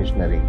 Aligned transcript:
Missionary 0.00 0.40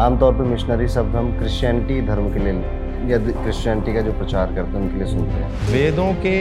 आमतौर 0.00 0.32
पे 0.34 0.48
missionary 0.50 0.88
शब्द 0.88 1.16
हम 1.16 1.36
क्रिश्चियनिटी 1.38 2.00
धर्म 2.06 2.32
के 2.32 2.38
लिए 2.40 2.76
या 3.10 3.18
क्रिश्चियनिटी 3.18 3.92
का 3.94 4.00
जो 4.00 4.12
प्रचार 4.12 4.54
करते 4.54 4.70
हैं 4.70 4.80
उनके 4.80 4.96
लिए 4.96 5.06
सुनते 5.06 5.34
हैं। 5.34 5.72
वेदों 5.72 6.12
के 6.24 6.36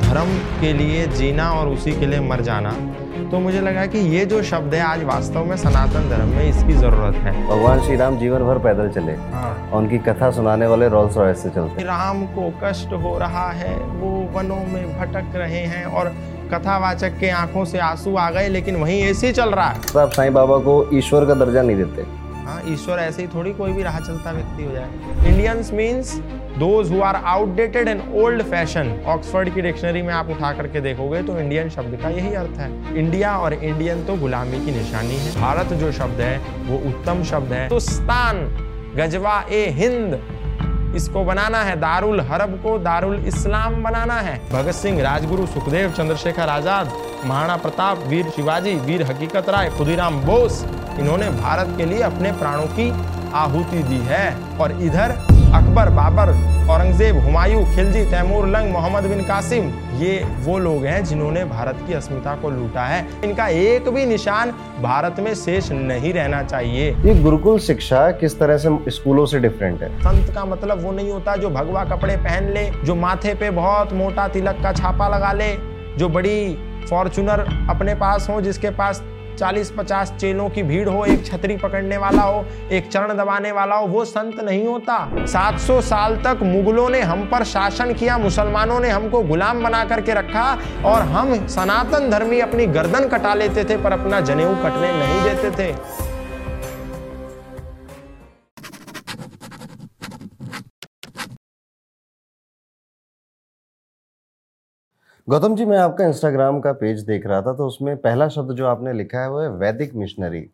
धर्म 0.00 0.32
के 0.60 0.72
लिए 0.72 1.06
जीना 1.18 1.50
और 1.52 1.68
उसी 1.68 1.92
के 2.00 2.06
लिए 2.06 2.20
मर 2.22 2.40
जाना 2.42 2.70
तो 3.30 3.38
मुझे 3.40 3.60
लगा 3.60 3.84
कि 3.86 3.98
ये 4.14 4.24
जो 4.26 4.42
शब्द 4.42 4.74
है 4.74 4.80
आज 4.82 5.02
वास्तव 5.04 5.44
में 5.44 5.56
सनातन 5.56 6.08
धर्म 6.08 6.28
में 6.28 6.44
इसकी 6.44 6.72
ज़रूरत 6.74 7.14
है। 7.24 7.32
भगवान 7.46 7.80
श्री 7.82 7.96
राम 7.96 8.18
जीवन 8.18 8.42
भर 8.44 8.58
पैदल 8.64 8.88
चले। 8.90 9.12
हाँ। 9.32 9.52
और 9.72 9.78
उनकी 9.78 9.98
कथा 10.08 10.30
सुनाने 10.30 10.66
वाले 10.66 10.88
रोल्स 10.88 11.16
रॉयस 11.16 11.42
से 11.42 11.50
चलते। 11.50 11.84
राम 11.84 12.24
को 12.34 12.52
कष्ट 12.64 12.92
हो 13.04 13.16
रहा 13.18 13.48
है 13.52 13.74
वो 14.00 14.10
वनों 14.34 14.60
में 14.72 14.98
भटक 14.98 15.36
रहे 15.36 15.64
हैं 15.66 15.84
और 15.86 16.12
कथावाचक 16.54 17.18
के 17.20 17.30
आँखों 17.32 17.64
से 17.64 17.78
आँसू 17.80 18.16
आ 18.16 18.30
गए 18.30 18.48
लेकिन 18.48 18.76
वहीं 18.76 19.00
ऐसे 19.02 19.26
ही 19.26 19.32
चल 19.32 19.50
रहा 19.50 19.68
है। 19.68 19.80
तो 19.82 19.98
आप 19.98 20.12
साईं 20.12 20.32
बाबा 20.34 20.58
को 20.58 20.74
ईश्वर 20.94 21.26
का 21.26 21.34
दर्जा 21.36 21.62
नहीं 21.62 21.76
देते। 21.76 22.10
हाँ 22.42 22.60
ईश्वर 22.68 22.98
ऐसे 22.98 23.22
ही 23.22 23.28
थोड़ी 23.28 23.52
कोई 23.52 23.72
भी 23.72 23.82
राह 23.82 23.98
चलता 24.00 24.30
व्यक्ति 24.32 24.64
हो 24.64 24.72
जाए। 24.72 25.28
Indians 25.28 25.70
means 25.72 26.14
those 26.58 26.90
who 26.92 27.00
are 27.02 27.16
outdated 27.16 27.88
and 27.88 28.00
old 28.14 28.42
fashion 28.42 28.92
Oxford 29.06 29.52
की 29.54 29.62
डिक्शनरी 29.62 30.02
में 30.02 30.12
आप 30.14 30.30
उठा 30.30 30.52
करके 30.52 30.80
देखोगे 30.80 31.22
तो 31.22 31.38
इंडियन 31.40 31.68
शब्द 31.70 31.98
का 32.02 32.08
यही 32.08 32.34
अर्थ 32.34 32.58
है। 32.60 32.98
इंडिया 32.98 33.36
और 33.38 33.54
इंडियन 33.54 34.04
तो 34.06 34.16
गुलामी 34.16 34.64
की 34.64 34.72
निशानी 34.72 35.16
है। 35.16 35.34
भारत 35.40 35.72
जो 35.74 35.92
शब्द 35.92 36.20
है 36.20 36.36
वो 36.66 36.78
उत्तम 36.90 37.22
शब्द 37.24 37.52
है। 37.52 37.60
हिंदुस्तान 37.60 38.44
गजवा 38.96 39.40
ए 39.42 39.66
हिंद। 39.72 40.20
इसको 40.94 41.24
बनाना 41.24 41.62
है, 41.62 41.76
दारुल 41.80 42.20
हरब 42.20 42.58
को 42.62 42.78
दारुल 42.78 43.16
इस्लाम 43.26 43.82
बनाना 43.82 44.14
है। 44.14 44.36
भगत 44.50 44.74
सिंह, 44.74 45.00
राजगुरु 45.02 45.46
सुखदेव, 45.46 45.90
चंद्रशेखर 45.90 46.48
आज़ाद, 46.48 46.92
महाराणा 47.24 47.56
प्रताप, 47.56 48.04
वीर 48.06 48.30
शिवाजी, 48.30 48.74
वीर 48.76 49.02
हकीकत 49.02 49.48
राय, 49.48 49.70
खुदीराम 49.70 50.20
बोस, 50.20 50.64
इन्होंने 50.98 51.30
भारत 51.32 51.74
के 51.76 51.84
लिए 51.84 52.02
अपने 52.02 52.32
प्राणों 52.32 52.66
की 52.70 52.90
आहुति 53.34 53.82
दी 53.82 54.00
है। 54.06 54.26
और 54.58 54.72
इधर 54.82 55.16
अकबर 55.54 55.88
बाबर 55.90 56.30
औरंगज़ेब 56.70 57.16
हुमायूं 57.24 57.64
खिलजी 57.74 58.04
तैमूर 58.10 58.46
लंग 58.48 58.72
मोहम्मद 58.72 59.06
बिन 59.06 59.20
कासिम 59.24 59.66
ये 59.98 60.12
वो 60.44 60.58
लोग 60.58 60.84
हैं 60.84 61.02
जिन्होंने 61.04 61.44
भारत 61.44 61.78
की 61.86 61.94
अस्मिता 61.94 62.34
को 62.36 62.50
लूटा 62.50 62.84
है। 62.84 63.04
इनका 63.24 63.48
एक 63.48 63.88
भी 63.88 64.06
निशान 64.06 64.50
भारत 64.82 65.20
में 65.20 65.34
शेष 65.34 65.70
नहीं 65.72 66.12
रहना 66.12 66.42
चाहिए। 66.44 66.88
ये 67.04 67.14
गुरुकुल 67.22 67.58
शिक्षा 67.58 68.10
किस 68.20 68.38
तरह 68.38 68.58
से 68.58 68.90
स्कूलों 68.90 69.26
से 69.26 69.40
डिफरेंट 69.40 69.82
है? 69.82 69.90
संत 70.00 70.34
का 70.34 70.44
मतलब 70.44 70.84
वो 70.84 70.92
नहीं 70.92 71.10
होता 71.10 71.36
जो 71.36 71.50
भगवा 71.50 71.84
कपड़े 71.86 72.16
पहन 72.18 72.52
ले 72.54 72.64
जो 72.84 72.94
माथे 72.96 73.34
पे 73.34 73.50
बहुत 73.52 73.92
मोटा 73.92 74.28
तिलक 74.28 74.62
का 74.62 74.72
छापा 74.72 75.08
लगा 75.08 75.32
ले 75.32 75.54
जो 75.98 76.08
बड़ी 76.08 76.38
फॉर्चुनर 76.90 77.40
अपने 77.70 77.94
पास 77.96 78.28
हो 78.30 78.40
जिसके 78.40 78.70
पास 78.72 79.02
40-50 79.38 80.12
चेलों 80.12 80.48
की 80.50 80.62
भीड़ 80.62 80.88
हो, 80.88 81.04
एक 81.04 81.24
छतरी 81.26 81.56
पकड़ने 81.56 81.96
वाला 81.96 82.22
हो, 82.22 82.44
एक 82.72 82.88
चरण 82.88 83.16
दबाने 83.16 83.52
वाला 83.52 83.76
हो, 83.76 83.86
वो 83.86 84.04
संत 84.04 84.40
नहीं 84.40 84.66
होता। 84.66 85.26
700 85.26 85.80
साल 85.80 86.16
तक 86.16 86.42
मुगलों 86.42 86.88
ने 86.90 87.00
हम 87.02 87.24
पर 87.26 87.44
शासन 87.44 87.92
किया, 87.94 88.18
मुसलमानों 88.18 88.80
ने 88.80 88.90
हमको 88.90 89.22
गुलाम 89.22 89.62
बना 89.64 89.84
करके 89.84 90.14
रखा 90.14 90.46
और 90.84 91.02
हम 91.08 91.34
सनातन 91.48 92.10
धर्मी 92.10 92.40
अपनी 92.40 92.66
गर्दन 92.68 93.08
कटा 93.08 93.34
लेते 93.34 93.64
थे 93.64 93.76
पर 93.76 93.92
अपना 93.92 94.20
जनेऊ 94.20 94.54
कटने 94.54 94.92
नहीं 94.94 95.22
देते 95.24 95.50
थे। 95.52 96.10
गौतम 105.28 105.56
जी 105.56 105.64
मैं 105.64 105.78
आपका 105.78 106.06
इंस्टाग्राम 106.06 106.60
का 106.60 106.72
पेज 106.72 107.00
देख 107.00 107.26
रहा 107.26 107.42
था 107.42 107.52
तो 107.52 107.66
उसमें 107.66 107.96
पहला 107.96 108.28
शब्द 108.28 108.52
जो 108.52 108.66
आपने 108.66 108.92
लिखा 108.92 109.20
है 109.20 109.30
वो 109.30 109.40
है 109.40 109.48
वैदिक 109.48 109.94
मिशनरी 109.94 110.50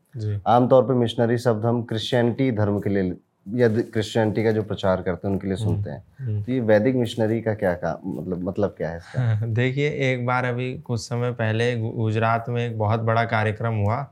आमतौर 0.47 0.83
पर 0.83 0.95
मिशनरी 0.95 1.39
शब्द 1.39 1.65
हम 1.65 1.83
क्रिश्चियनिटी 1.83 2.51
धर्म 2.53 2.79
के 2.81 2.91
लिए 2.91 3.15
या 3.55 3.69
क्रिश्चियनिटी 3.69 4.45
का 4.45 4.53
जो 4.53 4.63
प्रचार 4.63 5.03
करते 5.03 5.29
हैं 5.29 5.33
उनके 5.35 5.49
लिए 5.49 5.57
सुनते 5.57 5.91
हैं। 5.91 6.45
तो 6.45 6.53
ये 6.53 6.61
वैदिक 6.61 6.95
मिशनरी 6.95 7.41
का 7.41 7.55
क्या 7.55 7.75
काम 7.75 8.19
मतलब 8.21 8.49
मतलब 8.49 8.75
क्या 8.79 8.91
है 8.91 8.97
इसका? 8.97 9.47
देखिए 9.47 9.91
एक 10.13 10.27
बार 10.27 10.45
अभी 10.45 10.79
कुछ 10.79 11.01
समय 11.01 11.33
पहले 11.33 11.77
गुजरात 11.77 12.45
में 12.49 12.67
एक 12.67 12.79
बहुत 12.79 13.01
बड़ा 13.01 13.25
कार्यक्रम 13.25 13.75
हुआ 13.75 14.07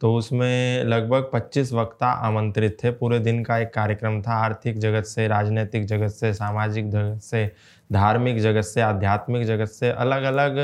तो 0.00 0.14
उसमें 0.14 0.84
लगभग 0.84 1.30
25 1.34 1.72
वक्ता 1.72 2.06
आमंत्रित 2.06 2.76
थे। 2.84 2.90
पूरे 2.90 3.18
दिन 3.18 3.42
का 3.44 3.58
एक 3.58 3.74
कार्यक्रम 3.74 4.22
था 4.22 4.34
आर्थिक 4.34 4.78
जगत 4.78 5.04
से 5.04 5.28
राजनीतिक 5.28 5.84
जगत 5.86 6.10
से 6.10 6.34
सामाजिक 6.34 6.90
जगत 6.90 7.20
से। 7.22 7.52
धार्मिक 7.90 8.38
जगत 8.38 8.64
से 8.64 8.80
आध्यात्मिक 8.80 9.44
जगत 9.46 9.68
से 9.68 9.90
अलग 9.90 10.22
अलग 10.24 10.58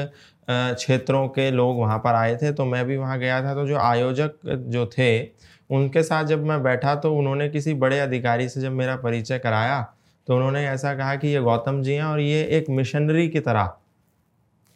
क्षेत्रों 0.48 1.26
के 1.28 1.50
लोग 1.50 1.78
वहाँ 1.78 1.98
पर 1.98 2.14
आए 2.14 2.36
थे 2.36 2.52
तो 2.52 2.64
मैं 2.64 2.84
भी 2.86 2.96
वहाँ 2.96 3.18
गया 3.18 3.42
था। 3.44 3.54
तो 3.54 3.66
जो 3.66 3.76
आयोजक 3.78 4.38
जो 4.46 4.86
थे 4.88 5.22
उनके 5.70 6.02
साथ 6.02 6.24
जब 6.24 6.44
मैं 6.44 6.62
बैठा 6.62 6.94
तो 6.94 7.14
उन्होंने 7.14 7.48
किसी 7.48 7.74
बड़े 7.74 7.98
अधिकारी 8.00 8.48
से 8.48 8.60
जब 8.60 8.72
मेरा 8.72 8.96
परिचय 8.96 9.38
कराया 9.38 9.82
तो 10.28 10.36
उन्होंने 10.36 10.66
ऐसा 10.66 10.94
कहा 10.94 11.14
कि 11.16 11.28
ये 11.28 11.40
गौतम 11.40 11.82
जी 11.82 11.94
हैं 11.94 12.04
और 12.04 12.20
ये 12.20 12.42
एक 12.50 12.70
मिशनरी 12.70 13.28
की 13.28 13.40
तरह 13.40 13.72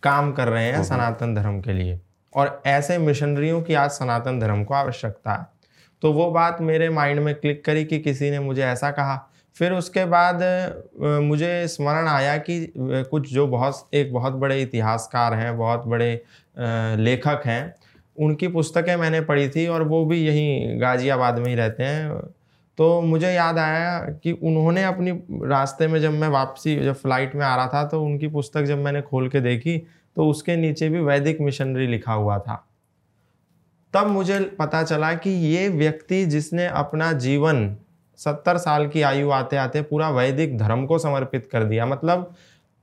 काम 0.02 0.32
कर 0.32 0.48
रहे 0.48 0.64
हैं 0.64 0.82
सनातन 0.84 1.34
धर्म 1.34 1.60
के 1.60 1.72
लिए। 1.72 2.00
और 2.32 2.60
ऐसे 2.66 2.98
मिशनरियों 2.98 3.62
की 3.62 3.74
आज 3.74 3.90
सनातन 3.90 4.38
धर्म 4.40 4.62
को 4.64 4.74
आवश्यकता 4.74 5.32
है। 5.32 5.46
तो 6.02 6.12
वो 6.12 6.30
बात 6.30 6.60
मेरे 6.60 6.88
माइंड 6.90 7.20
में 7.20 7.34
क्लिक 7.34 7.64
करी 7.64 7.84
कि 7.84 7.98
किसी 7.98 8.30
ने 8.30 8.40
मुझे 8.40 8.62
ऐसा 8.62 8.90
कहा। 8.90 9.16
फिर 9.60 9.72
उसके 9.72 10.04
बाद 10.06 10.43
मुझे 11.22 11.66
स्मरण 11.69 12.09
आया 12.09 12.37
कि 12.38 12.72
कुछ 12.76 13.32
जो 13.32 13.47
बहुत, 13.47 13.88
एक 13.94 14.12
बहुत 14.12 14.32
बड़े 14.34 14.60
इतिहासकार 14.62 15.34
हैं, 15.34 15.56
बहुत 15.59 15.87
बड़े 15.87 16.12
लेखक 16.98 17.43
हैं, 17.47 17.75
उनकी 18.16 18.48
पुस्तकें 18.48 18.94
मैंने 18.97 19.21
पढ़ी 19.22 19.48
थी 19.48 19.66
और 19.66 19.82
वो 19.82 20.04
भी 20.04 20.19
यहीं 20.19 20.81
गाजियाबाद 20.81 21.38
में 21.38 21.48
ही 21.48 21.54
रहते 21.54 21.82
हैं। 21.82 22.21
तो 22.78 23.00
मुझे 23.03 23.32
याद 23.32 23.59
आया 23.59 23.98
कि 24.25 24.32
उन्होंने 24.32 24.84
अपनी 24.84 25.10
रास्ते 25.48 25.87
में 25.87 26.00
जब 26.00 26.12
मैं 26.12 26.28
वापसी, 26.28 26.77
जब 26.77 26.94
फ़्लाइट 26.94 27.34
में 27.34 27.44
आ 27.47 27.54
रहा 27.56 27.66
था 27.66 27.84
तो 27.84 28.03
उनकी 28.03 28.28
पुस्तक 28.28 28.62
जब 28.62 28.78
मैंने 28.78 29.03
खोल 29.03 29.28
के 29.28 29.41
देखी 29.41 29.77
तो 30.16 30.28
उसके 30.28 30.56
नीचे 30.56 30.88
भी 30.88 31.00
वैदिक 31.00 31.41
मिशनरी 31.41 31.87
लिखा 31.87 32.12
हुआ 32.12 32.38
था। 32.38 32.65
तब 33.94 34.06
मुझे 34.06 34.41
पता 34.59 34.82
चला 34.82 35.12
कि 35.15 35.31
ये 35.31 35.69
व्यक्ति 35.69 36.25
जिसने 36.27 36.66
अपना 36.66 37.12
जीवन 37.12 37.65
सत्तर 38.20 38.58
साल 38.58 38.86
की 38.88 39.03
आयु 39.03 39.31
आते 39.31 39.56
आते 39.56 39.82
पूरा 39.82 40.10
वैदिक 40.10 40.58
धर्म 40.58 40.86
को 40.86 40.98
समर्पित 40.98 41.48
कर 41.53 41.64
दिया। 41.64 41.86
मतलब 41.86 42.34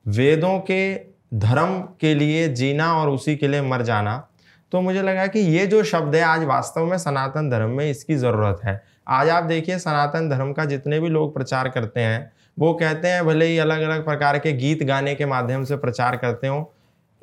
वेदों 0.05 0.59
के 0.59 0.95
धर्म 1.33 1.79
के 2.01 2.15
लिए 2.15 2.47
जीना 2.49 2.93
और 2.93 3.09
उसी 3.09 3.35
के 3.35 3.47
लिए 3.47 3.61
मर 3.61 3.81
जाना। 3.81 4.27
तो 4.71 4.81
मुझे 4.81 5.01
लगा 5.01 5.27
कि 5.27 5.39
ये 5.39 5.65
जो 5.67 5.83
शब्द 5.83 6.15
है, 6.15 6.21
आज 6.21 6.43
वास्तव 6.43 6.85
में 6.85 6.97
सनातन 6.97 7.49
धर्म 7.49 7.69
में 7.69 7.89
इसकी 7.89 8.15
ज़रूरत 8.15 8.61
है। 8.65 8.81
आज 9.07 9.29
आप 9.29 9.43
देखिए, 9.43 9.79
सनातन 9.79 10.29
धर्म 10.29 10.53
का 10.53 10.65
जितने 10.65 10.99
भी 10.99 11.09
लोग 11.09 11.33
प्रचार 11.33 11.69
करते 11.69 11.99
हैं, 11.99 12.31
वो 12.59 12.73
कहते 12.73 13.07
हैं, 13.07 13.25
भले 13.25 13.45
ही 13.45 13.57
अलग 13.57 13.81
अलग 13.81 14.05
प्रकार 14.05 14.39
के 14.39 14.53
गीत 14.53 14.83
गाने 14.83 15.15
के 15.15 15.25
माध्यम 15.25 15.63
से 15.63 15.77
प्रचार 15.77 16.15
करते 16.15 16.47
हो, 16.47 16.73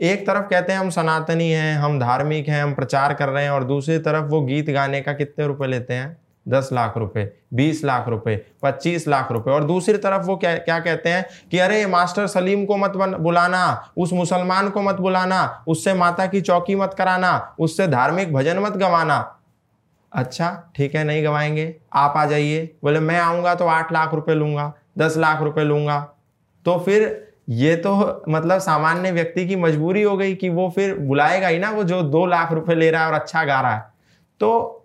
एक 0.00 0.26
तरफ़ 0.26 0.44
कहते 0.44 0.72
हैं, 0.72 0.80
हम 0.80 0.90
सनातनी 0.90 1.50
हैं, 1.50 1.76
हम 1.76 2.00
धार्मिक 2.00 2.48
हैं, 2.48 2.62
हम 2.62 2.74
प्रचार 2.74 3.14
कर 3.14 3.28
रहे 3.28 3.44
हैं 3.44 3.50
और 3.50 3.64
दूसरी 3.64 3.98
तरफ़ 3.98 4.24
वो 4.24 4.40
गीत 4.40 4.70
गाने 4.70 5.00
का 5.00 5.12
कितने 5.12 5.46
रुपए 5.46 5.66
लेते 5.66 5.94
हैं? 5.94 6.23
दस 6.48 6.68
लाख 6.72 6.96
रुपए, 6.96 7.24
बीस 7.54 7.84
लाख 7.84 8.08
रुपए, 8.08 8.36
पच्चीस 8.62 9.06
लाख 9.08 9.32
रुपए। 9.32 9.50
और 9.50 9.64
दूसरी 9.64 9.98
तरफ़ 9.98 10.22
वो 10.22 10.36
क्या 10.36 10.56
क्या 10.56 10.78
कहते 10.80 11.08
हैं 11.08 11.26
कि 11.50 11.58
अरे, 11.58 11.86
मास्टर 11.86 12.26
सलीम 12.26 12.64
को 12.64 12.76
मत 12.76 12.92
बुलाना, 12.96 13.92
उस 13.96 14.12
मुसलमान 14.12 14.70
को 14.70 14.82
मत 14.82 14.94
बुलाना, 14.94 15.64
उससे 15.68 15.94
माता 15.94 16.26
की 16.26 16.40
चौकी 16.40 16.74
मत 16.74 16.94
कराना, 16.94 17.54
उससे 17.58 17.88
धार्मिक 17.88 18.32
भजन 18.34 18.58
मत 18.58 18.72
गवाना। 18.72 19.36
अच्छा 20.12 20.72
ठीक 20.76 20.94
है, 20.94 21.04
नहीं 21.04 21.24
गवाएँगे। 21.24 21.74
आप 21.92 22.14
आ 22.16 22.24
जाइए। 22.26 22.74
बोले, 22.84 23.00
मैं 23.00 23.18
आऊँगा 23.18 23.54
तो 23.54 23.66
आठ 23.66 23.92
लाख 23.92 24.14
रुपए 24.14 24.34
लूँगा, 24.34 24.72
दस 24.98 25.16
लाख 25.16 25.42
रुपए 25.42 25.64
लूँगा। 25.64 26.00
तो 26.66 26.78
फिर 26.78 27.32
ये 27.48 27.74
तो 27.76 28.22
मतलब 28.28 28.58
सामान्य 28.58 29.10
व्यक्ति 29.12 29.46
की 29.48 29.56
मजबूरी 29.56 30.02
हो 30.02 30.16
गई 30.16 30.34
कि 30.34 30.48
वो 30.48 30.68
फिर 30.70 30.98
बुलाएगा 30.98 31.48
ही 31.48 31.58
ना, 31.58 31.70
वो 31.70 31.84
जो 31.84 32.02
दो 32.02 32.26
लाख 32.26 32.52
रुपए 32.52 32.74
ले 32.74 32.90
रहा 32.90 33.02
है 33.02 33.08
और 33.08 33.14
अच्छा 33.14 33.44
गा 33.44 33.60
रहा 33.60 33.74
है। 33.74 33.84
तो 34.40 34.83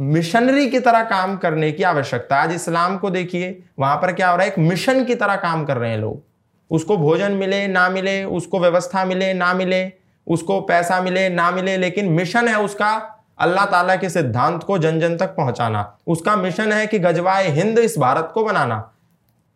मिशनरी 0.00 0.70
की 0.70 0.80
तरह 0.80 1.02
काम 1.02 1.36
करने 1.36 1.72
की 1.72 1.82
आवश्यकता 1.82 2.36
आज 2.36 2.52
इस्लाम 2.52 2.98
को 2.98 3.10
देखिए, 3.10 3.62
वहाँ 3.78 3.96
पर 3.96 4.12
क्या 4.12 4.30
हो 4.30 4.36
रहा 4.36 4.46
है? 4.46 4.52
एक 4.52 4.58
मिशन 4.58 5.04
की 5.04 5.14
तरह 5.14 5.36
काम 5.36 5.64
कर 5.64 5.76
रहे 5.76 5.90
हैं 5.90 5.98
लोग। 5.98 6.22
उसको 6.70 6.96
भोजन 6.96 7.32
मिले, 7.32 7.68
ना 7.68 7.88
मिले, 7.88 8.24
उसको 8.24 8.60
व्यवस्था 8.60 9.04
मिले, 9.04 9.34
ना 9.34 9.54
मिले, 9.54 9.92
उसको 10.26 10.60
पैसा 10.60 11.00
मिले, 11.02 11.28
ना 11.28 11.50
मिले, 11.50 11.76
लेकिन 11.76 12.08
मिशन 12.08 12.48
है 12.48 12.60
उसका 12.60 13.16
अल्लाह 13.38 13.66
ताला 13.66 13.96
के 13.96 14.08
सिद्धांत 14.08 14.62
को 14.62 14.78
जन 14.78 15.00
जन 15.00 15.16
तक 15.16 15.26
पहुंचाना। 15.26 15.98
उसका 16.06 16.36
मिशन 16.36 16.72
है 16.72 16.86
कि 16.86 16.98
गजवाए 16.98 17.48
हिंद 17.48 17.78
इस 17.78 17.98
भारत 17.98 18.30
को 18.34 18.44
बनाना। 18.44 18.92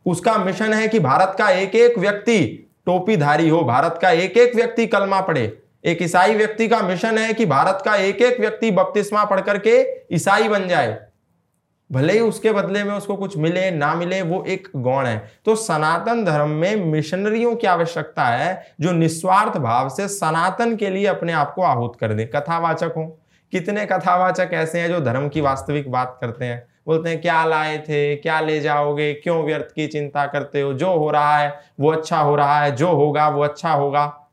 उसका 0.07 0.39
मिशन 0.39 0.73
है 0.73 0.89
कि 0.89 1.01
भारत 1.01 1.35
का 1.39 1.51
एक 1.51 1.75
एक 1.75 1.99
व्यक्ति 1.99 2.69
टोपीधारी 2.87 3.49
हो, 3.49 3.65
भारत 3.65 3.99
का 4.03 4.11
एक 4.11 4.37
एक 4.37 4.57
व्यक्ति 4.57 4.87
कलमा 4.87 5.21
पढ़े। 5.21 5.59
एक 5.85 6.03
ईसाई 6.03 6.35
व्यक्ति 6.35 6.69
का 6.69 6.83
मिशन 6.83 7.19
है 7.19 7.33
कि 7.33 7.47
भारत 7.47 7.83
का 7.85 7.97
एक 7.97 8.23
एक 8.23 8.41
व्यक्ति 8.41 8.71
बपतिस्मा 8.71 9.25
पढ़ 9.25 9.41
करके 9.41 10.01
ईसाई 10.15 10.49
बन 10.49 10.69
जाए। 10.69 10.99
भले 11.93 12.13
ही 12.13 12.21
उसके 12.21 12.53
बदले 12.53 12.85
में 12.85 12.95
उसको 12.95 13.17
कुछ 13.17 13.37
मिले, 13.37 13.71
ना 13.71 13.95
मिले, 13.95 14.23
वो 14.23 14.45
एक 14.45 14.69
गौण 14.77 15.07
है। 15.07 15.31
तो 15.45 15.55
सनातन 15.55 16.25
धर्म 16.25 16.49
में 16.49 16.77
मिशनरियों 16.77 17.57
की 17.57 17.67
आवश्यकता 17.67 18.25
है 18.25 18.67
जो 18.81 18.93
निस्वार्थ 18.93 19.57
भाव 19.59 19.89
से 19.89 20.09
सनातन 20.09 20.77
के 20.77 20.91
लिए 20.91 21.07
अपने 21.07 21.33
आप 21.33 21.55
को 21.55 21.63
आहूत 21.63 21.97
कर 22.01 22.13
दे। 22.13 22.25
कथावाचक 22.25 22.93
हो। 22.97 23.19
कितने 23.53 23.87
कथावाचक 23.87 24.51
ऐसे 24.53 24.81
हैं 24.81 24.89
जो 24.89 25.01
धर्म 25.01 25.29
की 25.29 25.41
वास्तविक 25.41 25.91
बात 25.91 26.19
करते 26.21 26.45
हैं। 26.45 26.67
बोलते 26.87 27.11
हैं, 27.11 27.21
क्या 27.21 27.45
लाए 27.45 27.79
थे? 27.79 28.17
क्या 28.17 28.41
ले 28.41 28.61
जाओगे? 28.61 29.15
क्यों 29.15 29.45
व्यर्थ 29.45 29.75
की 29.75 29.87
चिंता 29.87 30.27
करते 30.27 30.61
हो? 30.61 30.73
जो 30.73 30.95
हो 30.95 31.11
रहा 31.11 31.37
है, 31.37 31.61
वो 31.81 31.93
अच्छा 31.93 32.19
हो 32.19 32.37
रहा 32.37 32.61
है, 32.61 32.77
जो 32.77 32.89
होगा, 32.89 33.29
वो 33.29 33.45
अच्छा 33.45 33.73
होगा। 33.73 34.24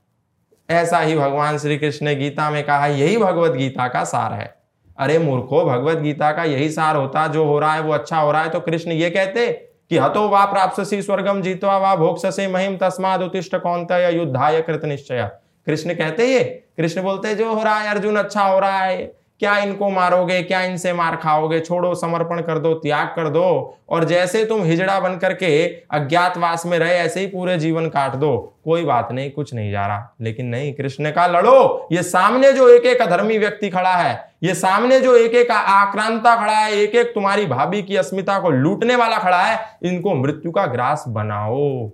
ऐसा 0.72 1.00
ही 1.00 1.16
भगवान 1.16 1.58
श्री 1.58 1.78
कृष्ण 1.78 2.06
ने 2.06 2.16
गीता 2.16 2.50
में 2.50 2.64
कहा, 2.64 2.88
यही 2.88 3.18
भगवत 3.18 3.52
गीता 3.52 3.88
का 3.88 4.04
सार 4.04 4.34
है। 4.34 4.54
अरे 4.98 5.18
मूर्खो, 5.20 5.64
भगवत 5.66 5.98
गीता 5.98 6.32
का 6.32 6.44
यही 6.44 6.70
सार 6.70 6.96
होता, 6.96 7.28
जो 7.28 7.46
हो 7.46 7.60
रहा 7.60 7.74
है 7.74 7.82
वो 7.82 7.94
अच्छा 7.94 8.18
हो 8.18 8.32
रहा 8.32 8.42
है 8.44 8.50
तो 8.50 8.60
कृष्ण 8.60 8.92
ये 8.92 9.10
कहते 9.10 9.48
कि 9.90 9.98
हतो 9.98 10.28
वा 10.30 10.44
प्राप्त 10.46 10.82
स्वर्गम 10.82 11.42
जीतवा 11.42 11.78
वा 11.78 11.96
भोक्ष 11.96 12.40
महिम 12.52 12.78
तस्माद 12.78 13.22
उत्तिष्ट 13.22 13.56
कौन 13.56 13.88
युद्धाय 14.14 14.62
कृत 14.62 14.86
निश्चय 14.86 15.30
कृष्ण 15.68 15.94
कहते 15.94 16.28
ये, 16.28 16.44
कृष्ण 16.78 17.02
बोलते, 17.04 17.34
जो 17.36 17.54
हो 17.54 17.64
रहा 17.64 17.80
है 17.80 17.90
अर्जुन 17.90 18.16
अच्छा 18.16 18.44
हो 18.44 18.60
रहा 18.60 18.80
है 18.80 19.04
क्या 19.42 19.58
इनको 19.58 19.90
मारोगे, 19.90 20.44
क्या 20.44 20.62
इनसे 20.62 20.94
मार 20.94 21.16
खाओगे? 21.16 21.60
छोड़ो, 21.60 21.96
समर्पण 21.96 22.42
कर 22.42 22.60
दो, 22.60 22.74
त्याग 22.74 23.08
कर 23.08 23.30
दो। 23.30 23.78
और 23.90 24.04
जैसे 24.04 24.46
तुम 24.46 24.64
हिजड़ा 24.64 25.00
बन 25.00 25.18
करके 25.18 25.68
अज्ञातवास 25.68 26.66
में 26.66 26.80
रहे, 26.80 26.92
ऐसे 26.92 27.20
ही 27.20 27.28
पूरे 27.28 27.58
जीवन 27.58 27.88
काट 27.88 28.12
दो। 28.12 28.58
कोई 28.66 28.86
बात 28.86 29.12
नहीं, 29.12 29.32
कुछ 29.32 29.54
नहीं 29.54 29.72
जा 29.72 29.88
रहा। 29.88 30.16
लेकिन 30.22 30.46
नहीं, 30.46 30.74
कृष्ण 30.74 31.12
का 31.12 31.28
लड़ो। 31.28 31.88
ये 31.92 32.04
सामने 32.04 32.54
जो 32.54 32.70
एक 32.70 32.86
एक 32.86 33.02
अधर्मी 33.02 33.38
व्यक्ति 33.38 33.70
खड़ा 33.70 33.96
है, 33.96 34.34
ये 34.44 34.54
सामने 34.54 35.00
जो 35.00 35.16
एक 35.16 35.32
एक 35.32 35.52
आक्रांता 35.52 36.36
खड़ा 36.36 36.54
है 36.54 36.72
एक 36.72 36.96
एक 36.96 37.08
तुम्हारी 37.08 37.46
भाभी 37.46 37.84
की 37.84 37.96
अस्मिता 37.96 38.40
को 38.40 38.50
लूटने 38.50 38.96
वाला 38.96 39.18
खड़ा 39.18 39.42
है, 39.42 39.60
इनको 39.84 40.16
मृत्यु 40.16 40.52
का 40.52 40.66
ग्रास 40.66 41.06
बनाओ। 41.08 41.90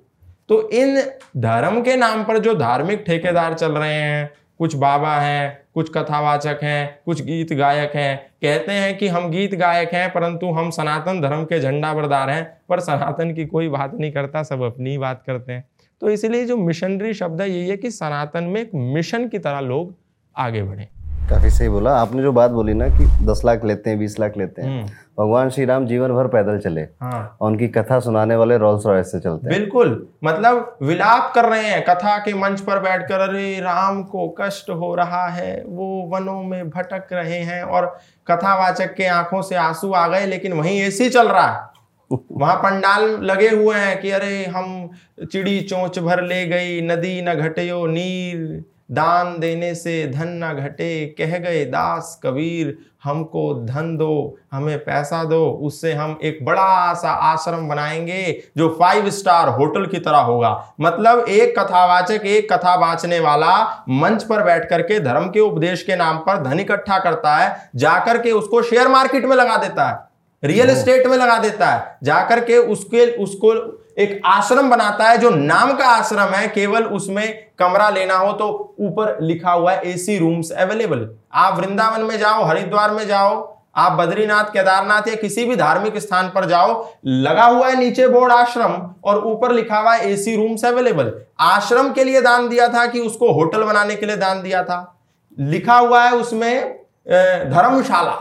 तो 0.49 0.69
इन 0.69 1.01
धर्म 1.38 1.81
के 1.81 1.95
नाम 1.95 2.23
पर 2.23 2.38
जो 2.38 2.55
धार्मिक 2.55 3.03
ठेकेदार 3.07 3.53
चल 3.53 3.71
रहे 3.71 3.94
हैं 3.94 4.33
कुछ 4.59 4.75
बाबा 4.75 5.15
हैं 5.18 5.62
कुछ 5.74 5.92
कथावाचक 5.95 6.59
हैं 6.63 7.00
कुछ 7.06 7.21
गीत 7.21 7.54
गायक 7.54 7.92
हैं। 7.95 8.18
कहते 8.18 8.71
हैं 8.71 8.98
कि 8.98 9.07
हम 9.07 9.30
गीत 9.30 9.56
गायक 9.56 9.94
हैं 9.94 10.13
परंतु 10.13 10.48
हम 10.48 10.69
सनातन 10.69 11.21
धर्म 11.21 11.44
के 11.44 11.59
झंडा 11.59 11.94
बरदार 11.94 12.30
हैं 12.30 12.57
पर 12.69 12.80
सनातन 12.80 13.33
की 13.33 13.45
कोई 13.45 13.68
बात 13.68 13.94
नहीं 13.94 14.12
करता 14.12 14.44
सब 14.44 14.62
अपनी 14.62 14.89
ही 14.89 14.98
बात 14.98 15.24
करते 15.27 15.54
हैं। 15.54 15.63
तो 16.01 16.09
इसलिए 16.09 16.45
जो 16.45 16.57
मिशनरी 16.57 17.13
शब्द 17.13 17.42
है 17.42 17.50
यही 17.51 17.69
है 17.69 17.77
कि 17.77 17.92
सनातन 17.92 18.44
में 18.44 18.62
एक 18.62 18.71
मिशन 18.75 19.27
की 19.27 19.39
तरह 19.39 19.59
लोग 19.59 19.95
आगे 20.38 20.63
बढ़े। 20.63 20.88
काफ़ी 21.30 21.50
सही 21.50 21.69
बोला। 21.69 21.95
आपने 21.98 22.21
जो 22.21 22.31
बात 22.31 22.51
बोली 22.51 22.74
ना 22.74 22.88
कि 22.88 23.25
दस 23.25 23.42
लाख 23.45 23.65
लेते 23.65 23.89
हैं 23.89 24.00
बीस 24.00 24.19
लाख 24.19 24.38
लेते 24.38 24.62
हैं। 24.62 24.81
हम्म। 24.81 24.92
भगवान 25.18 25.50
श्री 25.50 25.66
राम 25.66 25.86
जीवन 25.88 26.12
भर 26.14 26.28
पैदल 26.28 26.58
चले। 26.60 26.81
हाँ। 26.81 27.38
और 27.42 27.52
उनकी 27.52 27.68
कथा 27.68 28.00
सुनाने 28.00 28.36
वाले 28.36 28.58
रोल्स 28.58 28.86
रॉयस 28.86 29.12
से 29.12 29.19
चलते। 29.19 29.50
बिल्कुल। 29.50 30.08
मतलब 30.24 30.78
विलाप 30.84 31.31
कर 31.36 31.46
रहे 31.46 31.64
हैं 31.64 31.84
कथा 31.86 32.18
के 32.18 32.34
मंच 32.34 32.62
पर 32.62 32.80
बैठकर 32.80 33.19
अरे 33.19 33.60
राम 33.60 34.04
को 34.04 34.28
कष्ट 34.42 34.69
हो 34.69 34.94
रहा 34.96 35.28
है 35.28 35.64
वो 35.68 35.88
वनों 36.14 36.42
में 36.44 36.69
भटक 36.69 37.14
रहे 37.14 37.40
हैं। 37.40 37.64
और 37.64 37.86
कथावाचक 38.28 38.94
के 38.94 39.08
आँखों 39.08 39.42
से 39.42 39.56
आँसू 39.56 39.92
आ 39.92 40.08
गए 40.08 40.25
लेकिन 40.25 40.54
वहीं 40.54 40.80
ऐसी 40.81 41.10
चल 41.10 41.28
रहा 41.28 41.48
है। 41.48 41.78
वहाँ 42.31 42.56
पंडाल 42.56 43.04
लगे 43.22 43.50
हुए 43.50 43.75
हैं 43.75 44.00
कि 44.02 44.12
अरे 44.12 44.46
हम 44.46 44.90
चिड़ी 45.31 45.60
चोंच 45.62 46.00
भर 46.00 46.24
ले 46.24 46.46
गई 46.46 46.81
नदी 46.81 47.22
न 47.22 47.34
घटयो 47.34 47.86
नीर 47.88 48.64
दान 48.92 49.40
देने 49.40 49.74
से 49.75 50.08
धन 50.08 50.30
न 50.44 50.54
घटे 50.54 51.16
कह 51.18 51.38
गए 51.38 51.66
दास 51.66 52.19
कबीर 52.24 52.78
हमको 53.07 53.54
धन 53.65 53.95
दो 53.98 54.38
हमें 54.54 54.77
पैसा 54.80 55.24
दो 55.24 55.39
उससे 55.62 55.94
हम 55.94 56.18
एक 56.24 56.44
बड़ा 56.45 56.94
सा 56.94 57.12
आश्रम 57.31 57.68
बनाएँगे 57.69 58.21
जो 58.57 58.69
फाइव 58.80 59.09
स्टार 59.09 59.50
होटल 59.50 59.86
की 59.86 60.00
तरह 60.00 60.18
होगा। 60.21 60.51
मतलब 60.81 61.25
एक 61.30 61.57
कथावाचक 61.59 62.25
एक 62.25 62.51
कथा 62.54 62.75
बाचने 62.77 63.19
वाला 63.19 63.56
मंच 64.01 64.24
पर 64.24 64.44
बैठ 64.44 64.69
करके 64.69 65.00
धर्म 65.00 65.30
के 65.30 65.39
उपदेश 65.39 65.83
के 65.83 65.95
नाम 65.95 66.18
पर 66.18 66.44
धन 66.44 66.59
इकट्ठा 66.59 67.00
करता 67.00 67.36
है 67.36 67.56
जाकर 67.75 68.21
के 68.21 68.31
उसको 68.31 68.62
शेयर 68.62 68.88
मार्केट 68.88 69.25
में 69.25 69.36
लगा 69.36 69.57
देता 69.57 69.89
है 69.89 70.06
रियल 70.44 70.69
एस्टेट 70.69 71.07
में 71.07 71.18
लगा 71.18 71.38
देता 71.39 71.65
है 71.65 71.98
जाकर 72.04 72.39
के 72.45 72.57
उसके 72.71 73.06
उसको 73.24 73.54
एक 73.97 74.21
आश्रम 74.25 74.69
बनाता 74.69 75.05
है, 75.05 75.17
जो 75.17 75.29
नाम 75.29 75.73
का 75.73 75.85
आश्रम 75.88 76.33
है, 76.33 76.47
केवल 76.47 76.83
उसमें 76.83 77.47
कमरा 77.59 77.89
लेना 77.89 78.15
हो 78.15 78.31
तो 78.33 78.75
ऊपर 78.79 79.17
लिखा 79.21 79.51
हुआ 79.51 79.71
है 79.71 79.91
एसी 79.91 80.17
रूम्स 80.17 80.51
अवेलेबल 80.53 81.07
आप 81.33 81.57
वृंदावन 81.57 82.01
में 82.01 82.17
जाओ, 82.19 82.44
हरिद्वार 82.44 82.91
में 82.91 83.07
जाओ, 83.07 83.55
आप 83.75 83.91
बद्रीनाथ, 83.91 84.44
केदारनाथ 84.44 85.07
या 85.07 85.15
किसी 85.15 85.45
भी 85.45 85.55
धार्मिक 85.55 85.97
स्थान 85.97 86.29
पर 86.29 86.45
जाओ, 86.45 86.88
लगा 87.05 87.44
हुआ 87.44 87.67
है 87.67 87.79
नीचे 87.79 88.07
बोर्ड 88.07 88.31
आश्रम 88.33 88.73
और 89.03 89.23
ऊपर 89.25 89.51
लिखा 89.51 89.79
हुआ 89.79 89.94
है 89.94 90.11
एसी 90.11 90.35
रूम्स 90.35 90.65
अवेलेबल 90.65 91.13
आश्रम 91.39 91.91
के 91.94 92.03
लिए 92.03 92.21
दान 92.21 92.47
दिया 92.49 92.67
था 92.67 92.85
कि 92.85 92.99
उसको 92.99 93.31
होटल 93.33 93.63
बनाने 93.63 93.95
के 93.95 94.05
लिए 94.05 94.17
दान 94.17 94.41
दिया 94.41 94.63
था? 94.63 94.97
लिखा 95.38 95.77
हुआ 95.77 96.03
है 96.03 96.11
उसमें 96.13 96.73
धर्मशाला. 97.07 98.11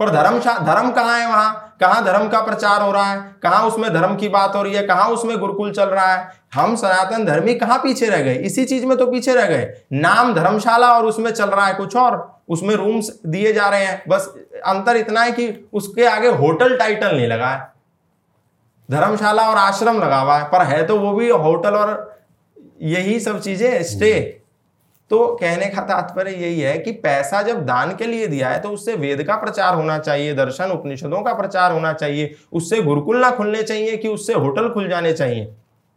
पर 0.00 0.10
धर्म 0.10 0.38
धर्म 0.66 0.90
कहाँ 0.90 1.18
है 1.18 1.26
वहाँ? 1.26 1.67
कहाँ 1.80 2.04
धर्म 2.04 2.28
का 2.28 2.40
प्रचार 2.40 2.82
हो 2.82 2.92
रहा 2.92 3.12
है? 3.12 3.36
कहाँ 3.42 3.66
उसमें 3.66 3.92
धर्म 3.94 4.16
की 4.16 4.28
बात 4.28 4.54
हो 4.56 4.62
रही 4.62 4.74
है? 4.74 4.86
कहाँ 4.86 5.08
उसमें 5.08 5.38
गुरुकुल 5.38 5.72
चल 5.72 5.84
रहा 5.84 6.14
है? 6.14 6.32
हम 6.54 6.76
सनातन 6.76 7.24
धर्मी 7.24 7.54
कहाँ 7.54 7.78
पीछे 7.78 8.06
रह 8.06 8.22
गए? 8.22 8.34
इसी 8.34 8.64
चीज़ 8.64 8.86
में 8.86 8.98
तो 8.98 9.06
पीछे 9.06 9.34
रह 9.34 9.46
गए। 9.46 9.72
नाम 9.92 10.34
धर्मशाला 10.34 10.92
और 10.92 11.06
उसमें 11.06 11.30
चल 11.30 11.50
रहा 11.50 11.66
है 11.66 11.74
कुछ 11.74 11.96
और। 11.96 12.42
उसमें 12.48 12.74
रूम्स 12.74 13.10
दिए 13.26 13.52
जा 13.52 13.68
रहे 13.68 13.84
हैं। 13.84 14.02
बस 14.08 14.34
अंतर 14.66 14.96
इतना 14.96 15.20
है 15.20 15.32
कि 15.32 15.68
उसके 15.72 16.06
आगे 16.06 16.28
होटल 16.28 16.76
टाइटल 16.76 17.16
नहीं 17.16 17.26
लगा 17.26 17.48
है। 17.48 17.72
धर्मशाला 18.90 19.50
और 19.50 19.56
आश्रम 19.56 19.98
लगा 19.98 20.18
हुआ 20.18 20.38
है। 20.38 20.44
पर 20.44 20.62
है 20.62 20.86
तो 20.86 20.98
वो 20.98 21.12
भी 21.12 21.30
होटल 21.30 21.70
और 21.70 22.18
यही 22.82 23.20
सब 23.20 23.40
चीज़ें 23.40 23.82
स्टे 23.82 24.37
तो 25.10 25.26
कहने 25.36 25.66
का 25.66 25.82
तात्पर्य 25.82 26.30
यही 26.32 26.60
है 26.60 26.76
कि 26.78 26.92
पैसा 26.94 27.40
जब 27.42 27.64
दान 27.66 27.94
के 27.96 28.06
लिए 28.06 28.26
दिया 28.26 28.48
है 28.48 28.60
तो 28.60 28.70
उससे 28.70 28.94
वेद 28.96 29.22
का 29.22 29.36
प्रचार 29.36 29.74
होना 29.74 29.98
चाहिए, 29.98 30.34
दर्शन, 30.34 30.70
उपनिषदों 30.70 31.22
का 31.22 31.32
प्रचार 31.34 31.72
होना 31.72 31.92
चाहिए। 31.92 32.34
उससे 32.52 32.80
गुरुकुल 32.82 33.20
ना 33.20 33.30
खुलने 33.30 33.62
चाहिए 33.62 33.96
कि 33.96 34.08
उससे 34.08 34.34
होटल 34.34 34.68
खुल 34.68 34.88
जाने 34.88 35.12
चाहिए 35.12 35.44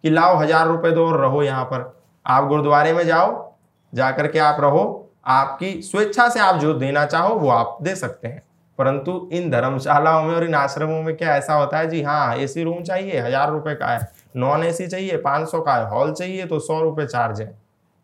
कि 0.04 0.10
लाओ 0.10 0.38
हज़ार 0.38 0.68
रुपए 0.68 0.92
दो 0.92 1.08
और 1.08 1.20
रहो 1.22 1.42
यहाँ 1.44 1.64
पर। 1.66 1.92
आप 2.26 2.48
गुरुद्वारे 2.48 2.94
में 2.94 3.06
जाओ, 3.06 3.56
जाकर 3.94 4.28
के 4.28 4.40
आप 4.40 4.62
रहो, 4.62 5.12
आपकी 5.26 5.82
स्वेच्छा 5.82 6.28
से 6.30 6.40
आप 6.40 6.56
जो 6.56 6.74
देना 6.76 7.06
चाहो 7.06 7.36
वो 7.36 7.50
आप 7.50 7.78
दे 7.82 7.96
सकते 7.96 8.28
हैं। 8.28 8.42
परंतु 8.80 9.30
इन 9.34 9.50
धर्मशालाओं 9.52 10.24
में 10.24 10.34
और 10.36 10.44
इन 10.44 10.56
आश्रमों 10.56 11.02
में 11.04 11.16
क्या 11.18 11.36
ऐसा 11.36 11.54
होता 11.54 11.78
है? 11.78 11.90
जी 11.90 12.02
हाँ 12.02 12.36
एसी 12.36 12.64
रूम 12.64 12.82
चाहिए, 12.84 13.20
हज़ार 13.20 13.52
रुपए 13.52 13.74
का 13.76 13.88
है, 13.88 14.08
नॉन 14.36 14.64
एसी 14.64 14.88
चाहिए, 14.88 15.18
पाँच 15.18 15.50
सौ 15.50 15.62
का 15.62 15.74
है 15.74 15.90
हॉल 15.90 16.14
चाहिए 16.14 16.46
तो 16.46 16.60
सौ 16.60 16.80
रुपए 16.82 17.06
चार्ज 17.06 17.42
है। 17.42 17.48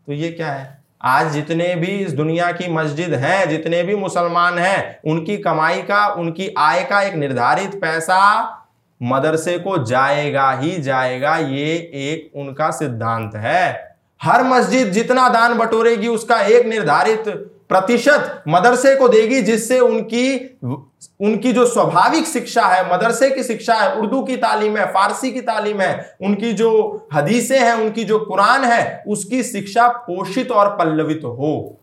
तो 0.07 0.13
ये 0.13 0.31
क्या 0.31 0.51
है? 0.51 0.75
आज 1.01 1.31
जितने 1.33 1.75
भी 1.75 1.88
इस 1.88 2.13
दुनिया 2.13 2.51
की 2.51 2.67
मस्जिद 2.73 3.13
हैं, 3.13 3.49
जितने 3.49 3.83
भी 3.83 3.95
मुसलमान 3.95 4.57
हैं, 4.57 4.99
उनकी 5.05 5.38
कमाई 5.38 5.81
का, 5.81 6.07
उनकी 6.07 6.53
आय 6.57 6.83
का 6.83 7.01
एक 7.01 7.13
निर्धारित 7.13 7.81
पैसा 7.81 8.53
मदरसे 9.01 9.57
को 9.60 9.83
जाएगा 9.83 10.51
ही 10.51 10.77
जाएगा, 10.77 11.38
ये 11.38 11.75
एक 11.93 12.31
उनका 12.36 12.72
सिद्धांत 12.72 13.36
है। 13.36 13.95
हर 14.22 14.43
मस्जिद 14.43 14.88
जितना 14.88 15.29
दान 15.29 15.53
बटोरेगी, 15.53 16.07
उसका 16.07 16.41
एक 16.41 16.65
निर्धारित 16.65 17.27
प्रतिशत 17.69 18.43
मदरसे 18.47 18.95
को 18.95 19.07
देगी, 19.07 19.41
जिससे 19.41 19.79
उनकी 19.79 20.57
उनकी 21.21 21.51
जो 21.53 21.65
स्वाभाविक 21.65 22.27
शिक्षा 22.27 22.65
है, 22.65 22.93
मदरसे 22.93 23.29
की 23.29 23.43
शिक्षा 23.43 23.74
है, 23.74 23.95
उर्दू 23.95 24.21
की 24.24 24.36
तालीम 24.38 24.77
है, 24.77 24.86
फारसी 24.86 25.31
की 25.31 25.41
तालीम 25.41 25.81
है, 25.81 26.17
उनकी 26.21 26.53
जो 26.53 27.09
हदीसें 27.13 27.59
हैं, 27.59 27.74
उनकी 27.74 28.03
जो 28.03 28.19
कुरान 28.19 28.63
है, 28.63 29.03
उसकी 29.07 29.43
शिक्षा 29.43 29.88
पोषित 29.88 30.51
और 30.51 30.69
पल्लवित 30.69 31.21
हो। 31.24 31.77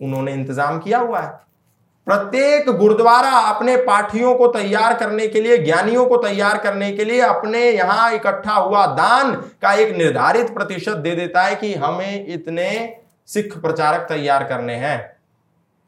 उन्होंने 0.00 0.32
इंतज़ाम 0.32 0.78
किया 0.78 0.98
हुआ 0.98 1.20
है। 1.20 1.28
प्रत्येक 2.06 2.70
गुरुद्वारा 2.70 3.30
अपने 3.30 3.76
पाठियों 3.76 4.34
को 4.34 4.46
तैयार 4.46 4.94
करने 4.94 5.26
के 5.28 5.40
लिए, 5.40 5.58
ज्ञानियों 5.58 6.06
को 6.06 6.16
तैयार 6.16 6.58
करने 6.58 6.92
के 6.92 7.04
लिए 7.04 7.20
अपने 7.20 7.70
यहाँ 7.70 8.12
इकट्ठा 8.12 8.54
हुआ 8.54 8.86
दान 8.86 9.34
का 9.62 9.72
एक 9.72 9.96
निर्धारित 9.96 10.54
प्रतिशत 10.54 10.96
दे 10.96 11.14
देता 11.16 11.42
है 11.42 11.54
कि 11.56 11.74
हमें 11.74 12.26
इतने 12.26 12.70
सिख 13.30 13.56
प्रचारक 13.58 14.06
तैयार 14.08 14.44
करने 14.44 14.74
हैं। 14.76 14.98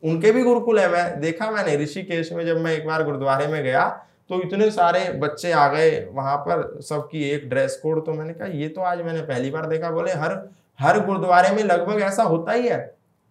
उनके 0.02 0.32
भी 0.32 0.42
गुरुकुल 0.42 0.78
है। 0.78 0.90
मैं 0.90 1.20
देखा 1.20 1.50
मैंने 1.50 1.76
ऋषिकेश 1.76 2.32
में 2.32 2.44
जब 2.46 2.60
मैं 2.60 2.72
एक 2.72 2.86
बार 2.86 3.04
गुरुद्वारे 3.04 3.46
में 3.46 3.62
गया 3.62 3.86
तो 4.30 4.40
इतने 4.42 4.70
सारे 4.70 5.08
बच्चे 5.14 5.50
आ 5.52 5.66
गए 5.68 5.90
वहाँ 6.12 6.36
पर, 6.38 6.80
सबकी 6.82 7.22
एक 7.30 7.48
ड्रेस 7.48 7.78
कोड 7.82 8.04
तो 8.06 8.12
मैंने 8.12 8.32
कहा, 8.32 8.48
ये 8.48 8.68
तो 8.68 8.80
आज 8.82 9.00
मैंने 9.00 9.20
पहली 9.22 9.50
बार 9.50 9.66
देखा। 9.66 9.90
बोले, 9.90 10.12
हर 10.12 10.38
हर 10.78 11.00
गुरुद्वारे 11.00 11.50
में 11.50 11.62
लगभग 11.64 12.00
ऐसा 12.02 12.22
होता 12.24 12.52
ही 12.52 12.68
है 12.68 12.78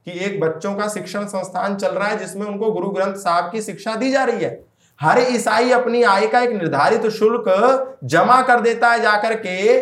कि 0.07 0.11
एक 0.25 0.39
बच्चों 0.39 0.73
का 0.75 0.87
शिक्षण 0.87 1.25
संस्थान 1.27 1.75
चल 1.75 1.91
रहा 1.91 2.07
है 2.07 2.17
जिसमें 2.17 2.45
उनको 2.45 2.71
गुरु 2.71 2.89
ग्रंथ 2.89 3.15
साहब 3.17 3.51
की 3.51 3.61
शिक्षा 3.61 3.95
दी 3.95 4.11
जा 4.11 4.23
रही 4.23 4.43
है। 4.43 4.59
हर 4.99 5.19
ईसाई 5.29 5.71
अपनी 5.71 6.03
आय 6.05 6.27
का 6.27 6.39
एक 6.39 6.51
निर्धारित 6.51 7.07
शुल्क 7.11 7.99
जमा 8.05 8.41
कर 8.41 8.61
देता 8.61 8.89
है 8.89 9.01
जाकर 9.01 9.35
के 9.37 9.79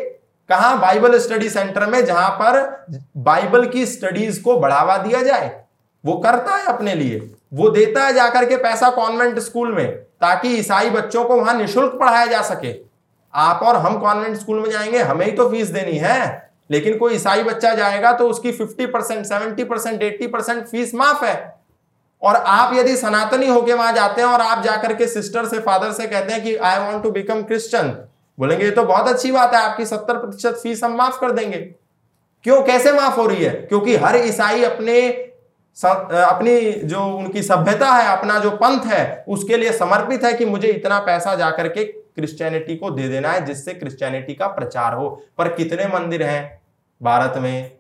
कहा? 0.50 0.75
बाइबल 0.75 1.20
स्टडी 1.20 1.50
सेंटर 1.50 1.86
में, 1.86 2.06
जहाँ 2.06 2.29
पर 2.29 2.86
बाइबल 3.18 3.65
की 3.65 3.86
स्टडीज़ 3.86 4.44
को 4.44 4.58
बढ़ावा 4.58 4.98
दिया 4.98 5.22
जाए। 5.22 5.63
वो 6.06 6.13
करता 6.13 6.56
है 6.56 6.65
अपने 6.65 6.96
लिए। 6.96 7.36
वो 7.53 7.70
देता 7.70 8.06
है 8.06 8.13
जाकर 8.13 8.46
के 8.46 8.58
पैसा 8.58 8.89
कॉन्वेंट 8.89 9.39
स्कूल 9.39 9.75
में, 9.75 9.91
ताकि 9.96 10.48
ईसाई 10.48 10.89
बच्चों 10.89 11.25
को 11.25 11.36
वहाँ 11.36 11.53
निशुल्क 11.53 11.94
पढ़ाया 11.94 12.25
जा 12.25 12.41
सके। 12.41 12.75
आप 13.36 13.63
और 13.63 13.75
हम 13.75 14.00
कॉन्वेंट 14.00 14.38
स्कूल 14.38 14.60
में 14.60 14.70
जाएँगे, 14.70 15.00
हमें 15.00 15.25
ही 15.25 15.32
तो 15.32 15.50
फ़ीस 15.50 15.68
देनी 15.68 15.98
है। 15.98 16.50
लेकिन 16.72 16.98
कोई 16.98 17.13
ईसाई 17.13 17.44
बच्चा 17.44 17.74
जाएगा 17.74 18.12
तो 18.12 18.29
उसकी 18.29 18.51
50 18.51 18.86
percent 18.86 19.25
seventy 19.25 19.63
percent 19.63 20.03
eighty 20.03 20.27
percent 20.27 20.68
fees 20.68 20.96
माफ़ 20.96 21.25
है। 21.25 21.60
और 22.22 22.36
आप 22.36 22.74
यदि 22.74 22.98
सनातनी 22.98 23.48
होके 23.48 23.74
वहाँ 23.74 23.94
जाते 23.94 24.22
हैं 24.22 24.29
और 24.29 24.41
आप 24.41 24.63
जाकर 24.63 24.94
के 24.94 25.08
सिस्टर 25.08 25.46
से 25.46 25.60
फादर 25.60 25.91
से 25.91 26.08
कहते 26.08 26.34
हैं 26.34 26.44
कि 26.44 26.56
I 26.56 26.79
want 26.79 27.03
to 27.03 27.12
become 27.12 27.44
Christian 27.44 27.98
बोलेंगे 28.39 28.69
तो 28.72 28.84
बहुत 28.84 29.08
अच्छी 29.08 29.31
बात 29.31 29.53
है, 29.53 29.62
आपकी 29.62 29.86
सत्तर 29.86 30.17
प्रतिशत 30.17 30.60
फ़ीस 30.63 30.84
हम 30.84 30.96
माफ़ 30.98 31.19
कर 31.22 31.31
देंगे। 31.31 31.58
क्यों? 32.46 32.62
कैसे 32.63 32.91
माफ़ 32.91 33.15
हो 33.15 33.25
रही 33.27 33.43
है? 33.43 33.51
क्योंकि 33.51 33.96
हर 33.98 34.15
ईसाई 34.17 34.63
अपने 34.65 35.00
अपनी 35.77 36.72
जो 36.84 37.03
उनकी 37.08 37.41
सभ्यता 37.43 37.89
है, 37.89 38.08
अपना 38.10 38.38
जो 38.39 38.50
पंथ 38.53 38.86
है, 38.86 39.25
उसके 39.27 39.58
लिए 39.58 39.72
समर्पित 39.74 40.24
है 40.24 40.34
कि 40.34 40.46
मुझे 40.46 40.67
इतना 40.67 41.00
पैसा 41.01 41.36
जाकर 41.36 41.67
के 41.67 41.84
क्रिश्चियनिटी 41.84 42.75
को 42.75 42.89
दे 42.91 43.08
देना 43.08 43.31
है, 43.31 43.46
जिससे 43.46 43.74
क्रिश्चियनिटी 43.74 44.34
का 44.34 44.48
प्रचार 44.50 44.93
हो। 44.93 45.10
पर 45.38 45.53
कितने 45.55 45.88
मंदिर 45.89 46.24
हैं? 46.24 46.62
भारत 47.01 47.38
में 47.38 47.72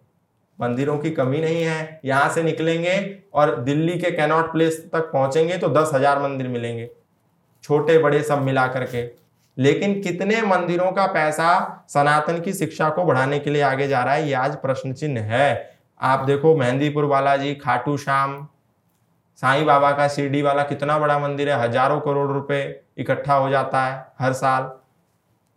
मंदिरों 0.59 0.97
की 0.97 1.09
कमी 1.11 1.41
नहीं 1.41 1.63
है, 1.63 1.99
यहाँ 2.05 2.29
से 2.29 2.43
निकलेंगे 2.43 2.95
और 3.33 3.55
दिल्ली 3.57 3.97
के 3.97 4.11
कैनॉट 4.11 4.51
प्लेस 4.51 4.79
तक 4.93 5.09
पहुँचेंगे 5.13 5.57
तो 5.57 5.69
दस 5.71 5.91
हज़ार 5.93 6.21
मंदिर 6.21 6.47
मिलेंगे। 6.47 6.89
छोटे 7.63 7.97
बड़े 7.97 8.21
सब 8.23 8.41
मिला 8.41 8.67
करके 8.67 9.03
लेकिन 9.59 9.99
कितने 10.01 10.41
मंदिरों 10.41 10.91
का 10.91 11.05
पैसा 11.07 11.85
सनातन 11.89 12.39
की 12.41 12.53
शिक्षा 12.53 12.89
को 12.89 13.03
बढ़ाने 13.03 13.39
के 13.39 13.49
लिए 13.49 13.61
आगे 13.61 13.87
जा 13.87 14.03
रहा 14.03 14.13
है, 14.13 14.27
ये 14.27 14.33
आज 14.33 14.55
प्रश्न 14.57 14.93
चिन्ह 14.93 15.21
है। 15.23 15.79
आप 15.99 16.19
देखो, 16.19 16.55
मेहंदीपुर 16.55 17.05
बालाजी, 17.05 17.53
खाटू 17.55 17.97
श्याम, 17.97 18.47
साईं 19.39 19.65
बाबा 19.65 19.91
का 19.91 20.07
शिरडी 20.07 20.41
वाला 20.41 20.63
कितना 20.63 20.97
बड़ा 20.99 21.17
मंदिर 21.19 21.49
है, 21.49 21.59
हज़ारों 21.61 21.99
करोड़ 21.99 22.31
रुपए 22.31 22.59
इकट्ठा 22.97 23.33
हो 23.33 23.49
जाता 23.49 23.85
है 23.85 24.05
हर 24.19 24.33
साल। 24.33 24.71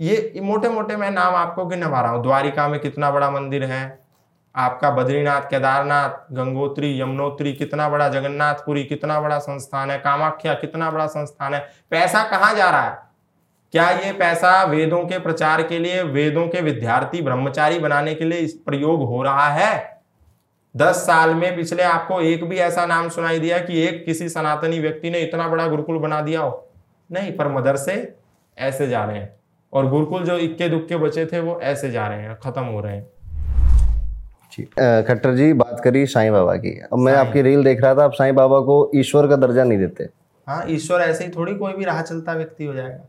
ये 0.00 0.40
मोटे 0.42 0.68
मोटे 0.68 0.96
मैं 0.96 1.10
नाम 1.10 1.34
आपको 1.34 1.64
गिनवा 1.66 2.00
रहा 2.00 2.10
हूँ। 2.10 2.22
द्वारिका 2.22 2.66
में 2.68 2.78
कितना 2.80 3.10
बड़ा 3.10 3.30
मंदिर 3.30 3.64
है, 3.64 3.82
आपका 4.54 4.90
बद्रीनाथ, 4.90 5.42
केदारनाथ, 5.42 6.34
गंगोत्री, 6.34 7.00
यमुनोत्री, 7.00 7.52
कितना 7.52 7.88
बड़ा, 7.88 8.08
जगन्नाथपुरी, 8.08 8.84
कितना 8.84 9.20
बड़ा 9.20 9.38
संस्थान 9.38 9.90
है, 9.90 9.98
कामाख्या, 9.98 10.54
कितना 10.54 10.90
बड़ा 10.90 11.06
संस्थान 11.08 11.54
है, 11.54 11.60
पैसा 11.90 12.22
कहाँ 12.30 12.54
जा 12.54 12.70
रहा 12.70 12.82
है? 12.82 13.11
क्या 13.72 13.88
ये 13.90 14.12
पैसा 14.12 14.62
वेदों 14.64 14.98
के 15.06 15.18
प्रचार 15.18 15.62
के 15.62 15.78
लिए 15.78 16.02
वेदों 16.02 16.46
के 16.48 16.60
विद्यार्थी 16.60 17.20
ब्रह्मचारी 17.22 17.78
बनाने 17.78 18.14
के 18.14 18.24
लिए 18.24 18.38
इस 18.38 18.52
प्रयोग 18.66 19.02
हो 19.02 19.22
रहा 19.22 19.48
है? 19.48 20.00
दस 20.74 20.96
साल 20.96 21.34
में 21.34 21.56
पिछले 21.56 21.82
आपको 21.82 22.20
एक 22.20 22.44
भी 22.44 22.56
ऐसा 22.56 22.84
नाम 22.86 23.08
सुनाई 23.08 23.38
दिया 23.38 23.58
कि 23.58 23.80
एक 23.80 24.04
किसी 24.06 24.28
सनातनी 24.28 24.80
व्यक्ति 24.80 25.10
ने 25.10 25.20
इतना 25.20 25.48
बड़ा 25.48 25.66
गुरुकुल 25.66 25.98
बना 25.98 26.20
दिया 26.20 26.40
हो? 26.40 26.68
नहीं 27.10 27.32
पर 27.32 27.48
मदरसे 27.48 27.94
ऐसे 28.58 28.88
जा 28.88 29.04
रहे 29.04 29.18
हैं। 29.18 29.36
और 29.72 29.88
गुरुकुल 29.90 30.24
जो 30.24 30.36
इक्के 30.38 30.68
दुक्के 30.68 30.96
बचे 30.96 31.24
थे 31.26 31.40
वो 31.40 31.58
ऐसे 31.62 31.90
जा 31.90 32.06
रहे 32.08 32.20
हैं 32.20 32.36
खत्म 32.42 32.64
हो 32.64 32.80
रहे 32.80 32.96
हैं। 32.96 33.06
खट्टर 35.04 35.34
जी 35.34 35.52
बात 35.52 35.80
करी 35.84 36.06
साईं 36.06 36.32
बाबा 36.32 36.54
की। 36.56 36.78
अब 36.92 36.98
मैं 36.98 37.14
आपकी 37.14 37.42
रील 37.42 37.64
देख 37.64 37.80
रहा 37.82 37.94
था 37.94 38.04
आप 38.04 38.12
साईं 38.12 38.34
बाबा 38.34 38.60
को 38.60 38.90
ईश्वर 38.94 39.28
का 39.28 39.36
दर्जा 39.36 39.64
नहीं 39.64 39.78
देते। 39.78 40.08
हाँ 40.46 40.64
ईश्वर 40.68 41.00
ऐसे 41.00 41.24
ही 41.24 41.30
थोड़ी 41.30 41.54
कोई 41.54 41.72
भी 41.72 41.84
राह 41.84 42.02
चलता 42.02 42.32
व्यक्ति 42.32 42.64
हो 42.64 42.74
जाएगा। 42.74 43.08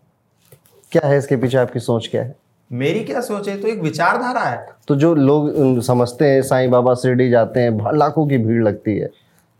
क्या 0.93 1.07
है 1.07 1.17
इसके 1.17 1.35
पीछे 1.38 1.57
आपकी 1.57 1.79
सोच 1.79 2.07
क्या 2.07 2.21
है? 2.21 2.35
मेरी 2.71 3.00
क्या 3.00 3.21
सोच 3.21 3.47
है? 3.50 3.59
तो 3.62 3.67
एक 3.67 3.81
विचारधारा 3.81 4.41
है। 4.41 4.65
तो 4.88 4.95
जो 4.95 5.13
लोग 5.15 5.81
समझते 5.81 6.25
हैं 6.25 6.41
साईं 6.41 6.71
बाबा 6.71 6.93
शिरडी 6.93 7.29
जाते 7.29 7.59
हैं 7.59 7.95
लाखों 7.95 8.27
की 8.27 8.38
भीड़ 8.38 8.63
लगती 8.63 8.97
है। 8.97 9.09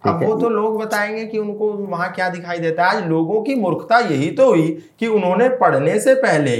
अब 0.04 0.24
वो 0.24 0.36
तो 0.36 0.50
लोग 0.50 0.80
बताएँगे 0.82 1.26
कि 1.26 1.38
उनको 1.38 1.72
वहाँ 1.72 2.12
क्या 2.12 2.30
दिखाई 2.30 2.60
देता 2.60 2.86
है। 2.86 2.98
आज 2.98 3.08
लोगों 3.08 3.42
की 3.44 3.56
मूर्खता 3.56 4.00
यही 4.00 4.32
तो 4.32 4.48
हुई 4.50 4.68
कि 5.00 5.08
उन्होंने 5.08 5.50
पढ़ने 5.50 6.00
से 6.00 6.16
पहले 6.16 6.58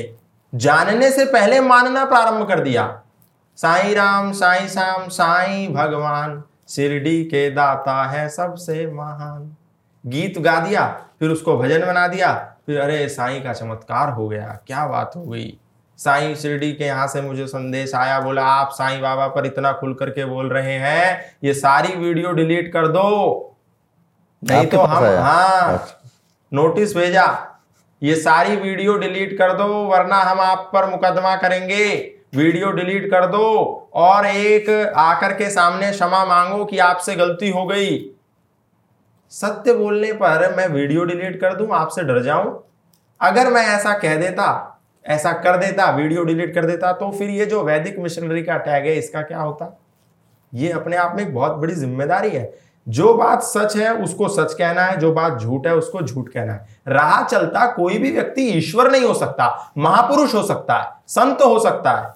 जानने 0.54 1.12
से 1.12 1.26
पहले 1.26 1.60
मानना 1.62 2.06
प्रारंभ 2.06 2.48
कर 2.48 2.60
दिया। 2.60 3.02
साई 3.58 3.94
राम 3.94 4.32
साई 4.32 4.68
श्याम 4.68 5.08
साई 5.10 5.68
भगवान 5.68 6.42
शिरडी 6.70 7.24
के 7.24 7.50
दाता 7.50 8.04
है 8.04 8.28
सबसे 8.30 8.86
महान। 8.88 9.56
गीत 10.06 10.40
गा 10.40 10.60
दिया 10.60 10.88
फिर 11.20 11.30
उसको 11.30 11.58
भजन 11.58 11.86
बना 11.86 12.08
दिया 12.08 12.53
फिर 12.68 12.80
अरे 12.82 13.08
साई 13.10 13.40
का 13.40 13.54
चमत्कार 13.54 14.10
हो 14.10 14.28
गया 14.28 14.48
क्या 14.68 14.86
बात 14.88 15.16
हो 15.16 15.24
गई। 15.24 15.54
साईं 16.00 16.36
शिरडी 16.36 16.72
के 16.74 16.84
यहाँ 16.86 17.08
से 17.08 17.22
मुझे 17.22 17.48
संदेश 17.48 17.94
आया 17.96 18.20
बोला 18.20 18.44
आप 18.44 18.72
साईं 18.74 19.02
बाबा 19.02 19.28
पर 19.28 19.46
इतना 19.46 19.72
खुल 19.72 19.94
करके 19.94 20.26
बोल 20.26 20.50
रहे 20.50 20.74
हैं 20.80 21.36
ये 21.44 21.54
सारी 21.54 21.96
वीडियो 21.96 22.32
डिलीट 22.32 22.72
कर 22.74 22.88
दो। 22.88 23.50
नहीं 24.42 24.66
तो 24.68 24.80
हम 24.80 25.04
हाँ 25.04 25.74
अच्छा। 25.74 26.00
नोटिस 26.52 26.96
भेजा 26.96 27.26
ये 28.02 28.16
सारी 28.16 28.56
वीडियो 28.56 28.96
डिलीट 28.98 29.38
कर 29.38 29.54
दो 29.58 29.68
वरना 29.86 30.16
हम 30.22 30.40
आप 30.42 30.70
पर 30.74 30.90
मुकदमा 30.90 31.36
करेंगे। 31.36 31.86
वीडियो 32.36 32.72
डिलीट 32.72 33.10
कर 33.12 33.26
दो 33.28 33.46
और 33.96 34.26
एक 34.26 34.70
आकर 34.98 35.34
के 35.34 35.50
सामने 35.50 35.92
क्षमा 35.92 36.24
मांगो 36.26 36.64
कि 36.66 36.78
आपसे 36.80 37.16
गलती 37.16 37.50
हो 37.50 37.66
गई। 37.66 37.98
सत्य 39.34 39.74
बोलने 39.74 40.12
पर 40.14 40.54
मैं 40.58 40.68
वीडियो 40.70 41.04
डिलीट 41.04 41.40
कर 41.42 41.54
दूँ, 41.56 41.68
आपसे 41.72 42.04
डर 42.04 42.22
जाऊँ। 42.24 42.64
अगर 43.22 43.50
मैं 43.52 43.66
ऐसा 43.68 43.94
कह 43.94 44.16
देता, 44.18 44.80
ऐसा 45.06 45.32
कर 45.34 45.58
देता, 45.58 45.90
वीडियो 45.92 46.24
डिलीट 46.24 46.54
कर 46.56 46.66
देता 46.66 46.92
तो 46.94 47.10
फिर 47.12 47.30
ये 47.30 47.46
जो 47.46 47.64
वैदिक 47.64 47.98
मिशनरी 48.00 48.44
का 48.44 48.58
टैग 48.58 48.86
है, 48.86 48.96
इसका 48.96 49.22
क्या 49.22 49.40
होता? 49.40 49.78
ये 50.54 50.72
अपने 50.72 50.98
आप 50.98 51.16
में 51.16 51.24
एक 51.24 51.34
बहुत 51.34 51.52
बड़ी 51.54 51.74
ज़िम्मेदारी 51.74 52.30
है। 52.30 52.54
जो 52.88 53.14
बात 53.14 53.44
सच 53.44 53.76
है, 53.78 53.94
उसको 53.96 54.28
सच 54.30 54.54
कहना 54.54 54.82
है, 54.82 54.98
जो 54.98 55.12
बात 55.14 55.40
झूठ 55.40 55.68
है, 55.68 55.76
उसको 55.76 56.02
झूठ 56.02 56.30
कहना 56.30 56.54
है। 56.54 56.82
राह 56.90 57.24
चलता 57.24 57.66
कोई 57.74 57.98
भी 57.98 58.12
व्यक्ति 58.12 58.48
ईश्वर 58.50 58.92
नहीं 58.92 59.04
हो 59.04 59.14
सकता, 59.14 59.74
महापुरुष 59.78 60.36
हो 60.36 60.44
सकता 60.44 60.78
है, 60.78 60.92
संत 61.10 61.42
हो 61.42 61.60
सकता 61.60 61.92
है, 61.92 62.14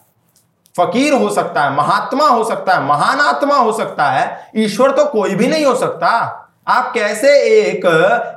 फकीर 0.75 1.13
हो 1.13 1.29
सकता 1.29 1.63
है, 1.63 1.75
महात्मा 1.75 2.27
हो 2.27 2.43
सकता 2.43 2.73
है, 2.73 2.85
महान 2.85 3.19
आत्मा 3.19 3.55
हो 3.55 3.71
सकता 3.73 4.09
है, 4.11 4.51
ईश्वर 4.57 4.91
तो 4.91 5.05
कोई 5.05 5.35
भी 5.35 5.47
नहीं 5.47 5.65
हो 5.65 5.75
सकता। 5.75 6.43
आप 6.67 6.91
कैसे 6.93 7.41
एक 7.41 7.85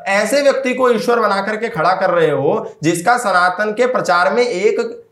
ऐसे 0.06 0.42
व्यक्ति 0.42 0.74
को 0.74 0.90
ईश्वर 0.90 1.20
बना 1.20 1.40
करके 1.40 1.68
खड़ा 1.68 1.94
कर 1.94 2.10
रहे 2.10 2.30
हो, 2.30 2.76
जिसका 2.82 3.18
सनातन 3.18 3.72
के 3.72 3.86
प्रचार 3.86 4.32
में 4.32 4.42
एक 4.42 5.04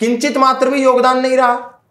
किंचित 0.00 0.36
मात्र 0.36 0.70
भी 0.70 0.84
योगदान 0.84 1.20
नहीं 1.20 1.36
रहा? 1.36 1.82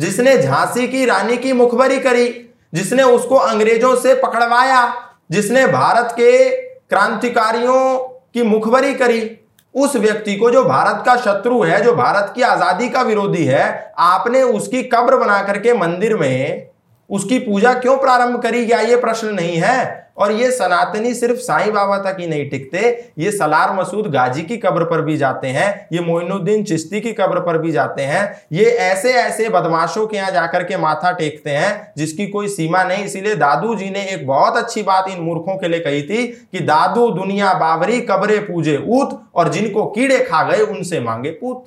जिसने 0.00 0.38
झांसी 0.38 0.88
की 0.88 1.04
रानी 1.04 1.36
की 1.36 1.52
मुखबरी 1.52 1.98
करी, 1.98 2.50
जिसने 2.74 3.02
उसको 3.02 3.36
अंग्रेज़ों 3.36 3.96
से 3.96 4.14
पकड़वाया, 4.14 4.94
जिसने 5.30 5.66
भारत 5.66 6.08
के 6.12 6.48
क्रांतिकारियों 6.66 7.98
की 8.34 8.42
मुखबरी 8.42 8.94
करी, 8.94 9.38
उस 9.74 9.96
व्यक्ति 9.96 10.36
को 10.36 10.50
जो 10.50 10.64
भारत 10.64 11.02
का 11.06 11.16
शत्रु 11.16 11.62
है, 11.62 11.82
जो 11.82 11.94
भारत 11.94 12.32
की 12.34 12.42
आज़ादी 12.42 12.88
का 12.88 13.02
विरोधी 13.02 13.44
है, 13.44 13.92
आपने 13.98 14.42
उसकी 14.42 14.82
कब्र 14.82 15.16
बना 15.16 15.42
करके 15.42 15.72
मंदिर 15.72 16.16
में 16.16 16.69
उसकी 17.10 17.38
पूजा 17.38 17.72
क्यों 17.74 17.96
प्रारंभ 17.96 18.42
करी 18.42 18.64
गया? 18.66 18.80
ये 18.80 18.96
प्रश्न 18.96 19.34
नहीं 19.34 19.56
है। 19.56 20.08
और 20.18 20.32
ये 20.32 20.50
सनातनी 20.50 21.12
सिर्फ़ 21.14 21.38
साईं 21.38 21.72
बाबा 21.72 21.96
तक 21.98 22.16
ही 22.20 22.26
नहीं 22.26 22.48
टिकते, 22.50 23.12
ये 23.18 23.30
सलार 23.32 23.72
मसूद 23.74 24.06
गाजी 24.06 24.42
की 24.42 24.56
कब्र 24.56 24.84
पर 24.84 25.00
भी 25.02 25.16
जाते 25.16 25.48
हैं, 25.48 25.86
ये 25.92 26.00
मोइनुद्दीन 26.00 26.64
चिश्ती 26.64 27.00
की 27.00 27.12
कब्र 27.12 27.40
पर 27.40 27.58
भी 27.58 27.72
जाते 27.72 28.02
हैं, 28.02 28.42
ये 28.52 28.64
ऐसे 28.64 29.12
ऐसे 29.12 29.48
बदमाशों 29.48 30.06
के 30.06 30.16
यहाँ 30.16 30.30
जाकर 30.30 30.64
के 30.64 30.76
माथा 30.76 31.12
टेकते 31.12 31.50
हैं, 31.50 31.92
जिसकी 31.96 32.26
कोई 32.26 32.48
सीमा 32.48 32.84
नहीं। 32.84 33.04
इसीलिए 33.04 33.34
दादू 33.34 33.74
जी 33.74 33.90
ने 33.90 34.04
एक 34.04 34.26
बहुत 34.26 34.56
अच्छी 34.56 34.82
बात 34.82 35.08
इन 35.08 35.20
मूर्खों 35.20 35.56
के 35.56 35.68
लिए 35.68 35.80
कही 35.80 36.02
थी 36.02 36.26
कि 36.26 36.60
दादू 36.60 37.10
दुनिया 37.10 37.52
बाबरी 37.54 38.00
कब्रे 38.00 38.38
पूजे 38.42 38.76
ऊत, 38.88 39.20
और 39.34 39.48
जिनको 39.48 39.86
कीड़े 39.86 40.18
खा 40.20 40.42
गए 40.42 40.62
उनसे 40.66 41.00
मांगे 41.00 41.30
पूत। 41.30 41.64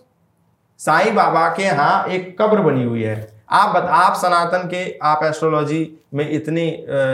साईं 0.80 1.16
बाबा 1.16 1.48
के 1.50 1.64
यहाँ 1.64 2.06
एक 2.08 2.36
कब्र 2.42 2.62
बनी 2.62 2.84
हुई 2.84 3.04
है। 3.04 3.33
आप 3.54 3.70
बता 3.70 3.96
आप 3.96 4.16
सनातन 4.18 4.68
के 4.68 4.84
आप 5.04 5.24
एस्ट्रोलॉजी 5.24 5.82
में 6.14 6.30
इतनी 6.30 6.66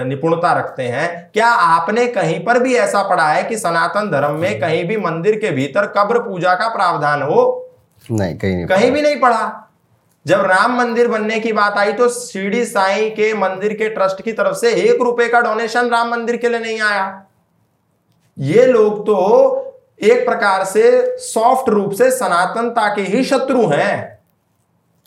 निपुणता 0.08 0.52
रखते 0.54 0.84
हैं। 0.84 1.30
क्या 1.34 1.48
आपने 1.48 2.06
कहीं 2.08 2.40
पर 2.46 2.60
भी 2.60 2.76
ऐसा 2.76 3.02
पढ़ा 3.04 3.28
है 3.28 3.44
कि 3.44 3.58
सनातन 3.58 4.10
धर्म 4.12 4.36
में 4.36 4.60
कहीं 4.60 4.84
भी 4.86 4.98
मंदिर 4.98 5.36
के 5.40 5.50
भीतर 5.52 5.88
कब्र 5.98 6.20
पूजा 6.20 6.54
का 6.56 6.68
प्रावधान 6.68 7.22
हो? 7.22 7.72
नहीं 8.12 8.38
कहीं 8.38 8.56
नहीं 8.56 8.66
कहीं 8.68 8.92
भी 8.92 9.02
नहीं 9.02 9.20
पढ़ा। 9.20 9.72
जब 10.26 10.42
राम 10.42 10.78
मंदिर 10.78 11.08
बनने 11.08 11.40
की 11.40 11.52
बात 11.54 11.78
आई 11.78 11.94
तो 11.94 12.08
शिरडी 12.10 12.64
साई 12.66 13.10
के 13.10 13.34
मंदिर 13.34 13.74
के 13.74 13.90
ट्रस्ट 13.90 14.22
की 14.22 14.32
तरफ़ 14.34 14.56
से 14.56 14.72
एक 14.74 15.02
रुपए 15.02 15.28
का 15.28 15.42
डोनेशन 15.42 15.90
राम 15.90 16.10
मंदिर 16.12 16.38
के 16.38 16.50
लिए 16.50 16.60
नहीं 16.60 16.80
आया। 16.82 17.24
ये 18.38 18.66
लोग 18.66 19.02
तो 19.02 19.18
एक 20.04 20.26
प्रकार 20.26 20.64
से 20.66 21.18
सॉफ्ट 21.18 21.70
रूप 21.70 21.92
से 21.92 22.10
सनातनता 22.12 22.88
के 22.96 23.02
ही 23.02 23.24
शत्रु 23.24 23.68
हैं। 23.68 24.19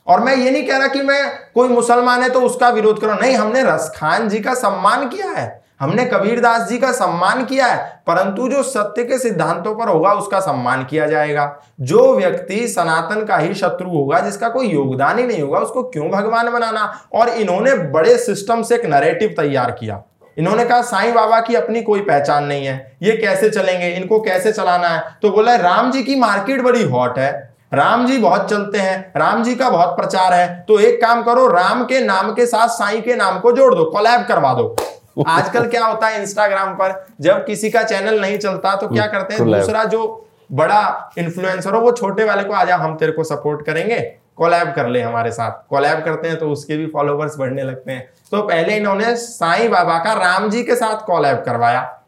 और 0.07 0.21
मैं 0.21 0.37
ये 0.37 0.51
नहीं 0.51 0.67
कह 0.67 0.77
रहा 0.77 0.87
कि 0.87 1.03
मैं 1.03 1.33
कोई 1.55 1.69
मुसलमान 1.69 2.23
है 2.23 2.29
तो 2.29 2.41
उसका 2.41 2.69
विरोध 2.69 3.01
करो। 3.01 3.15
नहीं, 3.15 3.35
हमने 3.35 3.63
रसखान 3.63 4.29
जी 4.29 4.41
का 4.41 4.55
सम्मान 4.55 5.09
किया 5.09 5.27
है। 5.27 5.63
हमने 5.81 6.05
कबीरदास 6.05 6.69
जी 6.69 6.79
का 6.79 6.93
सम्मान 6.93 7.45
किया 7.45 7.67
है, 7.67 8.03
परंतु 8.07 8.49
जो 8.49 8.63
सत्य 8.63 9.05
के 9.05 9.19
सिद्धांतों 9.19 9.75
पर 9.75 9.89
होगा, 9.89 10.13
उसका 10.13 10.41
सम्मान 10.41 10.85
किया 10.85 11.07
जाएगा। 11.07 11.59
जो 11.81 12.17
व्यक्ति 12.17 12.69
सनातन 12.69 13.25
का 13.25 13.37
ही 13.37 13.55
शत्रु 13.55 13.91
होगा, 13.91 14.21
जिसका 14.21 14.49
कोई 14.49 14.67
योगदान 14.67 15.19
ही 15.19 15.27
नहीं 15.27 15.43
होगा, 15.43 15.59
उसको 15.59 15.83
क्यों 15.83 16.09
भगवान 16.09 16.51
बनाना? 16.51 17.01
और 17.15 17.29
इन्होंने 17.29 17.75
बड़े 17.75 18.19
सिस्टम 18.19 18.63
से 18.63 18.75
एक 18.75 18.87
नरेटिव 18.87 19.29
तैयार 19.29 19.71
किया। 19.71 20.03
इन्होंने 20.39 20.65
कहा, 20.65 20.83
साईं 20.83 21.15
बाबा 21.15 21.41
की 21.41 21.55
अपनी 21.55 21.83
कोई 21.83 22.01
पहचान 22.01 22.45
नहीं 22.45 22.67
है। 22.67 22.97
ये 23.03 23.17
कैसे 23.17 23.51
चलेंगे? 23.51 23.89
इनको 23.89 24.21
कैसे 24.21 24.53
चलाना 24.53 24.89
है? 24.89 25.03
तो 25.23 25.31
बोला, 25.31 25.57
राम 25.57 25.91
जी 25.91 26.03
की 26.03 26.17
मार्केट 26.17 26.63
बड़ी 26.63 26.83
हॉट 26.83 27.19
है। 27.19 27.52
राम 27.75 28.07
जी 28.07 28.19
बहुत 28.19 28.51
चलते 28.51 28.79
हैं 28.79 29.13
राम 29.17 29.43
जी 29.45 29.55
का 29.55 29.71
बहुत 29.71 29.97
प्रचार 29.97 30.33
है 30.33 30.65
तो 30.69 30.79
एक 30.81 31.01
काम 31.03 31.23
करो 31.23 31.47
राम 31.47 31.85
के 31.85 32.01
नाम 32.01 32.33
के 32.33 32.47
साथ 32.47 32.69
साई 32.69 33.01
के 33.01 33.17
नाम 33.17 33.39
को 33.41 33.53
जोड़ 33.53 33.75
दो 33.75 33.85
कोलैब 33.85 34.27
करवा 34.27 34.55
दो। 34.55 34.77
आजकल 35.27 35.67
क्या 35.67 35.87
होता 35.87 36.07
है 36.07 36.21
इंस्टाग्राम 36.23 36.75
पर 36.75 37.07
जब 37.21 37.47
किसी 37.47 37.71
का 37.71 37.83
चैनल 37.83 38.21
नहीं 38.21 38.39
चलता 38.39 38.77
तो 38.77 38.89
क्या 38.89 39.07
करते 39.07 39.35
हैं 39.35 39.45
दूसरा 39.45 39.85
जो 39.85 40.29
बड़ा 40.53 41.11
इन्फ्लुएंसर 41.19 41.75
हो 41.75 41.81
वो 41.81 41.93
छोटे 41.93 42.25
वाले 42.25 42.45
को 42.45 42.53
आजा 42.53 42.77
हम 42.77 42.97
तेरे 42.97 43.13
को 43.13 43.25
सपोर्ट 43.25 43.67
करेंगे 43.67 44.01
कोलैब 44.37 44.73
कर 44.73 44.89
ले 44.89 45.01
हमारे 45.01 45.31
साथ। 45.31 45.51
कोलैब 45.69 46.05
करते 46.05 46.29
हैं 46.29 46.39
तो 46.39 46.51
उसके 46.51 46.77
भी 46.77 46.87
फॉलोवर्स 46.87 47.39
बढ़ने 47.39 47.63
लगते 47.63 47.93
हैं। 47.93 48.13
तो 48.31 48.43
पहले 48.43 48.77
इन्होंने 48.77 49.17
साईं 49.17 49.71
बाबा 49.71 49.99
का 49.99 50.13
राम 50.13 50.51
जी 50.51 50.63
के 50.63 50.75
साथ 50.75 51.05
कोलैब 51.07 51.43
करवाया। 51.47 52.03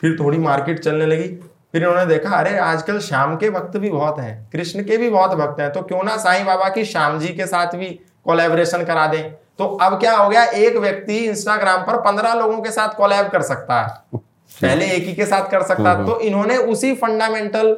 फिर 0.00 0.16
थोड़ी 0.20 0.38
मार्केट 0.38 0.78
चलने 0.78 1.06
लगी। 1.06 1.28
फिर 1.74 1.82
इन्होंने 1.82 2.04
देखा 2.06 2.30
अरे 2.30 2.56
आजकल 2.58 2.98
शाम 3.00 3.36
के 3.36 3.50
भक्त 3.50 3.76
भी 3.76 3.90
बहुत 3.90 4.18
हैं 4.18 4.48
कृष्ण 4.52 4.84
के 4.84 4.96
भी 4.96 5.10
बहुत 5.10 5.34
भक्त 5.38 5.60
हैं 5.60 5.70
तो 5.72 5.82
क्यों 5.82 6.02
ना 6.04 6.16
साईं 6.16 6.44
बाबा 6.46 6.68
की 6.68 6.84
श्याम 6.84 7.18
जी 7.18 7.28
के 7.28 7.46
साथ 7.46 7.74
भी 7.76 7.88
कोलेबरेशन 8.24 8.84
करा 8.84 9.06
दें? 9.06 9.30
तो 9.32 9.64
अब 9.76 9.98
क्या 10.00 10.16
हो 10.16 10.28
गया 10.28 10.44
एक 10.44 10.76
व्यक्ति 10.76 11.16
इंस्टाग्राम 11.18 11.82
पर 11.82 11.96
पंद्रह 12.02 12.34
लोगों 12.34 12.60
के 12.62 12.70
साथ 12.70 12.94
कोलैब 12.96 13.28
कर 13.28 13.42
सकता 13.42 13.80
है। 13.80 14.18
पहले 14.50 14.86
एक 14.86 15.06
ही 15.06 15.12
के 15.14 15.26
साथ 15.26 15.50
कर 15.50 15.62
सकता 15.62 15.94
तो 16.04 16.18
इन्होंने 16.20 16.56
उसी 16.66 16.94
फंडामेंटल 16.96 17.72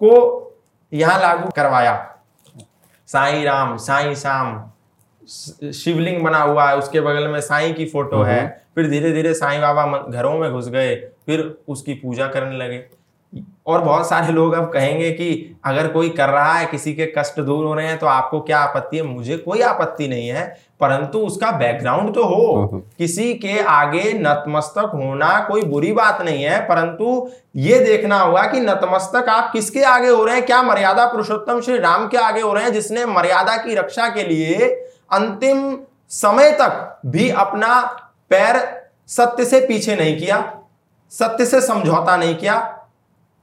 को 0.00 0.14
यहाँ 0.92 1.20
लागू 1.20 1.50
करवाया। 1.56 1.94
साई 3.08 3.42
राम 3.44 3.76
साई 3.78 4.14
श्याम 4.14 5.70
शिवलिंग 5.72 6.22
बना 6.24 6.40
हुआ 6.40 6.68
है 6.68 6.76
उसके 6.76 7.00
बगल 7.00 7.28
में 7.28 7.40
साई 7.42 7.72
की 7.72 7.86
फ़ोटो 7.86 8.22
है। 8.22 8.40
फिर 8.74 8.88
धीरे 8.90 9.12
धीरे 9.12 9.34
साईं 9.34 9.60
बाबा 9.60 9.86
घरों 10.00 10.38
में 10.38 10.50
घुस 10.52 10.68
गए 10.68 10.94
फिर 11.26 11.40
उसकी 11.68 11.94
पूजा 11.94 12.26
करने 12.28 12.56
लगे। 12.56 12.78
और 13.66 13.82
बहुत 13.82 14.08
सारे 14.08 14.32
लोग 14.32 14.52
अब 14.52 14.72
कहेंगे 14.72 15.10
कि 15.10 15.56
अगर 15.64 15.88
कोई 15.88 16.08
कर 16.08 16.28
रहा 16.28 16.52
है 16.52 16.66
किसी 16.66 16.94
के 16.94 17.12
कष्ट 17.18 17.40
दूर 17.40 17.64
हो 17.64 17.74
रहे 17.74 17.86
हैं 17.86 17.98
तो 17.98 18.06
आपको 18.06 18.40
क्या 18.40 18.58
आपत्ति 18.58 18.96
है? 18.96 19.02
मुझे 19.02 19.36
कोई 19.36 19.60
आपत्ति 19.60 20.08
नहीं 20.08 20.28
है 20.28 20.58
परंतु 20.80 21.18
उसका 21.18 21.50
बैकग्राउंड 21.52 22.14
तो 22.14 22.24
हो। 22.24 22.82
किसी 22.98 23.34
के 23.34 23.58
आगे 23.58 24.12
नतमस्तक 24.12 24.90
होना 24.94 25.40
कोई 25.50 25.62
बुरी 25.62 25.92
बात 25.92 26.22
नहीं 26.22 26.44
है 26.44 26.60
परंतु 26.60 27.30
ये 27.56 27.78
देखना 27.78 28.18
होगा 28.20 28.42
कि 28.42 28.60
नतमस्तक 28.60 29.28
आप 29.28 29.52
किसके 29.52 29.82
आगे 29.82 30.08
हो 30.08 30.24
रहे 30.24 30.34
हैं? 30.34 30.46
क्या 30.46 30.62
मर्यादा 30.62 31.06
पुरुषोत्तम 31.06 31.60
श्री 31.60 31.78
राम 31.78 32.08
के 32.08 32.16
आगे 32.16 32.40
हो 32.40 32.52
रहे 32.52 32.64
हैं 32.64 32.72
जिसने 32.72 33.06
मर्यादा 33.06 33.56
की 33.56 33.74
रक्षा 33.74 34.08
के 34.08 34.22
लिए 34.22 34.70
अंतिम 35.12 35.78
समय 36.08 36.50
तक 36.50 37.00
भी 37.06 37.30
अपना 37.30 37.82
पैर 38.30 38.82
सत्य 39.06 39.44
से 39.44 39.60
पीछे 39.60 39.96
नहीं 39.96 40.18
किया 40.18 40.54
सत्य 41.10 41.46
से 41.46 41.60
समझौता 41.60 42.16
नहीं 42.16 42.36
किया 42.36 42.78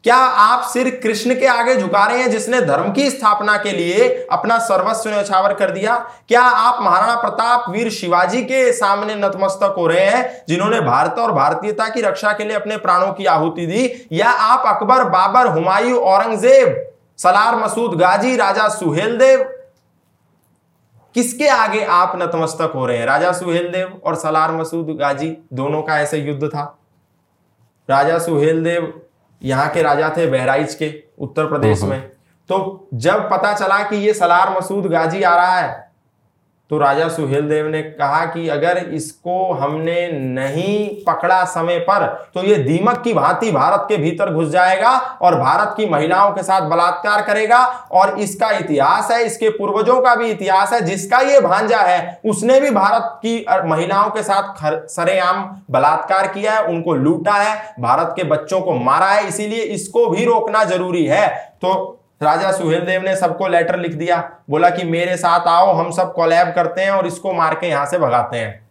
क्या 0.03 0.15
आप 0.15 0.63
सिर 0.63 0.89
कृष्ण 1.03 1.35
के 1.39 1.45
आगे 1.45 1.75
झुका 1.75 2.05
रहे 2.05 2.17
हैं 2.17 2.29
जिसने 2.31 2.59
धर्म 2.61 2.91
की 2.93 3.09
स्थापना 3.09 3.57
के 3.57 3.71
लिए 3.71 4.27
अपना 4.31 4.57
सर्वस्व 4.59 5.09
न्यौछावर 5.09 5.53
कर 5.53 5.71
दिया? 5.71 5.95
क्या 6.27 6.41
आप 6.41 6.81
महाराणा 6.83 7.15
प्रताप, 7.15 7.69
वीर 7.69 7.89
शिवाजी 7.89 8.41
के 8.41 8.71
सामने 8.73 9.15
नतमस्तक 9.15 9.75
हो 9.77 9.87
रहे 9.87 10.05
हैं 10.05 10.43
जिन्होंने 10.49 10.79
भारत 10.81 11.19
और 11.19 11.31
भारतीयता 11.31 11.87
की 11.89 12.01
रक्षा 12.01 12.31
के 12.33 12.43
लिए 12.43 12.55
अपने 12.55 12.77
प्राणों 12.77 13.11
की 13.13 13.25
आहुति 13.25 13.65
दी? 13.65 14.07
या 14.11 14.29
आप 14.29 14.75
अकबर, 14.75 15.03
बाबर, 15.03 15.47
हुमायूं, 15.47 15.99
औरंगज़ेब, 15.99 16.93
सलार, 17.17 17.55
मसूद, 17.55 17.99
गाजी, 17.99 18.35
राजा 18.35 18.67
सुहेल 18.69 19.17
देव 19.17 19.43
किसके 21.15 21.47
आगे 21.47 21.83
आप 21.83 22.13
नतमस्तक 22.15 22.71
हो 22.75 22.85
रहे 22.85 22.97
हैं? 22.97 23.05
राजा 23.05 23.31
सुहेल 23.31 23.67
देव 23.71 24.01
और 24.05 24.15
सलार, 24.15 24.51
मसूद, 24.51 24.97
गाजी, 24.99 25.37
दोनों 25.53 25.81
का 25.81 25.99
ऐसे 25.99 26.17
युद्ध 26.17 26.47
था। 26.47 26.63
राजा 27.89 28.17
सुहेल 28.19 28.63
देव 28.63 29.01
यहाँ 29.41 29.69
के 29.69 29.81
राजा 29.81 30.13
थे 30.17 30.25
बहराइच 30.25 30.73
के 30.73 30.93
उत्तर 31.19 31.45
प्रदेश 31.45 31.83
में। 31.83 31.99
तो 32.49 32.87
जब 32.93 33.29
पता 33.29 33.53
चला 33.53 33.83
कि 33.83 33.95
ये 33.95 34.13
सलार 34.13 34.57
मसूद 34.57 34.85
गाजी 34.85 35.23
आ 35.23 35.35
रहा 35.35 35.59
है 35.59 35.88
तो 36.71 36.77
राजा 36.77 37.07
सुहेल 37.09 37.47
देव 37.49 37.67
ने 37.67 37.81
कहा 37.81 38.25
कि 38.25 38.47
अगर 38.49 38.77
इसको 38.77 39.53
हमने 39.53 40.07
नहीं 40.11 41.03
पकड़ा 41.03 41.43
समय 41.45 41.79
पर 41.79 42.05
तो 42.35 42.43
ये 42.43 42.55
दीमक 42.55 43.01
की 43.03 43.13
भांति 43.13 43.51
भारत 43.51 43.85
के 43.89 43.97
भीतर 43.97 44.33
घुस 44.33 44.49
जाएगा 44.49 44.91
और 45.21 45.35
भारत 45.35 45.73
की 45.77 45.85
महिलाओं 45.85 46.31
के 46.31 46.43
साथ 46.43 46.69
बलात्कार 46.69 47.21
करेगा। 47.21 47.59
और 47.91 48.17
इसका 48.19 48.49
इतिहास 48.51 49.11
है, 49.11 49.23
इसके 49.25 49.49
पूर्वजों 49.49 49.99
का 50.01 50.15
भी 50.15 50.29
इतिहास 50.31 50.73
है, 50.73 50.81
जिसका 50.81 51.19
ये 51.21 51.39
भांजा 51.41 51.79
है, 51.79 52.19
उसने 52.25 52.59
भी 52.59 52.69
भारत 52.71 53.19
की 53.25 53.45
महिलाओं 53.65 54.09
के 54.09 54.23
साथ 54.23 54.87
सरेआम 54.87 55.43
बलात्कार 55.71 56.27
किया 56.27 56.53
है, 56.53 56.63
उनको 56.65 56.93
लूटा 56.95 57.33
है, 57.33 57.55
भारत 57.79 58.13
के 58.15 58.23
बच्चों 58.25 58.61
को 58.61 58.73
मारा 58.75 59.07
है, 59.07 59.27
इसीलिए 59.27 59.63
इसको 59.63 60.05
भी 60.07 60.25
रोकना 60.25 60.63
ज़रूरी 60.65 61.05
है। 61.05 61.27
तो 61.61 61.98
राजा 62.21 62.51
सुहेल 62.51 62.85
देव 62.85 63.01
ने 63.01 63.15
सबको 63.15 63.47
लेटर 63.47 63.79
लिख 63.79 63.93
दिया। 63.93 64.17
बोला 64.49 64.69
कि 64.69 64.83
मेरे 64.85 65.17
साथ 65.17 65.47
आओ, 65.47 65.73
हम 65.73 65.91
सब 65.91 66.13
कोलैब 66.13 66.53
करते 66.55 66.81
हैं 66.81 66.91
और 66.91 67.07
इसको 67.07 67.33
मार 67.33 67.55
के 67.55 67.67
यहाँ 67.67 67.85
से 67.85 67.99
भगाते 67.99 68.37
हैं। 68.37 68.67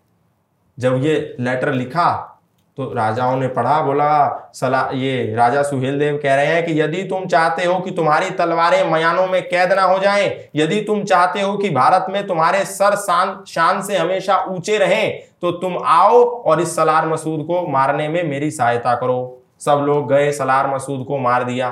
जब 0.79 1.05
ये 1.05 1.37
लेटर 1.41 1.73
लिखा 1.75 2.35
तो 2.79 2.93
राजाओं 2.95 3.37
ने 3.37 3.47
पढ़ा, 3.49 3.81
बोला, 3.83 4.51
सला, 4.55 4.81
ये 4.95 5.35
राजा 5.37 5.63
सुहेल 5.63 5.99
देव 5.99 6.19
कह 6.23 6.35
रहे 6.35 6.47
हैं 6.47 6.65
कि 6.67 6.81
यदि 6.81 7.03
तुम 7.05 7.25
चाहते 7.27 7.65
हो 7.65 7.79
कि 7.79 7.91
तुम्हारी 7.91 8.29
तलवारें 8.31 8.91
मयानों 8.91 9.27
में 9.27 9.43
कैद 9.43 9.73
ना 9.73 9.83
हो 9.83 9.99
जाएँ, 9.99 10.29
यदि 10.57 10.81
तुम 10.83 11.03
चाहते 11.05 11.41
हो 11.41 11.57
कि 11.57 11.71
भारत 11.71 12.07
में 12.11 12.27
तुम्हारे 12.27 12.65
सर 12.67 12.97
शान 12.97 13.43
शान 13.49 13.83
से 13.83 13.97
हमेशा 13.97 14.39
ऊँचे 14.49 14.79
रहें 14.79 15.21
तो 15.41 15.51
तुम 15.53 15.79
आओ 15.79 16.23
और 16.23 16.61
इस 16.61 16.77
सलार 16.77 17.09
मसूद 17.09 17.45
को 17.47 17.67
मारने 17.69 18.09
में 18.09 18.23
मेरी 18.23 18.51
सहायता 18.51 18.95
करो। 18.95 19.43
सब 19.61 19.85
लोग 19.87 20.09
गए, 20.09 20.31
सलार 20.33 20.75
मसूद 20.75 21.05
को 21.07 21.19
मार 21.19 21.45
दिया, 21.45 21.71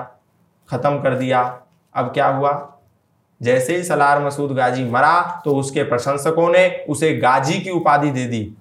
खत्म 0.69 1.01
कर 1.01 1.15
दिया। 1.15 1.43
अब 1.97 2.13
क्या 2.13 2.27
हुआ? 2.29 2.73
जैसे 3.41 3.77
ही 3.77 3.83
सलार 3.83 4.25
मसूद 4.25 4.53
गाजी 4.53 4.85
मरा 4.85 5.43
तो 5.45 5.57
उसके 5.57 5.83
प्रशंसकों 5.83 6.49
ने 6.49 6.69
उसे 6.89 7.13
गाजी 7.17 7.59
की 7.61 7.71
उपाधि 7.71 8.11
दे 8.11 8.25
दी। 8.25 8.57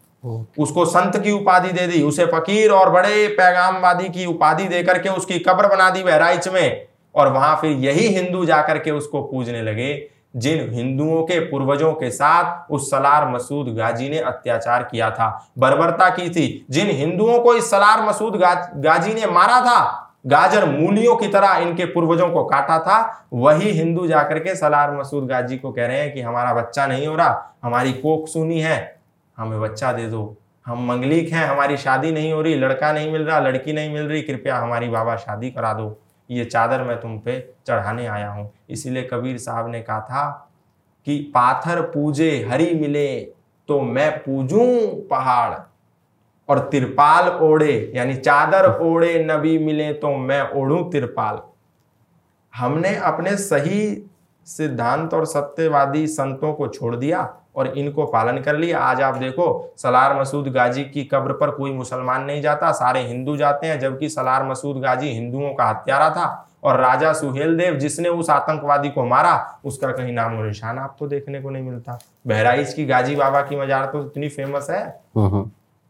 उसको 0.58 0.86
संत 0.86 1.18
की 1.18 1.32
उपाधि 1.32 1.72
दे 1.72 1.88
दी। 1.88 2.02
उसे 2.02 2.26
फकीर 2.26 2.72
और 2.72 2.90
बड़े 2.90 3.28
पैगामवादी 3.28 4.10
की 4.10 4.26
उपाधि 4.26 4.66
देकर 4.66 5.00
के 5.00 5.10
उसकी 5.10 5.40
कब्र 5.40 5.68
बना 5.68 5.90
दी 5.90 6.04
बहराइच 6.04 6.48
में। 6.48 6.88
और 7.16 7.32
वहाँ 7.32 7.56
फिर 7.62 7.72
यही 7.72 8.08
हिंदू 8.08 8.46
जाकर 8.46 8.78
के 8.78 8.92
उसको 8.92 9.22
पूजने 9.22 9.62
लगे 9.62 9.94
जिन 10.36 10.70
हिंदुओं 10.74 11.24
के 11.24 11.40
पूर्वजों 11.40 11.92
के 11.94 12.10
साथ 12.12 12.72
उस 12.72 12.90
सलार 12.92 13.28
मसूद 13.30 13.68
गाजी 13.76 14.10
ने 14.10 14.18
अत्याचार 14.20 14.84
किया 14.84 15.10
था 15.12 15.28
बर्बरता 15.58 16.10
की 16.10 16.30
थी। 16.30 16.66
जिन 16.70 16.90
हिंदुओं 16.90 17.40
को 17.40 17.54
इस 17.54 17.70
सलार 17.72 18.02
मसूद 18.02 18.36
गाजी 18.36 19.14
ने 19.14 19.26
मारा 19.26 19.62
था 19.62 20.05
गाजर 20.26 20.66
मूलियों 20.70 21.16
की 21.16 21.28
तरह 21.28 21.56
इनके 21.58 21.86
पूर्वजों 21.86 22.30
को 22.30 22.44
काटा 22.46 22.80
था। 22.80 23.28
वही 23.34 23.72
हिंदू 23.72 24.08
जाकर 24.08 24.40
के 24.40 24.56
सलार 24.56 24.96
मसूद 24.98 25.28
गाजी 25.28 25.58
को 25.58 25.72
कह 25.72 25.88
रहे 25.88 26.00
हैं 26.00 26.14
कि 26.14 26.22
हमारा 26.22 26.54
बच्चा 26.54 26.86
नहीं 26.88 27.08
हो 27.08 27.16
रहा, 27.16 27.54
हमारी 27.64 27.94
कोख 27.94 28.28
सुनी 28.28 28.60
है, 28.62 29.00
हमें 29.38 29.60
बच्चा 29.62 29.92
दे 29.94 30.08
दो। 30.08 30.36
हम 30.66 30.86
मंगलिक 30.88 31.32
हैं, 31.34 31.46
हमारी 31.48 31.78
शादी 31.78 32.12
नहीं 32.12 32.32
हो 32.34 32.42
रही, 32.42 32.56
लड़का 32.56 32.92
नहीं 32.92 33.12
मिल 33.12 33.22
रहा, 33.22 33.40
लड़की 33.40 33.74
नहीं 33.74 33.94
मिल 33.94 34.08
रही, 34.08 34.22
कृपया 34.22 34.58
हमारी 34.58 34.88
बाबा 34.90 35.16
शादी 35.16 35.52
करा 35.52 35.74
दो। 35.74 35.96
ये 36.30 36.46
चादर 36.46 36.84
मैं 36.84 37.00
तुम 37.02 37.18
पे 37.20 37.40
चढ़ाने 37.68 38.06
आया 38.08 38.30
हूँ। 38.30 38.50
इसीलिए 38.70 39.04
कबीर 39.04 39.38
साहब 39.38 39.70
ने 39.72 39.82
कहा 39.82 40.00
था 40.02 40.52
कि 41.08 41.18
पाथर 41.36 41.82
पूजे 41.82 42.32
हरी 42.52 42.74
मिले 42.74 43.08
तो 43.70 43.80
मैं 43.82 44.12
पूजूं 44.18 44.68
पहाड़। 45.08 45.54
और 46.50 46.60
तिरपाल 46.72 47.30
ओढ़े, 47.42 47.92
यानी 47.96 48.16
चादर 48.16 48.70
ओढ़े 48.82 49.24
नबी 49.26 49.58
मिले 49.58 49.92
तो 49.94 50.16
मैं 50.18 50.42
ओढ़ूं 50.52 50.84
तिरपाल। 50.92 51.40
हमने 52.54 52.96
अपने 52.98 53.36
सही 53.38 54.08
सिद्धांत 54.48 55.14
और 55.14 55.26
सत्यवादी 55.26 56.06
संतों 56.08 56.54
को 56.54 56.68
छोड़ 56.68 56.96
दिया 56.96 57.22
और 57.56 57.68
इनको 57.70 58.06
पालन 58.06 58.38
कर 58.42 58.58
लिया। 58.58 58.80
आज 58.80 59.02
आप 59.02 59.16
देखो, 59.16 59.74
सलार 59.78 60.20
मसूद 60.20 60.48
गाजी 60.48 60.84
की 60.84 61.04
कब्र 61.04 61.34
पर 61.34 61.52
कोई 61.52 61.72
मुसलमान 61.74 62.24
नहीं 62.24 62.42
जाता, 62.42 62.72
सारे 62.72 63.02
हिंदू 63.02 63.36
जाते 63.38 63.68
हैं, 63.68 63.80
जबकि 63.80 64.10
सलार 64.10 64.48
मसूद 64.48 64.78
गाजी 64.78 65.10
हिंदुओं 65.10 65.54
का 65.54 65.66
हत्यारा 65.66 66.10
था 66.10 66.48
और 66.64 66.80
राजा 66.80 67.14
सुहेल 67.14 67.58
देव 67.58 67.76
जिसने 67.76 68.10
उस 68.10 68.30
आतंकवादी 68.30 68.90
को 68.90 69.06
मारा, 69.06 69.60
उसका 69.66 69.92
कहीं 69.92 70.14
नाम 70.14 70.38
और 70.38 70.46
निशान 70.48 70.78
आपको 70.80 71.08
देखने 71.08 71.42
को 71.42 71.50
नहीं 71.50 71.64
मिलता। 71.64 72.00
बहराइच 72.28 72.74
की 72.74 72.86
गाजी 72.86 73.16
बाबा 73.16 73.42
की 73.42 73.56
मजार 73.56 73.86
तो 73.86 74.06
इतनी 74.06 74.30
फ़ेमस 74.30 74.70
है। 74.70 74.86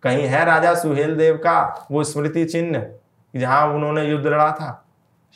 कहीं 0.05 0.23
है 0.23 0.45
राजा 0.45 0.75
सुहेल 0.75 1.15
देव 1.15 1.35
का 1.35 1.87
वो 1.91 2.03
स्मृति 2.03 2.45
चिन्ह 2.45 2.85
जहाँ 3.35 3.67
उन्होंने 3.67 4.03
युद्ध 4.03 4.25
लड़ा 4.27 4.51
था? 4.51 4.85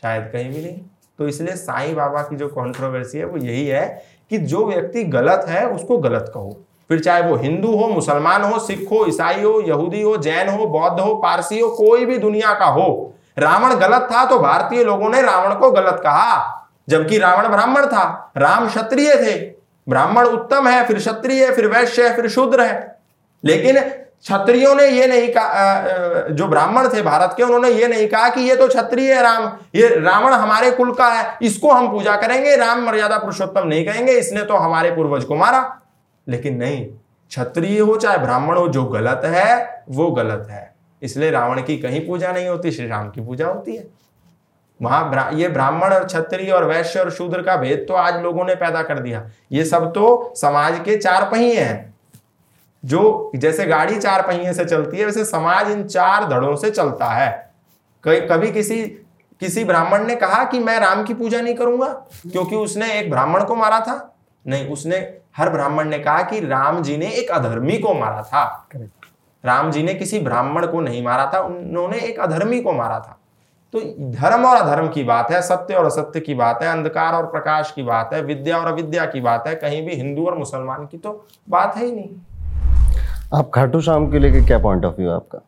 शायद 0.01 0.29
कहीं 0.33 0.49
भी 0.49 0.61
नहीं। 0.61 0.81
तो 1.17 1.27
इसलिए 1.27 1.55
साईं 1.55 1.95
बाबा 1.95 2.21
की 2.21 2.35
जो 2.35 2.47
कंट्रोवर्सी 2.47 3.17
है, 3.17 3.25
वो 3.25 3.37
यही 3.37 3.67
है 3.67 4.03
कि 4.29 4.37
जो 4.37 4.65
व्यक्ति 4.65 5.03
गलत 5.03 5.45
है, 5.49 5.67
उसको 5.67 5.97
गलत 5.97 6.31
कहो। 6.33 6.61
फिर 6.89 6.99
चाहे 6.99 7.21
वो 7.21 7.35
हिंदू 7.35 7.75
हो, 7.75 7.87
मुसलमान 7.87 8.41
हो, 8.41 8.59
सिख 8.59 8.87
हो, 8.91 9.05
ईसाई 9.07 9.41
हो, 9.43 9.61
यहूदी 9.61 10.01
हो, 10.01 10.17
जैन 10.17 10.49
हो, 10.49 10.65
बौद्ध 10.65 10.99
हो, 10.99 11.15
पारसी 11.15 11.59
हो, 11.59 11.69
कोई 11.69 12.05
भी 12.05 12.17
दुनिया 12.17 12.53
का 12.53 12.65
हो, 12.65 13.13
रावण 13.37 13.75
गलत 13.75 14.01
था 14.01 14.25
तो 14.25 14.39
भारतीय 14.39 14.83
लोगों 14.83 15.09
ने 15.09 15.21
रावण 15.21 15.55
को 15.55 15.71
गलत 15.71 16.01
कहा। 16.03 16.55
जबकि 16.89 17.17
रावण 17.17 17.47
ब्राह्मण 17.47 17.85
था, 17.85 18.31
राम 18.37 18.67
क्षत्रिय 18.67 19.15
थे। 19.15 19.39
ब्राह्मण 19.89 20.25
उत्तम 20.25 20.67
है, 20.67 20.85
फिर 20.85 20.97
क्षत्रिय 20.97 21.51
फिर 21.51 21.67
वैश्य 21.67 22.07
है, 22.07 22.15
फिर 22.15 22.29
शूद्र 22.29 22.61
है। 22.61 22.99
लेकिन 23.45 23.79
क्षत्रियों 24.25 24.73
ने 24.75 24.87
ये 24.87 25.05
नहीं 25.07 25.27
कहा 25.29 26.27
जो 26.29 26.47
ब्राह्मण 26.47 26.87
थे 26.93 27.01
भारत 27.01 27.33
के, 27.37 27.43
उन्होंने 27.43 27.69
ये 27.69 27.87
नहीं 27.87 28.07
कहा 28.07 28.29
कि 28.29 28.41
ये 28.41 28.55
तो 28.55 28.67
क्षत्रिय 28.67 29.13
है 29.13 29.21
राम, 29.23 29.45
ये 29.75 29.87
रावण 29.89 30.33
हमारे 30.33 30.71
कुल 30.71 30.93
का 30.93 31.07
है, 31.09 31.37
इसको 31.41 31.71
हम 31.71 31.91
पूजा 31.91 32.15
करेंगे, 32.15 32.55
राम 32.55 32.85
मर्यादा 32.85 33.17
पुरुषोत्तम 33.17 33.67
नहीं 33.67 33.85
कहेंगे, 33.85 34.13
इसने 34.13 34.43
तो 34.43 34.55
हमारे 34.55 34.91
पूर्वज 34.91 35.23
को 35.23 35.35
मारा। 35.35 35.61
लेकिन 36.27 36.57
नहीं, 36.57 36.85
क्षत्रिय 36.85 37.79
हो 37.79 37.95
चाहे 37.97 38.17
ब्राह्मण 38.17 38.57
हो, 38.57 38.67
जो 38.67 38.83
गलत 38.85 39.21
है, 39.25 39.83
वो 39.89 40.09
गलत 40.11 40.47
है। 40.49 40.73
इसलिए 41.01 41.31
रावण 41.31 41.61
की 41.61 41.77
कहीं 41.77 42.05
पूजा 42.07 42.31
नहीं 42.31 42.47
होती, 42.47 42.71
श्री 42.71 42.87
राम 42.87 43.09
की 43.09 43.21
पूजा 43.21 43.47
होती 43.47 43.75
है। 43.75 43.87
वहाँ 44.79 45.29
ये 45.33 45.47
ब्राह्मण 45.49 45.93
और 45.93 46.03
क्षत्रिय 46.03 46.51
और 46.51 46.65
वैश्य 46.65 46.99
और 46.99 47.09
शूद्र 47.11 47.41
का 47.41 47.55
भेद 47.55 47.85
तो 47.87 47.93
आज 47.93 48.21
लोगों 48.23 48.45
ने 48.45 48.55
पैदा 48.55 48.81
कर 48.83 48.99
दिया। 48.99 49.23
ये 49.51 49.65
सब 49.65 49.91
तो 49.93 50.33
समाज 50.35 50.79
के 50.85 50.95
चार 50.97 51.29
पहिए 51.31 51.59
हैं। 51.59 51.93
जो 52.83 53.31
जैसे 53.35 53.65
गाड़ी 53.65 53.99
चार 53.99 54.21
पहिए 54.21 54.53
से 54.53 54.65
चलती 54.65 54.97
है 54.97 55.05
वैसे 55.05 55.25
समाज 55.25 55.71
इन 55.71 55.83
चार 55.85 56.27
धड़ों 56.29 56.55
से 56.55 56.71
चलता 56.71 57.05
है। 57.05 57.29
कभी 58.03 58.51
किसी 58.51 58.81
किसी 59.41 59.63
ब्राह्मण 59.63 60.03
ने 60.03 60.15
कहा 60.15 60.43
कि 60.43 60.59
मैं 60.59 60.79
राम 60.79 61.03
की 61.03 61.13
पूजा 61.13 61.41
नहीं 61.41 61.53
करूँगा 61.55 61.87
क्योंकि 62.23 62.55
उसने 62.55 62.91
एक 62.93 63.09
ब्राह्मण 63.09 63.43
को 63.43 63.55
मारा 63.55 63.79
था। 63.79 64.15
नहीं 64.45 64.67
उसने 64.67 64.97
हर 65.37 65.49
ब्राह्मण 65.49 65.89
ने 65.89 65.99
कहा 65.99 66.21
कि 66.21 66.39
राम 66.39 66.81
जी 66.83 66.97
ने 66.97 67.07
एक 67.11 67.31
अधर्मी 67.31 67.77
को 67.77 67.93
मारा 67.93 68.21
था। 68.23 68.67
राम 69.43 69.71
जी 69.71 69.83
ने 69.83 69.93
किसी 69.93 70.19
ब्राह्मण 70.19 70.67
को 70.67 70.81
नहीं 70.81 71.03
मारा 71.03 71.29
था 71.33 71.39
उन्होंने 71.39 71.97
एक 71.99 72.19
अधर्मी 72.19 72.61
को 72.61 72.73
मारा 72.73 72.99
था। 72.99 73.17
तो 73.73 73.79
धर्म 74.11 74.45
और 74.45 74.57
अधर्म 74.57 74.87
की 74.87 75.03
बात 75.03 75.31
है 75.31 75.41
सत्य 75.41 75.73
और 75.73 75.85
असत्य 75.85 76.19
की 76.19 76.33
बात 76.33 76.63
है 76.63 76.69
अंधकार 76.69 77.13
और 77.13 77.25
प्रकाश 77.25 77.71
की 77.71 77.83
बात 77.83 78.13
है 78.13 78.21
विद्या 78.21 78.57
और 78.57 78.67
अविद्या 78.67 79.05
की 79.05 79.21
बात 79.21 79.47
है 79.47 79.55
कहीं 79.55 79.85
भी 79.85 79.95
हिंदू 79.95 80.25
और 80.25 80.37
मुसलमान 80.37 80.85
की 80.85 80.97
तो 80.97 81.25
बात 81.49 81.75
है 81.77 81.85
ही 81.85 81.91
नहीं। 81.91 82.09
आप 83.29 83.49
खाटू 83.53 83.79
शाम 83.81 84.09
के 84.11 84.19
लेके 84.19 84.41
क्या 84.45 84.57
पॉइंट 84.59 84.85
ऑफ़ 84.85 84.95
व्यू 84.97 85.09
आपका? 85.11 85.39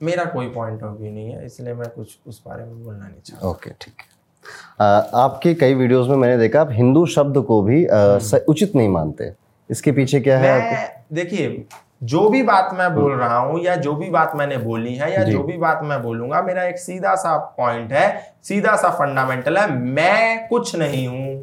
मेरा 0.00 0.24
कोई 0.24 0.48
पॉइंट 0.48 0.82
ऑफ़ 0.82 0.98
व्यू 0.98 1.12
नहीं 1.12 1.30
है 1.30 1.44
इसलिए 1.46 1.74
मैं 1.74 1.88
कुछ 1.96 2.18
उस 2.26 2.42
बारे 2.46 2.64
में 2.64 2.82
बोलना 2.84 3.06
नहीं 3.06 3.20
चाहता। 3.24 3.48
ओके 3.48 3.70
ठीक 3.80 3.94
है। 4.00 5.22
आपके 5.22 5.54
कई 5.54 5.74
वीडियोस 5.74 6.08
में 6.08 6.16
मैंने 6.16 6.36
देखा 6.38 6.60
आप 6.60 6.68
हिंदू 6.72 7.04
शब्द 7.06 7.38
को 7.48 7.60
भी 7.62 7.84
आ, 7.86 7.96
हम्म। 7.96 8.38
उचित 8.48 8.76
नहीं 8.76 8.88
मानते। 8.88 9.32
इसके 9.70 9.92
पीछे 9.92 10.20
क्या 10.20 10.38
है 10.38 11.06
देखिए 11.12 11.64
जो 12.02 12.28
भी 12.30 12.42
बात 12.42 12.70
मैं 12.74 12.94
बोल 12.94 13.10
हम्म। 13.10 13.20
रहा 13.20 13.38
हूँ 13.38 13.60
या 13.64 13.74
जो 13.76 13.94
भी 13.94 14.10
बात 14.10 14.32
मैंने 14.36 14.56
बोली 14.58 14.94
है 14.94 15.12
या 15.14 15.22
जो। 15.24 15.42
भी 15.42 15.56
बात 15.58 15.80
मैं 15.84 16.02
बोलूँगा 16.02 16.42
मेरा 16.42 16.64
एक 16.64 16.78
सीधा 16.78 17.14
सा 17.16 17.36
पॉइंट 17.58 17.92
है 17.92 18.06
सीधा 18.44 18.76
सा 18.76 18.90
फंडामेंटल 18.98 19.58
है 19.58 19.70
मैं 19.72 20.46
कुछ 20.48 20.74
नहीं 20.76 21.06
हूँ। 21.08 21.33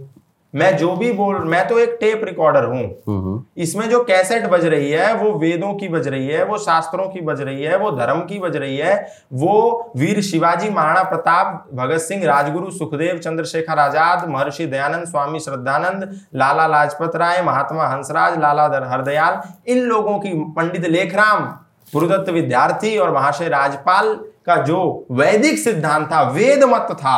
मैं 0.54 0.76
जो 0.78 0.96
भी 0.96 1.12
बोल 1.14 1.38
मैं 1.46 1.68
तो 1.68 1.78
एक 1.80 1.98
टेप 2.00 2.22
रिकॉर्डर 2.26 2.64
हूँ। 2.66 3.54
इसमें 3.58 3.90
जो 3.90 4.04
कैसेट 4.04 4.46
बज 4.50 4.66
रही 4.66 4.90
है 4.92 5.14
वो 5.16 5.32
वेदों 5.40 5.74
की 5.74 5.88
बज 5.90 6.08
रही 6.08 6.28
है 6.28 6.44
वो 6.46 6.58
शास्त्रों 6.60 7.08
की 7.10 7.22
बज 7.22 7.42
रही 7.42 7.64
है 7.64 7.78
वो 7.78 7.92
धर्म 7.92 8.20
की 8.22 8.40
बज 8.40 8.56
रही 8.58 8.78
है 8.78 8.96
वो 9.34 9.94
वीर 9.98 10.22
शिवाजी 10.22 10.70
महाराणा 10.70 11.04
प्रताप 11.04 11.70
भगत 11.74 12.02
सिंह 12.02 12.26
राजगुरु 12.26 12.72
सुखदेव 12.72 13.18
चंद्रशेखर 13.20 13.80
आज़ाद 13.80 14.28
महर्षि 14.30 14.66
दयानंद 14.68 15.08
स्वामी 15.08 15.40
श्रद्धानंद 15.40 16.10
लाला 16.36 16.68
लाजपत 16.68 17.16
राय 17.16 17.42
महात्मा 17.44 17.88
हंसराज 17.88 18.38
लाला 18.40 18.68
हरदयाल 18.92 19.42
इन 19.68 19.84
लोगों 19.86 20.20
की 20.20 20.34
पंडित 20.58 20.86
लेखराम 20.88 21.46
गुरुदत्त 21.94 22.30
विद्यार्थी 22.32 22.98
और 22.98 23.14
महाशय 23.14 23.48
राजपाल 23.50 24.14
का 24.46 24.56
जो 24.64 25.08
वैदिक 25.12 25.58
सिद्धांत 25.60 26.08
था 26.12 26.22
वेद 26.32 26.64
मत 26.64 26.88
था 27.00 27.18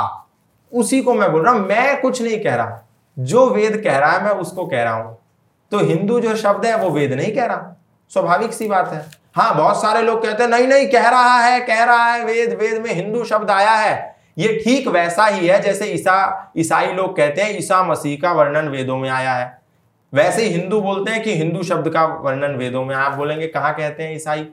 उसी 0.72 1.02
को 1.02 1.14
मैं 1.14 1.32
बोल 1.32 1.44
रहा 1.44 1.54
हूँ। 1.54 1.68
मैं 1.68 2.02
कुछ 2.02 2.22
नहीं 2.22 2.40
कह 2.40 2.56
रहा। 2.56 2.83
जो 3.20 3.50
वेद 3.50 3.82
कह 3.84 3.98
रहा 3.98 4.12
है, 4.12 4.24
मैं 4.24 4.32
उसको 4.32 4.66
कह 4.66 4.84
रहा 4.84 4.94
हूँ। 4.94 5.18
तो 5.72 5.80
हिंदू 5.80 6.20
जो 6.20 6.36
शब्द 6.36 6.66
है, 6.66 6.78
वो 6.78 6.90
वेद 6.90 7.14
नहीं 7.14 7.32
कह 7.32 7.46
रहा। 7.46 7.76
स्वाभाविक 8.10 8.54
सी 8.54 8.68
बात 8.68 8.94
है। 8.94 9.06
हाँ 9.36 9.56
बहुत 9.58 9.82
सारे 9.82 10.02
लोग 10.02 10.24
कहते 10.24 10.44
हैं, 10.44 10.50
नहीं 10.50 10.68
नहीं, 10.68 10.88
कह 10.88 11.10
रहा 11.10 11.40
है, 11.40 11.60
कह 11.60 11.84
रहा 11.84 12.14
है, 12.14 12.26
वेद 12.26 12.54
वेद 12.54 12.82
में 12.82 12.94
हिंदू 12.94 13.24
शब्द 13.24 13.52
आया 13.52 13.72
है। 13.72 14.16
ये 14.38 14.62
ठीक 14.66 14.88
वैसा 14.88 15.26
ही 15.26 15.48
है, 15.48 15.62
जैसे 15.62 15.86
ईसा, 15.86 16.54
ईसाई 16.58 16.88
लोग 16.88 17.18
कहते 17.18 17.42
हैं, 17.42 17.58
ईसा 17.58 17.84
मसीह 17.84 18.22
का 18.22 18.32
वर्णन 18.32 18.68
वेदों 18.68 18.98
में 18.98 19.10
आया 19.10 19.34
है। 19.34 19.62
वैसे 20.14 20.44
ही 20.44 20.50
हिंदू 20.50 20.82
बोलते 20.82 21.12
हैं 21.12 21.24
कि 21.24 21.36
हिंदू 21.36 21.64
शब्द 21.64 21.90
का 21.90 22.06
वर्णन 22.06 22.56
वेदों 22.56 22.86
में, 22.86 22.96
आप 22.96 23.14
बोलेंगे, 23.14 23.48
कहाँ 23.48 23.74
कहते 23.74 24.04
हैं 24.04 24.16
ईसाई? 24.16 24.48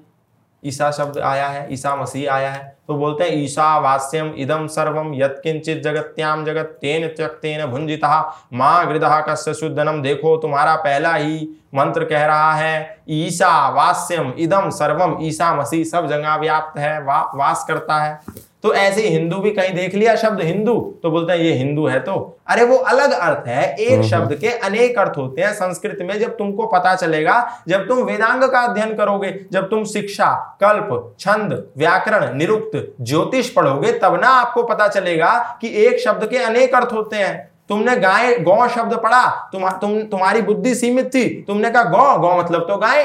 ईसा 0.65 0.91
शब्द 0.91 1.19
आया 1.19 1.47
है 1.49 1.67
ईसा 1.73 1.95
मसीह 1.97 2.33
आया 2.33 2.51
है 2.51 2.65
तो 2.89 2.95
बोलते 2.97 3.25
हैं 3.25 3.37
ईशा 3.37 3.79
वास्यम 3.79 4.33
इदम 4.37 4.67
सर्वम 4.67 5.13
यत्किंचित 5.15 5.83
जगत्याम 5.83 6.45
जगत 6.45 6.77
तेन 6.81 7.07
त्यक्तेन 7.09 7.65
भुंजिता 7.67 8.21
माँ 8.53 8.87
गृदा 8.89 9.21
कस्य 9.29 9.55
शुद्धनम 9.55 10.03
देखो 10.03 10.37
तुम्हारा 10.37 10.75
पहला 10.77 11.15
ही 11.15 11.49
मंत्र 11.75 12.05
कह 12.05 12.25
रहा 12.27 12.53
है 12.55 13.03
ईशा 13.11 13.69
वास्यम 13.71 14.33
इदम 14.39 14.71
सर्वम 14.71 15.17
ईसा 15.23 15.55
मसीह 15.55 15.85
सब 15.85 16.09
जगह 16.09 16.37
व्याप्त 16.37 16.79
है 16.79 17.01
वा, 17.03 17.21
वास 17.35 17.65
करता 17.69 18.03
है। 18.03 18.19
तो 18.65 18.73
ऐसे 18.75 19.09
हिंदू 19.09 19.37
भी 19.37 19.51
कहीं 19.51 19.75
देख 19.75 19.95
लिया 19.95 20.15
शब्द 20.17 20.41
हिंदू 20.41 20.75
तो 21.03 21.11
बोलते 21.11 21.33
हैं 21.33 21.41
ये 21.41 21.53
हिंदू 21.53 21.87
है 21.87 21.99
तो। 22.01 22.15
अरे 22.47 22.65
वो 22.65 22.77
अलग 22.77 23.13
अर्थ 23.13 23.47
है 23.49 23.75
एक 23.75 23.93
हम्म, 23.93 24.03
शब्द 24.03 24.23
हम्म। 24.23 24.37
के 24.37 24.49
अनेक 24.61 24.99
अर्थ 24.99 25.17
होते 25.19 25.43
हैं 25.43 25.53
संस्कृत 25.53 25.99
में 26.01 26.19
जब 26.21 26.37
तुमको 26.37 26.67
पता 26.67 26.95
चलेगा 26.95 27.37
जब 27.69 27.87
तुम 27.89 28.03
वेदांग 28.05 28.43
का 28.43 28.61
अध्ययन 28.61 28.95
करोगे 28.97 29.31
जब 29.53 29.69
तुम 29.71 29.85
शिक्षा 29.85 30.33
कल्प 30.61 31.15
छंद 31.21 31.53
व्याकरण 31.79 32.37
निरुक्त 32.37 32.95
ज्योतिष 33.01 33.49
पढ़ोगे 33.51 33.93
तब 33.99 34.19
ना 34.21 34.29
आपको 34.41 34.63
पता 34.63 34.89
चलेगा 34.89 35.33
कि 35.61 35.69
एक 35.85 36.01
शब्द 36.01 36.29
के 36.31 36.39
अनेक 36.39 36.75
अर्थ 36.75 36.93
होते 36.93 37.17
हैं। 37.17 37.49
तुमने 37.69 37.97
गाय 37.97 38.35
गौ 38.41 38.67
शब्द 38.69 38.95
पढ़ा 38.95 39.27
तुम 39.53 39.69
तुम 39.71 40.01
तुम्हारी 40.05 40.43
बुद्धि 40.43 40.75
सीमित 40.75 41.15
थी 41.15 41.29
तुमने 41.47 41.71
कहा 41.71 41.83
गौ 41.85 42.19
गौ 42.19 42.37
मतलब 42.39 42.67
तो 42.69 42.77
गाय। 42.77 43.05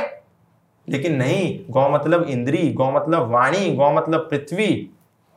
लेकिन 0.88 1.16
नहीं 1.16 1.60
गौ 1.70 1.88
मतलब 1.90 2.26
इंद्री 2.30 2.68
गौ 2.74 2.92
मतलब 2.92 3.32
वाणी 3.32 3.70
गौ 3.76 3.92
मतलब 3.92 4.28
पृथ्वी। 4.32 4.68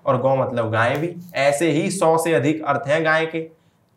और 0.09 0.19
गौ 0.19 0.35
मतलब 0.37 0.71
गाय 0.73 0.95
भी। 0.95 1.15
ऐसे 1.35 1.71
ही 1.71 1.91
सौ 1.91 2.17
से 2.19 2.35
अधिक 2.35 2.65
अर्थ 2.65 2.89
हैं 2.89 3.05
गाय 3.05 3.27
के। 3.27 3.47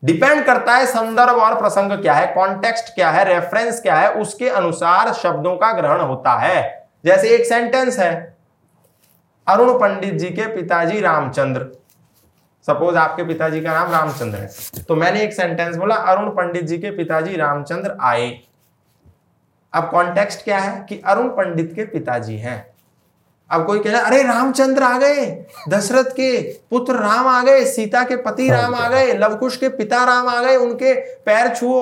डिपेंड 0.03 0.45
करता 0.45 0.73
है 0.73 0.85
संदर्भ 0.85 1.35
और 1.35 1.59
प्रसंग 1.59 1.91
क्या 1.91 2.13
है 2.13 2.33
कॉन्टेक्स्ट 2.33 2.93
क्या 2.95 3.09
है 3.09 3.23
रेफरेंस 3.25 3.81
क्या 3.81 3.95
है, 3.95 4.11
उसके 4.11 4.49
अनुसार 4.49 5.13
शब्दों 5.13 5.55
का 5.55 5.71
ग्रहण 5.73 5.99
होता 5.99 6.33
है। 6.33 6.87
जैसे 7.05 7.27
एक 7.27 7.45
सेंटेंस 7.45 7.99
है, 7.99 8.37
अरुण 9.47 9.79
पंडित 9.79 10.13
जी 10.13 10.29
के 10.29 10.45
पिताजी 10.55 10.99
रामचंद्र। 10.99 11.67
सपोज़ 12.67 12.97
आपके 12.97 13.23
पिताजी 13.23 13.61
का 13.61 13.73
नाम 13.73 13.91
रामचंद्र 13.91 14.37
है। 14.37 14.83
तो 14.87 14.95
मैंने 14.95 15.21
एक 15.21 15.33
सेंटेंस 15.33 15.75
बोला, 15.75 15.95
अरुण 15.95 16.29
पंडित 16.29 16.63
जी 16.63 16.77
के 16.77 16.91
पिताजी 16.91 17.35
रामचंद्र 17.35 17.95
आए। 18.01 18.39
अब 19.73 19.89
कॉन्टेक्स्ट 19.89 20.43
क्या 20.43 20.57
है 20.57 20.85
कि 20.89 21.01
अरुण 21.05 21.27
पंडित 21.27 21.73
के 21.75 21.85
पिताजी 21.85 22.37
हैं। 22.37 22.70
अब 23.51 23.65
कोई 23.65 23.79
कह 23.79 23.91
रहा 23.91 24.01
अरे 24.01 24.21
रामचंद्र 24.23 24.83
आ 24.83 24.97
गए 24.99 25.25
दशरथ 25.69 26.11
के 26.15 26.41
पुत्र 26.71 26.93
राम 26.95 27.27
आ 27.27 27.41
गए 27.43 27.65
सीता 27.65 28.03
के 28.03 28.15
पति 28.15 28.47
हाँ, 28.49 28.61
राम 28.61 28.75
आ 28.75 28.87
गए 28.89 29.13
लवकुश 29.13 29.57
के 29.57 29.69
पिता 29.69 30.03
राम 30.05 30.27
आ 30.29 30.39
गए 30.43 30.55
उनके 30.55 30.93
पैर 31.25 31.55
छुओ 31.55 31.81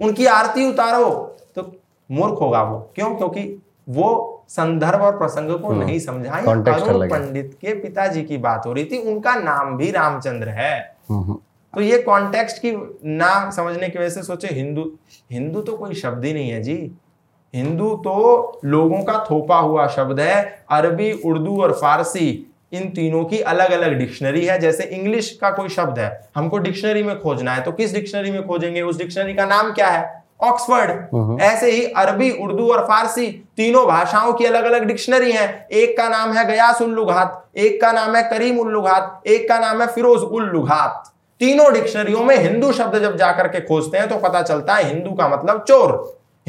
उनकी 0.00 0.26
आरती 0.26 0.68
उतारो। 0.68 1.10
तो 1.56 1.62
मूर्ख 2.10 2.40
होगा 2.40 2.62
वो। 2.62 2.78
क्यों? 2.94 3.14
क्योंकि 3.16 3.62
वो 3.88 4.44
संदर्भ 4.48 5.02
और 5.02 5.16
प्रसंग 5.18 5.50
को 5.60 5.68
हम्म, 5.68 5.84
नहीं 5.84 5.98
समझा 6.00 6.30
अरुण 6.32 7.08
पंडित 7.10 7.56
के 7.60 7.74
पिताजी 7.74 8.22
की 8.22 8.38
बात 8.38 8.66
हो 8.66 8.72
रही 8.72 8.84
थी 8.84 8.98
उनका 9.12 9.34
नाम 9.34 9.76
भी 9.76 9.90
रामचंद्र 9.90 10.48
है। 10.48 10.74
हम्म। 11.10 11.34
तो 11.74 11.80
ये 11.80 11.98
कॉन्टेक्स्ट 12.02 12.58
की 12.58 12.72
ना 13.04 13.50
समझने 13.50 13.88
की 13.88 13.98
वजह 13.98 14.08
से 14.08 14.22
सोचे 14.22 14.48
हिंदू 14.54 14.82
हिंदू 15.32 15.60
तो 15.60 15.76
कोई 15.76 15.94
शब्द 15.94 16.24
ही 16.24 16.32
नहीं 16.32 16.50
है 16.50 16.62
जी। 16.62 16.76
हिंदू 17.54 17.94
तो 17.96 18.60
लोगों 18.64 19.02
का 19.02 19.18
थोपा 19.30 19.56
हुआ 19.58 19.86
शब्द 19.88 20.20
है 20.20 20.42
अरबी 20.70 21.12
उर्दू 21.24 21.60
और 21.62 21.72
फारसी 21.72 22.28
इन 22.72 22.88
तीनों 22.90 23.24
की 23.24 23.38
अलग 23.42 23.70
अलग 23.72 23.98
डिक्शनरी 23.98 24.44
है। 24.44 24.58
जैसे 24.58 24.84
इंग्लिश 24.86 25.30
का 25.40 25.50
कोई 25.50 25.68
शब्द 25.70 25.98
है 25.98 26.08
हमको 26.36 26.58
डिक्शनरी 26.60 27.02
में 27.02 27.18
खोजना 27.20 27.54
है 27.54 27.62
तो 27.62 27.72
किस 27.72 27.94
डिक्शनरी 27.94 28.30
में 28.30 28.46
खोजेंगे? 28.46 28.82
उस 28.82 28.98
डिक्शनरी 28.98 29.34
का 29.34 29.46
नाम 29.46 29.72
क्या 29.72 29.88
है? 29.88 30.22
ऑक्सफर्ड। 30.42 30.90
हम्म। 31.12 31.40
ऐसे 31.40 31.70
ही 31.70 31.84
अरबी 31.96 32.30
उर्दू 32.44 32.70
और 32.72 32.80
फारसी 32.84 33.26
तीनों 33.56 33.84
भाषाओं 33.86 34.32
की 34.32 34.44
अलग 34.44 34.64
अलग 34.64 34.84
डिक्शनरी 34.84 35.32
हैं। 35.32 35.66
एक 35.70 35.96
का 35.96 36.08
नाम 36.08 36.32
है 36.32 36.46
गयास 36.46 36.80
उल्लुघात 36.82 37.44
एक 37.56 37.80
का 37.80 37.92
नाम 37.92 38.16
है 38.16 38.22
करीम 38.30 38.58
उल्लुघात 38.58 39.22
एक 39.26 39.48
का 39.48 39.58
नाम 39.58 39.82
है 39.82 39.86
फिरोज 39.88 40.22
उल्लुघात 40.22 41.12
तीनों 41.40 41.72
डिक्शनरियों 41.74 42.24
में 42.24 42.36
हिंदू 42.38 42.72
शब्द 42.72 42.98
जब 42.98 43.16
जाकर 43.16 43.48
के 43.48 43.60
खोजते 43.60 43.98
हैं 43.98 44.08
तो 44.08 44.16
पता 44.18 44.42
चलता 44.42 44.74
है 44.74 44.88
हिंदू 44.88 45.12
का 45.12 45.28
मतलब 45.28 45.64
चोर। 45.68 45.94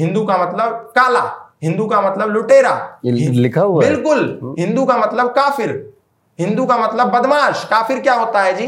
हिंदू 0.00 0.24
का 0.24 0.36
मतलब 0.38 0.92
काला 0.96 1.52
हिंदू 1.62 1.86
का 1.86 2.00
मतलब 2.00 2.30
लुटेरा। 2.30 3.00
लिखा 3.04 3.60
हुआ 3.60 3.80
बिल्कुल 3.80 4.38
हम्म। 4.42 4.54
हिंदू 4.58 4.84
का 4.86 4.96
मतलब 4.96 5.26
काफिर। 5.26 5.94
हिंदू 6.40 6.66
का 6.66 6.78
मतलब 6.78 7.10
बदमाश। 7.10 7.64
काफिर 7.64 8.00
क्या 8.00 8.14
होता 8.14 8.42
है 8.42 8.52
जी? 8.52 8.66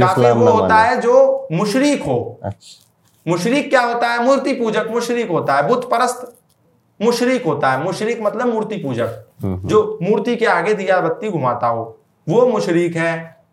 काफिर 0.00 0.32
वो 0.32 0.50
होता 0.50 0.76
है 0.76 1.00
जो 1.00 1.48
मुशरीक 1.52 2.02
हो। 2.02 2.40
अच्छा। 2.42 3.30
मुशरीक 3.30 3.70
क्या 3.70 3.80
होता 3.80 4.08
है? 4.08 4.24
मूर्ति 4.24 4.52
पूजक 4.52 4.86
मुशरीक 4.90 5.30
होता 5.30 5.54
है 5.54 5.68
बुत 5.68 5.90
परस्त 5.90 6.36
मुशरीक 7.02 7.46
होता 7.46 7.72
है। 7.72 7.84
मुशरीक 7.84 8.20
मतलब 8.22 8.46
मूर्ति 8.46 8.76
पूजक। 8.76 9.26
हम्म, 9.42 9.54
हम्म। 9.54 9.68
जो 9.68 9.98
मूर्ति 10.02 10.36
के 10.36 10.46
आगे 10.46 10.74
दिया 10.74 11.00
बत्ती 11.00 11.30
घुमाता 11.30 11.66
हो 11.66 11.98
वो 12.28 12.46
मुशरीक 12.46 12.96
है। 12.96 13.44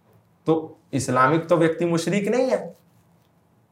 तो 0.46 0.78
इस्लामिक 0.94 1.48
तो 1.48 1.58
व्यक्ति 1.58 1.86
मुशरीक 1.86 2.28
नहीं 2.28 2.50
है। 2.50 2.79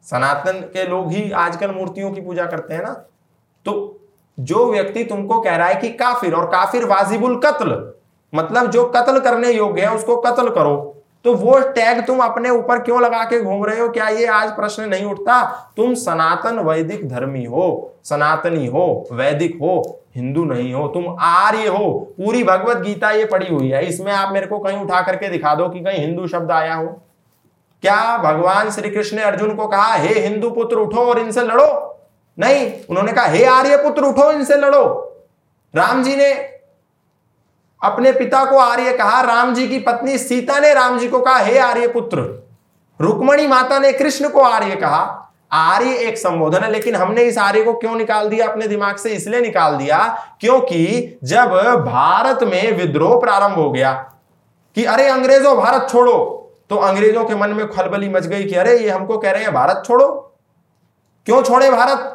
सनातन 0.08 0.60
के 0.74 0.88
लोग 0.88 1.12
ही 1.12 1.32
आजकल 1.32 1.72
मूर्तियों 1.72 2.12
की 2.12 2.22
पूजा 2.22 2.46
करते 2.46 2.74
हैं 2.74 2.84
ना। 2.84 2.92
तो 3.66 3.74
जो 4.38 4.66
व्यक्ति 4.72 5.04
तुमको 5.04 5.40
कह 5.42 5.56
रहा 5.56 5.68
है 5.68 5.76
कि 5.76 5.90
काफिर 5.90 6.34
और 6.34 6.46
काफिर 6.46 6.86
वाजिबुल 6.86 7.36
कत्ल 7.36 7.82
मतलब 8.34 8.70
जो 8.72 8.84
कत्ल 8.86 9.20
करने 9.20 9.52
योग्य 9.52 9.82
है 9.82 9.96
उसको 9.96 10.16
कत्ल 10.18 10.50
करो। 10.50 10.94
तो 11.26 11.34
वो 11.34 11.58
टैग 11.60 12.06
तुम 12.06 12.20
अपने 12.20 12.50
ऊपर 12.50 12.80
क्यों 12.80 13.02
लगा 13.02 13.24
के 13.24 13.40
घूम 13.42 13.66
रहे 13.66 13.80
हो? 13.80 13.88
क्या 13.90 14.08
ये 14.08 14.26
आज 14.26 14.52
प्रश्न 14.56 14.84
नहीं 14.84 15.06
उठता? 15.06 15.44
तुम 15.78 15.94
सनातन 15.94 16.60
वैदिक 16.60 17.08
धर्मी 17.10 17.44
हो, 17.46 17.94
सनातनी 18.04 18.66
हो, 18.66 19.08
वैदिक 19.12 19.58
हो, 19.62 20.00
हिंदू 20.16 20.44
नहीं 20.46 20.74
हो, 20.74 20.88
तुम 20.88 21.16
आर्य 21.20 21.68
हो, 21.68 21.90
पूरी 22.18 22.44
भगवत 22.44 22.78
गीता 22.78 23.12
ये 23.12 23.26
पड़ी 23.26 23.48
हुई 23.48 23.70
है। 23.70 23.86
इसमें 23.86 24.12
आप 24.12 24.34
मेरे 24.34 24.48
को 24.48 24.60
कहीं 24.60 24.78
उठा 24.78 25.02
करके 25.02 25.30
दिखा 25.30 25.56
दो 25.56 25.70
कि 25.70 25.80
कहीं 25.80 26.00
हिंदू 26.00 26.28
शब्द 26.28 26.52
आया 26.52 26.76
हो। 26.76 26.88
क्या 27.84 28.18
भगवान 28.18 28.70
श्री 28.72 28.90
कृष्ण 28.90 29.18
ने 29.18 29.24
अर्जुन 29.24 29.56
को 29.56 29.68
कहा, 29.68 29.94
हे 29.94 30.20
हिंदू 30.20 30.50
पुत्र, 30.50 30.76
उठो 30.76 31.02
और 31.02 31.20
इनसे 31.20 31.42
लड़ो 31.42 31.94
नहीं, 32.40 32.72
उन्होंने 32.90 33.12
कहा, 33.12 33.26
हे 33.26 33.44
आर्य 33.46 33.78
पुत्र, 33.78 34.04
उठो, 34.04 34.32
इनसे 34.32 34.56
लड़ो 34.56 34.84
राम 35.76 36.04
जी 36.04 36.16
ने 36.16 36.32
अपने 37.82 38.12
पिता 38.12 38.44
को 38.46 38.58
आर्य 38.58 38.94
कहा, 38.94 39.22
राम 39.22 39.54
जी 39.54 39.68
की 39.68 39.80
पत्नी 39.80 40.18
सीता 40.18 40.60
ने 40.60 40.74
राम 40.74 41.00
जी 41.00 41.08
को 41.08 41.20
कहा, 41.20 41.38
हे 41.38 41.58
आर्य 41.58 41.88
पुत्र 41.88 42.44
रुक्मणी 43.02 43.48
माता 43.48 43.80
ने 43.80 43.92
कृष्ण 43.94 44.30
को 44.30 44.42
आर्य 44.42 44.76
कहा। 44.76 45.24
आर्य 45.52 45.94
एक 45.98 46.18
संबोधन 46.18 46.64
है, 46.64 46.72
लेकिन 46.72 46.96
हमने 46.96 47.24
इस 47.24 47.38
आर्य 47.38 47.64
को 47.64 47.74
क्यों 47.74 47.96
निकाल 47.96 48.30
दिया? 48.30 48.48
अपने 48.48 48.68
दिमाग 48.68 48.96
से 48.96 49.10
इसलिए 49.10 49.42
निकाल 49.42 49.76
दिया, 49.76 49.98
क्योंकि 50.40 51.20
जब 51.24 51.52
भारत 51.86 52.44
में 52.44 52.78
विद्रोह 52.78 53.20
प्रारंभ 53.20 53.56
हो 53.56 53.72
गया, 53.72 53.94
कि 54.76 54.86
अरे 54.86 55.08
अंग्रेज़ों, 55.08 55.58
भारत 55.58 55.88
छोड़ो 55.90 56.37
तो 56.70 56.76
अंग्रेज़ों 56.76 57.26
के 57.26 57.36
मन 57.36 57.50
में 57.50 57.70
खलबली 57.70 58.10
मच 58.10 58.26
गई 58.26 58.44
कि 58.44 58.56
अरे, 58.56 58.78
ये 58.78 58.90
हमको 58.90 59.18
कह 59.18 59.32
रहे 59.32 59.44
हैं, 59.44 59.54
भारत 59.54 59.84
छोड़ो। 59.86 60.34
क्यों 61.26 61.44
छोड़े 61.44 61.72
भारत? 61.72 62.14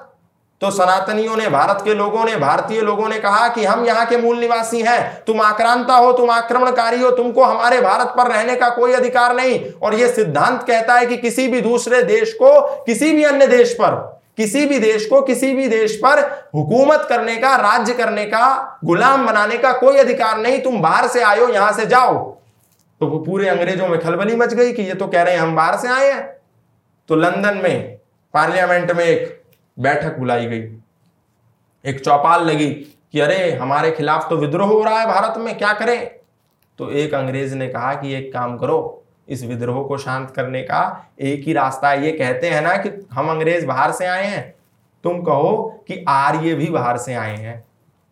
तो 0.60 0.70
सनातनियों 0.70 1.36
ने, 1.36 1.48
भारत 1.48 1.78
के 1.84 1.94
लोगों 1.94 2.24
ने, 2.24 2.36
भारतीय 2.36 2.80
लोगों 2.80 3.08
ने 3.08 3.18
कहा 3.18 3.48
कि 3.48 3.64
हम 3.64 3.84
यहाँ 3.84 4.06
के 4.06 4.16
मूल 4.16 4.38
निवासी 4.38 4.80
हैं। 4.80 5.24
तुम 5.26 5.40
आक्रांता 5.40 5.94
हो, 5.94 6.12
तुम 6.12 6.30
आक्रमणकारी 6.30 7.02
हो, 7.02 7.10
तुमको 7.10 7.44
हमारे 7.44 7.80
भारत 7.80 8.06
पर 8.06 8.26
रहने 8.26 8.56
का 8.56 8.68
कोई 8.68 8.92
अधिकार 8.92 9.36
नहीं। 9.36 9.72
और 9.82 9.94
यह 9.94 10.12
सिद्धांत 10.12 10.62
कहता 10.62 10.94
है 10.94 11.06
कि 11.06 11.16
किसी 11.16 11.48
भी 11.48 11.60
दूसरे 11.60 12.02
देश 12.02 12.32
को, 12.32 12.60
किसी 12.84 13.12
भी 13.12 13.24
अन्य 13.24 13.46
देश 13.46 13.72
पर, 13.72 14.20
किसी 14.36 14.66
भी 14.66 14.78
देश 14.78 15.06
को, 15.06 15.20
किसी 15.20 15.52
भी 15.52 15.68
देश 15.68 15.96
पर 15.96 16.20
हुकूमत 16.54 17.06
करने 17.08 17.36
का, 17.36 17.56
राज्य 17.56 17.94
करने 17.94 18.24
का, 18.24 18.78
गुलाम 18.84 19.26
बनाने 19.26 19.56
का 19.56 19.72
कोई 19.72 19.96
अधिकार 19.96 20.38
नहीं। 20.38 20.60
तुम 20.60 20.82
बाहर 20.82 21.08
से 21.08 21.22
आयो, 21.22 21.48
यहाँ 21.48 21.72
से 21.72 21.86
जाओ। 21.86 22.41
तो 23.02 23.06
वो 23.06 23.18
पूरे 23.18 23.48
अंग्रेज़ों 23.48 23.88
में 23.88 24.00
खलबली 24.00 24.36
मच 24.36 24.54
गई 24.54 24.72
कि 24.72 24.82
ये 24.82 24.94
तो 24.94 25.06
कह 25.06 25.22
रहे 25.22 25.34
हैं 25.34 25.40
हम 25.40 25.56
बाहर 25.56 25.76
से 25.76 25.88
आए 25.88 26.12
हैं। 26.12 26.36
तो 27.08 27.16
लंदन 27.16 27.56
में, 27.56 27.98
पार्लियामेंट 28.34 28.92
में 28.92 29.04
एक 29.04 29.42
बैठक 29.78 30.18
बुलाई 30.18 30.46
गई। 30.46 30.76
एक 31.84 32.04
चौपाल 32.04 32.44
लगी 32.44 32.68
कि 33.12 33.20
अरे, 33.20 33.52
हमारे 33.52 33.90
खिलाफ 33.90 34.30
तो 34.30 34.36
विद्रोह 34.36 34.68
हो 34.68 34.84
रहा 34.84 35.00
है 35.00 35.06
भारत 35.06 35.34
में, 35.38 35.58
क्या 35.58 35.72
करें? 35.72 36.10
तो 36.78 36.90
एक 36.90 37.14
अंग्रेज़ 37.14 37.54
ने 37.54 37.68
कहा 37.68 37.94
कि 37.94 38.14
एक 38.14 38.32
काम 38.32 38.58
करो, 38.58 39.04
इस 39.28 39.44
विद्रोह 39.44 39.88
को 39.88 39.98
शांत 39.98 40.30
करने 40.30 40.62
का 40.62 41.10
एक 41.20 41.44
ही 41.44 41.52
रास्ता 41.52 41.88
है। 41.88 42.04
ये 42.04 42.12
कहते 42.12 42.48
हैं 42.48 42.62
ना 42.62 42.76
कि 42.76 43.06
हम 43.12 43.30
अंग्रेज़ 43.30 43.66
बाहर 43.66 43.92
से 43.92 44.06
आए 44.06 44.26
हैं। 44.26 44.54
तुम 45.04 45.22
कहो 45.22 45.84
कि 45.88 46.04
आर्य 46.08 46.54
भी 46.54 46.66
बाहर 46.66 46.98
से 46.98 47.14
आए 47.14 47.36
हैं। 47.36 47.64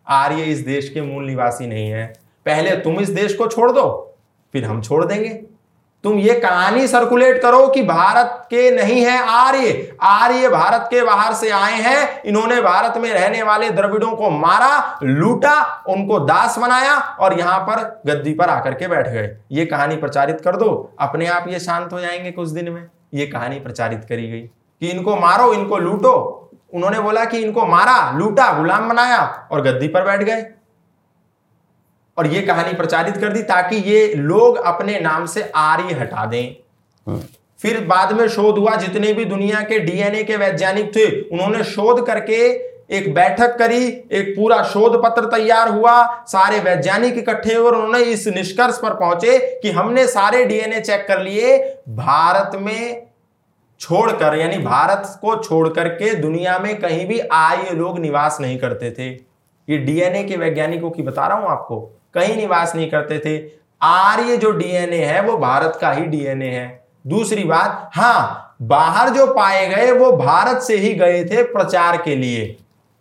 आर्य 0.07 0.43
इस 0.43 0.59
देश 0.59 0.89
के 0.89 1.01
मूल 1.01 1.25
निवासी 1.25 1.67
नहीं 1.67 1.89
है। 1.89 2.13
पहले 2.45 2.71
तुम 2.71 2.99
इस 2.99 3.09
देश 3.09 3.33
को 3.33 3.47
छोड़ 3.47 3.71
दो। 3.71 4.07
फिर 4.53 4.65
हम 4.65 4.81
छोड़ 4.81 5.05
देंगे। 5.05 5.43
तुम 6.03 6.17
ये 6.17 6.33
कहानी 6.33 6.87
सर्कुलेट 6.87 7.41
करो 7.41 7.67
कि 7.67 7.83
भारत 7.83 8.43
के 8.45 8.71
नहीं 8.71 9.01
है 9.01 9.29
आर्य। 9.29 9.97
आर्य 10.01 10.49
भारत 10.49 10.87
के 10.89 11.03
बाहर 11.03 11.33
से 11.33 11.49
आए 11.49 11.73
हैं। 11.73 12.23
इन्होंने 12.23 12.61
भारत 12.61 12.97
में 12.97 13.13
रहने 13.13 13.43
वाले 13.43 13.69
द्रविड़ों 13.69 14.11
को 14.11 14.29
मारा, 14.29 14.99
लूटा, 15.03 15.83
उनको 15.89 16.19
दास 16.19 16.57
बनाया 16.57 16.95
और 16.95 17.39
यहाँ 17.39 17.59
पर 17.59 18.01
गद्दी 18.05 18.33
पर 18.33 18.49
आकर 18.49 18.73
के 18.73 18.87
बैठ 18.87 19.07
गए। 19.07 19.37
ये 19.51 19.65
कहानी 19.65 19.95
प्रचारित 19.95 20.41
कर 20.41 20.55
दो। 20.55 20.95
अपने 20.99 21.27
आप 21.27 21.45
ये 21.47 21.59
शांत 21.59 21.93
हो 21.93 21.99
जाएँगे 21.99 22.31
कुछ 22.31 22.49
दिन 22.49 22.69
में। 22.69 22.87
ये 23.13 23.25
कहानी 23.25 23.59
प्रचारित 23.59 24.05
करी 24.09 24.31
गई 24.31 24.41
कि 24.41 24.87
इनको 24.87 25.15
मारो, 25.15 25.53
इनको 25.53 25.77
लूटो। 25.77 26.37
उन्होंने 26.73 26.99
बोला 26.99 27.25
कि 27.25 27.37
इनको 27.37 27.65
मारा, 27.65 28.17
लूटा, 28.17 28.53
गुलाम 28.53 28.89
बनाया 28.89 29.47
और 29.51 29.61
गद्दी 29.61 29.87
पर 29.87 30.05
बैठ 30.05 30.23
गए। 30.23 30.45
और 32.21 32.27
ये 32.27 32.41
कहानी 32.41 32.73
प्रचारित 32.73 33.15
कर 33.17 33.31
दी 33.33 33.41
ताकि 33.43 33.75
ये 33.75 34.13
लोग 34.15 34.57
अपने 34.57 34.99
नाम 34.99 35.25
से 35.25 35.41
आर्य 35.55 35.93
हटा 35.93 36.25
दें। 36.25 37.17
फिर 37.59 37.79
बाद 37.85 38.11
में 38.11 38.27
शोध 38.27 38.57
हुआ 38.57 38.75
जितने 38.75 39.13
भी 39.13 39.25
दुनिया 39.25 39.61
के 39.61 39.79
डीएनए 39.79 40.23
के 40.23 40.35
वैज्ञानिक 40.37 40.95
थे 40.95 41.05
उन्होंने 41.21 41.63
शोध 41.63 42.05
करके 42.07 42.41
एक 42.97 43.13
बैठक 43.13 43.57
करी 43.57 43.85
एक 44.11 44.33
पूरा 44.35 44.61
शोध 44.63 45.01
पत्र 45.03 45.25
तैयार 45.27 45.69
हुआ 45.69 45.93
सारे 46.27 46.59
वैज्ञानिक 46.59 47.17
इकट्ठे 47.17 47.53
हुए 47.53 47.65
और 47.65 47.75
उन्होंने 47.75 48.03
इस 48.03 48.27
निष्कर्ष 48.27 48.77
पर 48.77 48.93
पहुँचे 48.93 49.37
कि 49.63 49.71
हमने 49.71 50.07
सारे 50.07 50.43
डीएनए 50.45 50.81
चेक 50.81 51.07
कर 51.07 51.21
लिए 51.21 51.57
भारत 51.89 52.55
में 52.55 53.07
छोड़कर 53.81 54.37
यानी 54.37 54.57
भारत 54.57 55.17
को 55.21 55.35
छोड़ 55.43 55.67
करके 55.69 56.13
दुनिया 56.15 56.59
में 56.59 56.75
कहीं 56.79 57.05
भी 57.07 57.19
आर्य 57.19 57.75
लोग 57.75 57.99
निवास 57.99 58.37
नहीं 58.41 58.57
करते 58.59 58.91
थे। 58.91 59.09
ये 59.67 59.77
डीएनए 59.77 60.23
के 60.23 60.35
वैज्ञानिकों 60.37 60.91
की 60.91 61.03
बता 61.03 61.27
रहा 61.27 61.37
हूँ 61.37 61.49
आपको। 61.49 61.79
कहीं 62.13 62.35
निवास 62.37 62.75
नहीं 62.75 62.89
करते 62.91 63.19
थे। 63.19 63.51
आर्य 63.81 64.37
जो 64.37 64.51
डीएनए 64.51 65.03
है 65.05 65.21
वो 65.21 65.37
भारत 65.37 65.77
का 65.81 65.91
ही 65.91 66.05
डीएनए 66.05 66.49
है। 66.49 66.85
दूसरी 67.07 67.43
बात 67.43 67.89
हाँ 67.95 68.55
बाहर 68.61 69.09
जो 69.09 69.25
पाए 69.27 69.67
गए 69.67 69.91
वो 69.91 70.11
भारत 70.11 70.61
से 70.61 70.75
ही 70.75 70.93
गए 70.93 71.23
थे 71.25 71.43
प्रचार 71.43 71.97
के 71.97 72.15
लिए। 72.15 72.57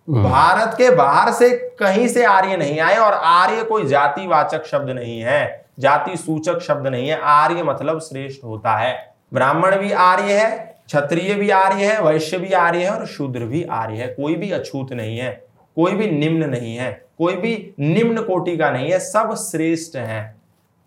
हम्म। 0.09 0.23
भारत 0.25 0.75
के 0.75 0.91
बाहर 0.91 1.33
से 1.33 1.51
कहीं 1.79 2.09
से 2.09 2.25
आर्य 2.25 2.57
नहीं 2.57 2.81
आए 2.81 2.97
और 2.97 3.13
आर्य 3.15 3.63
कोई 3.63 3.87
जातिवाचक 3.87 4.67
शब्द 4.67 4.91
नहीं 4.91 5.21
है 5.21 5.67
जाति 5.79 6.17
सूचक 6.17 6.61
शब्द 6.61 6.87
नहीं 6.87 7.09
है। 7.09 7.21
आर्य 7.21 7.63
मतलब 7.63 8.01
श्रेष्ठ 8.01 8.45
होता 8.45 8.77
है। 8.77 9.15
ब्राह्मण 9.35 9.77
भी 9.77 9.93
आर्य 9.93 10.39
है 10.39 10.51
क्षत्रिय 10.87 11.35
भी 11.35 11.51
आर्य 11.51 11.85
है 11.85 12.03
वैश्य 12.03 12.39
भी 12.39 12.53
आर्य 12.53 12.85
है 12.85 12.91
और 12.91 13.07
शूद्र 13.07 13.41
भी 13.41 13.63
आर्य 13.63 13.97
है। 13.97 14.09
कोई 14.09 14.35
भी 14.35 14.51
अछूत 14.51 14.93
नहीं 14.93 15.19
है 15.19 15.45
कोई 15.77 15.93
भी 15.93 16.11
निम्न 16.11 16.49
नहीं 16.51 16.77
है। 16.77 17.05
कोई 17.21 17.35
भी 17.37 17.75
निम्न 17.81 18.23
कोटि 18.23 18.57
का 18.57 18.71
नहीं 18.71 18.91
है 18.91 18.99
सब 18.99 19.35
श्रेष्ठ 19.35 19.97
है। 19.97 20.37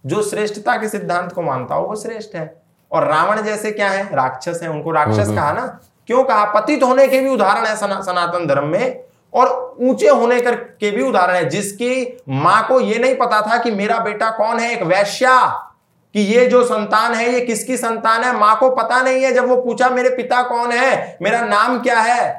जो 0.06 0.22
श्रेष्ठता 0.22 0.76
के 0.78 0.88
सिद्धांत 0.90 1.32
को 1.34 1.42
मानता 1.42 1.76
हो 1.76 1.88
वो 1.88 1.96
श्रेष्ठ 1.96 2.36
है। 2.36 2.64
और 2.92 3.08
रावण 3.08 3.42
जैसे 3.42 3.72
क्या 3.72 3.90
है? 3.90 4.16
राक्षस 4.16 4.60
है 4.64 4.70
उनको 4.70 4.92
राक्षस 4.92 5.12
हम्म, 5.12 5.24
हम्म। 5.24 5.36
कहा 5.36 5.52
ना? 5.52 5.80
क्यों 6.08 6.24
कहा? 6.24 6.46
पतित 6.46 6.84
होने 6.84 7.08
के 7.08 7.20
भी 7.20 7.30
उदाहरण 7.30 7.66
है 7.66 7.76
सना, 7.76 8.02
सनातन 8.02 8.48
धर्म 8.48 8.68
में 8.68 9.04
और 9.34 9.76
ऊँचे 9.80 10.08
होने 10.08 10.42
कर 10.42 10.56
के 10.56 10.92
भी 10.92 11.02
उदाहरण 11.02 11.36
है 11.36 11.50
जिसकी 11.50 12.18
माँ 12.30 12.68
को 12.68 12.80
यह 12.80 13.00
नहीं 13.00 13.16
पता 13.16 13.42
था 13.42 13.58
कि 13.58 13.72
मेरा 13.72 14.00
बेटा 14.00 14.30
कौन 14.30 14.60
है? 14.60 14.72
एक 14.72 14.84
वैश्या 14.84 15.46
कि 16.14 16.20
ये 16.20 16.46
जो 16.46 16.64
संतान 16.64 17.14
है 17.14 17.34
ये 17.34 17.42
किसकी 17.42 17.78
संतान 17.78 18.24
है? 18.24 18.40
माँ 18.40 18.58
को 18.60 18.70
पता 18.70 19.02
नहीं 19.02 19.24
है। 19.24 19.34
जब 19.34 19.48
वो 19.48 19.62
पूछा 19.62 19.90
मेरे 19.90 20.10
पिता 20.10 20.42
कौन 20.44 20.72
है? 20.72 21.18
मेरा 21.22 21.42
नाम 21.42 21.82
क्या 21.82 22.00
है? 22.00 22.32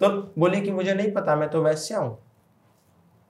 तो 0.00 0.08
बोली 0.38 0.60
कि 0.60 0.70
मुझे 0.70 0.94
नहीं 0.94 1.12
पता 1.12 1.36
मैं 1.36 1.48
तो 1.48 1.62
वैश्या 1.62 1.98
हूँ। 1.98 2.18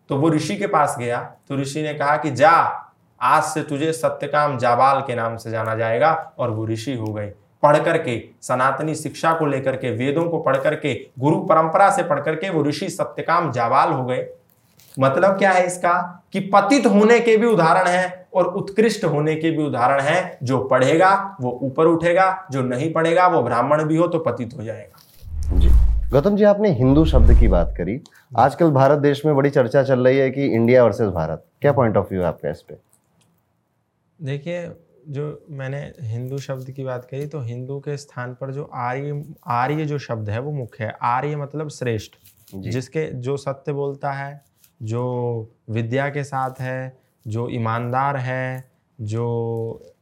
तो 0.09 0.17
वो 0.17 0.31
ऋषि 0.31 0.57
के 0.57 0.67
पास 0.67 0.97
गया। 0.99 1.33
तो 1.49 1.57
ऋषि 1.57 1.83
ने 1.83 1.95
कहा 1.95 2.17
कि 2.17 2.31
जा, 2.31 2.81
आज 3.21 3.43
से 3.43 3.63
तुझे 3.63 3.93
सत्यकाम 3.93 4.59
जाबाल 4.59 5.01
के 5.01 5.15
नाम 5.15 5.37
से 5.37 5.51
जाना 5.51 5.75
जाएगा 5.75 6.33
और 6.39 6.51
वो 6.51 6.67
ऋषि 6.67 6.95
हो 6.95 7.13
गए। 7.13 7.33
पढ़ 7.63 7.79
करके, 7.79 8.25
सनातनी 8.43 8.95
शिक्षा 8.95 9.33
को 9.33 9.47
लेकर 9.47 9.77
के, 9.77 9.91
वेदों 9.91 10.25
को 10.25 10.39
पढ़ 10.39 10.57
करके, 10.57 11.07
गुरु 11.19 11.37
परंपरा 11.37 11.91
से 11.91 12.03
पढ़ 12.03 12.21
करके 12.21 12.51
वो 12.51 12.65
ऋषि 12.65 12.89
सत्यकाम 12.89 13.53
जाबाल 13.53 13.93
हो 13.93 14.05
गए। 14.05 14.29
मतलब 15.01 15.39
क्या 15.39 15.51
है 15.51 15.67
इसका? 15.67 16.25
कि 16.33 16.41
पतित 16.41 16.87
होने 16.87 17.21
के 17.21 17.37
भी 17.37 17.47
उदाहरण 17.47 17.87
है 17.87 18.27
और 18.35 18.45
उत्कृष्ट 18.45 19.05
होने 19.05 19.35
के 19.35 19.51
भी 19.51 19.63
उदाहरण 19.63 20.01
है। 20.01 20.39
जो 20.43 20.59
पढ़ेगा, 20.59 21.37
वो 21.41 21.59
ऊपर 21.63 21.87
उठेगा, 21.87 22.45
जो 22.51 22.63
नहीं 22.63 22.93
पढ़ेगा, 22.93 23.27
वो 23.27 23.43
ब्राह्मण 23.43 23.85
भी 23.85 23.97
हो 23.97 24.07
तो 24.07 24.19
पतित 24.19 24.51
हो 24.59 24.65
जाएगा। 24.65 24.94
गौतम 26.15 26.37
जी 26.37 26.45
आपने 26.45 26.71
हिंदू 26.71 27.05
शब्द 27.05 27.33
की 27.39 27.49
बात 27.49 27.75
करी। 27.77 27.99
आजकल 28.39 28.71
भारत 28.71 28.99
देश 28.99 29.25
में 29.27 29.35
बड़ी 29.37 29.51
चर्चा 29.51 29.83
चल 29.83 30.05
रही 30.07 30.19
है 30.19 30.31
कि 30.31 30.45
इंडिया 30.47 30.85
वर्सेस 30.85 31.09
भारत। 31.09 31.45
क्या 31.61 31.73
पॉइंट 31.73 31.97
ऑफ़ 31.97 32.09
व्यू 32.11 32.21
है 32.21 32.27
आपका 32.27 32.51
इस 32.51 32.61
पे? 32.63 32.75
देखिए 34.19 34.69
जो 35.09 35.25
मैंने 35.51 35.81
हिंदू 36.01 36.39
शब्द 36.39 36.71
की 36.71 36.85
बात 36.85 37.09
करी 37.11 37.27
तो 37.27 37.41
हिंदू 37.41 37.79
के 37.81 37.97
स्थान 37.97 38.35
पर 38.35 38.51
जो 38.51 38.71
आर्य 38.75 39.25
आर्य 39.47 39.85
जो 39.85 39.99
शब्द 39.99 40.31
है 40.31 40.39
वो 40.39 40.53
मुख्य 40.53 40.85
है। 40.85 40.93
आर्य 41.03 41.37
मतलब 41.37 41.69
श्रेष्ठ। 41.69 42.13
जिसके 42.55 43.05
जो 43.21 43.37
सत्य 43.37 43.73
बोलता 43.73 44.13
है 44.13 44.45
जो 44.83 45.03
विद्या 45.71 46.09
के 46.09 46.25
साथ 46.25 46.61
है 46.61 46.97
जो 47.27 47.49
ईमानदार 47.49 48.17
है 48.17 48.71
जो 49.01 49.27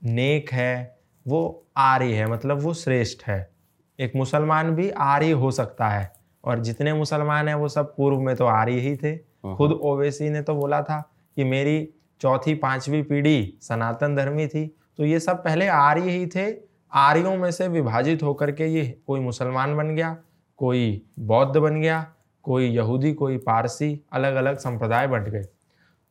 नेक 0.04 0.52
है 0.52 0.98
वो 1.26 1.42
आर्य 1.76 2.14
है 2.14 2.26
मतलब 2.26 2.60
वो 2.60 2.74
श्रेष्ठ 2.74 3.24
है। 3.26 3.51
एक 3.98 4.12
मुसलमान 4.16 4.70
भी 4.70 4.90
आर्य 4.90 5.30
हो 5.30 5.50
सकता 5.50 5.88
है। 5.88 6.12
और 6.44 6.60
जितने 6.60 6.92
मुसलमान 6.94 7.48
हैं 7.48 7.54
वो 7.54 7.68
सब 7.68 7.94
पूर्व 7.96 8.20
में 8.20 8.36
तो 8.36 8.44
आर्य 8.44 8.72
ही 8.72 8.96
थे। 8.96 9.16
खुद 9.56 9.72
ओवैसी 9.72 10.30
ने 10.30 10.42
तो 10.42 10.54
बोला 10.54 10.82
था 10.82 11.00
कि 11.36 11.44
मेरी 11.44 11.88
चौथी 12.20 12.54
पांचवी 12.54 13.02
पीढ़ी 13.02 13.58
सनातन 13.62 14.16
धर्मी 14.16 14.46
थी। 14.46 14.76
तो 14.96 15.04
ये 15.04 15.20
सब 15.20 15.44
पहले 15.44 15.66
आर्य 15.66 16.10
ही 16.10 16.26
थे। 16.26 16.50
आर्यों 16.92 17.36
में 17.36 17.50
से 17.50 17.68
विभाजित 17.68 18.22
होकर 18.22 18.50
के 18.50 18.66
ये 18.66 19.02
कोई 19.06 19.20
मुसलमान 19.20 19.76
बन 19.76 19.94
गया 19.94 20.16
कोई 20.56 21.02
बौद्ध 21.18 21.56
बन 21.56 21.80
गया 21.80 22.06
कोई 22.42 22.68
यहूदी 22.68 23.12
कोई 23.12 23.36
पारसी 23.36 24.00
अलग 24.12 24.34
अलग 24.34 24.56
संप्रदाय 24.56 25.06
बन 25.06 25.24
गए। 25.24 25.42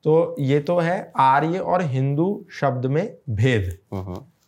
तो 0.04 0.36
ये 0.40 0.60
तो 0.60 0.80
है 0.80 1.12
आर्य 1.16 1.60
और 1.60 1.82
हिंदू 1.82 2.46
शब्द 2.52 2.86
में 2.86 3.18
भेद। 3.30 3.78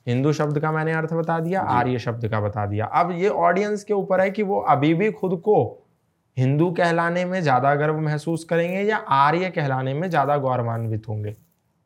हिंदू 0.08 0.34
शब्द 0.34 0.60
का 0.60 0.72
मैंने 0.72 0.94
अर्थ 0.94 1.14
बता 1.14 1.40
दिया 1.40 1.62
आर्य 1.62 2.00
शब्द 2.00 2.28
का 2.28 2.40
बता 2.42 2.66
दिया। 2.66 2.86
अब 2.86 3.12
ये 3.12 3.30
ऑडियंस 3.30 3.84
के 3.84 3.94
ऊपर 3.94 4.22
है 4.22 4.30
कि 4.32 4.44
वो 4.44 4.60
अभी 4.60 4.94
भी 4.94 5.12
खुद 5.12 5.40
को 5.40 5.62
हिंदू 6.38 6.70
कहलाने 6.72 7.24
में 7.26 7.42
ज़्यादा 7.42 7.74
गर्व 7.76 8.00
महसूस 8.00 8.44
करेंगे 8.44 8.82
या 8.82 8.98
आर्य 8.98 9.50
कहलाने 9.50 9.94
में 9.94 10.10
ज़्यादा 10.10 10.38
गौरवान्वित 10.38 11.08
होंगे? 11.10 11.32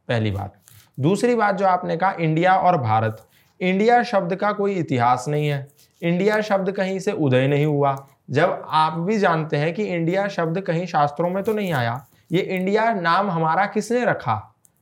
पहली 0.08 0.32
बात। 0.32 0.54
दूसरी 0.98 1.36
बात 1.36 1.56
जो 1.56 1.66
आपने 1.68 1.98
कहा 1.98 2.12
इंडिया 2.12 2.56
और 2.58 2.78
भारत। 2.82 3.26
इंडिया 3.60 4.02
शब्द 4.04 4.36
का 4.36 4.52
कोई 4.52 4.74
इतिहास 4.76 5.26
नहीं 5.28 5.48
है। 5.48 5.68
इंडिया 6.02 6.40
शब्द 6.42 6.72
कहीं 6.72 7.00
से 7.00 7.12
उदय 7.12 7.48
नहीं 7.48 7.66
हुआ। 7.66 7.96
जब 8.30 8.64
आप 8.68 8.94
भी 9.00 9.18
जानते 9.18 9.58
हैं 9.58 9.74
कि 9.74 9.84
इंडिया 9.86 10.28
शब्द 10.28 10.60
कहीं 10.62 10.86
शास्त्रों 10.86 11.30
में 11.30 11.44
तो 11.44 11.54
नहीं 11.54 11.72
आया 11.74 12.06
ये 12.32 12.42
इंडिया 12.42 12.92
नाम 12.94 13.30
हमारा 13.32 13.66
किसने 13.66 14.04
रखा? 14.06 14.36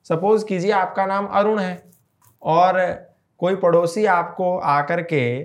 सपोज़ 0.05 0.45
कीजिए 0.45 0.71
आपका 0.73 1.05
नाम 1.05 1.25
अरुण 1.27 1.59
है 1.59 1.83
और 2.41 2.79
कोई 3.37 3.55
पड़ोसी 3.55 4.05
आपको 4.05 4.57
आकर 4.57 5.01
के, 5.01 5.43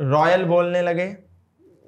रॉयल 0.00 0.44
बोलने 0.44 0.82
लगे, 0.82 1.16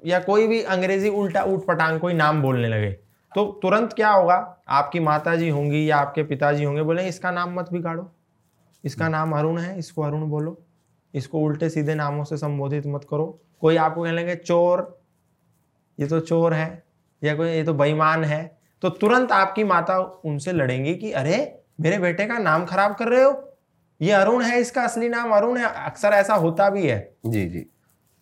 या 0.05 0.19
कोई 0.19 0.47
भी 0.47 0.61
अंग्रेज़ी 0.61 1.09
उल्टा 1.09 1.43
उठ 1.43 1.65
पटांग 1.65 1.99
कोई 1.99 2.13
नाम 2.13 2.41
बोलने 2.41 2.67
लगे 2.67 2.91
तो 3.35 3.59
तुरंत 3.61 3.93
क्या 3.93 4.09
होगा? 4.09 4.61
आपकी 4.69 4.99
माता 4.99 5.35
जी 5.35 5.49
होंगी 5.49 5.89
या 5.89 5.97
आपके 5.97 6.23
पिताजी 6.23 6.63
होंगे 6.63 6.81
बोले 6.81 7.07
इसका 7.07 7.31
नाम 7.31 7.59
मत 7.59 7.71
बिगाड़ो। 7.73 8.11
इसका 8.85 9.09
नाम 9.09 9.31
अरुण 9.31 9.57
है, 9.57 9.79
इसको 9.79 10.01
अरुण 10.01 10.21
बोलो। 10.21 10.61
इसको 11.13 11.39
उल्टे 11.39 11.69
सीधे 11.69 11.95
नामों 11.95 12.23
से 12.23 12.37
संबोधित 12.37 12.83
मत 12.87 13.05
करो। 13.09 13.39
कोई 13.61 13.75
आपको 13.75 14.03
कहने 14.03 14.17
लगे, 14.17 14.35
चोर, 14.35 15.01
ये 15.99 16.07
तो 16.07 16.19
चोर 16.19 16.53
है, 16.53 16.83
या 17.23 17.35
कोई, 17.35 17.49
ये 17.49 17.63
तो 17.63 17.73
बेईमान 17.73 18.23
है। 18.23 18.57
तो 18.81 18.89
तुरंत 18.89 19.31
आपकी 19.31 19.63
माता 19.63 19.99
उनसे 19.99 20.51
लड़ेंगी 20.51 20.95
कि, 20.95 21.11
अरे, 21.11 21.59
मेरे 21.81 21.97
बेटे 21.97 22.25
का 22.25 22.37
नाम 22.37 22.65
खराब 22.65 22.95
कर 22.95 23.07
रहे 23.07 23.23
हो? 23.23 23.48
ये 24.01 24.11
अरुण 24.11 24.43
है 24.43 24.59
इसका 24.59 24.81
असली 24.81 25.09
नाम 25.09 25.31
अरुण 25.31 25.57
है 25.57 25.65
अक्सर 25.85 26.13
ऐसा 26.13 26.33
होता 26.33 26.69
भी 26.69 26.87
है। 26.87 26.99
जी 27.25 27.45
जी। 27.45 27.65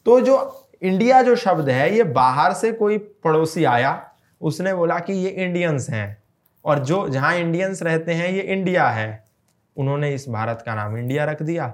तो 0.05 0.19
जो 0.21 0.69
इंडिया 0.81 1.21
जो 1.21 1.35
शब्द 1.35 1.69
है 1.69 1.95
ये 1.95 2.03
बाहर 2.03 2.53
से 2.53 2.71
कोई 2.71 2.97
पड़ोसी 2.97 3.63
आया 3.63 4.01
उसने 4.41 4.73
बोला 4.73 4.99
कि 4.99 5.13
ये 5.13 5.29
इंडियंस 5.29 5.89
हैं 5.89 6.23
और 6.65 6.79
जो 6.79 7.07
जहाँ 7.09 7.35
इंडियंस 7.35 7.83
रहते 7.83 8.13
हैं 8.13 8.29
ये 8.29 8.41
इंडिया 8.41 8.87
है। 8.89 9.27
उन्होंने 9.77 10.13
इस 10.13 10.27
भारत 10.29 10.63
का 10.65 10.75
नाम 10.75 10.97
इंडिया 10.97 11.25
रख 11.25 11.41
दिया। 11.41 11.73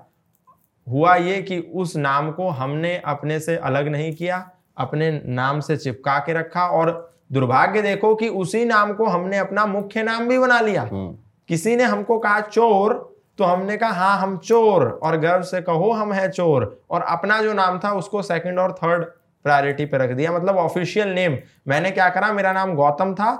हुआ 0.88 1.16
ये 1.16 1.42
कि 1.42 1.60
उस 1.60 1.96
नाम 1.96 2.32
को 2.32 2.50
हमने 2.50 2.96
अपने 3.06 3.40
से 3.40 3.56
अलग 3.58 3.88
नहीं 3.88 4.12
किया 4.14 4.52
अपने 4.78 5.12
नाम 5.26 5.60
से 5.60 5.78
चिपका 5.78 6.18
के 6.20 6.34
रखा 6.34 6.66
और 6.68 6.92
दुर्भाग्य 7.32 7.82
देखो 7.82 8.14
कि 8.16 8.30
उसी 8.30 8.66
नाम 8.66 8.94
को 8.94 9.06
हमने 9.06 9.38
अपना 9.38 9.66
मुख्य 9.66 10.04
नाम 10.04 10.28
भी 10.28 10.38
बना 10.40 10.60
लिया। 10.60 10.82
हम्म, 10.82 11.16
किसी 11.50 11.76
ने 11.76 11.84
हमको 11.84 12.18
कहा 12.20 12.40
चोर 12.42 13.13
तो 13.40 13.44
हमने 13.44 13.78
कहा 13.78 13.92
हाँ 13.92 14.18
हम 14.18 14.38
चोर, 14.38 14.88
और 15.04 15.18
गर्व 15.18 15.44
से 15.44 15.62
कहो, 15.62 15.92
हम 15.92 16.14
हैं 16.14 16.30
चोर। 16.32 16.86
और 16.90 17.02
अपना 17.02 17.42
जो 17.42 17.54
नाम 17.54 17.80
था, 17.80 17.92
उसको 17.92 18.22
सेकंड 18.22 18.60
और 18.60 18.74
थर्ड 18.74 19.06
प्रायोरिटी 19.46 19.86
पे 19.86 19.98
रख 19.98 20.12
दिया। 20.12 20.32
मतलब 20.32 20.58
ऑफिशियल 20.58 21.08
नेम 21.10 21.38
मैंने 21.68 21.92
क्या 21.92 22.10
करा, 22.10 22.32
मेरा 22.34 22.54
नाम 22.54 22.74
गौतम 22.76 23.14
था। 23.14 23.34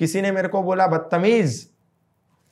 किसी 0.00 0.20
ने 0.22 0.30
मेरे 0.32 0.48
को 0.48 0.62
बोला, 0.62 0.86
बदतमीज। 0.86 1.66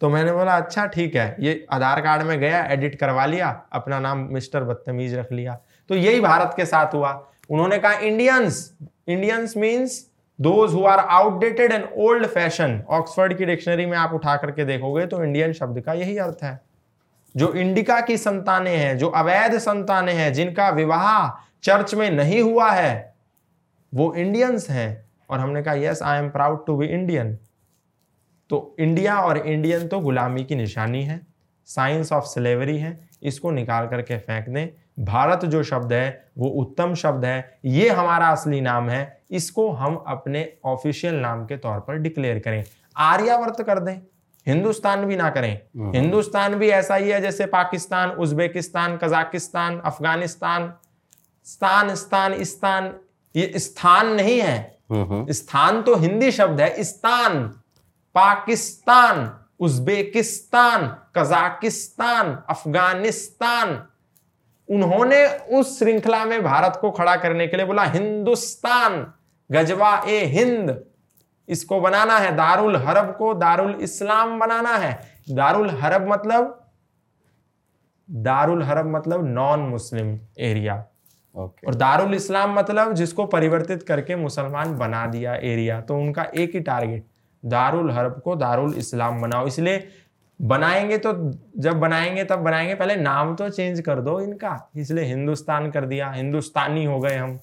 तो 0.01 0.09
मैंने 0.09 0.33
बोला 0.33 0.57
अच्छा 0.57 0.87
ठीक 0.87 1.15
है। 1.17 1.37
ये 1.41 1.67
आधार 1.73 2.01
कार्ड 2.01 2.23
में 2.23 2.39
गया 2.41 2.65
एडिट 2.65 2.95
करवा 2.95 3.27
लिया, 3.27 3.49
अपना 3.73 3.99
नाम 4.01 4.27
मिस्टर 4.31 4.65
बदतमीज 4.65 5.15
रख 5.15 5.33
लिया। 5.33 5.59
तो 5.91 5.95
यही 5.95 6.21
भारत 6.21 6.53
के 6.57 6.65
साथ 6.65 6.95
हुआ। 6.95 7.13
उन्होंने 7.51 7.79
कहा 7.79 7.93
Indians 7.93 8.77
Indians 9.09 9.57
means 9.57 9.99
those 10.39 10.73
who 10.75 10.85
are 10.85 10.99
outdated 10.99 11.73
and 11.73 11.85
old 11.99 12.27
fashion 12.27 12.81
Oxford 12.91 13.37
की 13.39 13.45
डिक्शनरी 13.45 13.87
में 13.87 13.97
आप 13.99 14.13
उठा 14.15 14.37
करके 14.37 14.65
देखोगे 14.65 15.07
तो 15.07 15.23
इंडियन 15.25 15.53
शब्द 15.53 15.81
का 15.81 15.93
यही 15.93 16.17
अर्थ 16.19 16.43
है। 16.43 16.59
जो 17.35 17.53
इंडिका 17.55 18.01
की 18.01 18.17
संतानें 18.17 18.77
हैं, 18.77 18.97
जो 18.99 19.09
अवैध 19.09 19.59
संतानें 19.59 20.13
हैं, 20.15 20.33
जिनका 20.33 20.69
विवाह 20.71 21.29
चर्च 21.63 21.95
में 21.95 22.11
नहीं 22.11 22.41
हुआ 22.41 22.71
है, 22.71 23.15
वो 23.93 24.15
इंडियंस 24.15 24.69
हैं। 24.71 25.05
और 25.31 25.39
हमने 25.41 25.63
कहा 25.63 25.75
yes 25.75 26.03
I 26.03 26.19
am 26.19 26.29
proud 26.31 26.65
to 26.67 26.77
be 26.77 26.87
Indian 26.87 27.37
तो 28.51 28.77
इंडिया 28.79 29.17
और 29.19 29.39
इंडियन 29.39 29.87
तो 29.89 30.01
गुलामी 30.01 30.45
की 30.45 30.55
निशानी 30.55 31.03
है 31.05 31.21
साइंस 31.69 32.13
ऑफ़ 32.13 32.25
स्लेवरी 32.25 32.77
है, 32.79 33.09
इसको 33.23 33.51
निकाल 33.51 33.87
करके 33.87 34.19
फेंक 34.19 34.49
दें। 34.49 35.05
भारत 35.05 35.45
जो 35.45 35.63
शब्द 35.63 35.93
है, 35.93 36.25
वो 36.39 36.49
उत्तम 36.49 36.95
शब्द 36.95 37.25
है, 37.25 37.59
ये 37.65 37.89
हमारा 37.89 38.29
असली 38.29 38.61
नाम 38.61 38.91
है, 38.91 39.21
इसको 39.31 39.71
हम 39.73 39.95
अपने 40.09 40.47
ऑफिशियल 40.65 41.15
नाम 41.15 41.45
के 41.47 41.57
तौर 41.57 41.79
पर 41.81 41.99
डिक्लेयर 41.99 42.39
करें। 42.39 42.65
आर्यावर्त 42.97 43.63
कर 43.63 43.79
दें। 43.79 44.01
हिंदुस्तान 44.49 45.05
भी 45.05 45.17
ना 45.17 45.31
करें। 45.31 45.61
हिंदुस्तान 45.93 46.55
भी 46.55 46.69
ऐसा 46.69 46.95
ही 46.95 47.11
है 47.11 47.21
जैसे 47.21 47.47
पाकिस्तान 47.47 48.11
उज्बेकिस्तान 48.11 48.97
कजाकिस्तान 48.97 49.81
अफ़गानिस्तान 49.81 50.75
स्थान 51.45 51.95
स्थान 51.95 52.45
स्थान 52.45 52.95
ये 53.37 53.53
स्थान 53.57 54.07
नहीं 54.07 54.41
है। 54.41 54.79
हम्म, 54.91 55.03
हम्म, 55.03 55.27
स्थान 55.31 55.83
तो 55.83 55.97
हिंदी 55.97 56.31
शब्द 56.31 56.61
है 56.61 56.85
स्थान 56.85 57.47
पाकिस्तान 58.15 59.41
उज्बेकिस्तान 59.61 60.87
कजाकिस्तान 60.89 62.43
अफ़गानिस्तान। 62.51 63.87
उन्होंने 64.71 65.27
उस 65.29 65.79
श्रृंखला 65.79 66.25
में 66.25 66.45
भारत 66.45 66.79
को 66.81 66.91
खड़ा 66.91 67.17
करने 67.17 67.47
के 67.47 67.57
लिए 67.57 67.67
बोला 67.67 67.85
हिंदुस्तान 67.85 69.13
गजवा 69.53 70.05
ए 70.09 70.25
हिंद। 70.25 70.85
इसको 71.49 71.81
बनाना 71.81 72.17
है 72.19 72.35
दारुल 72.37 72.77
हरब 72.77 73.15
को 73.19 73.33
दारुल 73.35 73.75
इस्लाम 73.81 74.39
बनाना 74.39 74.75
है। 74.77 74.99
दारुल 75.31 75.71
हरब 75.73 76.09
मतलब 76.09 76.61
दारुल 78.09 78.63
हरब 78.63 78.87
मतलब 78.87 79.27
नॉन 79.27 79.61
मुस्लिम 79.61 80.19
एरिया 80.41 80.85
ओके 81.35 81.67
और 81.67 81.75
दारुल 81.75 82.15
इस्लाम 82.15 82.55
मतलब 82.55 82.93
जिसको 82.95 83.25
परिवर्तित 83.27 83.83
करके 83.83 84.17
मुसलमान 84.17 84.77
बना 84.79 85.07
दिया 85.07 85.35
एरिया 85.35 85.81
तो 85.81 85.97
उनका 85.97 86.27
एक 86.35 86.55
ही 86.55 86.61
टारगेट 86.61 87.07
दारुल 87.43 87.91
हरब 87.91 88.21
को 88.25 88.37
दारुल 88.37 88.75
इस्लाम 88.75 89.21
बनाओ। 89.23 89.47
इसलिए 89.47 89.87
बनाएँगे 90.41 90.99
तो 90.99 91.13
जब 91.59 91.81
बनाएँगे 91.81 92.25
तब 92.25 92.39
बनाएँगे। 92.39 92.75
पहले 92.75 92.97
नाम 92.97 93.35
तो 93.37 93.49
चेंज 93.49 93.81
कर 93.81 94.01
दो 94.01 94.21
इनका। 94.21 94.71
इसलिए 94.77 95.05
हिंदुस्तान 95.05 95.71
कर 95.71 95.87
दिया। 95.87 96.11
हिंदुस्तानी 96.11 96.85
हो 96.85 96.99
गए 97.01 97.17
हम। 97.17 97.39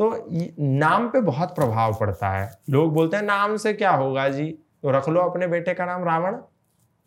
तो 0.00 0.26
नाम 0.60 1.08
पे 1.08 1.20
बहुत 1.20 1.54
प्रभाव 1.54 1.96
पड़ता 2.00 2.28
है। 2.28 2.50
लोग 2.70 2.92
बोलते 2.94 3.16
हैं 3.16 3.24
नाम 3.24 3.56
से 3.56 3.72
क्या 3.72 3.90
होगा 3.90 4.28
जी? 4.28 4.46
तो 4.82 4.90
रख 4.90 5.08
लो 5.08 5.20
अपने 5.20 5.46
बेटे 5.46 5.74
का 5.74 5.86
नाम 5.86 6.04
रावण। 6.04 6.36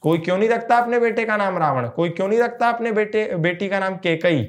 कोई 0.03 0.17
क्यों 0.17 0.37
नहीं 0.37 0.49
रखता 0.49 0.77
अपने 0.77 0.99
बेटे 0.99 1.25
का 1.25 1.37
नाम 1.37 1.57
रावण? 1.57 1.87
कोई 1.87 2.09
क्यों 2.09 2.27
नहीं 2.27 2.39
रखता 2.39 2.69
अपने 2.69 2.91
बेटे 2.91 3.25
बेटी 3.35 3.69
का 3.69 3.79
नाम 3.79 3.95
केकई? 3.97 4.45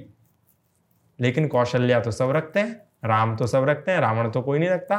लेकिन 1.19 1.47
कौशल्या 1.49 2.01
तो 2.01 2.11
सब 2.11 2.31
रखते 2.31 2.61
हैं 2.61 2.83
राम 3.05 3.35
तो 3.37 3.47
सब 3.47 3.65
रखते 3.65 3.93
हैं 3.93 4.01
रावण 4.01 4.31
तो 4.31 4.43
कोई 4.43 4.59
नहीं 4.59 4.71
रखता। 4.71 4.97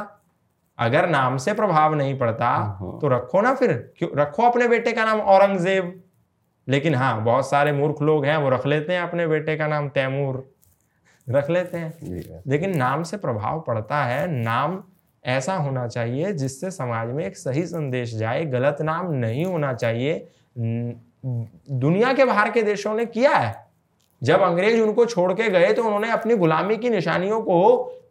अगर 0.78 1.08
नाम 1.08 1.36
से 1.36 1.52
प्रभाव 1.54 1.94
नहीं 1.94 2.18
पड़ता 2.18 2.48
हम्म। 2.48 2.98
तो 2.98 3.08
रखो 3.08 3.40
ना 3.40 3.54
फिर। 3.54 3.72
क्यों? 3.98 4.10
रखो 4.16 4.42
अपने 4.42 4.68
बेटे 4.68 4.92
का 4.92 5.04
नाम 5.04 5.20
औरंगज़ेब। 5.20 6.02
लेकिन 6.68 6.94
हाँ 6.94 7.22
बहुत 7.24 7.50
सारे 7.50 7.72
मूर्ख 7.72 8.02
लोग 8.02 8.24
हैं 8.24 8.36
वो 8.36 8.48
रख 8.48 8.66
लेते 8.66 8.92
हैं 8.92 9.00
अपने 9.00 9.26
बेटे 9.26 9.56
का 9.56 9.66
नाम 9.66 9.88
तैमूर। 9.88 10.44
रख 11.30 11.50
लेते 11.50 11.78
हैं। 11.78 12.42
लेकिन 12.46 12.76
नाम 12.76 13.02
से 13.02 13.16
प्रभाव 13.16 13.60
पड़ता 13.60 14.02
है। 14.04 14.26
नाम 14.32 14.82
ऐसा 15.24 15.54
होना 15.54 15.86
चाहिए 15.88 16.32
जिससे 16.32 16.70
समाज 16.70 17.08
में 17.08 17.24
एक 17.26 17.36
सही 17.36 17.66
संदेश 17.66 18.14
जाए। 18.14 18.44
गलत 18.44 18.76
नाम 18.80 19.12
नहीं 19.12 19.44
होना 19.44 19.72
चाहिए। 19.72 20.28
दुनिया 20.58 22.12
के 22.12 22.24
बाहर 22.24 22.50
के 22.50 22.62
देशों 22.62 22.94
ने 22.94 23.06
किया 23.06 23.36
है। 23.36 23.54
जब 24.22 24.40
अंग्रेज़ 24.40 24.80
उनको 24.80 25.04
छोड़ 25.06 25.32
के 25.32 25.50
गए 25.50 25.72
तो 25.72 25.84
उन्होंने 25.84 26.10
अपनी 26.10 26.36
गुलामी 26.36 26.76
की 26.76 26.90
निशानियों 26.90 27.40
को 27.40 27.58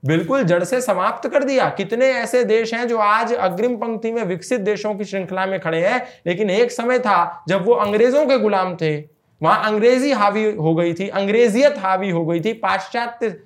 बिल्कुल 0.06 0.44
जड़ 0.44 0.64
से 0.64 0.82
समाप्त 0.82 1.30
कर 1.30 1.44
दिया। 1.44 1.70
कितने 1.70 2.06
ऐसे 2.06 2.44
देश 2.44 2.74
हैं 2.74 2.88
जो 2.88 2.98
आज 2.98 3.34
अग्रिम 3.34 3.76
पंक्ति 3.78 4.12
में 4.12 4.24
विकसित 4.24 4.62
देशों 4.62 4.94
की 4.96 5.06
श्रृंखला 5.06 5.46
में 5.46 5.60
खड़े 5.60 5.86
हैं 5.88 6.06
लेकिन 6.28 6.50
एक 6.50 6.72
समय 6.72 7.00
था 7.00 7.44
जब 7.48 7.66
वो 7.66 7.74
अंग्रेज़ों 7.74 8.26
के 8.26 8.38
गुलाम 8.38 8.76
थे। 8.76 9.15
वहाँ 9.42 9.64
अंग्रेज़ी 9.64 10.12
हावी 10.12 10.52
हो 10.52 10.76
गई 10.76 10.94
थी, 10.94 11.08
अंग्रेजियत 11.08 11.78
हावी 11.78 12.10
हो 12.10 12.26
गई 12.26 12.40
थी, 12.40 12.54
पाश्चात्य 12.54 13.40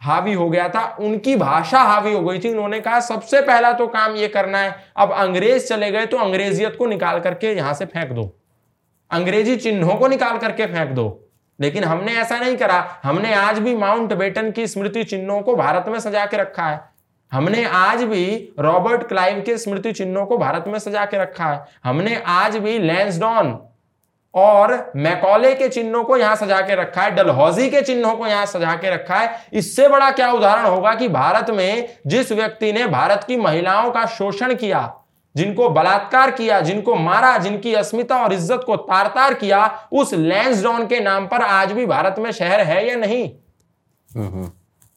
हावी 0.00 0.32
हो 0.32 0.50
गया 0.50 0.68
था, 0.68 0.96
उनकी 1.00 1.36
भाषा 1.36 1.78
हावी 1.78 2.12
हो 2.12 2.20
गई 2.20 2.38
थी। 2.38 2.50
उन्होंने 2.50 2.80
कहा, 2.80 3.00
सबसे 3.00 3.40
पहला 3.40 3.72
तो 3.72 3.86
काम 3.86 4.16
ये 4.16 4.28
करना 4.28 4.58
है, 4.58 4.76
अब 4.96 5.12
अंग्रेज़ 5.12 5.66
चले 5.66 5.90
गए 5.90 6.06
तो 6.06 6.16
अंग्रेजियत 6.16 6.76
को 6.78 6.86
निकाल 6.86 7.20
करके 7.20 7.54
यहाँ 7.54 7.74
से 7.74 7.86
फेंक 7.86 8.12
दो। 8.12 8.36
अंग्रेज़ी 9.10 9.56
चिन्हों 9.56 9.96
को 9.96 10.08
निकाल 10.08 10.38
करके 10.38 10.66
फेंक 10.66 10.90
दो। 10.90 11.22
लेकिन 11.60 11.84
हमने 11.84 12.12
ऐसा 12.12 12.38
नहीं 12.38 12.56
करा, 12.56 13.00
हमने 13.02 13.34
आज 13.34 13.58
भी 13.58 13.76
माउंट 13.76 14.12
बेटन 14.12 14.50
की 14.50 14.66
स्मृति 14.66 15.04
चिन्हों 15.04 15.40
को 15.40 15.56
भारत 15.56 15.84
में 15.88 16.00
सजा 16.00 16.26
के 16.26 16.36
रखा 16.36 16.66
है। 16.66 16.80
हमने 17.32 17.64
आज 17.64 18.02
भी 18.02 18.54
रॉबर्ट 18.58 19.02
क्लाइव 19.02 19.42
के 19.46 19.58
स्मृति 19.58 19.92
चिन्हों 19.92 20.26
को 20.26 20.38
भारत 20.38 20.64
में 20.66 20.78
सजा 20.78 21.04
के 21.04 21.18
रखा 21.18 21.46
है। 21.46 21.64
हमने 21.84 22.22
आज 22.26 22.56
भी 22.56 22.78
लैंसडॉन 22.78 23.65
और 24.36 24.92
मैकॉले 24.96 25.54
के 25.54 25.68
चिन्हों 25.68 26.02
को 26.04 26.16
यहाँ 26.16 26.36
सजा 26.36 26.60
के 26.60 26.74
रखा 26.74 27.02
है, 27.02 27.10
डलहौजी 27.10 27.68
के 27.70 27.80
चिन्हों 27.82 28.14
को 28.16 28.26
यहाँ 28.26 28.46
सजा 28.46 28.74
के 28.74 28.90
रखा 28.90 29.14
है। 29.14 29.30
इससे 29.52 29.88
बड़ा 29.88 30.10
क्या 30.10 30.30
उदाहरण 30.32 30.66
होगा 30.66 30.94
कि 30.94 31.08
भारत 31.08 31.50
में 31.50 31.88
जिस 32.06 32.32
व्यक्ति 32.32 32.72
ने 32.72 32.86
भारत 32.88 33.24
की 33.24 33.36
महिलाओं 33.36 33.90
का 33.90 34.04
शोषण 34.08 34.54
किया, 34.54 34.92
जिनको 35.34 35.68
बलात्कार 35.70 36.30
किया, 36.30 36.60
जिनको 36.60 36.94
मारा, 36.96 37.36
जिनकी 37.38 37.74
अस्मिता 37.74 38.16
और 38.16 38.32
इज़्ज़त 38.32 38.62
को 38.66 38.76
तार 38.76 39.06
तार 39.08 39.34
किया, 39.34 39.88
उस 39.92 40.14
लैंसडॉन 40.14 40.86
के 40.86 41.00
नाम 41.00 41.26
पर 41.26 41.42
आज 41.42 41.72
भी 41.72 41.86
भारत 41.86 42.18
में 42.18 42.30
शहर 42.32 42.60
है 42.62 42.86
या 42.88 42.96
नहीं? 42.96 43.28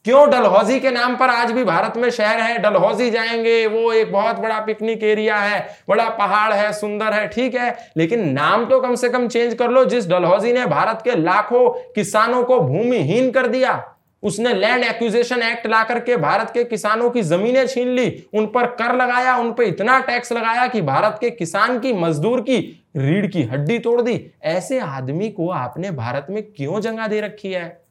क्यों 0.04 0.30
डलहौजी 0.30 0.80
के 0.80 0.90
नाम 0.90 1.16
पर 1.16 1.28
आज 1.28 1.50
भी 1.52 1.64
भारत 1.64 1.96
में 1.96 2.10
शहर 2.10 2.40
है? 2.40 2.58
डलहौजी 2.58 3.10
जाएँगे, 3.10 3.66
वो 3.66 3.92
एक 3.92 4.12
बहुत 4.12 4.36
बड़ा 4.36 4.60
पिकनिक 4.60 5.02
एरिया 5.02 5.36
है, 5.36 5.76
बड़ा 5.88 6.08
पहाड़ 6.08 6.52
है, 6.52 6.72
सुंदर 6.72 7.12
है, 7.12 7.28
ठीक 7.28 7.54
है, 7.54 7.76
लेकिन 7.96 8.28
नाम 8.32 8.64
तो 8.66 8.80
कम 8.80 8.94
से 8.94 9.08
कम 9.08 9.28
चेंज 9.28 9.54
कर 9.54 9.70
लो, 9.70 9.84
जिस 9.84 10.08
डलहौजी 10.08 10.52
ने 10.52 10.66
भारत 10.66 11.00
के 11.04 11.16
लाखों 11.16 11.68
किसानों 11.94 12.44
को 12.44 12.60
भूमिहीन 12.60 13.30
कर 13.30 13.46
दिया, 13.46 13.94
उसने 14.22 14.54
लैंड 14.54 14.84
एक्विजिशन 14.84 15.42
एक्ट 15.42 15.66
ला 15.66 15.84
करके 15.84 16.16
भारत 16.16 16.50
के 16.54 16.64
किसानों 16.64 17.10
की 17.10 17.22
जमीनें 17.22 17.66
छीन 17.66 17.88
ली, 17.88 18.24
उन 18.34 18.46
पर 18.46 18.66
कर 18.66 18.96
लगाया, 18.96 19.36
उन 19.36 19.52
पर 19.52 19.62
इतना 19.62 20.00
टैक्स 20.00 20.32
लगाया 20.32 20.66
कि 20.66 20.82
भारत 20.82 21.18
के 21.20 21.30
किसान 21.30 21.78
की, 21.78 21.92
मजदूर 21.92 22.40
की, 22.40 22.58
रीढ़ 22.96 23.26
की 23.26 23.42
हड्डी 23.42 23.78
तोड़ 23.78 24.00
दी। 24.02 24.30
ऐसे 24.42 24.78
आदमी 24.78 25.28
को 25.28 25.50
आपने 25.50 25.90
भारत 25.90 26.26
में 26.30 26.42
क्यों 26.42 26.80
जगह 26.80 27.06
दे 27.06 27.20
रखी 27.20 27.52
है? 27.52 27.89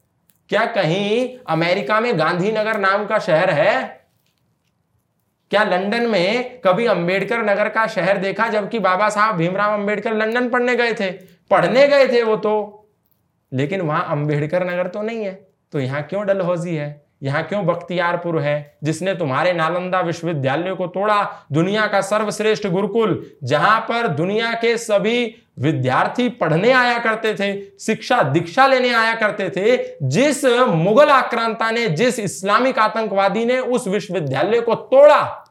क्या 0.50 0.66
कहीं 0.66 1.38
अमेरिका 1.46 2.00
में 2.00 2.18
गांधीनगर 2.18 2.78
नाम 2.78 3.06
का 3.06 3.18
शहर 3.18 3.50
है? 3.50 4.00
क्या 5.50 5.64
लंदन 5.64 6.06
में 6.06 6.60
कभी 6.60 6.86
अंबेडकर 6.86 7.38
नगर 7.38 7.68
का 7.68 7.86
शहर 7.86 8.18
देखा, 8.18 8.48
जबकि 8.48 8.78
बाबा 8.78 9.08
साहब 9.08 9.36
भीमराव 9.36 9.72
अंबेडकर 9.72 10.14
लंदन 10.14 10.48
पढ़ने 10.48 10.76
गए 10.76 10.92
थे? 10.92 11.10
पढ़ने 11.50 11.88
गए 11.88 12.08
थे 12.08 12.22
वो 12.22 12.36
तो। 12.36 12.86
लेकिन 13.52 13.80
वहाँ 13.80 14.06
अंबेडकर 14.08 14.64
नगर 14.64 14.86
तो 14.86 15.02
नहीं 15.02 15.24
है। 15.24 15.48
तो 15.72 15.80
यहाँ 15.80 16.02
क्यों 16.02 16.26
डलहौजी 16.26 16.76
है? 16.76 17.09
यहाँ 17.22 17.42
क्यों 17.42 17.64
बख्तियारपुर 17.66 18.38
है? 18.40 18.78
जिसने 18.84 19.14
तुम्हारे 19.14 19.52
नालंदा 19.52 20.00
विश्वविद्यालय 20.00 20.74
को 20.74 20.86
तोड़ा, 20.86 21.46
दुनिया 21.52 21.86
का 21.86 22.00
सर्वश्रेष्ठ 22.00 22.66
गुरुकुल, 22.66 23.30
जहाँ 23.44 23.80
पर 23.80 24.08
दुनिया 24.08 24.52
के 24.52 24.76
सभी 24.78 25.34
विद्यार्थी 25.58 26.28
पढ़ने 26.28 26.70
आया 26.72 26.98
करते 26.98 27.34
थे, 27.34 27.78
शिक्षा 27.78 28.22
दीक्षा 28.22 28.66
लेने 28.66 28.92
आया 28.94 29.14
करते 29.14 29.48
थे, 29.50 29.76
जिस 30.02 30.44
मुगल 30.68 31.08
आक्रांता 31.08 31.70
ने, 31.70 31.88
जिस 31.88 32.18
इस्लामिक 32.18 32.78
आतंकवादी 32.78 33.44
ने 33.44 33.58
उस 33.58 33.88
विश्वविद्यालय 33.88 34.60
को 34.60 34.74
तोड़ा, 34.74 35.46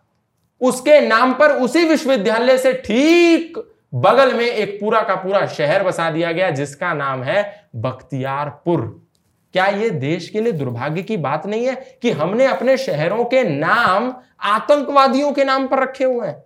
उसके 0.62 1.00
नाम 1.02 1.34
पर 1.34 1.52
उसी 1.52 1.86
विश्वविद्यालय 1.86 2.58
से 2.58 2.74
ठीक 2.74 3.58
बगल 3.94 4.34
में 4.34 4.46
एक 4.46 4.80
पूरा 4.80 5.02
का 5.02 5.16
पूरा 5.16 5.46
शहर 5.48 5.84
बसा 5.84 6.10
दिया 6.12 6.32
गया, 6.32 6.50
जिसका 6.50 6.94
नाम 6.94 7.24
है 7.24 7.70
बख्तियारपुर। 7.76 9.09
क्या 9.54 9.66
ये 9.66 9.90
देश 9.90 10.30
के 10.30 10.42
लिए 10.42 10.52
दुर्भाग्य 10.52 11.04
की 11.04 11.18
बात 11.18 11.46
नहीं 11.46 11.66
है 11.66 12.00
कि 12.02 12.12
हमने 12.12 12.46
अपने 12.46 12.78
शहरों 12.78 13.26
के 13.26 13.44
नाम 13.44 14.16
आतंकवादियों 14.42 15.32
के 15.32 15.44
नाम 15.44 15.68
पर 15.68 15.80
रखे 15.80 16.04
हुए 16.04 16.28
हैं? 16.28 16.44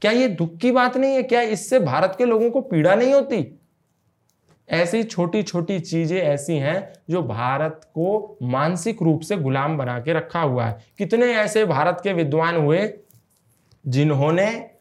क्या 0.00 0.12
यह 0.12 0.28
दुख 0.28 0.56
की 0.56 0.72
बात 0.72 0.96
नहीं 0.96 1.14
है? 1.14 1.22
क्या 1.22 1.40
इससे 1.40 1.80
भारत 1.80 2.14
के 2.18 2.24
लोगों 2.24 2.50
को 2.50 2.60
पीड़ा 2.60 2.94
नहीं 2.94 3.12
होती? 3.14 3.60
ऐसी 4.70 5.02
छोटी 5.02 5.42
छोटी 5.42 5.80
चीज़ें 5.80 6.20
ऐसी 6.20 6.56
हैं 6.56 6.92
जो 7.10 7.22
भारत 7.22 7.80
को 7.84 8.38
मानसिक 8.42 9.02
रूप 9.02 9.20
से 9.20 9.36
गुलाम 9.36 9.78
बना 9.78 10.00
के 10.00 10.12
रखा 10.12 10.40
हुआ 10.40 10.66
है। 10.66 10.84
कितने 10.98 11.26
ऐसे 11.26 11.64
भारत 11.64 12.00
के 12.04 12.12
विद्वान 12.12 12.56
हुए 12.56 12.94
जिन्होंने 13.86 14.75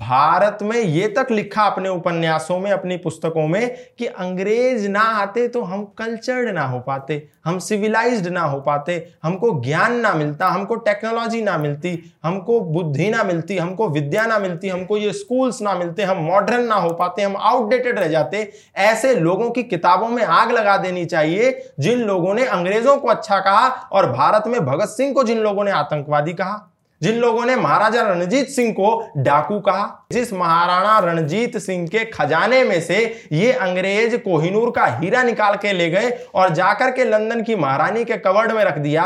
भारत 0.00 0.58
में 0.62 0.76
ये 0.76 1.08
तक 1.08 1.26
लिखा 1.30 1.62
अपने 1.62 1.88
उपन्यासों 1.88 2.58
में, 2.60 2.70
अपनी 2.70 2.96
पुस्तकों 2.96 3.46
में 3.48 3.76
कि 3.98 4.06
अंग्रेज़ 4.06 4.88
ना 4.88 5.00
आते 5.00 5.46
तो 5.48 5.62
हम 5.62 5.84
कल्चर्ड 5.98 6.48
ना 6.48 6.62
हो 6.62 6.78
पाते, 6.80 7.28
हम 7.44 7.58
सिविलाइज्ड 7.58 8.26
ना 8.26 8.40
हो 8.40 8.60
पाते, 8.60 9.08
हमको 9.22 9.50
ज्ञान 9.60 9.96
ना 9.96 10.12
मिलता, 10.14 10.48
हमको 10.48 10.74
टेक्नोलॉजी 10.74 11.42
ना 11.42 11.56
मिलती, 11.58 12.12
हमको 12.24 12.60
बुद्धि 12.60 13.10
ना 13.10 13.24
मिलती, 13.24 13.56
हमको 13.56 13.88
विद्या 13.88 14.26
ना 14.26 14.38
मिलती, 14.38 14.68
हमको 14.68 14.96
ये 14.96 15.12
स्कूल्स 15.12 15.62
ना 15.62 15.74
मिलते, 15.74 16.02
हम 16.02 16.16
मॉडर्न 16.16 16.64
ना 16.64 16.74
हो 16.74 16.90
पाते, 16.90 17.22
हम 17.22 17.36
आउटडेटेड 17.36 17.98
रह 17.98 18.08
जाते। 18.08 18.52
ऐसे 18.76 19.14
लोगों 19.14 19.50
की 19.50 19.62
किताबों 19.62 20.08
में 20.08 20.22
आग 20.22 20.52
लगा 20.52 20.76
देनी 20.76 21.04
चाहिए, 21.04 21.72
जिन 21.80 21.98
लोगों 21.98 22.34
ने 22.34 22.46
अंग्रेज़ों 22.46 22.96
को 22.96 23.08
अच्छा 23.08 23.38
कहा 23.40 23.68
और 23.68 24.12
भारत 24.12 24.46
में 24.46 24.64
भगत 24.66 24.88
सिंह 24.88 25.14
को 25.14 25.24
जिन 25.24 25.38
लोगों 25.38 25.64
ने 25.64 25.70
आतंकवादी 25.70 26.32
कहा। 26.32 26.67
जिन 27.02 27.16
लोगों 27.16 27.44
ने 27.46 27.54
महाराजा 27.56 28.02
रणजीत 28.02 28.48
सिंह 28.48 28.72
को 28.72 28.88
डाकू 29.16 29.58
कहा, 29.60 30.06
जिस 30.12 30.32
महाराणा 30.32 30.98
रणजीत 31.00 31.56
सिंह 31.58 31.86
के 31.88 32.04
खजाने 32.04 32.62
में 32.64 32.80
से 32.80 32.98
ये 33.32 33.52
अंग्रेज़ 33.52 34.16
कोहिनूर 34.16 34.70
का 34.70 34.86
हीरा 34.98 35.22
निकाल 35.22 35.56
के 35.56 35.72
ले 35.72 35.88
गए 35.90 36.10
और 36.34 36.54
जाकर 36.54 36.90
के 36.90 37.04
लंदन 37.04 37.42
की 37.42 37.56
महारानी 37.56 38.04
के 38.04 38.16
कवर्ड 38.16 38.52
में 38.52 38.64
रख 38.64 38.78
दिया, 38.78 39.04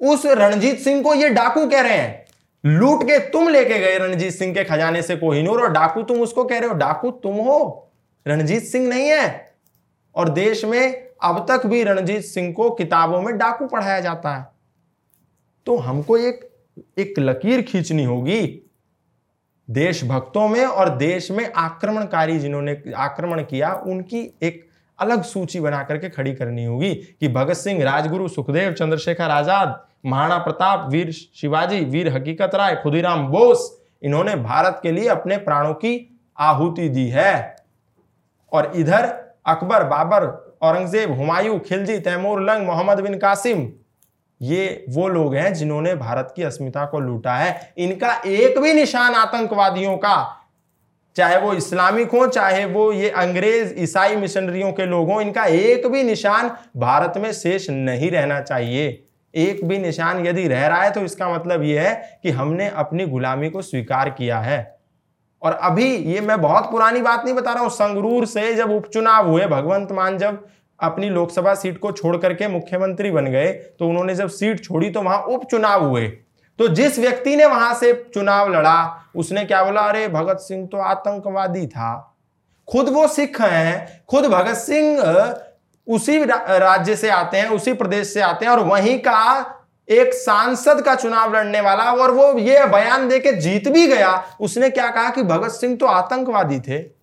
उस 0.00 0.26
रणजीत 0.26 0.78
सिंह 0.78 1.02
को 1.02 1.14
ये 1.14 1.28
डाकू 1.30 1.66
कह 1.66 1.80
रहे 1.80 1.96
हैं। 1.96 2.24
लूट 2.64 3.02
के 3.02 3.18
तुम 3.28 3.48
लेके 3.48 3.78
गए 3.78 3.98
रणजीत 3.98 4.32
सिंह 4.32 4.54
के 4.54 4.64
खजाने 4.64 5.02
से 5.02 5.16
कोहिनूर 5.16 5.62
और 5.62 5.72
डाकू 5.72 6.02
तुम 6.02 6.20
उसको 6.20 6.44
कह 6.44 6.58
रहे 6.58 6.68
हो, 6.68 6.74
डाकू 6.74 7.10
तुम 7.10 7.36
हो, 7.36 7.90
रणजीत 8.26 8.62
सिंह 8.62 8.88
नहीं 8.88 9.08
है। 9.08 9.54
और 10.14 10.28
देश 10.28 10.64
में 10.64 11.08
अब 11.22 11.44
तक 11.50 11.66
भी 11.66 11.82
रणजीत 11.84 12.24
सिंह 12.24 12.52
को 12.52 12.70
किताबों 12.70 13.20
में 13.22 13.36
डाकू 13.38 13.66
पढ़ाया 13.66 14.00
जाता 14.00 14.34
है। 14.34 14.46
तो 15.66 15.76
हमको 15.76 16.16
एक 16.16 16.45
एक 16.98 17.18
लकीर 17.18 17.62
खींचनी 17.62 18.04
होगी। 18.04 18.42
देशभक्तों 19.68 20.48
में 20.48 20.64
और 20.64 20.88
देश 20.96 21.30
में 21.30 21.52
आक्रमणकारी 21.52 22.38
जिन्होंने 22.38 22.76
आक्रमण 22.96 23.42
किया, 23.42 23.72
उनकी 23.76 24.20
एक 24.42 24.64
अलग 24.98 25.22
सूची 25.22 25.60
बना 25.60 25.82
करके 25.82 26.08
खड़ी 26.08 26.34
करनी 26.34 26.64
होगी 26.64 26.94
कि 26.94 27.28
भगत 27.28 27.56
सिंह, 27.56 27.82
राजगुरु, 27.84 28.28
सुखदेव, 28.28 28.72
चंद्रशेखर 28.72 29.30
आज़ाद, 29.30 29.80
महाराणा 30.06 30.38
प्रताप, 30.38 30.88
वीर 30.90 31.12
शिवाजी, 31.12 31.80
वीर 31.84 32.08
हकीकत 32.08 32.54
राय, 32.54 32.74
खुदीराम 32.82 33.26
बोस, 33.26 33.70
इन्होंने 34.02 34.34
भारत 34.36 34.80
के 34.82 34.92
लिए 34.92 35.08
अपने 35.08 35.36
प्राणों 35.36 35.74
की 35.74 36.20
आहुति 36.38 36.88
दी 36.88 37.06
है। 37.08 37.56
और 38.52 38.72
इधर 38.76 39.04
अकबर, 39.46 39.84
बाबर, 39.84 40.24
औरंगज़ेब, 40.62 41.12
हुमायूं, 41.12 41.58
खिलजी, 41.58 41.98
तैमूर, 41.98 42.42
लंग, 42.42 42.66
मोहम्मद 42.66 43.00
बिन 43.00 43.18
कासिम 43.18 43.66
ये 44.40 44.84
वो 44.88 45.06
लोग 45.08 45.34
हैं 45.34 45.52
जिन्होंने 45.54 45.94
भारत 45.96 46.32
की 46.36 46.42
अस्मिता 46.42 46.84
को 46.84 47.00
लूटा 47.00 47.34
है। 47.34 47.72
इनका 47.78 48.12
एक 48.26 48.58
भी 48.58 48.72
निशान 48.72 49.14
आतंकवादियों 49.14 49.96
का, 49.96 50.42
चाहे 51.16 51.36
वो 51.38 51.52
इस्लामिक 51.54 52.10
हो, 52.10 52.26
चाहे 52.26 52.64
वो 52.64 52.90
ये 52.92 53.10
अंग्रेज़ 53.10 53.74
ईसाई 53.78 54.16
मिशनरियों 54.16 54.72
के 54.72 54.86
लोग 54.86 55.10
हों, 55.10 55.20
इनका 55.20 55.44
एक 55.44 55.86
भी 55.86 56.02
निशान 56.02 56.50
भारत 56.76 57.14
में 57.16 57.32
शेष 57.34 57.68
नहीं 57.70 58.10
रहना 58.10 58.40
चाहिए। 58.42 59.02
एक 59.34 59.64
भी 59.64 59.78
निशान 59.78 60.26
यदि 60.26 60.46
रह 60.48 60.66
रहा 60.66 60.82
है 60.82 60.90
तो 60.90 61.00
इसका 61.00 61.28
मतलब 61.28 61.62
यह 61.62 61.82
है 61.82 62.20
कि 62.22 62.30
हमने 62.30 62.68
अपनी 62.76 63.06
गुलामी 63.06 63.50
को 63.50 63.62
स्वीकार 63.62 64.10
किया 64.10 64.38
है। 64.40 64.76
और 65.42 65.52
अभी 65.52 65.86
ये 65.86 66.20
मैं 66.20 66.40
बहुत 66.40 66.70
पुरानी 66.70 67.00
बात 67.02 67.24
नहीं 67.24 67.34
बता 67.34 67.52
रहा 67.52 67.62
हूँ, 67.62 67.70
संगरूर 67.70 68.26
से 68.26 68.54
जब 68.54 68.70
उपचुनाव 68.70 69.28
हुए, 69.28 69.46
भगवंत 69.46 69.92
मान 69.92 70.18
जब 70.18 70.44
अपनी 70.80 71.08
लोकसभा 71.08 71.54
सीट 71.54 71.78
को 71.78 71.92
छोड़ 71.92 72.16
करके 72.16 72.48
मुख्यमंत्री 72.48 73.10
बन 73.10 73.26
गए 73.26 73.52
तो 73.78 73.88
उन्होंने 73.88 74.14
जब 74.14 74.28
सीट 74.28 74.64
छोड़ी 74.64 74.90
तो 74.90 75.02
वहाँ 75.02 75.18
उपचुनाव 75.18 75.84
हुए। 75.84 76.06
तो 76.58 76.68
जिस 76.68 76.98
व्यक्ति 76.98 77.36
ने 77.36 77.46
वहाँ 77.46 77.74
से 77.74 77.92
चुनाव 78.14 78.52
लड़ा, 78.52 79.04
उसने 79.16 79.44
क्या 79.44 79.62
बोला? 79.64 79.80
अरे, 79.80 80.06
भगत 80.08 80.36
सिंह 80.36 80.66
तो 80.66 80.78
आतंकवादी 80.78 81.66
था। 81.66 82.16
खुद 82.68 82.88
वो 82.88 83.06
सिख 83.08 83.40
हैं, 83.40 84.04
खुद 84.08 84.26
भगत 84.26 84.54
सिंह 84.54 85.00
उसी 85.86 86.24
राज्य 86.24 86.96
से 86.96 87.10
आते 87.10 87.36
हैं, 87.36 87.48
उसी 87.48 87.72
प्रदेश 87.72 88.12
से 88.14 88.20
आते 88.20 88.44
हैं 88.44 88.52
और 88.52 88.60
वहीं 88.60 88.98
का 88.98 89.52
एक 89.88 90.14
सांसद 90.14 90.80
का 90.80 90.94
चुनाव 90.94 91.34
लड़ने 91.36 91.60
वाला 91.60 91.84
और 91.92 92.10
वो 92.10 92.32
ये 92.38 92.64
बयान 92.66 93.08
देके 93.08 93.32
जीत 93.32 93.68
भी 93.68 93.86
गया। 93.86 94.22
उसने 94.40 94.70
क्या 94.70 94.90
कहा 94.90 95.10
कि 95.10 95.22
भगत 95.22 95.50
सिंह 95.50 95.76
तो 95.76 95.86
आतंकवादी 95.86 96.60
थे? 96.60 96.95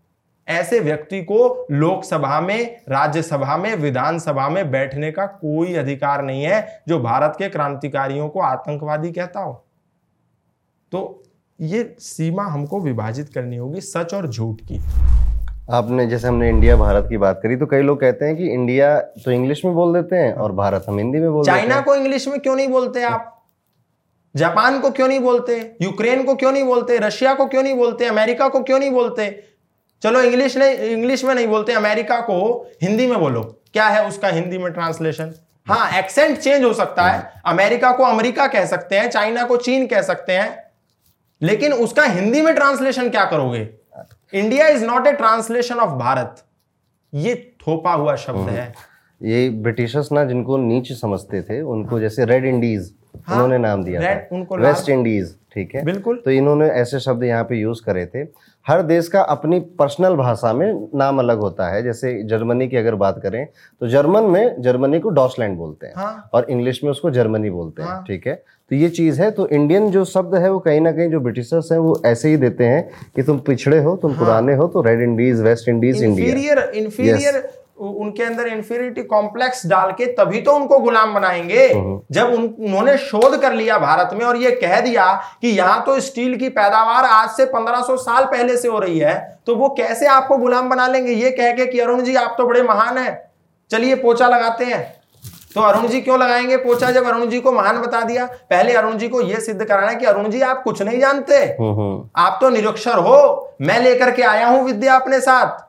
ऐसे 0.47 0.79
व्यक्ति 0.79 1.21
को 1.23 1.67
लोकसभा 1.71 2.41
में 2.41 2.81
राज्यसभा 2.89 3.57
में 3.57 3.75
विधानसभा 3.75 4.49
में 4.49 4.71
बैठने 4.71 5.11
का 5.11 5.25
कोई 5.25 5.73
अधिकार 5.73 6.23
नहीं 6.23 6.43
है 6.43 6.83
जो 6.87 6.99
भारत 6.99 7.35
के 7.37 7.49
क्रांतिकारियों 7.49 8.29
को 8.29 8.39
आतंकवादी 8.39 9.11
कहता 9.11 9.39
हो। 9.39 9.65
तो 10.91 11.23
ये 11.61 11.95
सीमा 11.99 12.43
हमको 12.43 12.79
विभाजित 12.79 13.29
करनी 13.29 13.57
होगी 13.57 13.81
सच 13.81 14.13
और 14.13 14.27
झूठ 14.27 14.61
की। 14.61 14.81
आपने 15.71 16.07
जैसे 16.07 16.27
हमने 16.27 16.49
इंडिया 16.49 16.75
भारत 16.75 17.05
की 17.09 17.17
बात 17.17 17.39
करी 17.43 17.55
तो 17.55 17.65
कई 17.65 17.81
लोग 17.81 18.01
कहते 18.01 18.25
हैं 18.25 18.35
कि 18.37 18.49
इंडिया 18.49 18.99
तो 18.99 19.31
इंग्लिश 19.31 19.65
में 19.65 19.73
बोल 19.73 19.93
देते 19.93 20.15
हैं 20.15 20.33
और 20.33 20.51
भारत 20.51 20.85
हम 20.89 20.97
हिंदी 20.97 21.19
में 21.19 21.31
बोल 21.31 21.45
चाइना 21.45 21.81
को 21.81 21.95
इंग्लिश 21.95 22.27
में 22.27 22.39
क्यों 22.39 22.55
नहीं 22.55 22.67
बोलते 22.67 23.03
आप? 23.03 23.45
जापान 24.35 24.79
को 24.79 24.89
क्यों 24.89 25.07
नहीं 25.07 25.19
बोलते? 25.19 25.77
यूक्रेन 25.81 26.23
को 26.23 26.35
क्यों 26.35 26.51
नहीं 26.51 26.63
बोलते? 26.63 26.97
रशिया 26.97 27.33
को 27.33 27.45
क्यों 27.45 27.63
नहीं 27.63 27.75
बोलते? 27.75 28.05
अमेरिका 28.05 28.47
को 28.47 28.63
क्यों 28.63 28.79
नहीं 28.79 28.91
बोलते? 28.91 29.43
चलो 30.03 30.21
इंग्लिश 30.21 30.57
नहीं 30.57 30.75
इंग्लिश 30.75 31.23
में 31.25 31.33
नहीं 31.35 31.47
बोलते 31.47 31.73
अमेरिका 31.73 32.19
को 32.21 32.37
हिंदी 32.81 33.05
में 33.07 33.19
बोलो। 33.19 33.41
क्या 33.73 33.87
है 33.87 34.07
उसका 34.07 34.27
हिंदी 34.27 34.57
में 34.57 34.71
ट्रांसलेशन 34.73 35.33
हाँ 35.67 35.89
एक्सेंट 35.99 36.37
चेंज 36.37 36.63
हो 36.63 36.73
सकता 36.73 37.03
है। 37.03 37.41
अमेरिका 37.45 37.91
को 37.91 38.03
अमेरिका 38.03 38.47
कह 38.47 38.65
सकते 38.65 38.95
हैं 38.95 39.09
चाइना 39.09 39.43
को 39.43 39.57
चीन 39.57 39.85
कह 39.87 40.01
सकते 40.01 40.33
हैं। 40.33 40.63
लेकिन 41.41 41.73
उसका 41.73 42.03
हिंदी 42.03 42.41
में 42.41 42.53
ट्रांसलेशन 42.55 43.09
क्या 43.09 43.23
करोगे? 43.25 43.67
India 44.33 44.67
is 44.67 44.85
not 44.85 45.07
a 45.07 45.11
translation 45.11 45.75
of 45.75 45.89
Bharat 45.89 46.43
ये 47.13 47.35
थोपा 47.61 47.93
हुआ 47.93 48.15
शब्द। 48.15 48.49
है। 48.49 48.73
ये 49.21 49.49
ब्रिटिशर्स 49.49 50.11
ना 50.11 50.23
जिनको 50.25 50.57
नीच 50.57 50.91
समझते 50.91 51.41
थे 51.41 51.61
उनको 51.61 51.99
जैसे 51.99 52.25
रेड 52.25 52.45
इंडीज 52.45 52.93
हाँ, 53.25 53.35
उन्होंने 53.35 53.57
नाम 53.57 53.83
दिया 53.83 54.01
था। 54.01 54.27
उनको 54.35 54.57
वेस्ट 54.57 54.89
इंडीज 54.89 55.35
ठीक 55.53 55.75
है? 55.75 55.83
बिल्कुल। 55.85 56.21
तो 56.25 56.31
इन्होंने 56.31 56.67
ऐसे 56.71 56.99
शब्द 56.99 57.23
यहाँ 57.23 57.43
पे 57.43 57.55
यूज़ 57.55 57.81
करे 57.85 58.05
थे। 58.05 58.23
हर 58.67 58.81
देश 58.81 59.07
का 59.07 59.21
अपनी 59.21 59.59
पर्सनल 59.59 60.13
भाषा 60.15 60.53
में 60.53 60.87
नाम 60.95 61.19
अलग 61.19 61.39
होता 61.39 61.67
है। 61.69 61.83
जैसे 61.83 62.23
जर्मनी 62.23 62.67
की 62.67 62.77
अगर 62.77 62.95
बात 62.95 63.19
करें 63.23 63.45
तो 63.81 63.87
जर्मन 63.87 64.23
में 64.23 64.61
जर्मनी 64.61 64.99
को 64.99 65.09
डॉसलैंड 65.09 65.57
बोलते 65.57 65.87
हैं 65.87 65.93
हाँ। 65.97 66.29
और 66.33 66.45
इंग्लिश 66.49 66.83
में 66.83 66.91
उसको 66.91 67.11
जर्मनी 67.11 67.49
बोलते 67.49 67.81
हैं 67.81 67.89
हाँ। 67.89 68.03
ठीक 68.07 68.27
है? 68.27 68.33
तो 68.71 68.75
ये 68.75 68.89
चीज़ 68.89 69.21
है 69.21 69.31
तो 69.31 69.47
इंडियन 69.47 69.89
जो 69.91 70.05
शब्द 70.05 70.35
है 70.35 70.51
वो 70.51 70.59
कहीं 70.59 70.81
ना 70.81 70.91
कहीं 70.91 71.09
जो 71.09 71.19
ब्रिटिशर्स 71.19 71.71
हैं 71.71 71.79
वो 71.79 72.01
ऐसे 72.05 72.29
ही 72.29 72.37
देते 72.37 72.63
हैं 72.63 72.89
कि 73.15 73.23
तुम 73.23 73.39
पिछड़े 73.39 73.79
हो 73.83 73.95
तुम 73.95 74.11
हाँ? 74.11 74.19
पुराने 74.19 74.55
हो 74.55 74.67
तो 74.67 74.81
red 74.81 75.01
Indies 75.01 75.41
west 75.41 75.69
Indies 75.69 76.03
India. 76.03 76.25
उनके 77.77 78.23
अंदर 78.23 78.47
इंफीरियरिटी 78.47 79.03
कॉम्प्लेक्स 79.03 79.65
डाल 79.67 79.91
के 79.91 80.05
तभी 80.13 80.41
तो 80.41 80.53
उनको 80.53 80.79
गुलाम 80.79 81.13
बनाएँगे। 81.13 81.67
जब 82.11 82.33
उन, 82.33 82.43
उन्होंने 82.59 82.97
शोध 82.97 83.39
कर 83.41 83.53
लिया 83.53 83.77
भारत 83.77 84.09
में 84.13 84.25
और 84.25 84.37
ये 84.37 84.51
कह 84.53 84.79
दिया 84.81 85.13
कि 85.41 85.49
यहाँ 85.49 85.83
तो 85.85 85.99
स्टील 85.99 86.35
की 86.37 86.49
पैदावार 86.49 87.05
आज 87.05 87.29
से 87.29 87.45
1500 87.45 87.97
साल 87.97 88.25
पहले 88.25 88.57
से 88.57 88.67
हो 88.67 88.79
रही 88.79 88.99
है 88.99 89.15
तो 89.47 89.55
वो 89.55 89.69
कैसे 89.69 90.07
आपको 90.07 90.37
गुलाम 90.37 90.69
बना 90.69 90.87
लेंगे? 90.87 91.11
ये 91.11 91.31
कह 91.31 91.51
के 91.51 91.65
कि 91.65 91.79
अरुण 91.79 92.01
जी 92.01 92.15
आप 92.15 92.35
तो 92.37 92.47
बड़े 92.47 92.63
महान 92.63 92.97
हैं। 92.97 93.21
चलिए 93.71 93.95
पोचा 93.95 94.27
लगाते 94.27 94.65
हैं। 94.65 94.83
तो 95.55 95.61
अरुण 95.61 95.87
जी 95.87 96.01
क्यों 96.01 96.19
लगाएँगे 96.19 96.57
पोछा 96.57 96.91
जब 96.91 97.07
अरुण 97.07 97.25
जी 97.25 97.39
को 97.39 97.51
महान 97.51 97.81
बता 97.81 98.01
दिया। 98.01 98.25
पहले 98.49 98.73
अरुण 98.73 98.97
जी 98.97 99.07
को 99.07 99.21
यह 99.21 99.39
सिद्ध 99.39 99.63
कराना 99.63 99.87
है 99.87 99.95
कि 99.95 100.05
अरुण 100.05 100.29
जी 100.29 100.41
आप 100.41 100.63
कुछ 100.63 100.81
नहीं 100.81 100.99
जानते। 100.99 101.43
आप 102.15 102.37
तो 102.41 102.49
निरक्षर 102.49 102.97
हो। 102.99 103.55
मैं 103.61 103.79
लेकर 103.79 104.11
के 104.11 104.23
आया 104.23 104.47
हूँ 104.47 104.63
विद्या 104.63 104.95
अपने 104.95 105.19
साथ। 105.19 105.61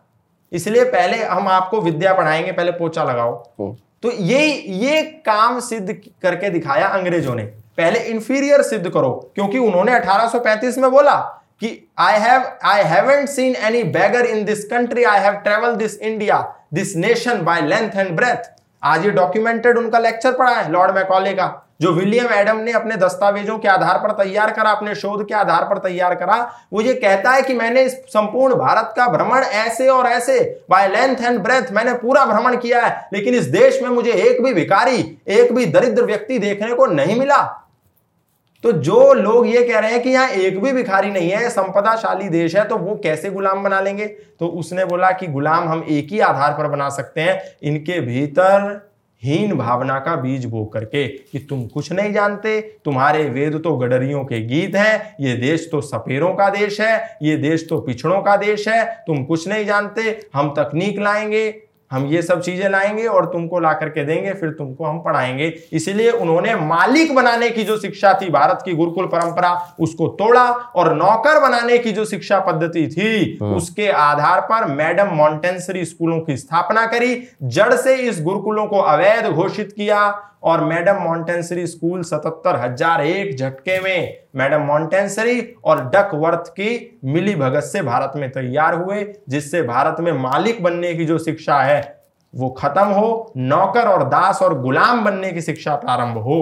इसलिए 0.55 0.85
पहले 0.85 1.23
हम 1.25 1.49
आपको 1.49 1.81
विद्या 1.81 2.13
पढ़ाएँगे 2.15 2.53
पहले 2.53 2.73
पोछा 2.73 3.05
लगाओ। 3.05 3.37
हम्म। 3.61 3.77
तो 4.03 4.11
ये 4.13 4.47
ये 4.79 5.03
काम 5.27 5.61
सिद्ध 5.61 5.95
करके 6.23 6.51
दिखाया 6.51 6.87
अंग्रेज़ों 6.89 7.35
ने। 7.35 7.43
पहले 7.77 7.99
इंफीरियर 8.01 8.63
सिद्ध 8.63 8.89
करो 8.91 9.11
क्योंकि 9.35 9.59
उन्होंने 9.59 9.93
1835 9.93 10.79
में 10.79 10.91
बोला 10.91 11.15
कि 11.61 11.69
I 11.99 12.19
have 12.19 12.43
I 12.65 12.83
haven't 12.83 13.29
seen 13.29 13.55
any 13.57 13.83
beggar 13.93 14.27
in 14.27 14.45
this 14.45 14.65
country 14.65 15.05
I 15.05 15.21
have 15.21 15.35
travel 15.35 15.75
this 15.77 15.99
India 15.99 16.39
this 16.75 16.97
nation 16.97 17.43
by 17.43 17.61
length 17.61 17.97
and 17.97 18.17
breath 18.17 18.51
आज 18.83 19.05
ये 19.05 19.11
डॉक्यूमेंटेड 19.11 19.79
उनका 19.79 19.99
लेक्चर 19.99 20.33
पढ़ा 20.33 20.55
है 20.55 20.71
लॉर्ड 20.73 20.95
मैकॉले 20.95 21.33
का। 21.33 21.64
जो 21.81 21.93
विलियम 21.93 22.33
एडम 22.33 22.59
ने 22.59 22.73
अपने 22.73 22.97
दस्तावेजों 22.97 23.59
के 23.59 23.69
आधार 23.69 23.99
पर 23.99 24.13
तैयार 24.15 24.51
करा, 24.53 24.71
अपने 24.71 24.95
शोध 24.95 25.27
के 25.29 25.35
आधार 25.35 25.65
पर 25.65 25.79
तैयार 25.81 26.15
करा, 26.15 26.37
वो 26.73 26.81
ये 26.81 26.95
कहता 26.95 27.31
है 27.31 27.43
कि 27.43 27.55
मैंने 27.55 27.83
इस 27.83 27.93
संपूर्ण 28.09 28.55
भारत 28.55 28.93
का 28.97 29.07
भ्रमण 29.09 29.43
ऐसे 29.43 29.89
और 29.89 30.07
ऐसे 30.07 30.39
बाय 30.71 30.89
लेंथ 30.89 31.17
एंड 31.17 31.39
ब्रेथ 31.41 31.73
मैंने 31.73 31.93
पूरा 31.95 32.25
भ्रमण 32.27 32.57
किया 32.57 32.85
है, 32.87 33.09
लेकिन 33.13 33.35
इस 33.35 33.47
देश 33.49 33.83
में 33.83 33.89
मुझे 33.91 34.13
एक 34.13 34.43
भी 34.43 34.55
भिखारी, 34.55 35.19
एक 35.29 35.53
भी 35.55 35.67
दरिद्र 35.67 36.05
व्यक्ति 36.05 36.39
देखने 36.39 36.75
को 36.75 36.87
नहीं 36.87 37.19
मिला। 37.19 37.43
तो 38.65 38.73
जो 38.73 39.13
लोग 39.13 39.47
ये 39.47 39.63
कह 39.63 39.79
रहे 39.79 39.91
हैं 39.91 40.03
कि 40.03 40.11
यहाँ 40.11 40.29
एक 40.29 40.63
भी 40.63 40.73
भिखारी 40.73 41.11
नहीं 41.11 41.31
है, 41.31 41.49
संपदाशाली 41.51 42.29
देश 42.31 42.55
है 42.57 42.65
तो 42.65 42.77
वो 42.77 42.95
कैसे 43.03 43.31
गुलाम 43.31 43.63
बना 43.63 43.81
लेंगे? 43.81 44.07
तो 44.07 44.47
उसने 44.49 44.85
बोला 44.85 45.11
कि 45.11 45.27
गुलाम 45.27 45.69
हम 45.69 45.85
एक 45.89 46.13
ही 46.13 46.21
आधार 46.23 46.53
पर 46.53 46.69
बना 46.69 46.89
सकते 46.91 47.21
हैं, 47.21 47.41
इनके 47.63 48.01
भीतर 48.01 48.81
हीन 49.25 49.55
भावना 49.57 49.99
का 49.99 50.15
बीज 50.17 50.45
बो 50.45 50.65
करके 50.65 51.07
कि 51.09 51.39
तुम 51.39 51.67
कुछ 51.67 51.93
नहीं 51.93 52.13
जानते। 52.13 52.61
तुम्हारे 52.85 53.25
वेद 53.25 53.61
तो 53.65 53.77
गडरियों 53.77 54.25
के 54.25 54.41
गीत 54.41 54.77
हैं, 54.77 55.17
ये 55.21 55.35
देश 55.37 55.69
तो 55.73 55.81
सपेरों 55.81 56.35
का 56.35 56.49
देश 56.51 56.81
है, 56.81 57.19
ये 57.23 57.37
देश 57.37 57.67
तो 57.69 57.81
पिछड़ों 57.81 58.21
का 58.23 58.37
देश 58.37 58.69
है, 58.69 58.85
तुम 59.07 59.25
कुछ 59.25 59.49
नहीं 59.49 59.65
जानते, 59.67 60.03
हम 60.35 60.55
तकनीक 60.59 60.99
लाएँगे। 60.99 61.51
हम 61.95 62.07
ये 62.07 62.23
सब 62.23 62.41
चीज़ें 62.41 62.69
लाएँगे 62.71 63.07
और 63.07 63.27
तुमको 63.27 63.59
ला 63.61 63.73
करके 63.73 64.05
देंगे 64.05 64.33
फिर 64.33 64.51
तुमको 64.51 64.85
हम 64.85 64.99
पढ़ाएँगे। 65.01 65.53
इसीलिए 65.73 66.11
उन्होंने 66.11 66.55
मालिक 66.57 67.15
बनाने 67.15 67.51
की 67.51 67.65
जो 67.65 67.77
शिक्षा 67.77 68.13
थी 68.23 68.31
भारत 68.31 68.63
की 68.65 68.73
गुरुकुल 68.73 69.07
परंपरा 69.07 69.53
उसको 69.81 70.09
तोड़ा 70.19 70.45
और 70.77 70.93
नौकर 70.95 71.41
बनाने 71.41 71.79
की 71.79 71.93
जो 71.93 72.05
शिक्षा 72.05 72.41
पद्धति 72.41 72.87
थी 72.89 73.39
उसके 73.47 73.89
आधार 73.91 74.41
पर 74.43 74.65
मैडम 74.67 75.15
मॉन्टेसरी 75.15 75.85
स्कूलों 75.85 76.21
की 76.21 76.37
स्थापना 76.37 76.87
करी। 76.87 77.23
जड़ 77.43 77.75
से 77.75 77.95
इस 77.99 78.23
गुरुकुलों 78.23 78.67
को 78.67 78.81
अवैध 78.81 79.27
घोषित 79.27 79.73
किया 79.73 80.09
और 80.45 80.65
मैडम 80.65 80.97
मॉन्टेंसरी 81.03 81.67
स्कूल 81.67 82.03
सतहत्तर 82.03 82.57
हज़ार 82.57 83.01
एक 83.03 83.37
झटके 83.37 83.79
में 83.81 84.17
मैडम 84.37 84.63
मॉन्टेंसरी 84.63 85.41
और 85.65 85.85
डकवर्थ 85.85 86.49
की 86.51 86.99
मिली 87.05 87.35
भगत 87.35 87.63
से 87.63 87.83
भारत 87.83 88.13
में 88.17 88.31
तैयार 88.31 88.75
हुए 88.75 89.05
जिससे 89.29 89.63
भारत 89.63 90.01
में 90.01 90.13
मालिक 90.13 90.63
बनने 90.63 90.93
की 90.95 91.07
जो 91.07 91.19
शिक्षा 91.19 91.61
है 91.63 91.81
वो 92.35 92.49
खत्म 92.51 92.85
हो 92.85 93.33
नौकर 93.37 93.89
और 93.89 94.05
दास 94.09 94.43
और 94.43 94.61
गुलाम 94.63 95.05
बनने 95.05 95.31
की 95.33 95.41
शिक्षा 95.41 95.75
प्रारंभ 95.75 96.19
हो। 96.19 96.39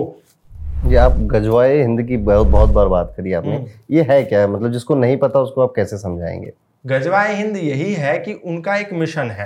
ये 0.87 0.97
आप 0.97 1.13
गजवाए 1.33 1.81
हिंद 1.81 2.03
की 2.03 2.17
बहुत 2.17 2.47
बहुत 2.47 2.71
बार 2.71 2.89
बात 2.89 3.15
करी 3.17 3.33
आपने। 3.33 3.67
ये 3.91 4.03
है 4.03 4.23
क्या? 4.25 4.47
मतलब 4.49 4.73
जिसको 4.73 4.95
नहीं 4.95 5.17
पता 5.17 5.41
उसको 5.41 5.63
आप 5.63 5.73
कैसे 5.77 5.99
समझाएँगे? 5.99 6.53
गजवाए 6.85 7.35
हिंद 7.35 7.57
यही 7.57 7.93
है 7.95 8.19
कि 8.19 8.33
उनका 8.35 8.77
एक 8.77 8.93
मिशन 8.93 9.31
है। 9.31 9.45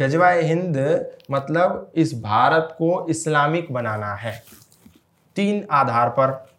गजवाए 0.00 0.42
हिंद 0.42 1.06
मतलब 1.30 1.92
इस 1.94 2.22
भारत 2.22 2.68
को 2.78 3.06
इस्लामिक 3.08 3.72
बनाना 3.72 4.14
है। 4.14 4.44
तीन 5.36 5.66
आधार 5.70 6.08
पर, 6.08 6.50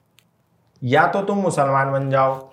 या 0.84 1.08
तो 1.08 1.22
तुम 1.22 1.38
मुसलमान 1.38 1.92
बन 1.92 2.10
जाओ, 2.10 2.52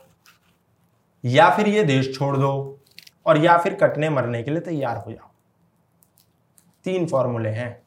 या 1.25 1.57
फिर 1.57 1.69
ये 1.69 1.85
देश 1.85 2.19
छोड़ 2.19 2.37
दो, 2.37 2.81
और 3.27 3.39
या 3.39 3.59
फिर 3.59 3.75
कटने 3.75 4.11
मरने 4.11 4.43
के 4.43 4.51
लिए 4.51 4.61
तैयार 4.61 4.97
हो 4.97 5.13
जाओ। 5.13 5.31
तीन 6.85 7.07
फॉर्मूले 7.07 7.49
हैं। 7.49 7.84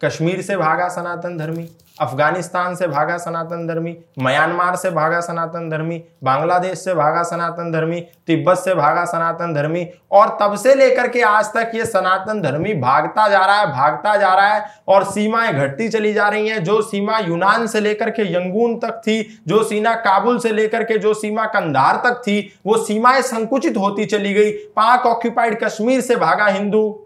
कश्मीर 0.00 0.40
से 0.42 0.56
भागा 0.56 0.88
सनातन 0.88 1.36
धर्मी, 1.38 1.68
अफ़गानिस्तान 2.00 2.74
से 2.74 2.86
भागा 2.86 3.16
सनातन 3.16 3.66
धर्मी, 3.66 3.96
म्यांमार 4.18 4.74
से 4.76 4.90
भागा 4.90 5.20
सनातन 5.20 5.68
धर्मी, 5.70 6.02
बांग्लादेश 6.24 6.78
से 6.78 6.94
भागा 6.94 7.22
सनातन 7.22 7.70
धर्मी, 7.72 8.00
तिब्बत 8.26 8.58
से 8.58 8.74
भागा 8.74 9.04
सनातन 9.04 9.54
धर्मी 9.54 9.86
और 10.10 10.36
तब 10.40 10.56
से 10.56 10.74
लेकर 10.74 11.08
के 11.08 11.22
आज 11.22 11.46
तक 11.54 11.70
ये 11.74 11.84
सनातन 11.86 12.42
धर्मी 12.42 12.74
भागता 12.74 13.28
जा 13.28 13.44
रहा 13.46 13.60
है, 13.60 13.66
भागता 13.72 14.16
जा 14.16 14.34
रहा 14.34 14.52
है 14.54 14.64
और 14.88 15.04
सीमाएँ 15.04 15.52
घटती 15.52 15.88
चली 15.88 16.12
जा 16.12 16.28
रही 16.28 16.48
हैं। 16.48 16.62
जो 16.64 16.80
सीमा 16.82 17.18
यूनान 17.18 17.66
से 17.66 17.80
लेकर 17.80 18.10
के 18.10 18.32
यंगून 18.34 18.78
तक 18.78 19.00
थी, 19.00 19.40
जो 19.48 19.62
सीमा 19.62 19.94
काबुल 19.94 20.38
से 20.38 20.52
लेकर 20.52 20.84
के 20.84 20.98
जो 20.98 21.14
सीमा 21.14 21.44
कंधार 21.46 22.02
तक 22.04 22.20
थी, 22.20 22.40
वो 22.66 22.76
सीमाएँ 22.76 23.22
संकुचित 23.22 23.76
होती 23.76 24.04
चली 24.04 24.34
गई। 24.34 24.50
पाक 24.50 25.06
ऑक्यूपाइड 25.06 25.58
कश्मीर 25.64 26.00
से 26.00 26.16
भागा 26.16 26.46
हिंदू 26.46 27.05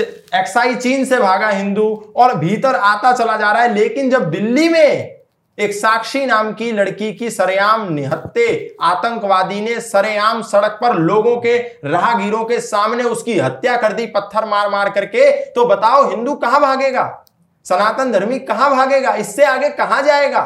एक्साई 0.00 0.74
चीन 0.74 1.04
से 1.04 1.18
भागा 1.18 1.48
हिंदू 1.48 2.12
और 2.16 2.34
भीतर 2.34 2.74
आता 2.74 3.12
चला 3.12 3.36
जा 3.36 3.50
रहा 3.52 3.62
है, 3.62 3.74
लेकिन 3.74 4.10
जब 4.10 4.30
दिल्ली 4.30 4.68
में 4.68 5.16
एक 5.58 5.72
साक्षी 5.74 6.24
नाम 6.26 6.52
की 6.52 6.70
लड़की 6.72 7.12
की 7.12 7.30
सरेआम 7.30 7.88
निहत्ते 7.92 8.76
आतंकवादी 8.82 9.60
ने 9.60 9.78
सरेआम 9.80 10.42
सड़क 10.42 10.78
पर 10.82 10.94
लोगों 10.94 11.36
के 11.36 11.56
राहगीरों 11.84 12.44
के 12.44 12.60
सामने 12.60 13.04
उसकी 13.04 13.38
हत्या 13.38 13.76
कर 13.76 13.92
दी, 13.92 14.06
पत्थर 14.06 14.44
मार 14.44 14.68
मार 14.70 14.90
करके 14.90 15.30
तो 15.52 15.64
बताओ 15.66 16.08
हिंदू 16.10 16.34
कहाँ 16.34 16.60
भागेगा? 16.60 17.24
सनातन 17.66 18.12
धर्मी 18.12 18.38
कहाँ 18.40 18.70
भागेगा? 18.70 19.14
इससे 19.14 19.44
आगे 19.44 19.68
कहाँ 19.70 20.02
जाएगा? 20.02 20.42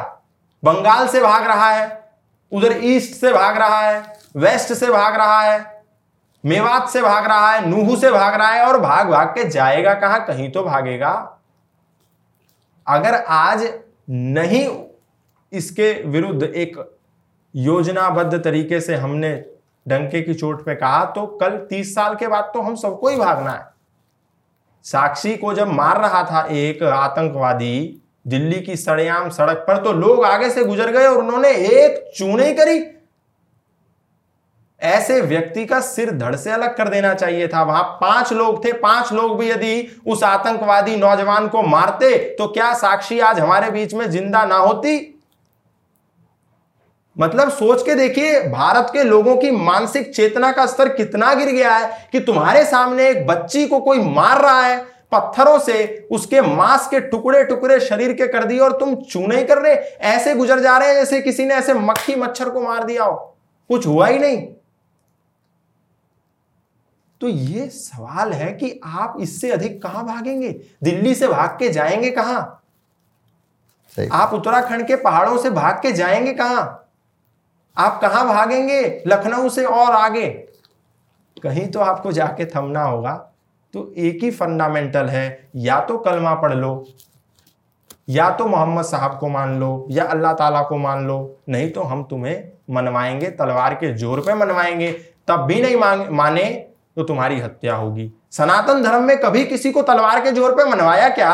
बंगाल 0.63 1.07
से 1.09 1.21
भाग 1.21 1.47
रहा 1.47 1.71
है, 1.71 2.01
उधर 2.53 2.79
ईस्ट 2.85 3.15
से 3.15 3.33
भाग 3.33 3.59
रहा 3.59 3.81
है, 3.81 4.03
वेस्ट 4.37 4.73
से 4.75 4.87
भाग 4.87 5.17
रहा 5.17 5.41
है 5.43 5.80
मेवात 6.45 6.89
से 6.89 7.03
भाग 7.03 7.27
रहा 7.27 7.51
है, 7.51 7.69
नूहू 7.69 7.97
से 7.97 8.11
भाग 8.11 8.35
रहा 8.35 8.49
है 8.49 8.67
और 8.67 8.79
भाग 8.81 9.11
भाग 9.11 9.29
के 9.29 9.49
जाएगा 9.49 9.95
कहाँ? 9.95 10.25
कहीं 10.27 10.51
तो 10.51 10.63
भागेगा। 10.63 11.13
अगर 12.87 13.15
आज 13.15 13.69
नहीं 14.11 14.69
इसके 15.53 15.93
विरुद्ध 16.03 16.43
एक 16.43 16.77
योजनाबद्ध 17.55 18.43
तरीके 18.45 18.81
से 18.81 18.97
हमने 18.97 19.33
डंके 19.87 20.21
की 20.23 20.35
चोट 20.35 20.65
पे 20.65 20.75
कहा 20.75 21.05
तो 21.05 21.27
कल 21.37 21.57
तीस 21.71 21.95
साल 21.95 22.15
के 22.15 22.27
बाद 22.27 22.51
तो 22.55 22.61
हम 22.61 22.75
सबको 22.75 23.09
ही 23.09 23.17
भागना 23.17 23.51
है। 23.51 23.69
साक्षी 24.85 25.37
को 25.37 25.53
जब 25.55 25.69
मार 25.69 26.01
रहा 26.01 26.23
था 26.25 26.47
एक 26.51 26.83
आतंकवादी 26.83 28.03
दिल्ली 28.27 28.61
की 28.61 28.77
सड़याम 28.77 29.29
सड़क 29.31 29.65
पर 29.69 29.83
तो 29.85 29.93
लोग 29.93 30.25
आगे 30.25 30.51
से 30.51 30.65
गुजर 30.65 30.91
गए 30.93 31.07
और 31.07 31.19
उन्होंने 31.19 31.51
एक 31.51 32.13
चूने 32.17 32.53
करी। 32.53 32.79
ऐसे 34.83 35.21
व्यक्ति 35.21 35.65
का 35.67 35.81
सिर 35.83 36.11
धड़ 36.11 36.35
से 36.37 36.51
अलग 36.51 36.77
कर 36.77 36.89
देना 36.89 37.13
चाहिए 37.15 37.49
था। 37.49 37.63
वहाँ 37.63 37.83
पाँच 38.01 38.33
लोग 38.33 38.65
थे, 38.65 38.73
पाँच 38.73 39.13
लोग 39.13 39.39
भी 39.39 39.51
यदि 39.51 40.03
उस 40.07 40.23
आतंकवादी 40.25 40.97
नौजवान 40.97 41.49
को 41.49 41.63
मारते 41.63 42.19
तो 42.39 42.47
क्या 42.49 42.73
साक्षी 42.75 43.19
आज 43.21 43.41
हमारे 43.41 43.71
बीच 43.71 43.95
में 43.95 44.11
ज़िंदा 44.11 44.45
ना 44.45 44.57
होती? 44.57 45.17
मतलब 47.17 47.51
सोच 47.51 47.83
के 47.83 47.95
देखिए, 47.95 48.41
भारत 48.43 48.91
के 48.93 49.03
लोगों 49.03 49.37
की 49.37 49.51
मानसिक 49.51 50.15
चेतना 50.15 50.53
का 50.53 50.67
स्तर 50.67 50.89
कितना 50.89 51.33
गिर 51.35 51.49
गया 51.49 51.75
है 51.75 52.09
कि 52.13 52.21
तुम्हारे 52.21 52.65
सामने 52.65 53.09
एक 53.09 53.27
बच्ची 53.27 53.67
को 53.67 53.81
कोई 53.81 53.99
मार 54.01 54.41
रहा 54.43 54.63
है, 54.63 54.79
पत्थरों 55.13 55.59
से 55.59 56.09
उसके 56.13 56.41
मांस 56.41 56.87
के 56.87 57.01
टुकड़े 57.03 57.43
टुकड़े 57.45 57.79
शरीर 57.81 58.13
के 58.13 58.27
कर 58.29 58.45
दिए 58.45 58.59
और 58.59 58.73
तुम 58.73 58.95
चूने 59.03 59.43
कर 59.45 59.59
रहे। 59.59 59.75
ऐसे 60.09 60.35
गुजर 60.35 60.61
जा 60.61 60.77
रहे 60.79 60.89
हैं 60.89 60.95
जैसे 60.95 61.21
किसी 61.21 61.45
ने 61.45 61.55
ऐसे 61.55 61.75
मक्खी 61.75 62.15
मच्छर 62.15 62.51
को 62.51 62.61
मार 62.61 62.85
दिया 62.85 63.05
हो। 63.05 63.17
कुछ 63.71 63.87
हुआ 63.87 64.07
ही 64.07 64.19
नहीं। 64.19 64.47
तो 67.21 67.29
ये 67.29 67.67
सवाल 67.69 68.33
है 68.33 68.53
कि 68.53 68.81
आप 68.85 69.17
इससे 69.21 69.51
अधिक 69.53 69.83
कहाँ 69.83 70.07
भागेंगे? 70.07 70.49
दिल्ली 70.83 71.15
से 71.15 71.29
भाग 71.29 71.57
के 71.59 71.69
जाएँगे 71.69 72.11
कहाँ? 72.11 72.57
आप 74.13 74.35
उत्तराखंड 74.35 74.87
के 74.87 74.97
पहाड़ों 74.97 75.39
से 75.39 75.51
भाग 75.51 75.81
के 75.83 75.93
जाएँगे 75.93 76.33
कहाँ? 76.33 76.63
आप 77.77 78.01
कहाँ 78.01 78.27
भागेंगे? 78.29 79.03
लखनऊ 79.07 79.49
से 79.49 79.65
और 79.65 79.93
आगे। 79.93 80.27
कहीं 81.43 81.67
तो 81.67 81.81
आपको 81.81 82.13
जाके 82.13 82.45
थमना 82.47 82.83
होगा। 82.83 83.13
तो 83.75 83.93
एक 83.97 84.23
ही 84.23 84.31
फंडामेंटल 84.31 85.07
है 85.07 85.51
या 85.57 85.81
तो 85.81 85.99
कलमा 85.99 86.35
पढ़ 86.35 86.55
लो 86.55 86.87
या 88.09 88.31
तो 88.31 88.47
मोहम्मद 88.47 88.85
साहब 88.85 89.19
को 89.19 89.29
मान 89.29 89.59
लो 89.61 89.87
या 89.91 90.05
अल्लाह 90.05 90.33
ताला 90.33 90.63
को 90.63 90.77
मान 90.77 91.07
लो 91.07 91.19
नहीं 91.49 91.71
तो 91.71 91.83
हम 91.83 92.03
तुम्हें 92.05 92.51
मनवाएँगे 92.71 93.31
तलवार 93.31 93.75
के 93.75 93.93
ज़ोर 93.95 94.21
पे 94.21 94.35
मनवाएँगे 94.35 94.93
तब 95.29 95.41
भी 95.41 95.61
नहीं 95.63 95.77
माने 96.11 96.45
तो 96.97 97.03
तुम्हारी 97.03 97.41
हत्या 97.41 97.75
होगी। 97.75 98.11
सनातन 98.31 98.83
धर्म 98.83 99.03
में 99.03 99.21
कभी 99.21 99.45
किसी 99.45 99.73
को 99.73 99.83
तलवार 99.83 100.21
के 100.21 100.31
ज़ोर 100.31 100.55
पे 100.55 100.65
मनवाया 100.65 101.09
क्या? 101.09 101.31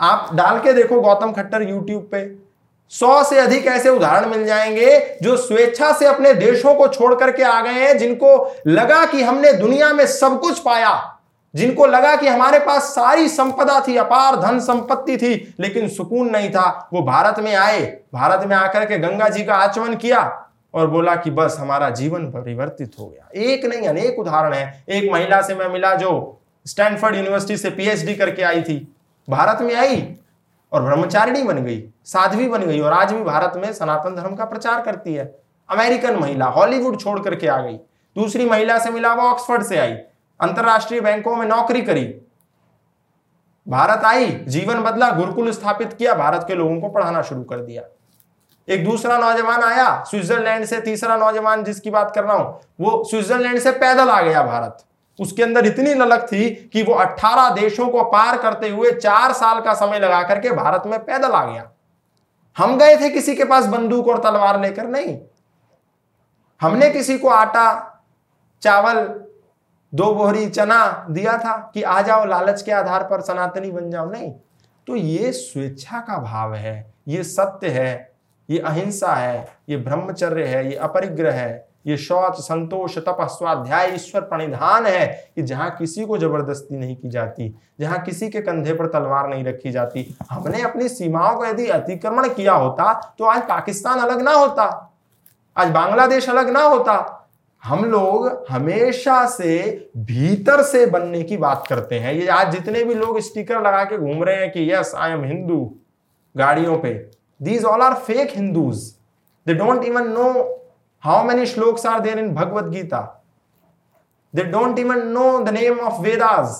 आप 0.00 0.30
डाल 0.34 0.58
के 0.58 0.72
देखो 0.72 1.00
गौतम 1.00 1.32
खट्टर 1.32 1.62
यूट्यूब 1.62 2.08
पे। 2.12 2.46
सौ 2.92 3.22
से 3.24 3.38
अधिक 3.38 3.66
ऐसे 3.66 3.88
उदाहरण 3.88 4.28
मिल 4.28 4.44
जाएँगे 4.46 5.18
जो 5.22 5.36
स्वेच्छा 5.36 5.92
से 5.92 6.06
अपने 6.06 6.34
देशों 6.34 6.74
को 6.74 6.88
छोड़ 6.88 7.14
करके 7.14 7.42
आ 7.42 7.60
गए 7.60 7.70
हैं, 7.70 7.98
जिनको 7.98 8.54
लगा 8.66 9.04
कि 9.06 9.22
हमने 9.22 9.52
दुनिया 9.52 9.92
में 9.92 10.06
सब 10.06 10.40
कुछ 10.40 10.58
पाया, 10.58 11.18
जिनको 11.54 11.86
लगा 11.86 12.14
कि 12.16 12.28
हमारे 12.28 12.58
पास 12.58 12.82
सारी 12.82 13.28
संपदा 13.28 13.80
थी, 13.88 13.96
अपार 13.96 14.36
धन 14.36 14.60
संपत्ति 14.60 15.16
थी, 15.16 15.54
लेकिन 15.60 15.88
सुकून 15.88 16.30
नहीं 16.30 16.50
था। 16.50 16.88
वो 16.92 17.02
भारत 17.02 17.38
में 17.38 17.54
आए, 17.54 17.80
भारत 18.14 18.46
में 18.46 18.56
आकर 18.56 18.84
के 18.84 18.98
गंगा 18.98 19.28
जी 19.28 19.44
का 19.44 19.54
आचमन 19.54 19.94
किया 19.94 20.45
और 20.76 20.86
बोला 20.86 21.16
कि 21.16 21.30
बस 21.30 21.56
हमारा 21.60 21.90
जीवन 21.90 22.26
परिवर्तित 22.26 22.92
हो 23.00 23.06
गया। 23.06 23.28
एक 23.34 23.64
नहीं, 23.64 23.88
अनेक 23.88 24.18
उदाहरण 24.18 24.54
है। 24.54 24.84
एक 24.88 25.12
महिला 25.12 25.40
से 25.42 25.54
मैं 25.54 25.68
मिला 25.68 25.94
जो 25.94 26.40
स्टैनफोर्ड 26.66 27.16
यूनिवर्सिटी 27.16 27.56
से 27.56 27.70
पीएचडी 27.70 28.14
करके 28.14 28.42
आई 28.42 28.62
थी। 28.62 28.94
भारत 29.28 29.62
में 29.62 29.74
आई 29.74 30.16
और 30.72 30.82
ब्रह्मचारिणी 30.82 31.42
बन 31.42 31.64
गई, 31.64 31.82
साध्वी 32.04 32.48
बन 32.48 32.62
गई 32.62 32.80
और 32.80 32.92
आज 32.92 33.12
भी 33.12 33.22
भारत 33.22 33.52
में 33.56 33.72
सनातन 33.72 34.16
धर्म 34.16 34.34
का 34.34 34.44
प्रचार 34.44 34.82
करती 34.82 35.14
है। 35.14 35.38
अमेरिकन 35.70 36.16
महिला, 36.16 36.46
हॉलीवुड 36.46 37.00
छोड़ 37.00 37.20
करके 37.20 37.46
आ 37.46 37.60
गई। 37.60 37.76
दूसरी 38.16 38.50
महिला 38.50 38.78
से 38.78 38.90
मिला, 38.90 39.14
वो 39.14 39.22
ऑक्सफर्ड 39.22 39.62
से 39.62 39.78
आई। 39.78 39.92
अंतरराष्ट्रीय 40.40 41.00
बैंकों 41.00 41.36
में 41.36 41.46
नौकरी 41.46 41.82
करी। 41.82 42.14
भारत 43.68 44.04
आई, 44.04 44.30
जीवन 44.48 44.82
बदला, 44.82 45.10
गुरुकुल 45.10 45.50
स्थापित 45.50 45.92
किया, 45.92 46.14
भारत 46.14 46.44
के 46.48 46.54
लोगों 46.54 46.80
को 46.80 46.88
पढ़ाना 46.88 47.22
शुरू 47.22 47.42
कर 47.42 47.56
दिया। 47.56 47.82
एक 48.68 48.84
दूसरा 48.84 49.18
नौजवान 49.18 49.62
आया, 49.62 50.04
स्विट्जरलैंड 50.04 50.64
से 50.64 50.80
तीसरा 50.80 51.16
नौजवान 51.16 51.64
जिसकी 51.64 51.90
बात 51.90 52.12
कर 52.14 52.24
रहा 52.24 52.36
हूँ, 52.36 52.60
वो 52.80 53.04
स्विट्जरलैंड 53.04 53.58
से 53.58 53.72
पैदल 53.72 54.08
आ 54.08 54.20
गया 54.22 54.42
भारत। 54.42 54.84
उसके 55.18 55.42
अंदर 55.42 55.66
इतनी 55.66 55.94
ललक 55.94 56.26
थी 56.32 56.50
कि 56.72 56.82
वो 56.82 56.94
18 56.94 57.48
देशों 57.50 57.88
को 57.88 58.02
पार 58.02 58.36
करते 58.38 58.68
हुए 58.68 58.90
चार 58.92 59.32
साल 59.32 59.60
का 59.60 59.74
समय 59.74 59.98
लगा 59.98 60.22
करके 60.22 60.50
भारत 60.50 60.82
में 60.86 60.98
पैदल 61.04 61.30
आ 61.30 61.44
गया। 61.44 61.70
हम 62.56 62.76
गए 62.78 62.96
थे 62.96 63.10
किसी 63.10 63.34
के 63.34 63.44
पास 63.44 63.66
बंदूक 63.66 64.08
और 64.08 64.18
तलवार 64.18 64.60
लेकर? 64.60 64.86
नहीं। 64.86 65.18
हमने 66.60 66.90
किसी 66.90 67.18
को 67.18 67.28
आटा, 67.28 68.02
चावल, 68.62 69.20
दो 69.94 70.12
बोहरी 70.14 70.48
चना 70.48 71.06
दिया 71.10 71.38
था 71.38 71.70
कि 71.74 71.82
आ 71.82 72.00
जाओ, 72.02 72.24
लालच 72.24 72.62
के 72.62 72.72
आधार 72.72 73.02
पर 73.02 73.20
सनातनी 73.20 73.70
बन 73.70 73.90
जाओ। 73.90 74.10
नहीं। 74.10 74.30
तो 74.86 74.96
ये 74.96 75.32
स्वेच्छा 75.32 76.00
का 76.00 76.18
भाव 76.18 76.54
है, 76.54 76.94
ये 77.08 77.22
सत्य 77.24 77.68
है 77.68 78.15
ये 78.48 78.58
अहिंसा 78.60 79.14
है, 79.14 79.46
ये 79.68 79.76
ब्रह्मचर्य 79.76 80.44
है, 80.44 80.68
ये 80.68 80.74
अपरिग्रह 80.76 81.34
है, 81.34 81.66
ये 81.86 81.96
शौच, 81.96 82.34
संतोष 82.36 82.96
तप 82.98 83.16
स्वाध्याय 83.30 83.94
ईश्वर 83.94 84.20
प्रणिधान 84.22 84.86
है 84.86 85.06
कि 85.34 85.42
जहाँ 85.42 85.70
किसी 85.70 86.04
को 86.06 86.18
ज़बरदस्ती 86.18 86.76
नहीं 86.76 86.96
की 86.96 87.08
जाती, 87.10 87.54
जहाँ 87.80 88.02
किसी 88.02 88.28
के 88.28 88.40
कंधे 88.40 88.72
पर 88.74 88.86
तलवार 88.88 89.28
नहीं 89.28 89.44
रखी 89.44 89.70
जाती। 89.70 90.06
हमने 90.30 90.62
अपनी 90.62 90.88
सीमाओं 90.88 91.38
का 91.40 91.48
यदि 91.48 91.66
अतिक्रमण 91.70 92.28
किया 92.28 92.52
होता 92.54 92.92
तो 93.18 93.24
आज 93.24 93.42
पाकिस्तान 93.42 93.98
अलग 94.00 94.22
ना 94.22 94.32
होता, 94.32 94.64
आज 95.56 95.70
बांग्लादेश 95.70 96.28
अलग 96.30 96.50
ना 96.50 96.62
होता। 96.62 97.12
हम 97.62 97.84
लोग 97.84 98.46
हमेशा 98.50 99.24
से 99.28 99.90
भीतर 99.98 100.62
से 100.62 100.84
बनने 100.86 101.22
की 101.22 101.36
बात 101.36 101.66
करते 101.68 101.98
हैं। 101.98 102.12
ये 102.14 102.26
आज 102.28 102.52
जितने 102.52 102.82
भी 102.84 102.94
लोग 102.94 103.18
स्टिकर 103.20 103.60
लगा 103.60 103.84
के 103.84 103.98
घूम 103.98 104.24
रहे 104.24 104.36
हैं 104.36 104.50
कि, 104.52 104.72
यस 104.72 104.92
आई 104.94 105.12
एम 105.12 105.24
हिंदू 105.24 105.58
गाड़ियों 106.34 106.78
पे 106.78 106.92
these 107.40 107.64
all 107.64 107.82
are 107.82 107.94
fake 108.04 108.36
Hindus 108.36 108.84
they 109.46 109.54
don't 109.54 109.84
even 109.84 110.08
know 110.12 110.28
how 111.04 111.24
many 111.24 111.46
shlokas 111.46 111.86
are 111.86 112.00
there 112.00 112.18
in 112.18 112.34
Bhagavad 112.34 112.70
Gita 112.72 113.00
they 114.34 114.44
don't 114.44 114.78
even 114.78 115.06
know 115.08 115.26
the 115.44 115.48
name 115.48 115.78
of 115.80 116.00
Vedas 116.02 116.56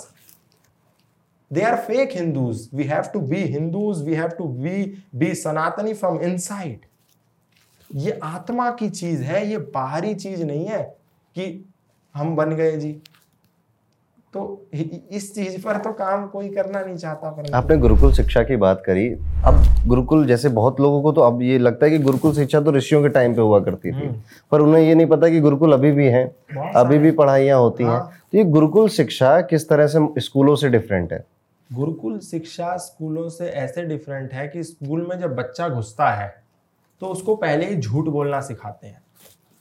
they 1.51 1.63
are 1.63 1.77
fake 1.81 2.13
Hindus 2.17 2.69
we 2.75 2.85
have 2.85 3.03
to 3.13 3.21
be 3.21 3.43
Hindus 3.45 4.03
we 4.03 4.15
have 4.15 4.29
to 4.29 4.45
be 4.45 4.85
be 5.15 5.35
Sanatani 5.35 5.95
from 5.95 6.21
inside 6.39 6.85
ये 7.95 8.19
आत्मा 8.23 8.71
की 8.71 8.89
चीज़ 8.91 9.23
है, 9.23 9.47
ये 9.51 9.59
बाहरी 9.75 10.15
चीज़ 10.15 10.43
नहीं 10.45 10.67
है 10.67 10.83
कि 11.37 11.45
हम 12.15 12.35
बन 12.37 12.51
गए 12.57 12.77
जी। 12.77 12.91
तो 14.37 14.67
इस 14.73 15.35
चीज़ 15.35 15.61
पर 15.63 15.77
तो 15.77 15.93
काम 15.93 16.27
कोई 16.27 16.49
करना 16.49 16.81
नहीं 16.81 16.97
चाहता 16.97 17.31
पर 17.31 17.53
आपने 17.55 17.77
गुरुकुल 17.77 18.13
शिक्षा 18.13 18.43
की 18.43 18.57
बात 18.57 18.83
करी। 18.87 19.07
अब 19.45 19.63
गुरुकुल 19.87 20.27
जैसे 20.27 20.49
बहुत 20.49 20.81
लोगों 20.81 21.01
को 21.03 21.13
तो 21.13 21.21
अब 21.21 21.43
ये 21.43 21.59
लगता 21.59 21.87
है 21.87 21.91
कि 21.93 21.99
गुरुकुल 21.99 22.33
शिक्षा 22.35 22.61
तो 22.61 22.73
ऋषियों 22.73 23.03
के 23.03 23.09
टाइम 23.09 23.35
पे 23.35 23.43
हुआ 23.43 23.61
करती 23.61 23.91
थी। 23.91 23.95
हम्म। 23.97 24.21
पर 24.53 24.61
उन्हें 24.61 24.83
ये 24.83 24.95
नहीं 24.95 25.07
पता 25.07 25.29
कि 25.29 25.41
गुरुकुल 25.41 25.73
अभी 25.73 25.93
भी 25.93 26.07
हैं 26.07 26.27
अभी 26.75 26.99
भी 26.99 27.11
पढ़ाइयाँ 27.13 27.59
होती 27.61 27.85
हैं। 27.85 27.91
हाँ। 27.91 28.13
तो 28.33 28.39
ये 28.39 28.45
गुरुकुल 28.47 28.89
शिक्षा 28.89 29.41
किस 29.41 29.69
तरह 29.69 29.87
से 29.87 30.21
स्कूलों 30.21 30.57
से 30.57 30.69
डिफरेंट 30.69 31.13
है? 31.13 31.25
गुरुकुल 31.71 32.19
शिक्षा 32.21 32.77
स्कूलों 32.79 33.29
से 33.29 33.49
ऐसे 33.57 33.83
डिफरेंट 33.85 34.33
है 34.33 34.49
कि 34.49 34.63
स्कूल 34.65 35.07
में 35.11 35.19
जब 35.21 35.35
बच्चा 35.37 35.69
घुसता 35.69 36.11
है 36.11 36.35
तो 37.01 37.07
उसको 37.07 37.35
पहले 37.37 37.67
ही 37.67 37.77
झूठ 37.77 38.05
बोलना 38.09 38.41
सिखाते 38.43 38.87
हैं। 38.87 39.03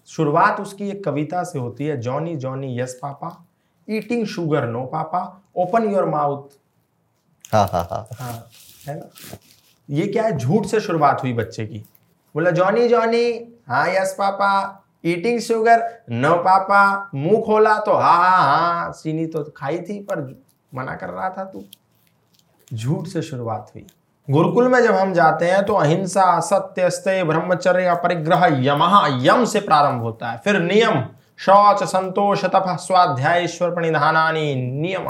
शुरुआत 0.10 0.60
उसकी 0.60 0.90
एक 0.90 1.04
कविता 1.06 1.44
से 1.44 1.60
होती 1.60 1.86
है 1.86 2.00
Johnny 2.02 2.36
Johnny 2.36 2.80
yes 2.80 3.00
papa. 3.02 3.30
Eating 3.88 4.26
sugar 4.26 4.68
no 4.68 4.86
papa 4.86 5.22
open 5.58 5.90
your 5.92 6.06
mouth 6.06 6.58
हाँ 7.54 7.68
हाँ 7.68 7.84
हाँ. 7.92 8.08
हाँ 8.20 8.50
है 8.88 8.96
ना? 9.00 9.38
ये 9.90 10.08
क्या 10.08 10.24
है? 10.24 10.38
झूठ 10.38 10.66
से 10.66 10.80
शुरुआत 10.80 11.24
हुई 11.24 11.34
बच्चे 11.34 11.66
की। 11.66 11.78
बोला 12.36 12.52
जॉनी 12.52 12.88
जॉनी 12.88 13.28
हाँ 13.70 13.88
yes 13.90 14.16
papa. 14.20 14.82
Eating 15.06 15.40
sugar 15.40 15.84
no 16.12 16.36
papa. 16.36 17.10
मुँह 17.16 17.42
खोला 17.42 17.78
तो 17.80 17.94
हाँ 17.94 18.18
हाँ 18.20 18.44
हाँ 18.46 18.92
चीनी 18.94 19.26
तो 19.26 19.44
खाई 19.58 19.80
थी 19.80 20.00
पर 20.00 20.22
मना 20.76 20.96
कर 20.96 21.10
रहा 21.10 21.30
था 21.30 21.44
तू। 21.44 21.64
झूठ 22.74 23.08
से 23.08 23.22
शुरुआत 23.22 23.72
हुई। 23.76 23.86
गुरुकुल 24.28 24.68
में 24.68 24.82
जब 24.84 24.96
हम 24.96 25.14
जाते 25.14 25.46
हैं 25.46 25.64
तो 25.66 25.74
अहिंसा 25.74 26.40
सत्य 26.40 26.90
स्ते 26.90 27.24
ब्रह्मचर्य 27.24 27.94
परिग्रह 28.04 28.48
यमहा 28.66 29.06
यम 29.22 29.46
से 29.46 29.60
प्रारंभ 29.60 30.02
होता 30.02 30.32
है। 30.32 30.38
फिर 30.38 30.60
नियम। 30.60 31.04
शौच 31.40 31.84
संतोष 31.84 32.46
तप 32.46 32.66
स्वाध्याय 32.80 33.44
ईश्वर 33.44 33.74
प्रणिधानी 33.74 34.56
नियम। 34.56 35.08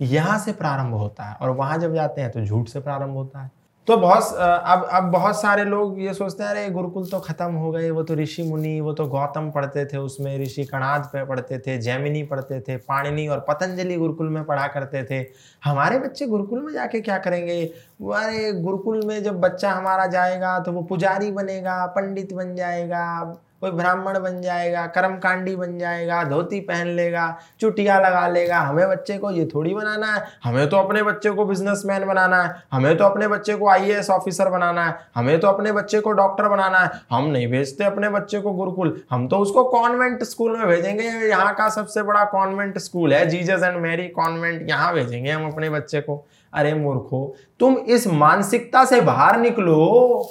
यहाँ 0.00 0.38
से 0.38 0.52
प्रारंभ 0.52 0.94
होता 0.94 1.24
है 1.24 1.34
और 1.34 1.50
वहाँ 1.50 1.78
जब 1.78 1.94
जाते 1.94 2.20
हैं 2.20 2.30
तो 2.30 2.40
झूठ 2.40 2.68
से 2.68 2.80
प्रारंभ 2.80 3.14
होता 3.14 3.42
है। 3.42 3.50
तो 3.88 3.96
बहुत 3.96 4.32
अब 4.34 4.88
अब 4.92 5.02
बहुत 5.04 5.40
सारे 5.40 5.64
लोग 5.64 6.00
ये 6.00 6.14
सोचते 6.14 6.42
हैं, 6.42 6.50
अरे, 6.50 6.70
गुरुकुल 6.70 7.06
तो 7.06 7.18
खत्म 7.20 7.52
हो 7.52 7.70
गए, 7.70 7.90
वो 7.90 8.02
तो 8.02 8.14
ऋषि 8.14 8.42
मुनि, 8.42 8.80
वो 8.80 8.92
तो 8.92 9.06
गौतम 9.06 9.50
पढ़ते 9.50 9.84
थे 9.84 9.96
उसमें, 9.96 10.38
ऋषि 10.38 10.64
कणाद 10.64 11.04
पे 11.04 11.24
पढ़ते 11.24 11.58
थे, 11.58 11.78
जैमिनी 11.78 12.22
पढ़ते 12.22 12.60
थे, 12.60 12.76
पाणिनी 12.76 13.28
और 13.28 13.44
पतंजलि 13.48 13.96
गुरुकुल 13.96 14.28
में 14.28 14.44
पढ़ा 14.44 14.66
करते 14.66 15.04
थे। 15.04 15.24
हमारे 15.64 15.98
बच्चे 15.98 16.26
गुरुकुल 16.26 16.60
में 16.60 16.72
जाके 16.72 17.00
क्या 17.00 17.18
करेंगे? 17.18 17.64
अरे, 17.64 18.52
गुरुकुल 18.52 19.02
में 19.04 19.22
जब 19.22 19.40
बच्चा 19.40 19.72
हमारा 19.72 20.06
जाएगा 20.06 20.58
तो 20.58 20.72
वो 20.72 20.82
पुजारी 20.82 21.30
बनेगा, 21.32 21.86
पंडित 21.86 22.32
बन 22.32 22.54
जाएगा 22.56 23.36
कोई 23.66 23.74
ब्राह्मण 23.74 24.18
बन 24.18 24.40
जाएगा, 24.42 24.86
कर्मकांडी 24.86 25.54
बन 25.56 25.78
जाएगा, 25.78 26.22
धोती 26.24 26.60
पहन 26.60 26.86
लेगा, 26.86 27.26
चुटिया 27.60 27.98
लगा 27.98 28.26
लेगा। 28.28 28.58
हमें 28.58 28.88
बच्चे 28.88 29.16
को 29.18 29.30
ये 29.30 29.46
थोड़ी 29.54 29.74
बनाना 29.74 30.06
है। 30.06 30.22
हमें 30.44 30.68
तो 30.68 30.76
अपने 30.76 31.02
बच्चे 31.02 31.30
को 31.30 31.44
बिजनेसमैन 31.44 32.06
बनाना 32.06 32.42
है। 32.42 32.54
हमें 32.72 32.96
तो 32.96 33.04
अपने 33.04 33.28
बच्चे 33.28 33.54
को 33.54 33.68
आईएएस 33.68 34.10
ऑफिसर 34.10 34.48
बनाना 34.48 34.84
है। 34.84 34.94
हमें 35.14 35.38
तो 35.40 35.48
अपने 35.48 35.72
बच्चे 35.72 36.00
को 36.00 36.12
डॉक्टर 36.12 36.48
बनाना 36.48 36.78
है। 36.78 36.90
हम 37.10 37.24
नहीं 37.24 37.48
भेजते 37.48 37.84
अपने 37.84 38.08
बच्चे 38.08 38.40
को 38.40 38.52
गुरुकुल। 38.52 39.00
हम 39.10 39.28
तो 39.28 39.38
उसको 39.38 39.64
कॉन्वेंट 39.64 40.22
स्कूल 40.24 40.56
में 40.58 40.66
भेजेंगे। 40.66 41.04
यहाँ 41.28 41.54
का 41.54 41.68
सबसे 41.68 42.02
बड़ा 42.02 42.24
कॉन्वेंट 42.24 42.78
स्कूल 42.78 43.14
है। 43.14 43.26
जीजस 43.26 43.62
एंड 43.62 43.76
मैरी 43.76 44.08
कॉन्वेंट 44.08 44.68
यहाँ 44.68 44.94
भेजेंगे 44.94 45.30
हम 45.30 45.46
अपने 45.46 45.70
बच्चे 45.70 46.00
को। 46.00 46.24
अरे 46.52 46.74
मूर्खो, 46.74 47.34
तुम 47.60 47.76
इस 47.76 48.06
मानसिकता 48.06 48.84
से 48.84 49.00
बाहर 49.00 49.38
निकलो। 49.38 50.28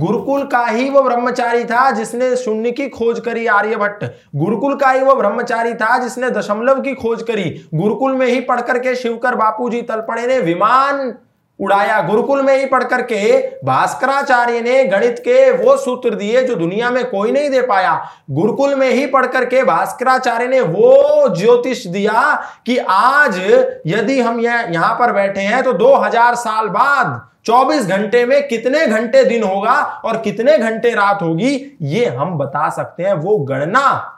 गुरुकुल 0.00 0.44
का 0.46 0.64
ही 0.66 0.88
वो 0.90 1.02
ब्रह्मचारी 1.02 1.64
था 1.64 1.90
जिसने 1.90 2.34
शून्य 2.36 2.70
की 2.70 2.88
खोज 2.88 3.20
करी 3.20 3.46
आर्यभट्ट। 3.48 4.04
गुरुकुल 4.36 4.74
का 4.74 4.90
ही 4.90 5.00
वो 5.00 5.14
ब्रह्मचारी 5.14 5.74
था 5.74 5.98
जिसने 5.98 6.30
दशमलव 6.30 6.80
की 6.80 6.94
खोज 6.96 7.22
करी। 7.22 7.50
गुरुकुल 7.74 8.14
में 8.14 8.26
ही 8.26 8.40
पढ़कर 8.42 8.78
के 8.78 8.94
शिवकर 8.96 9.34
बापूजी 9.36 9.82
तलपड़े 9.82 10.26
ने 10.26 10.38
विमान 10.40 11.12
उड़ाया। 11.60 12.00
गुरुकुल 12.02 12.42
में 12.42 12.56
ही 12.56 12.66
पढ़ 12.66 12.84
करके 12.84 13.38
भास्कराचार्य 13.64 14.60
ने 14.60 14.84
गणित 14.84 15.18
के 15.18 15.50
वो 15.54 15.76
सूत्र 15.76 16.14
दिए 16.14 16.42
जो 16.42 16.54
दुनिया 16.54 16.90
में 16.90 17.04
कोई 17.10 17.32
नहीं 17.32 17.50
दे 17.50 17.60
पाया। 17.62 17.94
गुरुकुल 18.30 18.74
में 18.74 18.88
ही 18.90 19.06
पढ़ 19.06 19.26
करके 19.26 19.62
भास्कराचार्य 19.64 20.46
ने 20.46 20.60
वो 20.60 21.34
ज्योतिष 21.36 21.86
दिया 21.86 22.22
कि 22.66 22.76
आज 22.90 23.38
यदि 23.86 24.20
हम 24.20 24.40
यहाँ 24.40 24.94
पर 24.94 25.12
बैठे 25.12 25.40
हैं 25.42 25.62
तो 25.62 25.72
2000 25.74 26.34
साल 26.36 26.68
बाद 26.68 27.20
24 27.46 27.86
घंटे 27.86 28.24
में 28.26 28.48
कितने 28.48 28.86
घंटे 28.86 29.24
दिन 29.24 29.42
होगा 29.42 29.74
और 30.04 30.16
कितने 30.20 30.56
घंटे 30.58 30.90
रात 30.90 31.22
होगी, 31.22 31.76
ये 31.82 32.06
हम 32.06 32.36
बता 32.38 32.68
सकते 32.70 33.02
हैं। 33.02 33.12
वो 33.14 33.36
गणना 33.38 34.16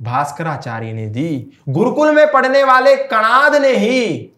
भास्कराचार्य 0.00 0.92
ने 0.92 1.06
दी। 1.06 1.52
गुरुकुल 1.68 2.14
में 2.14 2.26
पढ़ने 2.32 2.62
वाले 2.64 2.94
कणाद 2.96 3.54
ने 3.56 3.68
ही 3.68 4.30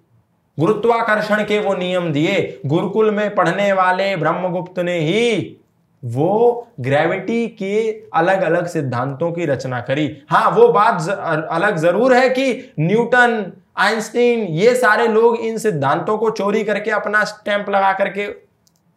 गुरुत्वाकर्षण 0.59 1.43
के 1.45 1.59
वो 1.59 1.74
नियम 1.74 2.12
दिए। 2.12 2.61
गुरुकुल 2.66 3.11
में 3.11 3.35
पढ़ने 3.35 3.72
वाले 3.72 4.14
ब्रह्मगुप्त 4.16 4.79
ने 4.79 4.99
ही 5.01 5.57
वो 6.03 6.66
ग्रेविटी 6.81 7.47
के 7.49 7.91
अलग 8.14 8.43
अलग 8.43 8.66
सिद्धांतों 8.66 9.31
की 9.33 9.47
रचना 9.47 9.81
करी। 9.81 10.11
हाँ 10.31 10.51
वो 10.51 10.68
बात 10.68 11.09
अलग 11.51 11.77
ज़रूर 11.77 12.14
है 12.14 12.29
कि 12.29 12.74
न्यूटन 12.81 13.53
आइंस्टीन, 13.77 14.41
ये 14.41 14.74
सारे 14.74 15.07
लोग 15.09 15.37
इन 15.37 15.59
सिद्धांतों 15.59 16.16
को 16.18 16.31
चोरी 16.31 16.62
करके 16.64 16.91
अपना 16.93 17.24
स्टैंप 17.24 17.68
लगा 17.70 17.93
करके 17.93 18.29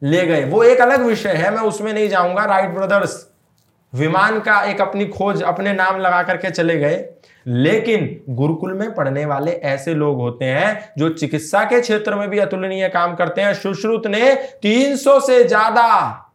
ले 0.02 0.26
गए। 0.26 0.44
वो 0.44 0.64
एक 0.64 0.82
अलग 0.82 1.02
विषय 1.02 1.30
है, 1.30 1.50
मैं 1.52 1.62
उसमें 1.62 1.92
नहीं 1.94 2.10
जाऊँगा। 2.10 2.46
राइट 2.46 2.70
ब्रदर्स 2.70 3.26
विमान 3.94 4.40
का 4.40 4.62
एक 4.64 4.82
अपनी 4.82 5.06
खोज, 5.08 5.42
अपने 5.44 5.74
नाम 5.74 5.98
लगा 5.98 6.22
करके 6.24 6.50
चले 6.50 6.78
गए। 6.78 7.06
लेकिन 7.46 8.22
गुरुकुल 8.30 8.74
में 8.74 8.94
पढ़ने 8.96 9.26
वाले 9.26 9.52
ऐसे 9.52 9.94
लोग 9.94 10.18
होते 10.18 10.46
हैं 10.46 10.94
जो 10.98 11.10
चिकित्सा 11.10 11.64
के 11.64 11.80
क्षेत्र 11.82 12.16
में 12.16 12.30
भी 12.30 12.40
अतुलनीय 12.40 12.88
काम 12.90 13.16
करते 13.16 13.42
हैं। 13.42 13.54
सुश्रुत 13.54 14.08
ने 14.08 14.34
300 14.62 15.20
से 15.20 15.44
ज़्यादा 15.44 16.26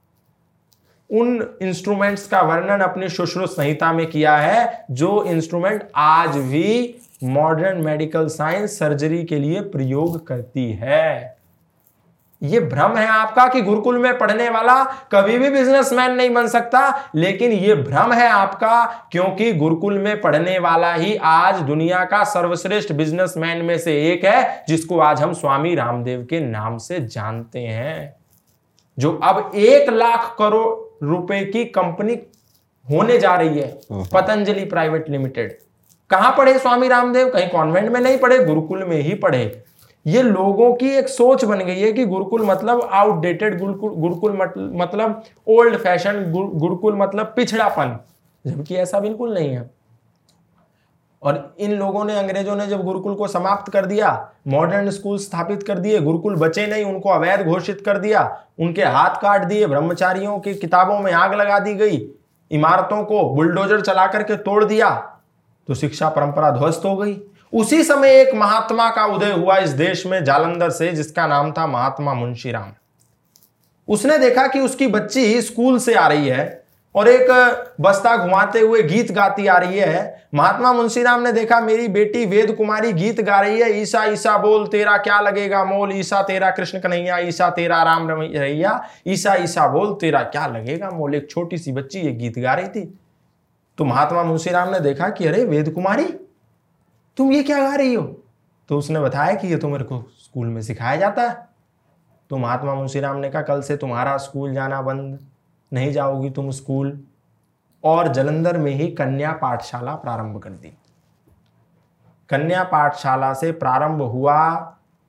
उन 1.10 1.56
इंस्ट्रूमेंट्स 1.62 2.26
का 2.26 2.40
वर्णन 2.42 2.80
अपनी 2.80 3.08
सुश्रुत 3.08 3.50
संहिता 3.50 3.92
में 3.92 4.06
किया 4.06 4.36
है, 4.36 4.84
जो 4.90 5.24
इंस्ट्रूमेंट 5.24 5.82
आज 5.96 6.36
भी 6.36 6.94
मॉडर्न 7.22 7.78
मेडिकल 7.82 8.26
साइंस 8.26 8.78
सर्जरी 8.78 9.24
के 9.24 9.38
लिए 9.38 9.60
प्रयोग 9.60 10.26
करती 10.26 10.72
है। 10.72 11.34
ये 12.42 12.60
भ्रम 12.60 12.96
है 12.96 13.06
आपका 13.06 13.46
कि 13.48 13.60
गुरुकुल 13.60 13.98
में 13.98 14.18
पढ़ने 14.18 14.48
वाला 14.48 14.82
कभी 15.12 15.38
भी 15.38 15.50
बिजनेसमैन 15.50 16.12
नहीं 16.12 16.30
बन 16.30 16.46
सकता 16.46 17.10
लेकिन 17.14 17.52
ये 17.52 17.74
भ्रम 17.74 18.12
है 18.12 18.28
आपका 18.28 18.84
क्योंकि 19.12 19.52
गुरुकुल 19.52 19.98
में 19.98 20.20
पढ़ने 20.20 20.58
वाला 20.58 20.92
ही 20.94 21.16
आज 21.16 21.60
दुनिया 21.60 22.04
का 22.04 22.22
सर्वश्रेष्ठ 22.24 22.92
बिजनेसमैन 22.92 23.64
में 23.64 23.78
से 23.78 23.96
एक 24.12 24.24
है 24.24 24.64
जिसको 24.68 24.98
आज 24.98 25.20
हम 25.20 25.32
स्वामी 25.32 25.74
रामदेव 25.74 26.26
के 26.30 26.40
नाम 26.40 26.78
से 26.78 27.00
जानते 27.00 27.60
हैं। 27.60 28.14
जो 28.98 29.20
अब 29.22 29.52
एक 29.54 29.90
लाख 29.90 30.34
करोड़ 30.38 31.06
रुपए 31.06 31.44
की 31.44 31.64
कंपनी 31.64 32.18
होने 32.86 33.18
जा 33.18 33.34
रही 33.34 33.58
है 33.58 33.68
हम्म। 33.92 34.04
Patanjali 34.12 34.64
private 34.64 35.10
limited. 35.10 35.58
कहाँ 36.10 36.34
पढ़े 36.38 36.58
स्वामी 36.58 36.88
रामदेव? 36.88 37.28
कहीं 37.30 37.48
कॉन्वेंट 37.48 37.92
में 37.92 38.00
नहीं 38.00 38.18
पढ़े, 38.18 38.38
गुरुकुल 38.44 38.84
में 38.84 38.96
ही 38.96 39.14
पढ़े। 39.14 39.62
ये 40.06 40.22
लोगों 40.22 40.72
की 40.74 40.88
एक 40.88 41.08
सोच 41.08 41.44
बन 41.44 41.58
गई 41.58 41.80
है 41.80 41.92
कि 41.92 42.04
गुरुकुल 42.06 42.42
मतलब 42.42 42.88
आउटडेटेड 42.92 43.58
गुरुकुल 43.58 43.92
गुरुकुल 43.92 44.32
मतलब 44.74 45.22
ओल्ड 45.46 45.76
फ़ैशन 45.76 46.24
गुरुकुल 46.32 46.96
मतलब 46.96 47.32
पिछड़ापन। 47.36 47.98
जबकि 48.44 48.74
ऐसा 48.74 49.00
बिल्कुल 49.00 49.32
नहीं 49.34 49.50
है। 49.50 49.70
और 51.22 51.54
इन 51.58 51.72
लोगों 51.72 52.04
ने, 52.04 52.18
अंग्रेज़ों 52.18 52.56
ने 52.56 52.66
जब 52.66 52.82
गुरुकुल 52.82 53.14
को 53.14 53.26
समाप्त 53.28 53.72
कर 53.72 53.86
दिया 53.86 54.32
मॉडर्न 54.48 54.90
स्कूल 54.90 55.18
स्थापित 55.18 55.62
कर 55.62 55.78
दिए, 55.78 56.00
गुरुकुल 56.00 56.36
बचे 56.36 56.66
नहीं, 56.66 56.84
उनको 56.84 57.08
अवैध 57.08 57.46
घोषित 57.46 57.80
कर 57.80 57.98
दिया, 57.98 58.40
उनके 58.60 58.84
हाथ 58.84 59.20
काट 59.22 59.44
दिए, 59.44 59.66
ब्रह्मचारियों 59.66 60.38
की 60.38 60.54
किताबों 60.54 60.98
में 60.98 61.12
आग 61.12 61.34
लगा 61.34 61.58
दी 61.58 61.74
गई, 61.74 61.96
इमारतों 62.50 63.02
को 63.04 63.28
बुलडोजर 63.30 63.80
चला 63.80 64.06
करके 64.06 64.36
तोड़ 64.36 64.64
दिया 64.64 65.13
तो 65.68 65.74
शिक्षा 65.74 66.08
परंपरा 66.08 66.50
ध्वस्त 66.50 66.84
हो 66.84 66.96
गई। 66.96 67.16
उसी 67.52 67.82
समय 67.82 68.20
एक 68.20 68.34
महात्मा 68.34 68.88
का 68.90 69.04
उदय 69.06 69.32
हुआ 69.32 69.56
इस 69.56 69.70
देश 69.70 70.06
में 70.06 70.22
जालंधर 70.24 70.70
से, 70.70 70.90
जिसका 70.92 71.26
नाम 71.26 71.52
था 71.52 71.66
महात्मा 71.66 72.14
मुंशीराम। 72.14 72.72
उसने 73.88 74.18
देखा 74.18 74.46
कि 74.46 74.60
उसकी 74.60 74.86
बच्ची 74.86 75.40
स्कूल 75.42 75.78
से 75.78 75.94
आ 75.94 76.06
रही 76.08 76.28
है 76.28 76.64
और 76.94 77.08
एक 77.08 77.30
बस्ता 77.80 78.16
घुमाते 78.16 78.60
हुए 78.60 78.82
गीत 78.82 79.12
गाती 79.12 79.46
आ 79.46 79.56
रही 79.58 79.78
है। 79.78 80.28
महात्मा 80.34 80.72
मुंशीराम 80.72 81.22
ने 81.22 81.32
देखा, 81.32 81.60
मेरी 81.60 81.88
बेटी 81.88 82.24
वेद 82.26 82.54
कुमारी 82.54 82.92
गीत 82.92 83.20
गा 83.20 83.40
रही 83.40 83.60
है। 83.60 83.80
ईसा 83.80 84.04
ईसा 84.04 84.36
बोल, 84.38 84.66
तेरा 84.66 84.96
क्या 84.96 85.20
लगेगा 85.20 85.64
मोल? 85.64 85.92
ईसा, 85.92 86.22
तेरा 86.22 86.50
कृष्ण 86.50 86.80
कन्हैया, 86.80 87.18
ईसा, 87.18 87.50
तेरा 87.50 87.82
राम 87.82 88.10
रैया 88.10 88.80
ईसा 89.06 89.34
ईसा 89.34 89.66
बोल, 89.68 89.94
तेरा 89.94 90.22
क्या 90.22 90.46
लगेगा 90.46 90.90
मोल? 90.90 91.14
एक 91.14 91.30
छोटी 91.30 91.58
सी 91.58 91.72
बच्ची 91.72 92.00
ये 92.00 92.12
गीत 92.12 92.38
गा 92.38 92.54
रही 92.54 92.68
थी। 92.68 92.98
तो 93.78 93.84
महात्मा 93.84 94.22
मुंशीराम 94.22 94.68
ने 94.68 94.80
देखा 94.80 95.08
कि 95.08 95.26
अरे, 95.26 95.44
वेद 95.44 95.70
कुमारी, 95.74 96.04
तुम 97.16 97.32
ये 97.32 97.42
क्या 97.42 97.70
गा 97.70 97.74
रही 97.74 97.94
हो? 97.94 98.20
तो 98.68 98.78
उसने 98.78 99.00
बताया 99.00 99.34
कि 99.34 99.48
ये 99.48 99.56
तो 99.56 99.68
मेरे 99.68 99.84
को 99.84 100.04
स्कूल 100.18 100.46
में 100.46 100.62
सिखाया 100.62 100.96
जाता 100.96 101.22
है। 101.22 101.48
तो 102.30 102.36
महात्मा 102.36 102.74
मुंशीराम 102.74 103.16
ने 103.16 103.30
कहा, 103.30 103.42
कल 103.42 103.62
से 103.62 103.76
तुम्हारा 103.76 104.16
स्कूल 104.16 104.54
जाना 104.54 104.82
बंद, 104.82 105.26
नहीं 105.72 105.92
जाओगी 105.92 106.30
तुम 106.30 106.50
स्कूल। 106.50 107.00
और 107.84 108.08
जलंधर 108.08 108.58
में 108.58 108.72
ही 108.72 108.90
कन्या 108.90 109.32
पाठशाला 109.32 109.94
प्रारंभ 109.94 110.38
कर 110.38 110.50
दी। 110.50 110.78
कन्या 112.28 112.64
पाठशाला 112.64 113.34
से 113.34 113.52
प्रारंभ 113.52 114.02
हुआ 114.02 114.56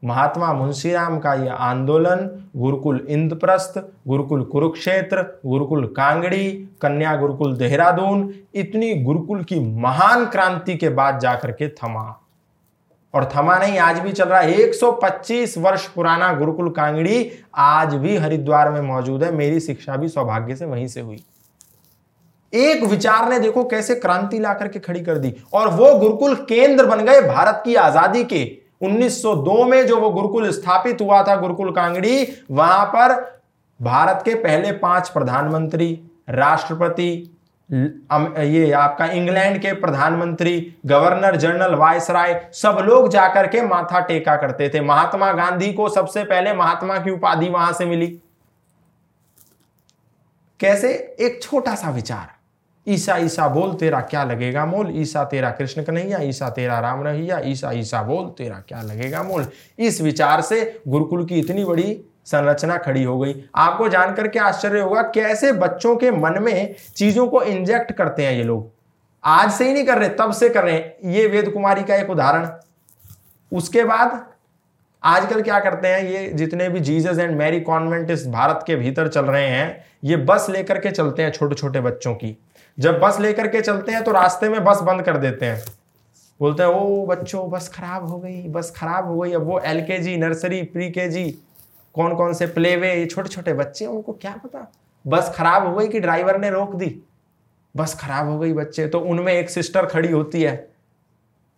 महात्मा 0.05 0.53
मुंशीराम 0.53 1.19
का 1.19 1.33
यह 1.33 1.53
आंदोलन, 1.53 2.49
गुरुकुल 2.55 3.05
इंद्रप्रस्थ, 3.09 3.79
गुरुकुल 4.07 4.43
कुरुक्षेत्र, 4.43 5.21
गुरुकुल 5.45 5.85
कांगड़ी, 5.85 6.51
कन्या 6.81 7.15
गुरुकुल 7.15 7.57
देहरादून, 7.57 8.33
इतनी 8.55 8.93
गुरुकुल 8.93 9.43
की 9.43 9.59
महान 9.59 10.25
क्रांति 10.25 10.75
के 10.75 10.89
बाद 10.89 11.19
जाकर 11.19 11.51
के 11.51 11.69
थमा। 11.69 12.21
और 13.13 13.29
थमा 13.35 13.57
नहीं, 13.57 13.77
आज 13.77 13.99
भी 13.99 14.11
चल 14.11 14.25
रहा 14.25 14.39
है। 14.39 14.51
125 14.51 15.57
वर्ष 15.57 15.87
पुराना 15.87 16.33
गुरुकुल 16.33 16.69
कांगड़ी 16.69 17.31
आज 17.55 17.93
भी 17.93 18.17
हरिद्वार 18.17 18.71
में 18.71 18.81
मौजूद 18.81 19.23
है। 19.23 19.31
मेरी 19.31 19.59
शिक्षा 19.59 19.95
भी 19.95 20.07
सौभाग्य 20.07 20.55
से 20.55 20.65
वहीं 20.65 20.87
से 20.87 21.01
हुई। 21.01 21.23
एक 22.53 22.83
विचार 22.83 23.29
ने 23.29 23.39
देखो 23.39 23.63
कैसे 23.63 23.95
क्रांति 23.95 24.39
ला 24.39 24.53
करके 24.53 24.79
खड़ी 24.79 24.99
कर 24.99 25.17
दी। 25.17 25.33
और 25.53 25.69
वो 25.69 25.95
गुरुकुल 25.99 26.35
केंद्र 26.35 26.85
बन 26.85 27.05
गए 27.05 27.21
भारत 27.21 27.61
की 27.65 27.75
आज़ादी 27.75 28.23
के। 28.23 28.64
1902 28.85 29.63
में 29.65 29.85
जो 29.87 29.99
वो 29.99 30.09
गुरुकुल 30.09 30.49
स्थापित 30.51 31.01
हुआ 31.01 31.21
था, 31.23 31.35
गुरुकुल 31.35 31.71
कांगड़ी, 31.71 32.27
वहाँ 32.51 32.85
पर 32.85 33.13
भारत 33.79 34.21
के 34.25 34.35
पहले 34.35 34.71
पाँच 34.71 35.09
प्रधानमंत्री, 35.09 35.99
राष्ट्रपति 36.29 37.31
ये 37.69 38.71
आपका 38.71 39.05
इंग्लैंड 39.05 39.57
के 39.61 39.71
प्रधानमंत्री, 39.73 40.75
गवर्नर 40.85 41.35
जनरल 41.35 41.75
वायसराय 41.75 42.49
सब 42.53 42.77
लोग 42.81 43.07
जाकर 43.09 43.47
के 43.47 43.61
माथा 43.61 43.99
टेका 43.99 44.35
करते 44.35 44.69
थे। 44.69 44.81
महात्मा 44.81 45.31
गांधी 45.31 45.71
को 45.73 45.89
सबसे 45.89 46.23
पहले 46.23 46.53
महात्मा 46.53 46.97
की 46.97 47.11
उपाधि 47.11 47.49
वहाँ 47.49 47.71
से 47.73 47.85
मिली। 47.85 48.07
कैसे? 50.59 50.93
एक 51.19 51.41
छोटा 51.43 51.75
सा 51.75 51.89
विचार। 51.89 52.34
ईसा 52.87 53.17
ईसा 53.17 53.47
बोल, 53.47 53.73
तेरा 53.73 53.99
क्या 54.01 54.23
लगेगा 54.23 54.65
मोल? 54.65 54.91
ईसा 54.95 55.23
तेरा 55.23 55.49
कृष्ण 55.49 55.83
कन्हैया, 55.83 56.17
ईसा 56.17 56.49
तेरा 56.49 56.79
राम 56.79 57.03
रहिया, 57.03 57.39
ईसा 57.39 57.71
ईसा 57.71 58.01
बोल, 58.03 58.25
तेरा 58.27 58.63
क्या 58.67 58.81
लगेगा 58.81 59.23
मोल? 59.23 59.45
इस 59.79 60.01
विचार 60.01 60.41
से 60.41 60.81
गुरुकुल 60.87 61.25
की 61.25 61.39
इतनी 61.39 61.65
बड़ी 61.65 61.99
संरचना 62.25 62.77
खड़ी 62.77 63.03
हो 63.03 63.19
गई। 63.19 63.33
आपको 63.55 63.89
जानकर 63.89 64.27
के 64.27 64.39
आश्चर्य 64.39 64.79
होगा 64.79 65.01
कैसे 65.01 65.51
बच्चों 65.51 65.95
के 65.95 66.11
मन 66.11 66.41
में 66.41 66.75
चीज़ों 66.95 67.27
को 67.27 67.41
इंजेक्ट 67.41 67.91
करते 67.91 68.25
हैं 68.25 68.33
ये 68.33 68.43
लोग। 68.43 68.71
आज 69.23 69.51
से 69.51 69.67
ही 69.67 69.73
नहीं 69.73 69.85
कर 69.85 69.97
रहे, 69.97 70.09
तब 70.09 70.31
से 70.31 70.49
कर 70.49 70.63
रहे 70.63 70.73
हैं। 70.73 71.11
ये 71.11 71.27
वेद 71.27 71.49
कुमारी 71.49 71.83
का 71.83 71.95
एक 71.95 72.09
उदाहरण। 72.09 72.47
उसके 73.51 73.83
बाद 73.83 74.25
आजकल 75.03 75.41
क्या 75.41 75.59
करते 75.59 75.87
हैं, 75.87 76.03
ये 76.03 76.27
जितने 76.27 76.69
भी 76.69 76.79
जीजस 76.79 77.19
एंड 77.19 77.37
मैरी 77.37 77.59
कॉन्वेंट 77.59 78.11
इस 78.11 78.27
भारत 78.27 78.63
के 78.67 78.75
भीतर 78.75 79.07
चल 79.07 79.25
रहे 79.25 79.47
हैं, 79.47 79.85
ये 80.03 80.17
बस 80.17 80.47
लेकर 80.49 80.79
के 80.79 80.91
चलते 80.91 81.23
हैं 81.23 81.31
छोटे 81.31 81.55
छोटे 81.55 81.81
बच्चों 81.81 82.13
की। 82.15 82.37
जब 82.77 82.99
बस 82.99 83.19
लेकर 83.19 83.47
के 83.47 83.61
चलते 83.61 83.91
हैं 83.91 84.03
तो 84.03 84.11
रास्ते 84.11 84.49
में 84.49 84.63
बस 84.63 84.79
बंद 84.81 85.01
कर 85.01 85.17
देते 85.17 85.45
हैं। 85.45 85.63
बोलते 86.39 86.63
हैं, 86.63 86.69
ओ 86.69 87.05
बच्चों, 87.05 87.49
बस 87.51 87.67
खराब 87.69 88.07
हो 88.07 88.17
गई, 88.19 88.41
बस 88.43 88.73
खराब 88.77 89.07
हो 89.07 89.19
गई। 89.19 89.33
अब 89.33 89.43
वो 89.43 89.59
एल 89.59 89.81
के 89.81 89.99
जी 89.99 90.15
नर्सरी 90.17 90.61
प्री 90.63 90.89
के 90.89 91.07
जी 91.09 91.29
कौन 91.95 92.15
कौन 92.15 92.33
से 92.33 92.47
प्ले 92.47 92.75
वे 92.75 92.93
ये 92.93 93.05
छोटे 93.05 93.29
छोटे 93.29 93.53
बच्चे 93.53 93.85
उनको 93.85 94.13
क्या 94.13 94.35
पता? 94.43 94.71
बस 95.05 95.31
खराब 95.35 95.67
हो 95.67 95.75
गई 95.75 95.87
कि 95.87 95.99
ड्राइवर 95.99 96.39
ने 96.39 96.49
रोक 96.49 96.75
दी? 96.75 97.01
बस 97.75 97.95
खराब 97.95 98.29
हो 98.29 98.37
गई 98.39 98.53
बच्चे। 98.53 98.87
तो 98.87 98.99
उनमें 98.99 99.33
एक 99.33 99.49
सिस्टर 99.49 99.85
खड़ी 99.85 100.11
होती 100.11 100.41
है, 100.41 100.67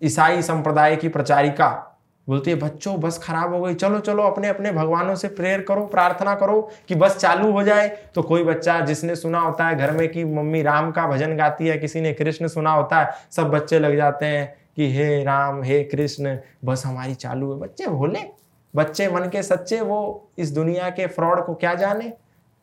ईसाई 0.02 0.42
संप्रदाय 0.42 0.96
की 0.96 1.10
प्रचारिका। 1.10 1.97
बोलती 2.30 2.52
है, 2.52 2.58
बच्चों, 2.58 3.00
बस 3.00 3.18
खराब 3.24 3.54
हो 3.54 3.62
गई। 3.62 3.74
चलो 3.74 4.00
चलो, 4.00 4.24
अपने 4.24 4.48
अपने 4.48 4.72
भगवानों 4.72 5.16
से 5.16 5.28
प्रेयर 5.28 5.62
करो, 5.62 5.86
प्रार्थना 5.86 6.36
करो 6.36 6.70
कि 6.88 6.96
बस 6.96 7.18
चालू 7.18 7.52
हो 7.52 7.64
जाए। 7.64 7.98
तो 8.16 8.22
कोई 8.22 8.44
बच्चा 8.44 8.80
जिसने 8.80 9.16
सुना 9.16 9.40
होता 9.40 9.68
है 9.68 9.76
घर 9.76 9.92
में 9.92 10.10
कि 10.10 10.24
मम्मी 10.24 10.62
राम 10.62 10.92
का 10.92 11.08
भजन 11.08 11.38
गाती 11.38 11.68
है, 11.68 11.78
किसी 11.78 12.02
ने 12.02 12.14
कृष्ण 12.14 12.48
सुना 12.48 12.72
होता 12.72 13.00
है, 13.00 13.12
सब 13.32 13.50
बच्चे 13.50 13.80
लग 13.80 13.96
जाते 13.96 14.26
हैं 14.26 14.56
कि 14.76 14.94
हे 14.94 15.24
राम, 15.24 15.64
हे 15.64 15.84
कृष्ण, 15.84 16.38
बस 16.66 16.86
हमारी 16.86 17.16
चालू 17.16 17.54
है। 17.54 17.60
बच्चे 17.60 17.88
भोले, 17.88 18.20
बच्चे 18.76 19.08
मन 19.08 19.22
के 19.22 19.44
सच्चे, 19.44 19.82
वो 19.82 20.30
इस 20.38 20.52
दुनिया 20.52 20.90
के 20.90 21.08
फ्रॉड 21.08 21.46
को 21.46 21.54
क्या 21.54 21.74
जाने? 21.74 22.14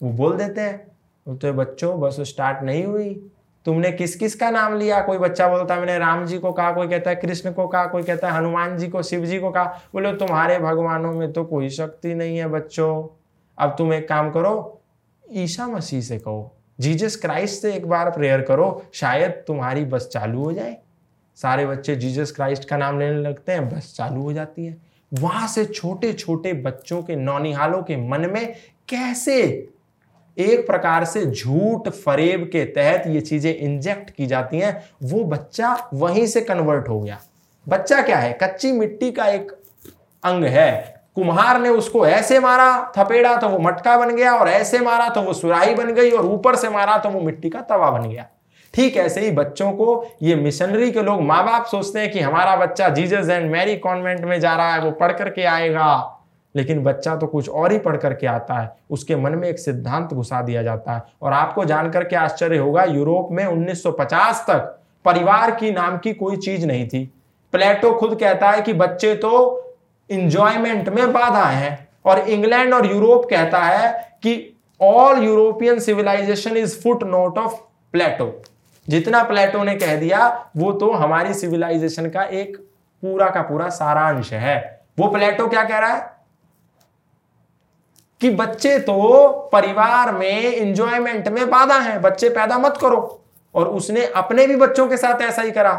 वो 0.02 0.10
बोल 0.10 0.36
देते 0.36 0.60
हैं। 0.60 0.86
बोलते 1.28 1.52
बच्चों, 1.52 2.00
बस 2.00 2.16
स्टार्ट 2.20 2.62
नहीं 2.62 2.84
हुई। 2.84 3.30
तुमने 3.66 3.90
किस 3.92 4.14
किस 4.16 4.34
का 4.34 4.50
नाम 4.50 4.76
लिया? 4.78 5.00
कोई 5.00 5.18
बच्चा 5.18 5.48
बोलता 5.48 5.74
है, 5.74 5.80
मैंने 5.80 5.98
राम 5.98 6.24
जी 6.26 6.38
को 6.38 6.52
कहा, 6.52 6.72
कोई 6.72 6.88
कहता 6.88 7.10
है, 7.10 7.16
कृष्ण 7.16 7.52
को 7.52 7.66
कहा, 7.68 7.86
कोई 7.86 8.02
कहता 8.02 8.28
है, 8.28 8.36
हनुमान 8.36 8.76
जी 8.78 8.88
को, 8.88 9.02
शिव 9.02 9.24
जी 9.24 9.38
को 9.38 9.50
कहा। 9.50 9.64
बोले, 9.92 10.12
तुम्हारे 10.12 10.58
भगवानों 10.58 11.12
में 11.12 11.32
तो 11.32 11.44
कोई 11.44 11.68
शक्ति 11.70 12.14
नहीं 12.14 12.38
है 12.38 12.48
बच्चों। 12.48 13.06
अब 13.58 13.74
तुम 13.78 13.92
एक 13.94 14.08
काम 14.08 14.30
करो, 14.30 14.80
ईसा 15.24 15.66
मसीह 15.66 16.00
से 16.00 16.18
कहो, 16.18 16.50
जीसस 16.80 17.16
क्राइस्ट 17.16 17.62
से 17.62 17.74
एक 17.74 17.86
बार 17.86 18.10
प्रेयर 18.10 18.42
करो, 18.42 18.82
शायद 18.94 19.30
तुम्हारी 19.46 19.84
बस 19.84 20.08
चालू 20.12 20.44
हो 20.44 20.52
जाए। 20.52 20.76
सारे 21.38 21.66
बच्चे 21.66 21.94
जीसस 21.96 22.32
क्राइस्ट 22.32 22.68
का 22.68 22.76
नाम 22.76 22.98
लेने 22.98 23.20
लगते 23.20 23.52
हैं, 23.52 23.68
बस 23.68 23.94
चालू 23.96 24.22
हो 24.22 24.32
जाती 24.32 24.66
है। 24.66 24.76
वहाँ 25.12 25.48
से 25.48 25.64
छोटे 25.64 26.12
छोटे 26.12 26.52
बच्चों 26.52 27.02
के 27.02 27.16
नौनिहालों 27.16 27.82
के 27.82 27.96
मन 28.08 28.30
में 28.30 28.54
कैसे 28.88 29.68
एक 30.36 30.66
प्रकार 30.66 31.04
से 31.04 31.24
झूठ 31.26 31.88
फरेब 31.88 32.48
के 32.52 32.64
तहत 32.64 33.06
ये 33.06 33.20
चीज़ें 33.20 33.54
इंजेक्ट 33.54 34.10
की 34.10 34.26
जाती 34.26 34.58
हैं, 34.58 34.82
वो 35.02 35.24
बच्चा 35.24 35.76
वहीं 35.94 36.26
से 36.26 36.40
कन्वर्ट 36.40 36.88
हो 36.88 37.00
गया। 37.00 37.18
बच्चा 37.66 38.00
क्या 38.02 38.18
है? 38.18 38.38
कच्ची 38.42 38.72
मिट्टी 38.72 39.10
का 39.12 39.26
एक 39.26 39.52
अंग 40.22 40.44
है। 40.44 40.94
कुम्हार 41.16 41.60
ने 41.60 41.68
उसको 41.68 42.06
ऐसे 42.06 42.38
मारा, 42.40 42.92
थपेड़ा 42.98 43.36
तो 43.36 43.48
वो 43.48 43.58
मटका 43.58 43.96
बन 43.98 44.14
गया, 44.16 44.32
और 44.32 44.48
ऐसे 44.48 44.78
मारा 44.78 45.08
तो 45.08 45.22
वो 45.22 45.32
सुराही 45.32 45.74
बन 45.74 45.92
गई, 45.94 46.10
और 46.10 46.26
ऊपर 46.26 46.56
से 46.56 46.68
मारा 46.68 46.96
तो 46.98 47.08
वो 47.08 47.20
मिट्टी 47.20 47.50
का 47.50 47.60
तवा 47.60 47.90
बन 47.90 48.08
गया। 48.08 48.26
ठीक 48.74 48.96
ऐसे 48.96 49.20
ही 49.20 49.30
बच्चों 49.30 49.70
को 49.72 50.06
ये 50.22 50.34
मिशनरी 50.34 50.90
के 50.90 51.02
लोग 51.02 51.20
माँ 51.22 51.44
बाप 51.44 51.66
सोचते 51.66 52.00
हैं 52.00 52.10
कि 52.12 52.20
हमारा 52.20 52.56
बच्चा 52.56 52.88
जीजस 52.88 53.28
एंड 53.30 53.50
मैरी 53.52 53.76
कॉन्वेंट 53.76 54.20
में 54.20 54.38
जा 54.40 54.54
रहा 54.56 54.74
है, 54.74 54.80
वो 54.80 54.90
पढ़ 54.90 55.12
करके 55.12 55.44
आएगा। 55.44 56.13
लेकिन 56.56 56.82
बच्चा 56.82 57.16
तो 57.16 57.26
कुछ 57.26 57.48
और 57.48 57.72
ही 57.72 57.78
पढ़ 57.78 57.96
करके 57.96 58.26
आता 58.26 58.54
है। 58.54 58.76
उसके 58.90 59.16
मन 59.16 59.32
में 59.32 59.48
एक 59.48 59.58
सिद्धांत 59.58 60.14
घुसा 60.14 60.42
दिया 60.42 60.62
जाता 60.62 60.92
है। 60.92 61.02
और 61.22 61.32
आपको 61.32 61.64
जानकर 61.64 62.04
के 62.04 62.16
आश्चर्य 62.16 62.58
होगा, 62.58 62.84
यूरोप 62.84 63.28
में 63.32 63.46
1950 63.46 64.44
तक 64.50 64.80
परिवार 65.04 65.50
की 65.50 65.72
नाम 65.72 65.98
की 65.98 66.12
कोई 66.12 66.36
चीज़ 66.36 66.66
नहीं 66.66 66.88
थी। 66.88 67.14
प्लेटो 67.52 67.92
खुद 67.92 68.20
कहता 68.20 68.50
है 68.50 68.62
कि 68.62 68.72
बच्चे 68.72 69.14
तो 69.14 69.60
इंजॉयमेंट 70.10 70.88
में 70.88 71.12
बाधा 71.12 71.44
है। 71.44 71.88
और 72.04 72.18
इंग्लैंड 72.18 72.74
और 72.74 72.86
यूरोप 72.86 73.24
कहता 73.30 73.58
है 73.58 74.18
कि 74.22 74.56
all 74.80 75.24
European 75.24 75.78
civilization 75.78 76.56
is 76.56 76.82
footnote 77.04 77.38
of 77.38 77.54
Plato 77.92 78.42
जितना 78.88 79.22
प्लेटो 79.22 79.64
ने 79.64 79.74
कह 79.74 79.96
दिया, 79.96 80.50
वो 80.56 80.72
तो 80.72 80.92
हमारी 80.92 81.34
सिविलाइजेशन 81.34 82.10
का 82.10 82.22
एक 82.22 82.56
पूरा 83.02 83.30
का 83.30 83.42
पूरा 83.42 83.68
सारांश 83.68 84.32
है। 84.32 84.80
वो 84.98 85.08
प्लेटो 85.08 85.48
क्या 85.48 85.64
कह 85.64 85.78
रहा 85.78 85.94
है? 85.94 86.13
कि 88.24 88.30
बच्चे 88.30 88.78
तो 88.78 89.28
परिवार 89.52 90.12
में 90.12 90.52
इंजॉयमेंट 90.52 91.26
में 91.28 91.50
बाधा 91.50 91.74
हैं। 91.74 92.00
बच्चे 92.02 92.28
पैदा 92.28 92.58
मत 92.58 92.78
करो। 92.80 93.20
और 93.54 93.68
उसने 93.68 94.04
अपने 94.06 94.46
भी 94.46 94.56
बच्चों 94.56 94.86
के 94.88 94.96
साथ 94.96 95.22
ऐसा 95.22 95.42
ही 95.42 95.50
करा। 95.50 95.72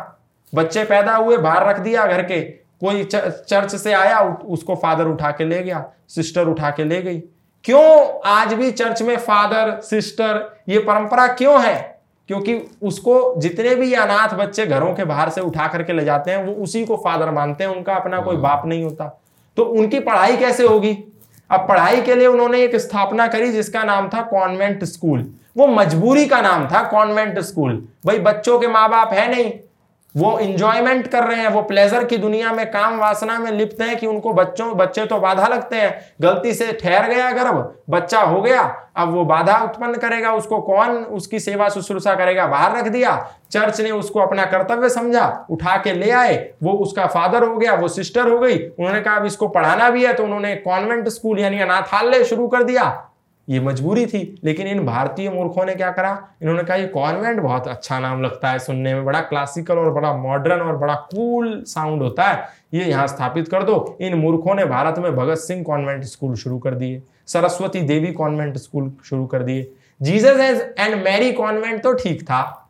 बच्चे 0.54 0.84
पैदा 0.84 1.16
हुए 1.16 1.38
बाहर 1.38 1.68
रख 1.70 1.80
दिया 1.80 2.06
घर 2.06 2.22
के। 2.24 2.40
कोई 2.42 3.04
चर्च 3.04 3.76
से 3.76 3.94
आया 3.94 4.20
उसको 4.48 4.76
फादर 4.76 5.06
उठा 5.06 5.32
के 5.32 5.46
ले 5.46 5.62
गया 5.64 5.84
सिस्टर 6.10 6.48
उठा 6.48 6.70
के 6.70 6.84
ले 6.84 7.02
गई। 7.02 7.18
क्यों 7.66 8.20
आज 8.26 8.54
भी 8.54 8.72
चर्च 8.72 9.02
में 9.02 9.18
फादर 9.18 9.80
सिस्टर 9.82 10.62
ये 10.70 10.80
परंपरा 10.80 11.28
क्यों 11.28 11.62
है? 11.64 12.02
क्योंकि 12.28 12.60
उसको 12.84 13.36
जितने 13.38 13.76
भी 13.76 13.94
अनाथ 13.94 14.36
बच्चे 14.36 14.66
घरों 14.66 14.94
के 14.96 15.06
बाहर 15.06 15.30
से 15.30 15.42
उठा 15.42 15.68
करके 15.68 15.94
ले 15.94 16.06
जाते 16.06 16.32
हैं 16.32 16.46
वो 16.46 16.54
उसी 16.64 16.86
को 16.86 16.96
फादर 16.98 17.32
मानते 17.32 17.64
हैं 17.64 17.72
उनका 17.72 17.96
अपना 17.96 18.20
कोई 18.20 18.38
बाप 18.38 18.66
नहीं 18.66 18.84
होता। 18.84 19.22
तो 19.58 19.64
उनकी 19.64 20.00
पढ़ाई 20.00 20.38
कैसे 20.38 20.68
होगी? 20.68 20.98
अब 21.50 21.68
पढ़ाई 21.70 22.02
के 22.02 22.16
लिए 22.16 22.28
उन्होंने 22.28 22.64
एक 22.64 22.76
स्थापना 22.76 23.28
करी 23.28 23.52
जिसका 23.52 23.84
नाम 23.84 24.10
था 24.10 24.22
कॉन्वेंट 24.22 24.84
स्कूल। 24.84 25.34
वो 25.58 25.68
मजबूरी 25.68 26.26
का 26.26 26.42
नाम 26.42 26.66
था 26.66 26.82
कॉन्वेंट 26.90 27.40
स्कूल। 27.40 27.88
भाई 28.06 28.20
बच्चों 28.20 28.60
के 28.60 28.68
माँ 28.68 28.90
बाप 28.90 29.14
है 29.14 29.30
नहीं। 29.32 29.52
वो 30.16 30.38
इंजॉयमेंट 30.40 31.08
कर 31.08 31.24
रहे 31.24 31.40
हैं, 31.40 31.48
वो 31.48 31.62
प्लेजर 31.62 32.04
की 32.04 32.18
दुनिया 32.18 32.52
में 32.52 32.66
काम 32.72 32.98
वासना 33.00 33.38
में 33.40 33.52
लिप्त 33.52 33.82
हैं 33.82 33.98
कि 33.98 34.08
उनको 34.08 34.34
बच्चों, 34.34 34.72
बच्चे 34.78 35.06
तो 35.06 35.18
बाधा 35.18 35.48
लगते 35.48 35.76
हैं। 35.76 36.00
गलती 36.22 36.54
से 36.54 36.72
ठहर 36.74 37.08
गया 37.10 37.32
गर्भ 37.32 37.76
बच्चा 37.90 38.22
हो 38.22 38.42
गया, 38.42 38.62
अब 38.98 39.14
वो 39.14 39.24
बाधा 39.26 39.58
उत्पन्न 39.64 39.98
करेगा, 39.98 40.34
उसको 40.34 40.60
कौन 40.62 40.90
उसकी 40.90 41.40
सेवा 41.40 41.70
शुश्रूषा 41.70 42.14
करेगा? 42.16 42.46
बाहर 42.48 42.78
रख 42.78 42.88
दिया। 42.88 43.16
चर्च 43.52 43.82
ने 43.82 43.92
उसको 43.92 44.20
अपना 44.20 44.46
कर्तव्य 44.46 44.90
समझा, 44.90 45.46
उठा 45.50 45.78
के 45.78 45.94
ले 45.94 46.12
आए। 46.12 46.38
वो 46.64 46.72
उसका 46.74 47.06
फादर 47.08 47.44
हो 47.44 47.58
गया, 47.58 47.74
वो 47.74 47.88
सिस्टर 47.88 48.30
हो 48.30 48.40
गई। 48.40 48.58
उन्होंने 48.58 49.02
कहा, 49.02 49.16
अब 49.16 49.26
इसको 49.26 49.48
पढ़ाना 49.48 49.90
भी 49.90 50.06
है। 50.06 50.14
तो 50.14 50.24
उन्होंने 50.24 50.56
कॉन्वेंट 50.56 51.08
स्कूल 51.08 51.40
यानी 51.40 51.60
अनाथालय 51.60 52.24
शुरू 52.24 52.48
कर 52.48 52.64
दिया। 52.64 53.12
ये 53.50 53.60
मजबूरी 53.60 54.06
थी। 54.06 54.42
लेकिन 54.44 54.68
इन 54.68 54.86
भारतीय 54.86 55.30
मूर्खों 55.30 55.66
ने 55.66 55.76
क्या 55.76 55.92
करा? 55.92 56.28
इन्होंने 56.42 56.64
कहा, 56.64 56.78
ये 56.78 56.88
कॉन्वेंट 56.88 57.40
बहुत 57.40 57.68
अच्छा 57.68 58.00
नाम 58.00 58.22
लगता 58.22 58.52
है 58.52 58.60
सुनने 58.60 58.94
में। 58.94 59.06
बड़ा 59.06 59.22
क्लासिकल 59.22 59.78
और 59.78 59.92
बड़ा 59.92 60.14
मॉडर्न 60.14 60.62
और 60.62 60.78
बड़ा 60.78 60.96
कूल 60.96 61.64
साउंड 61.68 62.02
होता 62.02 62.24
है। 62.24 62.48
ये 62.74 62.86
यहाँ 62.86 63.08
स्थापित 63.08 63.48
कर 63.48 63.64
दो। 63.64 63.98
इन 64.02 64.14
मूर्खों 64.14 64.56
ने 64.56 64.66
भारत 64.66 65.00
में 65.00 65.16
भगत 65.16 65.38
सिंह 65.38 65.64
कॉन्वेंट 65.64 66.04
स्कूल 66.04 66.36
शुरू 66.36 66.60
कर 66.60 66.76
दिए। 66.76 67.02
सरस्वती 67.28 67.82
देवी 67.82 68.12
कॉन्वेंट 68.12 68.58
स्कूल 68.58 68.92
शुरू 69.06 69.26
कर 69.26 69.44
दिए। 69.44 69.72
जीजस 70.02 70.76
एंड 70.80 71.04
मैरी 71.04 71.32
कॉन्वेंट 71.34 71.84
तो 71.84 71.94
ठीक 71.94 72.24
था। 72.24 72.70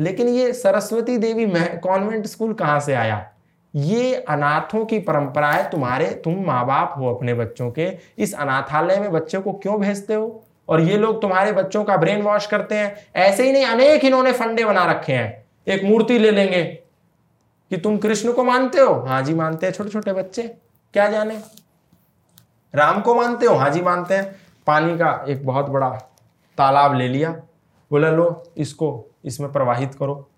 लेकिन 0.00 0.28
ये 0.28 0.52
सरस्वती 0.52 1.18
देवी 1.18 1.46
कॉन्वेंट 1.78 2.26
स्कूल 2.26 2.52
कहाँ 2.52 2.80
से 2.80 2.94
आया? 2.94 3.31
ये 3.76 4.14
अनाथों 4.14 4.84
की 4.84 4.98
परंपरा 4.98 5.52
है, 5.52 5.70
तुम्हारे, 5.70 6.06
तुम 6.06 6.44
माँ 6.44 6.66
बाप 6.66 6.94
हो 6.98 7.14
अपने 7.14 7.34
बच्चों 7.34 7.70
के। 7.70 7.98
इस 8.18 8.34
अनाथालय 8.34 8.96
में 8.96 9.12
बच्चों 9.12 9.42
को 9.42 9.52
क्यों 9.52 9.80
भेजते 9.80 10.14
हो? 10.14 10.44
और 10.68 10.80
ये 10.80 10.96
लोग 10.96 11.22
तुम्हारे 11.22 11.52
बच्चों 11.52 11.84
का 11.84 11.96
ब्रेन 11.96 12.22
वॉश 12.22 12.46
करते 12.46 12.74
हैं। 12.74 12.96
ऐसे 13.16 13.46
ही 13.46 13.52
नहीं, 13.52 13.64
अनेक 13.64 14.04
इन्होंने 14.04 14.32
फंडे 14.32 14.64
बना 14.64 14.84
रखे 14.84 15.12
हैं। 15.12 15.46
एक 15.68 15.84
मूर्ति 15.84 16.18
ले 16.18 16.30
लेंगे। 16.30 16.78
कि 17.70 17.78
तुम 17.78 17.98
कृष्ण 17.98 18.32
को 18.32 18.44
मानते 18.44 18.80
हो? 18.80 18.94
हाँ 18.94 19.22
जी, 19.22 19.34
मानते 19.34 19.66
हैं 19.66 19.72
छोटे 19.72 19.90
छोटे 19.90 20.12
बच्चे। 20.12 20.42
क्या 20.92 21.08
जाने? 21.08 21.40
राम 22.74 23.00
को 23.00 23.14
मानते 23.14 23.46
हो? 23.46 23.54
हाँ 23.54 23.70
जी, 23.70 23.80
मानते 23.80 24.14
हैं। 24.14 24.36
पानी 24.66 24.98
का 24.98 25.24
एक 25.28 25.46
बहुत 25.46 25.66
बड़ा 25.66 25.88
तालाब 26.58 26.94
ले 26.94 27.08
लिया। 27.08 27.30
बोला, 27.90 28.10
लो, 28.10 28.52
इसको, 28.56 29.10
इसमें 29.24 29.52
प्रवाहित 29.52 29.94
करो। 29.94 30.30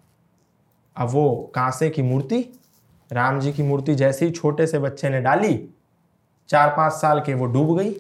अब 0.97 1.09
वो 1.11 1.53
कांसे 1.55 1.91
की 1.91 2.03
मूर्ति 2.03 2.61
राम 3.13 3.41
जी 3.41 3.53
की 3.53 3.63
मूर्ति 3.63 3.95
जैसे 3.95 4.25
ही 4.25 4.31
छोटे 4.31 4.67
से 4.67 4.79
बच्चे 4.79 5.09
ने 5.09 5.21
डाली, 5.21 5.69
चार 6.49 6.71
पाँच 6.77 6.93
साल 6.93 7.21
के 7.21 7.35
वो 7.35 7.47
डूब 7.47 7.79
गई। 7.79 7.93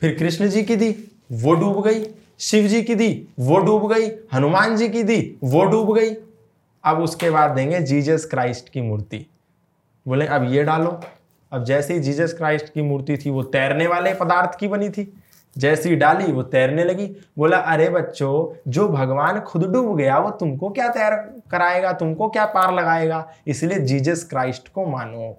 फिर 0.00 0.16
कृष्ण 0.18 0.48
जी 0.48 0.62
की 0.62 0.76
दी, 0.76 1.12
वो 1.32 1.54
डूब 1.54 1.84
गई। 1.84 2.06
शिव 2.38 2.68
जी 2.68 2.82
की 2.82 2.94
दी, 2.94 3.28
वो 3.38 3.58
डूब 3.58 3.92
गई। 3.92 4.10
हनुमान 4.32 4.76
जी 4.76 4.88
की 4.88 5.02
दी, 5.02 5.36
वो 5.44 5.64
डूब 5.64 5.94
गई। 5.98 6.14
अब 6.84 6.98
उसके 6.98 7.30
बाद 7.30 7.50
देंगे 7.50 7.80
जीजस 7.80 8.24
क्राइस्ट 8.24 8.68
की 8.68 8.80
मूर्ति। 8.80 9.26
बोले, 10.08 10.26
अब 10.26 10.52
ये 10.52 10.62
डालो। 10.62 11.00
अब 11.52 11.64
जैसे 11.64 11.94
ही 11.94 12.00
जीजस 12.00 12.32
क्राइस्ट 12.32 12.72
की 12.72 12.82
मूर्ति 12.82 13.16
थी, 13.16 13.30
वो 13.30 13.42
तैरने 13.42 13.86
वाले 13.86 14.14
पदार्थ 14.14 14.58
की 14.58 14.68
बनी 14.68 14.90
थी। 14.90 15.22
जैसी 15.58 15.96
डाली 15.96 16.32
वो 16.32 16.42
तैरने 16.42 16.84
लगी। 16.84 17.06
बोला, 17.38 17.56
अरे 17.56 17.88
बच्चों, 17.88 18.70
जो 18.70 18.88
भगवान 18.88 19.40
खुद 19.40 19.64
डूब 19.72 19.96
गया, 19.96 20.18
वो 20.18 20.30
तुमको 20.30 20.70
क्या 20.70 20.88
तैर 20.88 21.14
कराएगा? 21.50 21.92
तुमको 21.92 22.28
क्या 22.28 22.44
पार 22.44 22.74
लगाएगा? 22.74 23.28
इसलिए 23.46 23.78
जीजस 23.78 24.24
क्राइस्ट 24.24 24.68
को 24.68 24.86
मानो। 24.86 25.36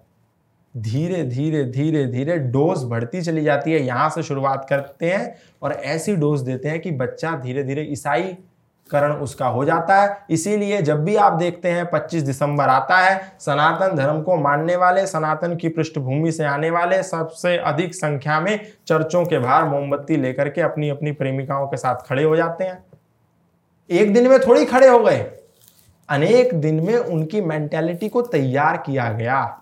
धीरे 0.77 1.23
धीरे 1.23 1.63
धीरे 1.63 2.05
धीरे 2.05 2.37
डोज 2.37 2.83
बढ़ती 2.83 3.21
चली 3.21 3.43
जाती 3.43 3.71
है। 3.71 3.81
यहाँ 3.81 4.09
से 4.09 4.23
शुरुआत 4.23 4.65
करते 4.69 5.09
हैं 5.11 5.35
और 5.61 5.71
ऐसी 5.71 6.15
डोज 6.15 6.41
देते 6.41 6.69
हैं 6.69 6.79
कि 6.79 6.91
बच्चा 6.91 7.35
धीरे 7.35 7.63
धीरे 7.63 7.81
ईसाई 7.81 8.37
करण 8.91 9.11
उसका 9.11 9.47
हो 9.47 9.65
जाता 9.65 10.01
है। 10.01 10.17
इसीलिए 10.29 10.81
जब 10.81 11.03
भी 11.03 11.15
आप 11.15 11.33
देखते 11.33 11.69
हैं 11.69 11.89
25 11.89 12.23
दिसंबर 12.23 12.63
आता 12.63 12.97
है, 12.97 13.35
सनातन 13.39 13.95
धर्म 13.95 14.21
को 14.21 14.35
मानने 14.35 14.75
वाले, 14.75 15.07
सनातन 15.07 15.55
की 15.55 15.69
पृष्ठभूमि 15.69 16.31
से 16.31 16.43
आने 16.43 16.69
वाले 16.69 17.03
सबसे 17.03 17.57
अधिक 17.57 17.95
संख्या 17.95 18.39
में 18.39 18.59
चर्चों 18.87 19.25
के 19.25 19.39
बाहर 19.39 19.63
मोमबत्ती 19.63 20.17
लेकर 20.17 20.49
के 20.49 20.61
अपनी 20.61 20.89
अपनी 20.89 21.11
प्रेमिकाओं 21.11 21.67
के 21.67 21.77
साथ 21.77 21.95
खड़े 21.95 22.23
हो 22.23 22.35
जाते 22.35 22.63
हैं। 22.63 22.83
एक 23.89 24.13
दिन 24.13 24.27
में 24.27 24.39
थोड़ी 24.39 24.65
खड़े 24.65 24.87
हो 24.87 24.99
गए। 24.99 25.31
अनेक 26.09 26.53
दिन 26.53 26.75
में 26.75 26.97
उनकी 26.97 27.41
मेंटेलिटी 27.41 28.09
को 28.09 28.21
तैयार 28.21 28.77
किया 28.77 29.11
गया। 29.13 29.60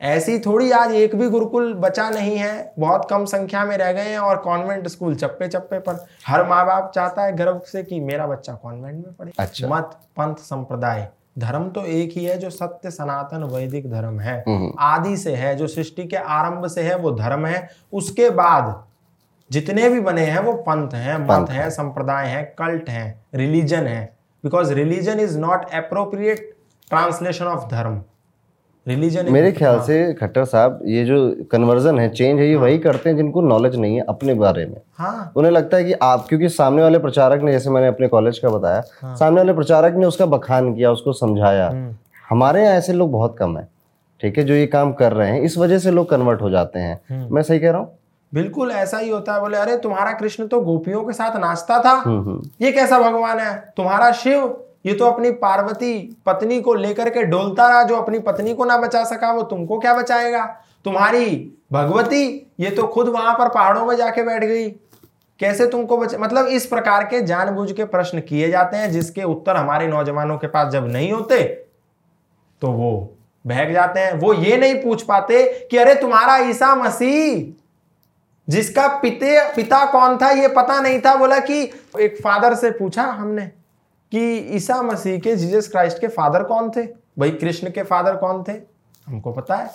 ऐसी 0.00 0.38
थोड़ी 0.38 0.70
आज 0.70 0.92
एक 0.92 1.16
भी 1.16 1.28
गुरुकुल 1.28 1.74
बचा 1.74 2.10
नहीं 2.10 2.36
है 2.36 2.72
बहुत 2.78 3.06
कम 3.10 3.24
संख्या 3.24 3.64
में 3.64 3.76
रह 3.76 3.92
गए 3.92 4.02
हैं 4.02 4.18
और 4.18 4.36
कॉन्वेंट 4.36 4.88
स्कूल 4.88 5.14
चप्पे 5.14 5.48
चप्पे 5.48 5.78
पर 5.78 6.06
हर 6.26 6.46
माँ 6.48 6.66
बाप 6.66 6.92
चाहता 6.94 7.22
है 7.22 7.36
गर्व 7.36 7.60
से 7.66 7.82
कि 7.82 8.00
मेरा 8.00 8.26
बच्चा 8.26 8.52
कॉन्वेंट 8.52 9.04
में 9.04 9.14
पढ़े। 9.14 9.32
अच्छा। 9.38 9.68
मत 9.68 10.00
पंथ 10.16 10.34
संप्रदाय। 10.34 11.08
धर्म 11.38 11.68
तो 11.70 11.84
एक 11.84 12.10
ही 12.12 12.24
है 12.24 12.38
जो 12.38 12.50
सत्य 12.50 12.90
सनातन 12.90 13.44
वैदिक 13.44 13.90
धर्म 13.90 14.20
है। 14.20 14.44
हम्म। 14.48 14.72
आदि 14.78 15.16
से 15.16 15.34
है 15.34 15.56
जो 15.56 15.66
सृष्टि 15.66 16.06
के 16.06 16.16
आरंभ 16.16 16.66
से 16.66 16.82
है 16.82 16.96
वो 16.96 17.10
धर्म 17.10 17.46
है। 17.46 17.68
उसके 17.92 18.30
बाद 18.30 18.84
जितने 19.50 19.88
भी 19.88 20.00
बने 20.00 20.24
हैं 20.24 20.40
वो 20.40 20.52
पंथ 20.52 20.94
हैं 20.94 21.18
मत 21.18 21.50
हैं 21.50 21.70
संप्रदाय 21.70 22.26
हैं 22.26 22.54
कल्ट 22.58 22.88
हैं 22.88 23.24
रिलीजन 23.34 23.86
है। 23.86 24.16
Because 24.44 24.72
religion 24.74 25.20
is 25.20 25.38
not 25.38 25.70
appropriate 25.74 26.56
translation 26.88 27.44
of 27.44 27.68
dharma. 27.68 28.02
Religion 28.86 29.30
मेरे 29.32 29.50
ख्याल 29.52 29.74
हाँ। 29.74 29.84
से 29.84 30.12
खट्टर 30.14 30.44
साहब 30.44 30.78
ये 30.86 31.04
जो 31.04 31.16
कन्वर्जन 31.52 31.98
है 31.98 32.08
चेंज 32.10 32.38
है 32.40 32.46
ये 32.46 32.54
हाँ। 32.54 32.62
वही 32.62 32.78
करते 32.78 33.08
हैं 33.10 33.16
जिनको 33.16 33.40
नॉलेज 33.42 33.76
नहीं 33.76 33.96
है 33.96 34.04
अपने 34.08 34.34
बारे 34.34 34.64
में 34.66 34.76
हाँ। 34.98 35.32
उन्हें 35.36 35.52
लगता 35.52 35.76
है 35.76 35.84
कि 35.84 35.92
आप 36.02 36.26
क्योंकि 36.28 36.48
सामने 36.50 36.82
वाले 36.82 36.98
प्रचारक 36.98 37.42
ने 37.42 37.52
जैसे 37.52 37.70
मैंने 37.70 37.86
अपने 37.86 38.08
कॉलेज 38.08 38.38
का 38.38 38.48
बताया 38.48 38.82
हाँ। 39.02 39.14
सामने 39.16 39.40
वाले 39.40 39.52
प्रचारक 39.52 39.96
ने 39.96 40.06
उसका 40.06 40.26
बखान 40.28 40.72
किया 40.74 40.92
उसको 40.92 41.12
समझाया 41.14 41.68
हम्म। 41.68 41.94
हमारे 42.24 42.62
यहाँ 42.62 42.74
ऐसे 42.74 42.92
लोग 42.92 43.12
बहुत 43.12 43.36
कम 43.38 43.56
है 43.58 43.68
ठीक 44.20 44.38
है 44.38 44.44
जो 44.44 44.54
ये 44.54 44.66
काम 44.68 44.92
कर 44.92 45.12
रहे 45.12 45.30
हैं 45.30 45.40
इस 45.42 45.58
वजह 45.58 45.78
से 45.78 45.90
लोग 45.90 46.08
कन्वर्ट 46.10 46.42
हो 46.42 46.50
जाते 46.50 46.78
हैं 46.78 47.00
हम्म। 47.10 47.34
मैं 47.34 47.42
सही 47.42 47.58
कह 47.58 47.70
रहा 47.70 47.80
हूँ 47.80 47.98
बिल्कुल 48.32 48.70
ऐसा 48.70 48.98
ही 48.98 49.08
होता 49.10 49.34
है 49.34 49.40
बोले 49.40 49.56
अरे 49.56 49.76
तुम्हारा 49.78 50.12
कृष्ण 50.14 50.46
तो 50.46 50.60
गोपियों 50.62 51.04
के 51.04 51.12
साथ 51.12 51.36
नाचता 51.40 51.78
था 51.82 51.92
हम्म 52.00 52.40
ये 52.60 52.72
कैसा 52.72 52.98
भगवान 53.00 53.38
है 53.38 53.54
तुम्हारा 53.76 54.10
शिव 54.14 54.46
ये 54.84 54.94
तो 54.94 55.04
अपनी 55.04 55.30
पार्वती 55.32 55.92
पत्नी 56.26 56.60
को 56.60 56.74
लेकर 56.74 57.10
के 57.10 57.22
डोलता 57.22 57.68
रहा, 57.68 57.82
जो 57.82 57.96
अपनी 57.96 58.18
पत्नी 58.18 58.54
को 58.54 58.64
ना 58.64 58.76
बचा 58.78 59.02
सका, 59.04 59.32
वो 59.32 59.42
तुमको 59.44 59.78
क्या 59.78 59.94
बचाएगा? 59.94 60.44
तुम्हारी 60.84 61.26
भगवती, 61.72 62.52
ये 62.60 62.70
तो 62.70 62.86
खुद 62.86 63.08
वहाँ 63.08 63.34
पर 63.34 63.48
पहाड़ों 63.48 63.84
में 63.86 63.96
जाके 63.96 64.22
बैठ 64.22 64.44
गई। 64.44 64.68
कैसे 65.40 65.66
तुमको 65.66 65.96
बच 65.96 66.14
मतलब 66.14 66.46
इस 66.46 66.66
प्रकार 66.66 67.04
के 67.04 67.20
जानबूझ 67.22 67.70
के 67.72 67.84
प्रश्न 67.86 68.20
किए 68.20 68.48
जाते 68.50 68.76
हैं, 68.76 68.90
जिसके 68.90 69.22
उत्तर 69.24 69.56
हमारे 69.56 69.86
नौजवानों 69.86 70.36
के 70.38 70.46
पास 70.46 70.72
जब 70.72 70.86
नहीं 70.86 71.12
होते 71.12 71.42
तो 72.62 72.68
वो 72.68 73.16
बहक 73.44 73.70
जाते 73.72 74.00
हैं। 74.00 74.12
वो 74.14 74.32
ये 74.34 74.56
नहीं 74.56 74.74
पूछ 74.82 75.02
पाते 75.02 75.68
कि 75.70 75.76
अरे 75.76 75.94
तुम्हारा 75.94 76.36
ईसा 76.38 76.74
मसीह, 76.74 77.52
जिसका 78.48 78.86
पिते, 78.98 79.38
पिता 79.54 79.84
कौन 79.92 80.16
था, 80.16 80.30
ये 80.30 80.48
पता 80.48 80.80
नहीं 80.80 81.00
था। 81.00 81.14
बोला 81.16 81.38
कि 81.40 81.62
एक 82.00 82.18
फादर 82.24 82.54
से 82.54 82.70
पूछा 82.70 83.02
हमने 83.02 83.50
कि 84.12 84.36
ईसा 84.36 84.82
मसीह 84.82 85.18
के, 85.18 85.36
जीसस 85.36 85.68
क्राइस्ट 85.68 86.00
के 86.00 86.08
फादर 86.08 86.42
कौन 86.42 86.70
थे? 86.70 86.82
भाई 87.18 87.30
कृष्ण 87.30 87.70
के 87.70 87.82
फादर 87.82 88.16
कौन 88.16 88.44
थे? 88.48 88.52
हमको 89.06 89.32
पता 89.32 89.56
है। 89.56 89.70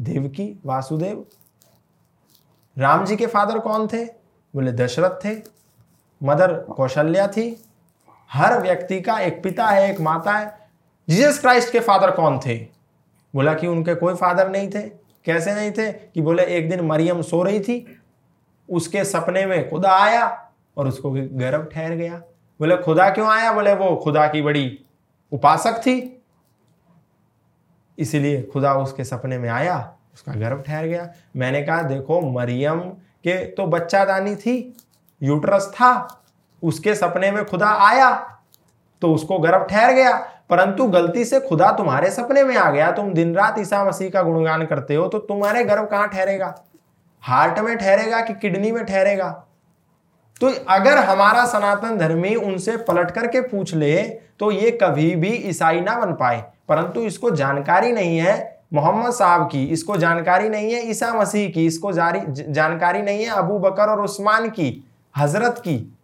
देवकी 0.00 0.60
वासुदेव। 0.66 1.26
राम 2.78 3.04
जी 3.04 3.16
के 3.16 3.26
फादर 3.26 3.58
कौन 3.58 3.86
थे? 3.86 4.04
बोले, 4.54 4.72
दशरथ 4.72 5.24
थे। 5.24 5.42
मदर 6.22 6.52
कौशल्या 6.54 7.26
थी। 7.28 7.64
हर 8.32 8.60
व्यक्ति 8.60 9.00
का 9.00 9.20
एक 9.20 9.42
पिता 9.42 9.66
है, 9.66 9.90
एक 9.90 10.00
माता 10.00 10.32
है। 10.32 10.70
जीसस 11.08 11.40
क्राइस्ट 11.40 11.72
के 11.72 11.80
फादर 11.80 12.10
कौन 12.10 12.40
थे? 12.46 12.58
बोला 13.34 13.54
कि 13.54 13.66
उनके 13.66 13.94
कोई 13.94 14.14
फादर 14.14 14.50
नहीं 14.50 14.70
थे। 14.70 14.82
कैसे 15.24 15.54
नहीं 15.54 15.72
थे? 15.72 15.92
कि 15.92 16.20
बोले, 16.20 16.44
एक 16.44 16.70
दिन 16.70 16.80
मरियम 16.80 17.22
सो 17.22 17.42
रही 17.42 17.60
थी। 17.60 18.02
उसके 18.70 19.04
सपने 19.04 19.46
में 19.46 19.70
खुदा 19.70 19.90
आया 19.90 20.52
और 20.76 20.88
उसको 20.88 21.10
गर्भ 21.10 21.70
ठहर 21.72 21.90
गया। 21.90 22.22
बोले, 22.60 22.76
खुदा 22.76 23.08
क्यों 23.10 23.28
आया? 23.28 23.52
बोले, 23.52 23.74
वो 23.74 23.96
खुदा 23.96 24.26
की 24.28 24.42
बड़ी 24.42 24.78
उपासक 25.32 25.78
थी। 25.78 26.22
इसीलिए 27.98 28.42
खुदा 28.42 28.74
उसके 28.74 29.04
सपने 29.04 29.38
में 29.38 29.48
आया, 29.48 29.92
उसका 30.14 30.32
गर्भ 30.32 30.62
ठहर 30.66 30.86
गया। 30.86 31.08
मैंने 31.36 31.62
कहा, 31.62 31.82
देखो, 31.82 32.20
मरियम 32.20 32.80
के 33.24 33.44
तो 33.46 33.66
बच्चादानी 33.66 34.36
थी, 34.36 34.76
यूट्रस 35.22 35.70
था, 35.74 36.22
उसके 36.62 36.94
सपने 36.94 37.30
में 37.30 37.44
खुदा 37.44 37.68
आया 37.68 38.10
तो 39.02 39.14
उसको 39.14 39.38
गर्भ 39.38 39.66
ठहर 39.70 39.92
गया। 39.92 40.16
परंतु 40.50 40.86
गलती 40.86 41.24
से 41.24 41.40
खुदा 41.40 41.70
तुम्हारे 41.72 42.10
सपने 42.10 42.42
में 42.44 42.56
आ 42.56 42.70
गया। 42.70 42.90
तुम 42.92 43.12
दिन 43.14 43.34
रात 43.34 43.58
ईसा 43.58 43.84
मसीह 43.84 44.10
का 44.10 44.22
गुणगान 44.22 44.64
करते 44.66 44.94
हो 44.94 45.06
तो 45.08 45.18
तुम्हारे 45.18 45.64
गर्भ 45.64 45.88
कहाँ 45.88 46.08
ठहरेगा? 46.08 46.54
हार्ट 47.22 47.58
में 47.58 47.76
ठहरेगा 47.78 48.20
कि 48.20 48.34
किडनी 48.34 48.72
में 48.72 48.84
ठहरेगा? 48.84 49.44
तो 50.40 50.52
अगर 50.68 50.98
हमारा 50.98 51.44
सनातन 51.46 51.96
धर्मी 51.98 52.34
उनसे 52.34 52.76
पलट 52.78 53.10
करके 53.10 53.40
पूछ 53.40 53.74
ले 53.74 54.02
तो 54.40 54.50
ये 54.52 54.70
कभी 54.82 55.14
भी 55.16 55.28
ईसाई 55.28 55.80
ना 55.80 55.98
बन 56.00 56.12
पाए। 56.12 56.44
परंतु 56.68 57.02
इसको 57.02 57.30
जानकारी 57.30 57.92
नहीं 57.92 58.18
है 58.18 58.36
मोहम्मद 58.74 59.12
साहब 59.12 59.46
की, 59.46 59.64
इसको 59.64 59.96
जानकारी 59.96 60.48
नहीं 60.48 60.72
है 60.72 60.88
ईसा 60.90 61.12
मसीह 61.14 61.48
की, 61.50 61.66
इसको 61.66 61.92
जारी 61.92 62.20
जानकारी 62.28 63.02
नहीं 63.02 63.24
है 63.24 63.30
अबू 63.32 63.58
बकर 63.58 63.90
और 63.90 64.00
उस्मान 64.00 64.48
की, 64.48 64.84
हज़रत 65.14 65.58
की। 65.58 65.94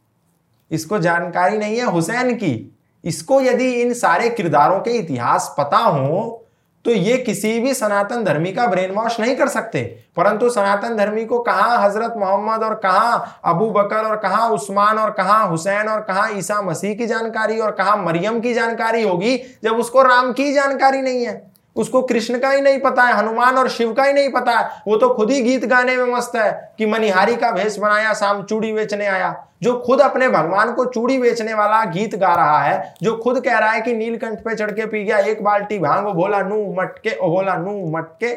इसको 0.70 0.98
जानकारी 0.98 1.58
नहीं 1.58 1.76
है 1.76 1.84
हुसैन 1.84 2.34
की। 2.34 2.70
इसको 3.04 3.40
यदि 3.40 3.70
इन 3.72 3.92
सारे 3.94 4.30
किरदारों 4.30 4.78
के 4.80 4.90
इतिहास 4.90 5.54
पता 5.58 5.78
हो 5.78 6.43
तो 6.84 6.90
ये 6.90 7.16
किसी 7.16 7.60
भी 7.60 7.74
सनातन 7.74 8.24
धर्मी 8.24 8.52
का 8.52 8.66
ब्रेन 8.66 8.90
वॉश 8.90 9.18
नहीं 9.20 9.36
कर 9.36 9.48
सकते। 9.48 9.82
परंतु 10.16 10.50
सनातन 10.50 10.96
धर्मी 10.96 11.24
को 11.24 11.38
कहा 11.38 11.76
हज़रत 11.76 12.14
मोहम्मद 12.16 12.62
और 12.62 12.74
कहा 12.74 13.14
अबू 13.44 13.70
बकर 13.70 14.04
और 14.04 14.16
कहा 14.16 14.46
उस्मान 14.48 14.98
और 14.98 15.10
कहा 15.10 15.38
हुसैन 15.38 15.88
और 15.88 16.00
कहा 16.00 16.26
ईसा 16.28 16.60
मसीह 16.62 16.94
की 16.94 17.06
जानकारी 17.06 17.58
और 17.58 17.70
कहा 17.70 17.96
मरियम 17.96 18.40
की 18.40 18.54
जानकारी 18.54 19.02
होगी 19.02 19.36
जब 19.64 19.76
उसको 19.76 20.02
राम 20.02 20.32
की 20.32 20.52
जानकारी 20.52 21.02
नहीं 21.02 21.24
है? 21.26 21.53
उसको 21.76 22.02
कृष्ण 22.02 22.38
का 22.38 22.50
ही 22.50 22.60
नहीं 22.60 22.78
पता 22.78 23.02
है, 23.02 23.14
हनुमान 23.14 23.56
और 23.58 23.68
शिव 23.68 23.92
का 23.92 24.02
ही 24.02 24.12
नहीं 24.12 24.28
पता 24.32 24.52
है। 24.52 24.82
वो 24.88 24.96
तो 24.96 25.08
खुद 25.08 25.30
ही 25.30 25.40
गीत 25.42 25.64
गाने 25.64 25.96
में 25.96 26.12
मस्त 26.14 26.36
है 26.36 26.74
कि 26.78 26.86
मनिहारी 26.86 27.36
का 27.36 27.50
भेष 27.50 27.78
बनाया 27.78 28.12
शाम 28.14 28.42
चूड़ी 28.42 28.72
बेचने 28.72 29.06
आया। 29.06 29.34
जो 29.62 29.78
खुद 29.80 30.00
अपने 30.00 30.28
भगवान 30.28 30.72
को 30.72 30.84
चूड़ी 30.84 31.18
बेचने 31.18 31.54
वाला 31.54 31.84
गीत 31.84 32.14
गा 32.14 32.34
रहा 32.34 32.58
है, 32.60 32.94
जो 33.02 33.16
खुद 33.16 33.40
कह 33.40 33.58
रहा 33.58 33.70
है 33.70 33.80
कि 33.80 33.92
नीलकंठ 33.92 34.38
पे 34.38 34.54
चढ़ 34.54 34.70
के 34.70 34.86
पी 34.86 35.04
गया, 35.04 35.18
एक 35.18 35.42
बाल्टी 35.44 35.78
भाँग 35.78 36.06
भोला 36.06 36.42
नू 36.42 36.74
मटके 36.78 37.16
ओ 37.16 37.28
बोला 37.28 37.56
नू 37.56 37.90
मटके। 37.96 38.36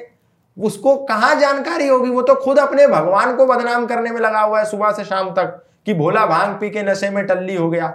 उसको 0.58 0.96
कहा 0.96 1.34
जानकारी 1.34 1.88
होगी? 1.88 2.10
वो 2.10 2.22
तो 2.22 2.36
खुद 2.36 2.60
अपने 2.60 2.88
भगवान 2.88 3.36
को 3.36 3.46
बदनाम 3.46 3.86
करने 3.86 4.12
में 4.12 4.20
लगा 4.22 4.40
हुआ 4.40 4.60
है 4.60 4.66
सुबह 4.66 4.92
से 4.92 5.04
शाम 5.04 5.30
तक, 5.32 5.64
कि 5.86 5.94
भोला 5.94 6.26
भाँग 6.26 6.60
पी 6.60 6.70
के 6.70 6.84
नशे 6.84 7.10
में 7.10 7.26
टल्ली 7.26 7.56
हो 7.56 7.70
गया। 7.70 7.94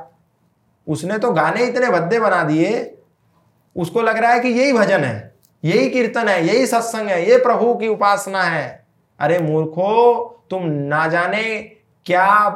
उसने 0.87 1.19
तो 1.19 1.33
गाने 1.33 1.65
इतने 1.65 1.89
भद्दे 1.89 2.21
बना 2.21 2.43
दिए, 2.45 2.99
उसको 3.77 4.03
लग 4.03 4.19
रहा 4.19 4.33
है 4.33 4.41
कि 4.41 4.49
यही 4.49 4.73
भजन 4.73 5.05
है। 5.05 5.32
यही 5.65 5.89
कीर्तन 5.91 6.29
है, 6.29 6.47
यही 6.47 6.67
सत्संग 6.67 7.09
है, 7.09 7.31
ये 7.31 7.37
प्रभु 7.37 7.75
की 7.75 7.89
उपासना 7.89 8.43
है। 8.43 8.87
अरे 9.21 9.39
मूर्खो, 9.39 10.25
तुम 10.51 10.67
ना 10.67 11.07
जाने 11.09 11.59
क्या 12.07 12.49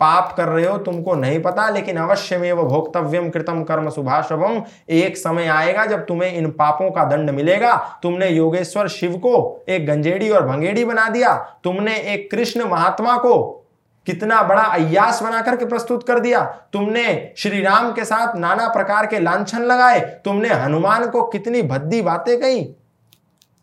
पाप 0.00 0.32
कर 0.36 0.48
रहे 0.48 0.66
हो, 0.66 0.78
तुमको 0.78 1.14
नहीं 1.14 1.40
पता, 1.40 1.68
लेकिन 1.70 1.96
अवश्य 1.96 2.38
में 2.38 2.52
वो 2.52 2.64
भोक्तव्यम 2.64 3.30
कृतम 3.30 3.62
कर्म 3.62 3.90
शुभाशुभम 3.90 4.62
एक 4.88 5.16
समय 5.16 5.46
आएगा 5.46 5.86
जब 5.86 6.06
तुम्हें 6.06 6.34
इन 6.34 6.50
पापों 6.50 6.90
का 6.90 7.04
दंड 7.04 7.30
मिलेगा। 7.30 8.00
तुमने 8.02 8.28
योगेश्वर 8.28 8.88
शिव 8.88 9.16
को 9.16 9.64
एक 9.68 9.86
गंजेड़ी 9.86 10.30
और 10.30 10.46
भंगेड़ी 10.46 10.84
बना 10.84 11.08
दिया। 11.08 11.34
तुमने 11.64 11.96
एक 11.96 12.30
कृष्ण 12.30 12.64
महात्मा 12.64 13.16
को 13.16 13.61
कितना 14.06 14.42
बड़ा 14.42 14.62
अयास 14.62 15.22
बना 15.22 15.42
करके 15.42 15.64
प्रस्तुत 15.64 16.06
कर 16.06 16.20
दिया। 16.20 16.44
तुमने 16.72 17.34
श्री 17.36 17.62
राम 17.62 17.92
के 17.92 18.04
साथ 18.04 18.36
नाना 18.36 18.68
प्रकार 18.68 19.06
के 19.06 19.18
लांछन 19.18 19.62
लगाए। 19.62 20.00
तुमने 20.00 20.48
हनुमान 20.48 21.08
को 21.08 21.22
कितनी 21.22 21.62
भद्दी 21.62 22.02
बातें 22.02 22.40
कही। 22.40 22.74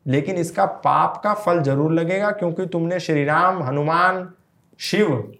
लेकिन 0.07 0.35
इसका 0.35 0.65
पाप 0.65 1.21
का 1.23 1.33
फल 1.33 1.61
ज़रूर 1.61 1.91
लगेगा 1.93 2.31
क्योंकि 2.31 2.65
तुमने 2.65 2.99
श्री 2.99 3.25
राम, 3.25 3.63
हनुमान, 3.63 4.29
शिव 4.79 5.33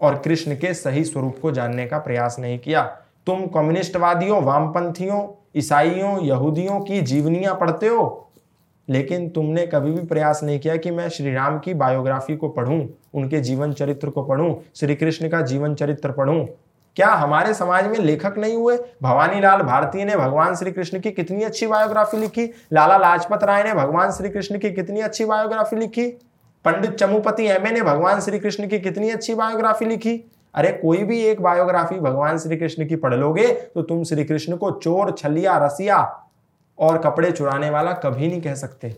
और 0.00 0.18
कृष्ण 0.18 0.54
के 0.54 0.74
सही 0.74 1.04
स्वरूप 1.04 1.38
को 1.42 1.52
जानने 1.52 1.86
का 1.86 1.98
प्रयास 1.98 2.36
नहीं 2.38 2.58
किया। 2.58 2.82
तुम 3.26 3.46
कम्युनिस्टवादियों, 3.46 4.42
वामपंथियों, 4.42 5.42
ईसाइयों, 5.56 6.20
यहूदियों 6.20 6.80
की 6.80 7.00
जीवनियाँ 7.00 7.54
पढ़ते 7.54 7.88
हो। 7.88 8.31
लेकिन 8.88 9.28
तुमने 9.28 9.66
कभी 9.66 9.90
भी 9.90 10.06
प्रयास 10.06 10.40
नहीं 10.42 10.60
किया 10.60 10.76
कि 10.76 10.90
मैं 10.90 11.08
श्री 11.08 11.34
राम 11.34 11.58
की 11.58 11.74
बायोग्राफी 11.74 12.36
को 12.36 12.48
पढ़ूं, 12.48 12.86
उनके 13.14 13.40
जीवन 13.40 13.72
चरित्र 13.72 14.10
को 14.10 14.22
पढ़ूं, 14.22 14.54
श्री 14.76 14.94
कृष्ण 14.94 15.28
का 15.28 15.40
जीवन 15.40 15.74
चरित्र 15.74 16.12
पढ़ूं? 16.12 16.46
क्या 16.96 17.08
हमारे 17.08 17.54
समाज 17.54 17.86
में 17.86 17.98
लेखक 17.98 18.34
नहीं 18.38 18.56
हुए? 18.56 18.78
भवानी 19.02 19.40
लाल 19.40 19.60
भारती 19.62 20.04
ने 20.04 20.16
भगवान 20.16 20.54
श्री 20.54 20.72
कृष्ण 20.72 21.00
की 21.00 21.10
कितनी 21.10 21.42
अच्छी 21.42 21.66
बायोग्राफी 21.66 22.16
लिखी? 22.16 22.54
लाला 22.72 22.96
लाजपत 22.96 23.44
राय 23.44 23.62
ने 23.62 23.74
भगवान 23.74 24.10
श्री 24.10 24.28
कृष्ण 24.28 24.58
की 24.58 24.70
कितनी 24.70 25.00
अच्छी 25.00 25.24
बायोग्राफी 25.24 25.76
लिखी? 25.76 26.06
पंडित 26.64 26.90
चमुपति 26.90 27.46
एम 27.46 27.68
ने 27.74 27.82
भगवान 27.82 28.20
श्री 28.20 28.38
कृष्ण 28.38 28.68
की 28.68 28.78
कितनी 28.78 29.10
अच्छी 29.10 29.34
बायोग्राफी 29.34 29.84
लिखी? 29.84 30.30
अरे 30.54 30.68
कोई 30.72 30.98
भी 30.98 31.20
एक 31.20 31.40
बायोग्राफी 31.40 32.00
भगवान 32.00 32.38
श्री 32.38 32.56
कृष्ण 32.56 32.86
की 32.86 32.96
पढ़ 32.96 33.14
लोगे 33.14 33.46
तो 33.46 33.82
तुम 33.82 34.04
श्री 34.04 34.24
कृष्ण 34.24 34.56
को 34.56 34.70
चोर, 34.70 35.10
छलिया, 35.10 35.58
रसिया 35.58 36.21
और 36.82 36.98
कपड़े 36.98 37.30
चुराने 37.30 37.70
वाला 37.70 37.92
कभी 38.04 38.28
नहीं 38.28 38.40
कह 38.42 38.54
सकते। 38.54 38.94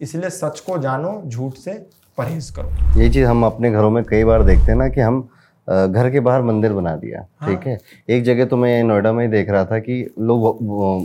इसलिए 0.00 0.30
सच 0.30 0.60
को 0.60 0.78
जानो 0.78 1.22
झूठ 1.26 1.54
से 1.54 1.72
परहेज 2.18 2.50
करो। 2.50 3.00
ये 3.00 3.08
चीज़ 3.10 3.24
हम 3.26 3.44
अपने 3.46 3.70
घरों 3.70 3.90
में 3.90 4.02
कई 4.04 4.24
बार 4.24 4.42
देखते 4.42 4.70
हैं 4.72 4.78
ना 4.78 4.88
कि 4.88 5.00
हम 5.00 5.28
घर 5.68 6.10
के 6.10 6.20
बाहर 6.20 6.42
मंदिर 6.42 6.72
बना 6.72 6.94
दिया 6.96 7.20
ठीक 7.20 7.28
हाँ। 7.40 7.54
ठीक 7.54 7.66
है? 7.66 7.78
एक 8.08 8.22
जगह 8.24 8.44
तो 8.44 8.56
मैं 8.56 8.82
नोएडा 8.84 9.12
में 9.12 9.24
ही 9.24 9.30
देख 9.30 9.48
रहा 9.50 9.64
था 9.64 9.78
कि 9.78 9.94
लोग 10.20 10.58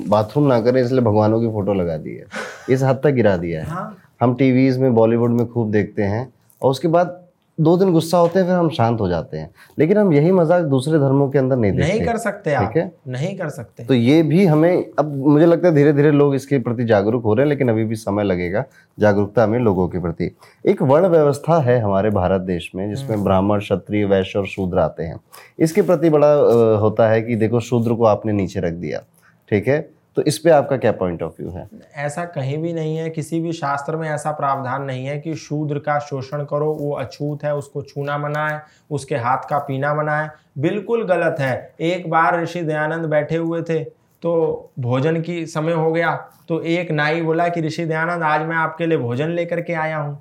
बाथरूम 0.09 0.47
ना 0.47 0.59
करें 0.61 0.81
इसलिए 0.81 1.01
भगवानों 1.01 1.39
की 1.41 1.47
फ़ोटो 1.47 1.73
लगा 1.73 1.97
दी 1.97 2.15
है। 2.15 2.25
इस 2.69 2.83
हद 2.83 3.01
तक 3.03 3.11
गिरा 3.11 3.35
दिया 3.37 3.61
है। 3.61 3.67
हाँ। 3.67 3.97
हम 4.21 4.35
टीवीज 4.35 4.77
में 4.77 4.93
बॉलीवुड 4.95 5.31
में 5.31 5.45
खूब 5.47 5.71
देखते 5.71 6.03
हैं 6.03 6.27
और 6.61 6.71
उसके 6.71 6.87
बाद 6.87 7.20
दो 7.61 7.75
दिन 7.77 7.91
गुस्सा 7.93 8.17
होते 8.17 8.39
हैं 8.39 8.45
फिर 8.45 8.55
हम 8.55 8.69
शांत 8.69 8.99
हो 9.01 9.07
जाते 9.09 9.37
हैं। 9.37 9.49
लेकिन 9.79 9.97
हम 9.97 10.13
यही 10.13 10.31
मज़ाक 10.31 10.63
दूसरे 10.65 10.99
धर्मों 10.99 11.29
के 11.29 11.39
अंदर 11.39 11.57
नहीं 11.57 11.71
नहीं 11.71 11.99
कर 12.01 12.17
सकते 12.17 12.55
ठीक 12.57 12.77
है? 12.77 12.91
नहीं 13.07 13.35
कर 13.37 13.49
सकते। 13.49 13.83
तो 13.83 13.93
ये 13.93 14.21
भी 14.23 14.45
हमें 14.45 14.85
अब 14.99 15.15
मुझे 15.17 15.45
लगता 15.45 15.67
है 15.67 15.73
धीरे 15.75 15.93
धीरे 15.93 16.11
लोग 16.11 16.35
इसके 16.35 16.59
प्रति 16.59 16.85
जागरूक 16.85 17.23
हो 17.23 17.33
रहे 17.33 17.45
हैं 17.45 17.49
लेकिन 17.49 17.69
अभी 17.69 17.83
भी 17.83 17.95
समय 17.95 18.23
लगेगा 18.23 18.63
जागरूकता 18.97 19.47
में 19.47 19.57
लोगों 19.59 19.87
के 19.87 19.99
प्रति। 19.99 20.31
एक 20.65 20.81
वर्ण 20.83 21.07
व्यवस्था 21.07 21.59
है 21.61 21.79
हमारे 21.81 22.09
भारत 22.09 22.41
देश 22.41 22.71
में 22.75 22.89
जिसमें 22.89 23.15
हम्म। 23.15 23.23
ब्राह्मण 23.23 23.59
क्षत्रिय 23.59 24.05
वैश्य 24.05 24.39
और 24.39 24.45
शूद्र 24.47 24.79
आते 24.79 25.03
हैं। 25.03 25.19
इसके 25.59 25.81
प्रति 25.81 26.09
बड़ा 26.09 26.33
होता 26.79 27.09
है 27.09 27.21
कि 27.21 27.35
देखो 27.35 27.59
शूद्र 27.61 27.93
को 27.93 28.05
आपने 28.05 28.33
नीचे 28.33 28.59
रख 28.59 28.73
दिया। 28.73 29.03
ठीक 29.51 29.67
है? 29.67 29.79
तो 30.17 30.21
इस 30.21 30.37
पे 30.37 30.49
आपका 30.49 30.77
क्या 30.77 30.91
पॉइंट 30.91 31.21
ऑफ़ 31.23 31.33
व्यू 31.39 31.51
है? 31.51 31.67
ऐसा 31.95 32.25
कहीं 32.25 32.57
भी 32.57 32.73
नहीं 32.73 32.95
है 32.97 33.09
किसी 33.09 33.39
भी 33.39 33.51
शास्त्र 33.53 33.95
में 33.95 34.07
ऐसा 34.09 34.31
प्रावधान 34.31 34.83
नहीं 34.83 35.05
है 35.05 35.17
कि 35.19 35.35
शूद्र 35.35 35.79
का 35.79 35.97
शोषण 35.99 36.43
करो 36.45 36.71
वो 36.73 36.91
अछूत 36.95 37.43
है 37.43 37.55
उसको 37.55 37.81
छूना 37.81 38.17
मना 38.17 38.47
है 38.47 38.61
उसके 38.89 39.15
हाथ 39.17 39.47
का 39.49 39.59
पीना 39.59 39.93
मना 39.93 40.19
है 40.19 40.31
बिल्कुल 40.57 41.05
गलत 41.05 41.35
है। 41.39 41.73
एक 41.81 42.09
बार 42.09 42.41
ऋषि 42.41 42.61
दयानंद 42.61 43.05
बैठे 43.05 43.35
हुए 43.35 43.61
थे 43.61 43.83
तो 44.23 44.71
भोजन 44.79 45.21
की 45.21 45.45
समय 45.45 45.73
हो 45.73 45.91
गया 45.91 46.15
तो 46.47 46.61
एक 46.61 46.91
नाई 46.91 47.21
बोला 47.21 47.47
कि 47.49 47.61
ऋषि 47.61 47.85
दयानंद 47.85 48.23
आज 48.23 48.41
मैं 48.41 48.55
आपके 48.55 48.85
लिए 48.85 48.97
भोजन 48.97 49.29
लेकर 49.29 49.61
के 49.61 49.73
आया 49.73 49.97
हूँ। 49.97 50.17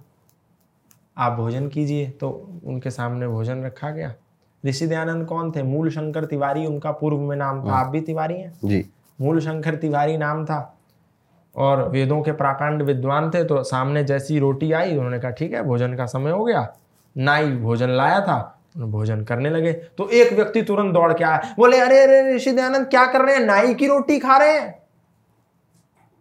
आप 1.19 1.33
भोजन 1.33 1.67
कीजिए। 1.69 2.09
तो 2.11 2.29
उनके 2.65 2.91
सामने 2.91 3.29
भोजन 3.29 3.63
रखा 3.65 3.91
गया। 3.91 4.13
ऋषि 4.65 4.87
दयानंद 4.87 5.27
कौन 5.27 5.51
थे? 5.51 5.63
मूल 5.63 5.91
शंकर 5.91 6.25
तिवारी 6.25 6.67
उनका 6.67 6.91
पूर्व 6.93 7.19
में 7.19 7.37
नाम 7.37 7.63
था। 7.65 7.73
आप 7.73 7.87
भी 7.87 8.01
तिवारी 8.01 8.35
हैं? 8.35 8.53
जी। 8.65 8.85
मूल 9.21 9.41
शंकर 9.41 9.75
तिवारी 9.77 10.17
नाम 10.17 10.45
था। 10.45 10.77
और 11.55 11.89
वेदों 11.89 12.21
के 12.23 12.33
प्राकांड 12.33 12.83
विद्वान 12.83 13.31
थे 13.31 13.43
तो 13.45 13.63
सामने 13.63 14.05
जैसी 14.05 14.39
रोटी 14.39 14.71
आई 14.73 14.97
उन्होंने 14.97 15.19
कहा 15.21 15.31
ठीक 15.31 15.53
है 15.53 15.63
भोजन 15.63 15.95
का 15.97 16.07
समय 16.07 16.31
हो 16.31 16.45
गया। 16.45 16.67
नाई 17.17 17.51
भोजन 17.53 17.91
लाया 17.91 18.21
था 18.21 18.57
भोजन 18.79 19.23
करने 19.25 19.51
लगे। 19.51 19.73
तो 19.73 20.09
एक 20.11 20.33
व्यक्ति 20.33 20.63
तुरंत 20.63 20.93
दौड़ 20.95 21.13
के 21.13 21.25
आया 21.25 21.55
बोले 21.59 21.79
अरे 21.79 21.99
अरे 21.99 22.35
ऋषि 22.35 22.53
दयानंद 22.53 22.87
क्या 22.87 23.05
कर 23.07 23.25
रहे 23.25 23.37
हैं? 23.37 23.45
नाई 23.45 23.75
की 23.75 23.87
रोटी 23.87 24.19
खा 24.19 24.37
रहे 24.37 24.53
हैं? 24.53 24.79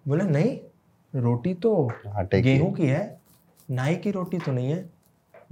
बोले 0.05 0.23
नहीं 0.23 0.57
रोटी 1.13 1.53
तो 1.53 1.91
गेहूँ 2.07 2.73
की 2.73 2.87
है। 2.87 3.19
नाई 3.71 3.95
की 3.95 4.11
रोटी 4.11 4.37
तो 4.37 4.51
नहीं 4.51 4.71
है। 4.71 4.89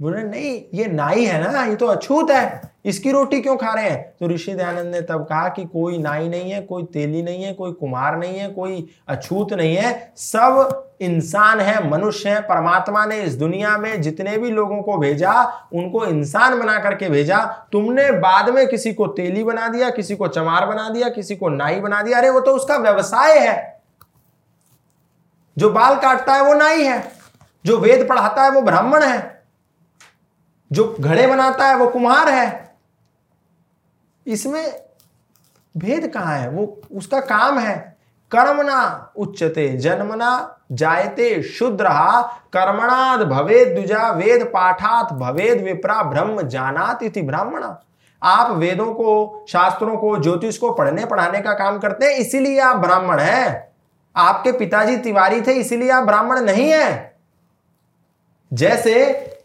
बोले, 0.02 0.22
नहीं, 0.22 0.62
ये 0.74 0.86
नाई 0.86 1.24
है 1.24 1.52
ना, 1.52 1.64
ये 1.64 1.76
तो 1.76 1.86
अछूत 1.86 2.30
है, 2.30 2.62
इसकी 2.84 3.12
रोटी 3.12 3.40
क्यों 3.40 3.56
खा 3.56 3.74
रहे 3.74 3.84
हैं? 3.84 4.14
तो 4.20 4.28
ऋषि 4.28 4.54
दयानंद 4.54 4.94
ने 4.94 5.00
तब 5.00 5.24
कहा 5.24 5.48
कि 5.48 5.64
कोई 5.64 5.98
नाई 5.98 6.28
नहीं 6.28 6.50
है, 6.50 6.60
कोई 6.60 6.82
तेली 6.82 7.22
नहीं 7.22 7.44
है, 7.44 7.52
कोई 7.52 7.72
कुमार 7.72 8.16
नहीं 8.16 8.38
है, 8.38 8.48
कोई 8.48 8.88
अछूत 9.08 9.52
नहीं 9.52 9.76
है, 9.76 10.12
सब 10.16 10.84
इंसान 11.00 11.60
है, 11.60 11.90
मनुष्य 11.90 12.30
है, 12.30 12.40
परमात्मा 12.40 13.06
ने 13.06 13.22
इस 13.22 13.34
दुनिया 13.34 13.78
में 13.78 14.02
जितने 14.02 14.38
भी 14.38 14.50
लोगों 14.50 14.82
को 14.82 14.98
भेजा, 14.98 15.52
उनको 15.74 16.06
इंसान 16.06 16.60
बना 16.60 16.78
करके 16.78 17.08
भेजा। 17.08 17.68
तुमने 17.72 18.10
बाद 18.10 18.48
में 18.48 18.68
किसी 18.68 18.92
को 18.92 19.06
तेली 19.06 19.44
बना 19.44 19.68
दिया, 19.68 19.90
किसी 19.90 20.16
को 20.16 20.28
चमार 20.28 20.66
बना 20.66 20.90
दिया, 20.90 21.08
किसी 21.08 21.36
को 21.36 21.48
नाई 21.48 21.80
बना 21.80 22.02
दिया। 22.02 22.18
अरे, 22.18 22.30
वो 22.30 22.40
तो 22.40 22.50
उसका 22.50 22.76
व्यवसाय 22.76 23.38
है। 23.38 23.82
जो 25.58 25.70
बाल 25.70 25.94
काटता 25.94 26.34
है, 26.34 26.44
वो 26.44 26.54
नाई 26.54 26.82
है। 26.82 27.12
जो 27.66 27.78
वेद 27.78 28.08
पढ़ाता 28.08 28.42
है, 28.42 28.50
वो 28.50 28.62
ब्राह्मण 28.62 29.02
है। 29.02 29.37
जो 30.72 30.96
घड़े 31.00 31.26
बनाता 31.26 31.66
है, 31.66 31.76
वो 31.76 31.86
कुम्हार 31.86 32.28
है। 32.28 32.74
इसमें 34.26 34.82
भेद 35.76 36.08
कहाँ 36.08 36.38
है? 36.38 36.48
वो, 36.48 36.80
उसका 36.96 37.20
काम 37.20 37.58
है, 37.58 37.98
कर्मणा 38.30 39.12
उच्चते 39.16 39.68
जन्मना 39.68 40.58
जायते 40.72 41.42
शूद्र, 41.42 41.84
कर्मणाद 42.52 43.22
भवेद 43.22 43.68
द्विजा, 43.68 44.10
वेद 44.10 44.44
पाठात 44.44 45.12
भवेद 45.12 45.62
विप्रा, 45.62 46.02
ब्रह्म 46.02 46.42
जानात 46.42 47.02
इति 47.02 47.22
ब्राह्मणा। 47.22 47.80
आप 48.22 48.50
वेदों 48.50 48.86
को, 48.86 49.44
शास्त्रों 49.48 49.96
को, 49.96 50.18
ज्योतिष 50.18 50.58
को 50.58 50.72
पढ़ने, 50.72 51.04
पढ़ाने 51.04 51.40
का 51.40 51.52
काम 51.52 51.78
करते 51.78 52.06
हैं, 52.06 52.12
इसीलिए 52.12 52.60
आप 52.60 52.76
ब्राह्मण 52.76 53.18
हैं। 53.18 53.72
आपके 54.16 54.52
पिताजी 54.52 54.96
तिवारी 54.96 55.42
थे, 55.42 55.52
इसीलिए 55.52 55.90
आप 55.90 56.04
ब्राह्मण 56.04 56.40
नहीं 56.40 56.70
है। 56.70 57.16
जैसे 58.52 58.94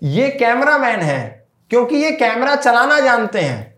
ये 0.04 0.30
कैमरामैन 0.30 0.99
है, 0.99 1.45
क्योंकि 1.72 1.95
ये 1.95 2.12
कैमरा 2.12 2.56
चलाना 2.56 2.99
जानते 2.99 3.39
हैं। 3.39 3.74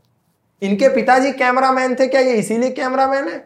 इनके 0.62 0.90
पिताजी 0.90 1.32
कैमरामैन 1.32 1.96
थे 1.96 2.08
क्या 2.08 2.22
ये 2.22 2.34
इसीलिए 2.34 2.70
कैमरामैन 2.70 3.28
है? 3.28 3.44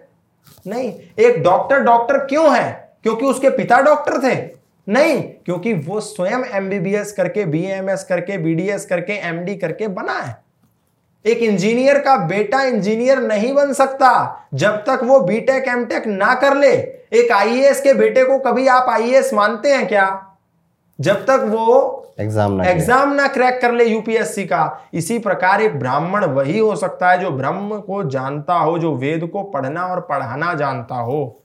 नहीं, 0.67 0.93
एक 1.19 1.41
डॉक्टर 1.43 1.79
डॉक्टर 1.79 2.17
क्यों 2.17 2.53
है? 2.55 2.95
क्योंकि 3.03 3.25
उसके 3.25 3.49
पिता 3.49 3.79
डॉक्टर 3.81 4.21
थे। 4.23 4.35
नहीं, 4.87 5.21
क्योंकि 5.45 5.73
वो 5.73 5.99
स्वयं 5.99 6.43
एमबीबीएस 6.53 7.11
करके 7.11 7.45
बीएमएस 7.45 8.03
करके 8.03 8.37
बीडीएस 8.37 8.85
करके 8.85 9.13
एमडी 9.27 9.55
करके 9.55 9.87
बना 9.87 10.13
है। 10.13 10.37
एक 11.25 11.37
इंजीनियर 11.37 11.99
का 11.99 12.15
बेटा 12.17 12.63
इंजीनियर 12.63 13.19
नहीं 13.19 13.53
बन 13.53 13.73
सकता 13.73 14.11
जब 14.53 14.77
तक 14.87 14.99
वो 15.03 15.19
बीटेक 15.19 15.67
एमटेक 15.67 16.07
ना 16.07 16.33
कर 16.33 16.55
ले। 16.55 16.71
एक 17.13 17.31
आईएएस 17.31 17.81
के 17.81 17.93
बेटे 17.93 18.23
को 18.23 18.37
कभी 18.39 18.67
आप 18.67 18.89
आईएएस 18.89 19.33
मानते 19.33 19.73
हैं 19.73 19.87
क्या? 19.87 20.28
जब 20.99 21.25
तक 21.25 21.43
वो 21.47 22.05
एग्ज़ाम 22.19 22.53
ना 22.53 22.63
एग्ज़ाम 22.63 23.13
ना 23.13 23.27
क्रैक 23.27 23.59
कर 23.61 23.71
ले 23.71 23.85
यूपीएससी 23.85 24.45
का 24.45 24.89
इसी 24.93 25.19
प्रकार 25.19 25.61
एक 25.61 25.79
ब्राह्मण 25.79 26.25
वही 26.25 26.57
हो 26.59 26.75
सकता 26.75 27.11
है 27.11 27.19
जो 27.19 27.29
ब्रह्म 27.31 27.79
को 27.79 28.03
जानता 28.09 28.53
हो 28.53 28.77
जो 28.79 28.95
वेद 28.95 29.27
को 29.33 29.43
पढ़ना 29.43 29.85
और 29.85 29.99
पढ़ाना 29.99 30.53
जानता 30.53 30.95
हो। 30.95 31.35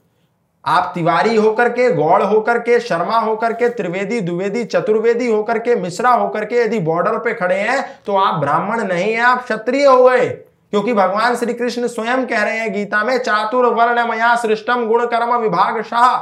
आप 0.65 0.91
तिवारी 0.95 1.35
होकर 1.35 1.69
के 1.69 1.91
गौड़ 1.93 2.21
होकर 2.23 2.59
के 2.59 2.79
शर्मा 2.79 3.19
होकर 3.19 3.53
के 3.53 3.69
त्रिवेदी 3.69 4.21
द्विवेदी 4.21 4.63
चतुर्वेदी 4.65 5.27
होकर 5.27 5.59
के 5.59 5.75
मिश्रा 5.75 6.11
होकर 6.11 6.45
के 6.45 6.61
यदि 6.61 6.79
बॉर्डर 6.81 7.17
पे 7.19 7.33
खड़े 7.33 7.59
हैं 7.59 7.83
तो 8.05 8.15
आप 8.17 8.39
ब्राह्मण 8.39 8.83
नहीं 8.83 9.11
है 9.13 9.21
आप 9.21 9.43
क्षत्रिय 9.43 9.85
हो 9.85 10.03
गए। 10.03 10.27
क्योंकि 10.27 10.93
भगवान 10.93 11.35
श्री 11.35 11.53
कृष्ण 11.53 11.87
स्वयं 11.87 12.25
कह 12.27 12.43
रहे 12.43 12.57
हैं 12.59 12.71
गीता 12.73 13.03
में 13.03 13.17
चातुर 13.17 13.65
वर्ण 13.73 14.07
मया 14.09 14.35
सृष्टम 14.35 14.85
गुण 14.87 15.05
कर्म 15.05 15.35
विभाग 15.37 15.81
शाह 15.83 16.15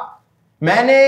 मैंने 0.61 0.99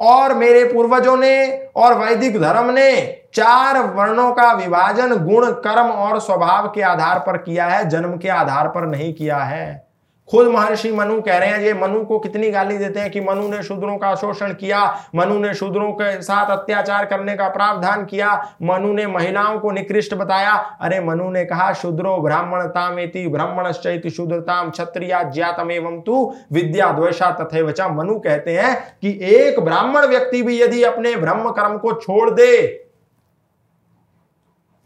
और 0.00 0.34
मेरे 0.34 0.64
पूर्वजों 0.64 1.16
ने 1.16 1.68
और 1.76 1.94
वैदिक 1.94 2.40
धर्म 2.40 2.70
ने 2.70 3.22
चार 3.34 3.78
वर्णों 3.80 4.32
का 4.32 4.52
विभाजन, 4.52 5.16
गुण, 5.16 5.50
कर्म 5.50 5.86
और 5.86 6.20
स्वभाव 6.20 6.68
के 6.68 6.82
आधार 6.82 7.18
पर 7.18 7.36
किया 7.36 7.66
है, 7.66 7.88
जन्म 7.88 8.16
के 8.18 8.28
आधार 8.28 8.68
पर 8.68 8.86
नहीं 8.86 9.14
किया 9.14 9.38
है। 9.38 9.85
खुद 10.28 10.46
महर्षि 10.46 10.90
मनु 10.92 11.20
कह 11.20 11.36
रहे 11.38 11.48
हैं, 11.48 11.60
ये 11.60 11.72
मनु 11.74 12.04
को 12.04 12.18
कितनी 12.18 12.50
गाली 12.50 12.76
देते 12.78 13.00
हैं 13.00 13.10
कि 13.10 13.20
मनु 13.20 13.48
ने 13.48 13.62
शूद्रों 13.62 13.96
का 13.98 14.14
शोषण 14.14 14.52
किया, 14.52 14.80
मनु 15.14 15.38
ने 15.38 15.52
शूद्रों 15.54 15.90
के 15.92 16.20
साथ 16.22 16.50
अत्याचार 16.50 17.04
करने 17.04 17.36
का 17.36 17.48
प्रावधान 17.48 18.04
किया, 18.04 18.32
मनु 18.62 18.92
ने 18.92 19.06
महिलाओं 19.06 19.58
को 19.60 19.70
निकृष्ट 19.70 20.14
बताया। 20.14 20.54
अरे 20.80 21.00
मनु 21.00 21.30
ने 21.30 21.44
कहा, 21.44 21.72
शूद्रो 21.72 22.16
ब्राह्मणतामेति 22.18 23.26
ब्राह्मणश्चैति 23.28 24.10
शूद्रताम 24.10 24.70
क्षत्रिया 24.70 25.22
ज्ञातम 25.22 25.70
एवं 25.70 26.00
तू 26.00 26.34
विद्या 26.52 26.90
द्वेषा 26.92 27.30
तथे 27.40 27.62
वचा 27.62 27.88
मनु 27.88 28.18
कहते 28.18 28.56
हैं 28.58 28.74
कि 29.02 29.18
एक 29.24 29.60
ब्राह्मण 29.60 30.06
व्यक्ति 30.06 30.42
भी 30.42 30.60
यदि 30.62 30.82
अपने 30.84 31.14
ब्रह्म 31.16 31.50
कर्म 31.50 31.78
को 31.78 31.92
छोड़ 31.92 32.30
दे 32.30 32.66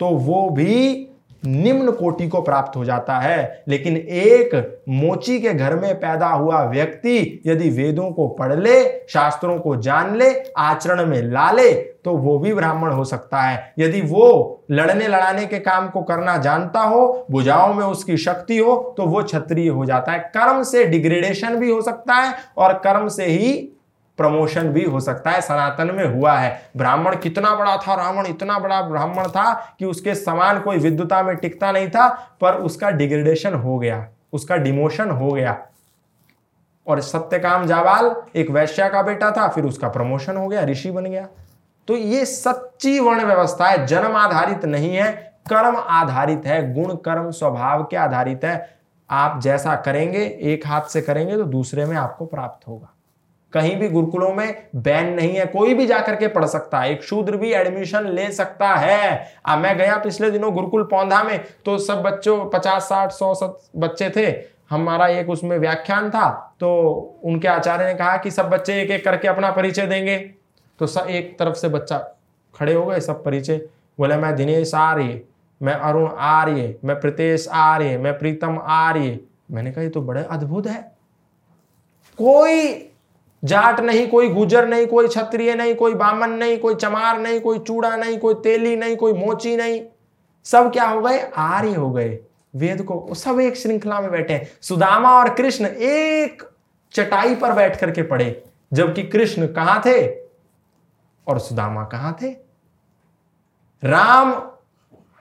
तो 0.01 0.07
वो 0.07 0.49
भी 0.51 1.07
निम्न 1.43 1.91
कोटि 1.91 2.29
को 2.29 2.41
प्राप्त 2.43 2.77
हो 2.77 2.85
जाता 2.85 3.19
है। 3.19 3.65
लेकिन 3.69 3.97
एक 3.97 4.83
मोची 4.89 5.39
के 5.41 5.55
घर 5.55 5.77
में 5.77 5.95
पैदा 5.95 6.29
हुआ 6.29 6.63
व्यक्ति 6.63 7.43
यदि 7.47 7.69
वेदों 7.73 8.11
को 8.11 8.29
पढ़ 8.31 8.55
ले, 8.55 8.83
शास्त्रों 9.09 9.59
को 9.59 9.77
जान 9.77 10.17
ले, 10.17 10.31
आचरण 10.59 11.07
में 11.07 11.23
ला 11.23 11.51
ले 11.53 11.73
तो 12.05 12.13
वो 12.13 12.39
भी 12.39 12.53
ब्राह्मण 12.55 12.93
हो 12.93 13.05
सकता 13.05 13.41
है। 13.41 13.73
यदि 13.79 14.01
वो 14.03 14.63
लड़ने 14.71 15.09
लड़ाने 15.09 15.47
के 15.47 15.59
काम 15.59 15.89
को 15.89 16.03
करना 16.03 16.37
जानता 16.39 16.81
हो 16.81 17.27
बुझाओं 17.31 17.75
में 17.75 17.85
उसकी 17.85 18.17
शक्ति 18.17 18.59
हो 18.59 18.77
तो 18.97 19.07
वो 19.07 19.23
क्षत्रिय 19.23 19.69
हो 19.69 19.85
जाता 19.85 20.13
है। 20.13 20.19
कर्म 20.37 20.63
से 20.63 20.85
डिग्रेडेशन 20.85 21.57
भी 21.57 21.71
हो 21.71 21.81
सकता 21.83 22.15
है 22.15 22.35
और 22.59 22.73
कर्म 22.85 23.09
से 23.09 23.27
ही 23.27 23.53
प्रमोशन 24.21 24.69
भी 24.69 24.85
हो 24.85 25.01
सकता 25.01 25.31
है, 25.31 25.41
सनातन 25.41 25.91
में 25.95 26.05
हुआ 26.07 26.37
है। 26.39 26.71
ब्राह्मण 26.77 27.17
कितना 27.17 27.55
बड़ा 27.55 27.77
था, 27.77 27.95
रावण 27.95 28.27
इतना 28.27 28.59
बड़ा 28.59 28.81
ब्राह्मण 28.83 29.29
था 29.29 29.53
कि 29.79 29.85
उसके 29.85 30.15
समान 30.15 30.61
कोई 30.61 30.79
विद्युता 30.79 31.23
में 31.23 31.37
टिकता 31.37 31.73
नहीं 31.73 31.89
था, 31.89 32.09
पर 32.41 32.55
उसका 32.55 32.91
डिग्रेडेशन 32.91 33.55
हो 33.55 33.79
गया, 33.79 34.07
उसका 34.33 34.57
डिमोशन 34.57 35.11
हो 35.11 35.33
गया। 35.33 35.57
और 36.87 37.01
सत्यकाम 37.01 37.67
जावाल 37.67 38.15
एक 38.37 38.51
वैश्या 38.51 38.89
का 38.89 39.03
बेटा 39.03 39.31
था, 39.31 39.49
फिर 39.49 39.65
उसका 39.65 39.89
प्रमोशन 39.89 40.37
हो 40.37 40.49
गया, 40.49 40.65
ऋषि 40.65 40.91
बन 40.91 41.05
गया। 41.05 41.27
तो 41.89 41.97
ये 41.97 42.25
सच्ची 42.27 42.99
वर्ण 43.01 43.25
व्यवस्था 43.25 43.67
है, 43.67 43.87
जन्म 43.87 44.17
आधारित 44.17 44.65
नहीं 44.65 44.97
है, 44.97 45.13
कर्म 45.49 45.77
आधारित 45.77 46.47
है, 46.47 46.73
गुण 46.75 46.95
कर्म 46.97 47.31
स्वभाव 47.31 47.85
के 47.85 47.97
आधारित 47.97 48.45
है। 48.45 48.79
आप 49.11 49.41
जैसा 49.41 49.75
करेंगे, 49.77 50.25
एक 50.43 50.67
हाथ 50.67 50.83
से 50.83 51.01
करेंगे 51.03 51.37
तो 51.37 51.45
दूसरे 51.45 51.85
में 51.85 51.97
आपको 51.97 52.27
प्राप्त 52.27 52.69
होगा। 52.69 52.95
कहीं 53.53 53.77
भी 53.77 53.89
गुरुकुलों 53.89 54.33
में 54.35 54.69
बैन 54.77 55.13
नहीं 55.15 55.37
है 55.37 55.45
कोई 55.47 55.75
भी 55.75 55.87
जाकर 55.87 56.17
के 56.17 56.29
पढ़ 56.29 56.45
सकता 56.45 56.81
है 56.81 56.91
एक 56.93 57.03
शूद्र 57.05 57.37
भी 57.37 57.53
एडमिशन 57.53 58.07
ले 58.09 58.31
सकता 58.33 58.69
है। 58.69 59.33
आ, 59.47 59.57
मैं 59.57 59.77
गया 59.79 59.97
पिछले 59.97 60.31
दिनों 60.31 60.53
गुरुकुल 60.55 60.83
पौधा 60.83 61.23
में 61.25 61.39
तो 61.65 61.79
सब 61.79 62.03
बच्चों 62.03 62.45
पचास 62.51 62.83
साठ 62.85 63.13
सौ 63.13 63.35
बच्चे 63.77 64.11
थे। 64.11 64.27
हमारा 64.71 65.07
एक 65.09 65.31
उसमें 65.31 65.57
व्याख्यान 65.59 66.11
था 66.11 66.31
तो 66.61 66.69
उनके 67.25 67.49
आचार्य 67.49 67.85
ने 67.85 67.95
कहा 67.95 68.17
कि 68.17 68.31
सब 68.31 68.51
बच्चे 68.51 68.81
एक 68.83 68.91
एक 68.91 69.05
करके 69.05 69.29
अपना 69.29 69.51
परिचय 69.51 69.87
देंगे। 69.87 70.17
तो 70.81 70.87
सब 70.87 71.07
एक 71.11 71.39
तरफ़ 71.39 71.55
से 71.55 71.69
बच्चा 71.69 71.99
खड़े 72.55 72.75
हो 72.75 72.85
गए 72.87 73.01
सब 73.01 73.25
परिचय। 73.25 73.57
बोले 73.99 74.17
मैं 74.17 74.35
दिनेश 74.37 74.75
आर्य 74.75 75.21
मैं 75.61 75.73
अरुण 75.75 76.09
आर्य 76.19 76.75
मैं 76.85 76.99
प्रीतेश 77.01 77.49
आर्य 77.49 77.99
मैं 77.99 78.19
प्रीतम 78.19 78.59
आर्य। 78.61 79.19
मैंने 79.51 79.73
कहा 79.73 79.85
ये 79.85 79.91
तो 79.91 80.03
बड़े 80.03 80.23
अद्भुत 80.23 80.67
है। 80.67 80.81
कोई 82.19 82.90
जाट 83.45 83.81
नहीं, 83.81 84.09
कोई 84.09 84.29
गुजर 84.29 84.69
नहीं, 84.69 84.87
कोई 84.87 85.09
क्षत्रिय 85.09 85.55
नहीं, 85.55 85.75
कोई 85.75 85.95
बामन 85.95 86.31
नहीं, 86.31 86.59
कोई 86.59 86.75
चमार 86.75 87.19
नहीं, 87.19 87.41
कोई 87.41 87.59
चूड़ा 87.59 87.97
नहीं, 87.97 88.19
कोई 88.19 88.35
तेली 88.35 88.77
नहीं, 88.77 88.97
कोई 88.97 89.13
मोची 89.13 89.57
नहीं। 89.57 89.81
सब 90.45 90.73
क्या 90.73 90.85
हो 90.85 91.01
गए? 91.01 91.19
आर्य 91.37 91.75
हो 91.75 91.91
गए। 91.91 92.19
वेद 92.57 92.83
को 92.83 93.15
सब 93.15 93.41
एक 93.41 93.57
श्रृंखला 93.57 94.01
में 94.01 94.11
बैठे 94.11 94.47
सुदामा 94.61 95.19
और 95.19 95.35
कृष्ण 95.35 95.67
एक 95.67 96.43
चटाई 96.93 97.35
पर 97.35 97.53
बैठ 97.53 97.77
करके 97.77 98.03
पढ़े 98.03 98.43
जबकि 98.73 99.03
कृष्ण 99.03 99.47
कहाँ 99.47 99.83
थे? 99.87 100.07
और 101.27 101.39
सुदामा 101.39 101.85
कहाँ 101.85 102.17
थे? 102.23 102.31
राम 103.85 104.33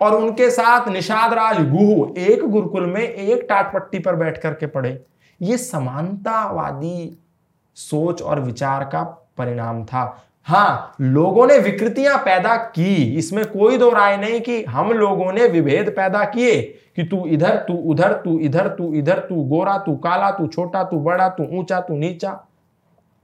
और 0.01 0.15
उनके 0.15 0.49
साथ 0.49 0.87
निषाद 0.87 1.33
राज 1.33 1.69
गुहु, 1.69 2.13
एक 2.17 2.43
गुरुकुल 2.43 2.85
में 2.85 3.01
एक 3.01 3.45
टाटपट्टी 3.49 3.99
पर 3.99 4.15
बैठ 4.15 4.37
करके 4.37 4.65
पढ़े 4.65 5.01
ये 5.41 5.57
समानतावादी 5.57 7.17
सोच 7.79 8.21
और 8.21 8.39
विचार 8.39 8.83
का 8.83 9.03
परिणाम 9.37 9.83
था। 9.85 10.23
हाँ 10.47 10.95
लोगों 11.01 11.45
ने 11.47 11.57
विकृतियाँ 11.57 12.17
पैदा 12.17 12.55
की। 12.55 13.17
इसमें 13.17 13.45
कोई 13.45 13.77
दो 13.77 13.89
राय 13.89 14.17
नहीं 14.17 14.39
कि 14.41 14.63
हम 14.63 14.91
लोगों 14.91 15.31
ने 15.33 15.47
विभेद 15.47 15.89
पैदा 15.89 16.23
किए 16.25 16.61
कि 16.95 17.03
तू 17.03 17.25
इधर, 17.25 17.55
तू 17.57 17.73
उधर, 17.73 18.13
तू 18.13 18.39
इधर 18.39 18.67
तू 18.67 18.93
इधर, 18.93 19.19
तू 19.19 19.43
गोरा, 19.43 19.77
तू 19.77 19.95
काला, 19.95 20.31
तू 20.31 20.47
छोटा, 20.47 20.83
तू 20.83 20.99
बड़ा, 20.99 21.29
तू 21.29 21.47
ऊँचा, 21.59 21.79
तू 21.79 21.97
नीचा। 21.97 22.37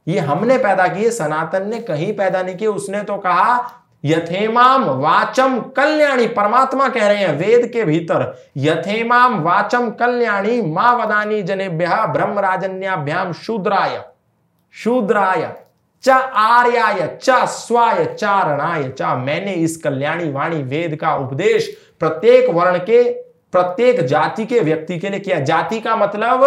ये 0.07 0.19
हमने 0.19 0.57
पैदा 0.57 0.87
किए, 0.87 1.11
सनातन 1.11 1.67
ने 1.67 1.79
कहीं 1.79 2.13
पैदा 2.13 2.41
नहीं 2.43 2.55
किए। 2.55 2.67
उसने 2.67 3.01
तो 3.03 3.17
कहा, 3.17 3.59
यथेमाम 4.05 4.83
वाचम 4.83 5.59
कल्याणी, 5.59 6.27
परमात्मा 6.27 6.89
कह 6.89 7.07
रहे 7.07 7.17
हैं 7.17 7.37
वेद 7.37 7.69
के 7.73 7.83
भीतर, 7.83 8.33
यथेमाम 8.57 9.41
वाचम 9.41 9.89
कल्याणी 9.91 10.61
माँ 10.61 10.95
वदानी 10.95 11.41
जनेभ्य 11.43 12.05
ब्रह्म 12.07 12.39
राजन्याभ्याम 12.39 13.31
शूद्राय। 13.33 14.03
शूद्राय 14.75 15.53
च 16.03 16.09
आर्याय 16.35 17.07
च 17.23 17.45
स्वाय 17.49 18.05
चारणाय 18.05 18.83
च 18.89 19.15
मैंने 19.17 19.53
इस 19.53 19.77
कल्याणी 19.77 20.31
वाणी 20.31 20.61
वेद 20.63 20.95
का 20.95 21.15
उपदेश 21.15 21.69
प्रत्येक 21.99 22.49
वर्ण 22.49 22.77
के 22.79 23.03
प्रत्येक 23.51 24.01
जाति 24.05 24.45
के 24.45 24.59
व्यक्ति 24.59 24.97
के 24.99 25.09
लिए 25.09 25.19
किया। 25.19 25.39
जाति 25.39 25.79
का 25.79 25.95
मतलब? 25.95 26.43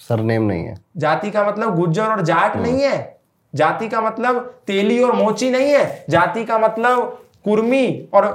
सरनेम 0.00 0.42
नहीं 0.42 0.64
है। 0.64 0.74
जाति 0.96 1.30
का 1.30 1.44
मतलब 1.44 1.76
गुज्जर 1.76 2.06
और 2.06 2.20
जाट 2.20 2.56
नहीं 2.56 2.82
है। 2.82 3.18
जाति 3.54 3.88
का 3.88 4.00
मतलब 4.00 4.38
तेली 4.66 5.02
और 5.02 5.12
मोची 5.12 5.50
नहीं 5.50 5.70
है। 5.70 6.04
जाति 6.10 6.44
का 6.44 6.58
मतलब 6.58 7.18
कुर्मी 7.44 8.08
और 8.14 8.26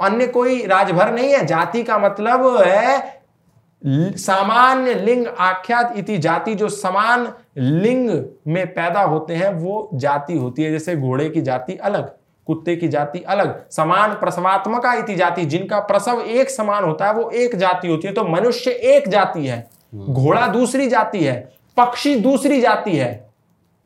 अन्य 0.00 0.26
कोई 0.26 0.64
राजभर 0.66 1.12
नहीं 1.12 1.32
है। 1.32 1.44
जाति 1.46 1.82
का 1.82 1.98
मतलब 1.98 2.46
है 2.62 3.22
सामान्य 4.16 4.94
लिंग 4.94 5.26
आख्यात 5.26 5.96
इति 5.96 6.18
जाति 6.18 6.54
जो 6.54 6.68
समान 6.68 7.32
लिंग 7.56 8.24
में 8.46 8.66
पैदा 8.74 9.02
होते 9.02 9.34
हैं 9.34 9.52
वो 9.54 9.88
जाति 9.94 10.38
होती 10.38 10.62
है 10.62 10.70
जैसे 10.70 10.96
घोड़े 10.96 11.28
की 11.30 11.40
जाति 11.40 11.76
अलग 11.76 12.12
कुत्ते 12.46 12.76
की 12.76 12.88
जाति 12.88 13.18
अलग 13.18 13.70
समान 13.70 14.12
प्रसवात्मका 14.12 14.92
इति 14.94 15.14
जाति 15.14 15.44
जिनका 15.44 15.78
प्रसव 15.80 16.20
एक 16.20 16.50
समान 16.50 16.84
होता 16.84 17.06
है 17.06 17.14
वो 17.14 17.30
एक 17.30 17.56
जाति 17.56 17.88
होती 17.88 18.08
है 18.08 18.14
तो 18.14 18.24
मनुष्य 18.24 18.70
एक 18.70 19.08
जाति 19.08 19.46
है। 19.46 19.70
घोड़ा 19.94 20.46
दूसरी 20.46 20.88
जाति 20.88 21.24
है 21.24 21.52
पक्षी 21.76 22.14
दूसरी 22.16 22.60
जाति 22.60 22.96
है 22.96 23.30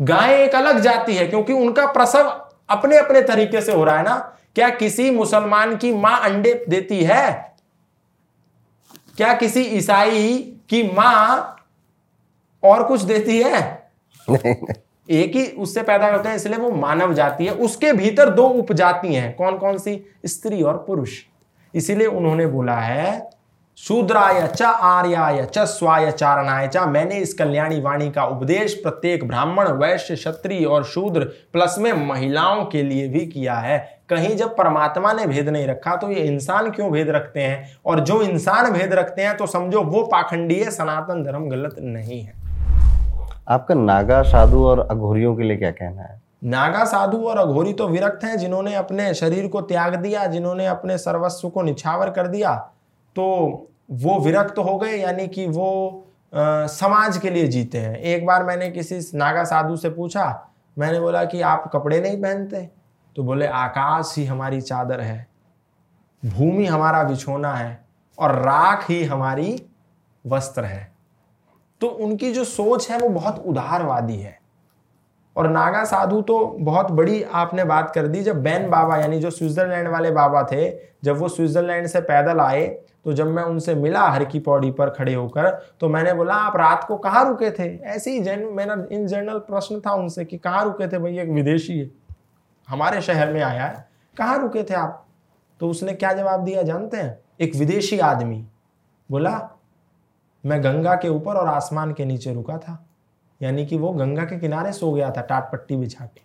गाय 0.00 0.34
एक 0.34 0.54
अलग 0.54 0.78
जाति 0.78 1.14
है 1.14 1.26
क्योंकि 1.26 1.52
उनका 1.52 1.86
प्रसव 1.86 2.32
अपने 2.70 2.98
अपने 2.98 3.22
तरीके 3.22 3.60
से 3.60 3.72
हो 3.72 3.84
रहा 3.84 3.96
है 3.96 4.02
ना। 4.02 4.16
क्या 4.54 4.68
किसी 4.70 5.10
मुसलमान 5.10 5.76
की 5.76 5.92
माँ 5.94 6.20
अंडे 6.20 6.64
देती 6.68 7.04
है? 7.04 7.54
क्या 9.16 9.34
किसी 9.34 9.60
ईसाई 9.60 10.38
की 10.68 10.82
माँ 10.82 11.54
और 12.62 12.82
कुछ 12.84 13.02
देती 13.02 13.38
है? 13.38 13.88
एक 15.10 15.36
ही 15.36 15.46
उससे 15.46 15.82
पैदा 15.82 16.10
करते 16.10 16.28
हैं 16.28 16.36
इसलिए 16.36 16.58
वो 16.58 16.70
मानव 16.70 17.14
जाति 17.14 17.44
है। 17.46 17.52
उसके 17.54 17.92
भीतर 17.92 18.30
दो 18.30 18.46
उपजाति 18.46 19.14
हैं। 19.14 19.34
कौन 19.36 19.58
कौन 19.58 19.78
सी? 19.78 20.04
स्त्री 20.26 20.62
और 20.62 20.84
पुरुष। 20.86 21.10
इसीलिए 21.74 22.06
उन्होंने 22.06 22.46
बोला 22.46 22.76
है 22.76 23.30
शूद्राय 23.78 24.46
च 24.48 24.62
आर्याय 24.62 25.44
च 25.54 25.58
स्वाय 25.58 26.10
चारणाय 26.12 26.68
च। 26.68 26.76
मैंने 26.76 27.18
इस 27.18 27.34
कल्याणी 27.34 27.80
वाणी 27.80 28.10
का 28.10 28.24
उपदेश 28.24 28.74
प्रत्येक 28.74 29.28
ब्राह्मण 29.28 29.68
वैश्य 29.72 30.14
क्षत्रिय 30.14 30.64
और 30.64 30.84
शूद्र 30.84 31.24
प्लस 31.52 31.76
में 31.78 31.92
महिलाओं 32.06 32.64
के 32.64 32.82
लिए 32.82 33.08
भी 33.08 33.26
किया 33.26 33.54
है। 33.54 33.78
कहीं 34.08 34.34
जब 34.36 34.56
परमात्मा 34.56 35.12
ने 35.12 35.26
भेद 35.26 35.48
नहीं 35.48 35.66
रखा 35.66 35.96
तो 35.96 36.10
ये 36.10 36.20
इंसान 36.20 36.70
क्यों 36.70 36.90
भेद 36.92 37.10
रखते 37.10 37.40
हैं? 37.40 37.78
और 37.86 38.00
जो 38.00 38.20
इंसान 38.22 38.70
भेद 38.72 38.92
रखते 38.92 39.22
हैं 39.22 39.36
तो 39.36 39.46
समझो 39.46 39.82
वो 39.82 40.02
पाखंडी 40.02 40.54
है 40.54 40.70
सनातन 40.70 41.22
धर्म 41.24 41.48
गलत 41.48 41.76
नहीं 41.78 42.20
है। 42.22 42.47
आपका 43.48 43.74
नागा 43.74 44.22
साधु 44.22 44.64
और 44.66 44.80
अघोरियों 44.80 45.36
के 45.36 45.42
लिए 45.42 45.56
क्या 45.56 45.70
कहना 45.70 46.02
है? 46.02 46.20
नागा 46.44 46.84
साधु 46.84 47.18
और 47.18 47.38
अघोरी 47.38 47.72
तो 47.72 47.86
विरक्त 47.88 48.24
हैं 48.24 48.36
जिन्होंने 48.38 48.74
अपने 48.74 49.14
शरीर 49.14 49.48
को 49.48 49.60
त्याग 49.60 49.94
दिया 49.94 50.26
जिन्होंने 50.26 50.66
अपने 50.66 50.98
सर्वस्व 50.98 51.48
को 51.48 51.62
निछावर 51.62 52.10
कर 52.10 52.26
दिया 52.26 52.54
तो 53.16 53.24
वो 53.90 54.18
विरक्त 54.20 54.58
हो 54.58 54.76
गए 54.78 54.96
यानी 54.96 55.26
कि 55.28 55.46
वो 55.46 56.04
आ, 56.34 56.66
समाज 56.66 57.18
के 57.18 57.30
लिए 57.30 57.46
जीते 57.48 57.78
हैं। 57.78 57.96
एक 57.96 58.26
बार 58.26 58.44
मैंने 58.44 58.70
किसी 58.70 59.18
नागा 59.18 59.44
साधु 59.44 59.76
से 59.76 59.90
पूछा 59.90 60.26
मैंने 60.78 61.00
बोला 61.00 61.24
कि 61.24 61.40
आप 61.40 61.70
कपड़े 61.72 62.00
नहीं 62.00 62.20
पहनते? 62.22 62.68
तो 63.16 63.22
बोले 63.22 63.46
आकाश 63.46 64.14
ही 64.18 64.24
हमारी 64.24 64.60
चादर 64.60 65.00
है 65.00 65.26
भूमि 66.22 66.66
हमारा 66.66 67.02
बिछोना 67.02 67.54
है 67.54 67.84
और 68.18 68.34
राख 68.34 68.90
ही 68.90 69.04
हमारी 69.04 69.66
वस्त्र 70.26 70.64
है। 70.64 70.97
तो 71.80 71.86
उनकी 71.86 72.32
जो 72.32 72.44
सोच 72.44 72.90
है 72.90 72.98
वो 72.98 73.08
बहुत 73.08 73.42
उदारवादी 73.46 74.16
है। 74.16 74.36
और 75.36 75.48
नागा 75.48 75.84
साधु 75.84 76.20
तो 76.22 76.44
बहुत 76.60 76.90
बड़ी 76.90 77.22
आपने 77.22 77.64
बात 77.64 77.90
कर 77.94 78.06
दी, 78.06 78.22
जब 78.22 78.42
बैन 78.42 78.68
बाबा 78.70 78.96
यानी 78.96 79.18
जो 79.20 79.30
स्विट्जरलैंड 79.30 79.88
वाले 79.88 80.10
बाबा 80.10 80.42
थे, 80.42 80.70
जब 81.04 81.18
वो 81.18 81.28
स्विट्जरलैंड 81.28 81.86
से 81.86 82.00
पैदल 82.02 82.40
आए 82.40 82.66
तो 83.04 83.12
जब 83.12 83.26
मैं 83.26 83.42
उनसे 83.42 83.74
मिला 83.74 84.00
हर 84.02 84.24
की 84.24 84.38
पौड़ी 84.40 84.70
पर 84.70 84.90
खड़े 84.90 85.12
होकर 85.14 85.48
तो 85.80 85.88
मैंने 85.88 86.12
बोला, 86.14 86.34
आप 86.34 86.56
रात 86.56 86.84
को 86.84 86.96
कहाँ 86.96 87.24
रुके 87.28 87.50
थे? 87.50 87.68
ऐसे 87.76 88.10
ही 88.10 88.20
जन, 88.20 88.44
मेरा 88.46 88.76
इन 88.92 89.06
जनरल 89.06 89.38
प्रश्न 89.40 89.80
था 89.80 89.92
उनसे 89.92 90.24
कि 90.24 90.38
कहाँ 90.38 90.64
रुके 90.64 90.88
थे 90.88 90.98
भैया, 90.98 91.22
एक 91.22 91.30
विदेशी 91.30 91.78
है, 91.78 91.90
हमारे 92.68 93.00
शहर 93.02 93.32
में 93.32 93.40
आया 93.42 93.64
है, 93.64 93.86
कहाँ 94.16 94.38
रुके 94.38 94.62
थे 94.62 94.74
आप? 94.74 95.04
तो 95.60 95.68
उसने 95.70 95.92
क्या 95.94 96.12
जवाब 96.12 96.44
दिया, 96.44 96.62
जानते 96.62 96.96
हैं? 96.96 97.18
एक 97.40 97.54
विदेशी 97.56 97.98
आदमी 98.00 98.44
बोला 99.10 99.38
मैं 100.46 100.64
गंगा 100.64 100.94
के 100.94 101.08
ऊपर 101.08 101.34
और 101.34 101.48
आसमान 101.48 101.92
के 101.92 102.04
नीचे 102.04 102.34
रुका 102.34 102.58
था। 102.58 102.86
यानी 103.42 103.66
कि 103.66 103.76
वो 103.78 103.92
गंगा 103.92 104.24
के 104.24 104.38
किनारे 104.38 104.72
सो 104.72 104.92
गया 104.92 105.10
था, 105.10 105.20
टाट 105.20 105.52
पट्टी 105.52 105.76
बिछा 105.76 106.04
के। 106.04 106.20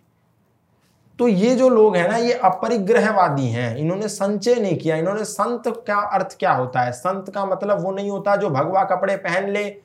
तो 1.18 1.28
ये 1.28 1.54
जो 1.54 1.68
लोग 1.68 1.96
हैं 1.96 2.08
ना, 2.08 2.16
ये 2.16 2.32
अपरिग्रहवादी 2.32 3.48
हैं। 3.48 3.76
इन्होंने 3.76 4.08
संचय 4.08 4.54
नहीं 4.54 4.78
किया। 4.78 4.96
इन्होंने 4.96 5.24
संत 5.24 5.62
का 5.86 5.96
अर्थ 5.96 6.36
क्या 6.38 6.52
होता 6.52 6.80
है? 6.80 6.92
संत 6.92 7.30
का 7.30 7.46
मतलब 7.46 7.80
वो 7.80 7.92
नहीं 7.92 8.10
होता 8.10 8.36
जो 8.36 8.50
भगवा 8.50 8.84
कपड़े 8.84 9.16
पहन 9.16 9.48
ले, 9.48 9.76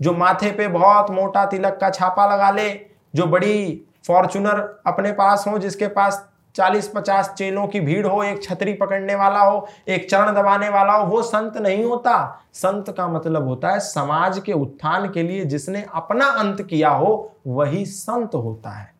जो 0.00 0.12
माथे 0.12 0.50
पे 0.50 0.68
बहुत 0.68 1.10
मोटा 1.10 1.46
तिलक 1.46 1.78
का 1.80 1.90
छापा 1.90 2.34
लगा 2.34 2.50
ले, 2.50 2.86
जो 3.14 3.26
बड़ी 3.26 3.84
फॉर्चुनर 4.06 4.82
अपने 4.86 5.12
पास 5.12 5.44
हो 5.48 5.58
जिसके 5.58 5.86
पास 5.86 6.28
चालीस 6.54 6.92
पचास 6.94 7.28
चेलों 7.28 7.66
की 7.66 7.80
भीड़ 7.80 8.06
हो, 8.06 8.22
एक 8.22 8.42
छतरी 8.42 8.72
पकड़ने 8.72 9.14
वाला 9.14 9.40
हो, 9.40 9.68
एक 9.88 10.10
चरण 10.10 10.32
दबाने 10.32 10.68
वाला 10.68 10.92
हो, 10.92 11.06
वो 11.06 11.22
संत 11.22 11.56
नहीं 11.56 11.84
होता। 11.84 12.40
संत 12.52 12.94
का 12.96 13.08
मतलब 13.08 13.46
होता 13.46 13.70
है 13.70 13.80
समाज 13.80 14.38
के 14.38 14.52
उत्थान 14.52 15.10
के 15.10 15.22
लिए 15.22 15.44
जिसने 15.44 15.86
अपना 15.94 16.26
अंत 16.26 16.62
किया 16.62 16.90
हो, 16.90 17.32
वही 17.46 17.86
संत 17.86 18.34
होता 18.34 18.70
है। 18.70 18.94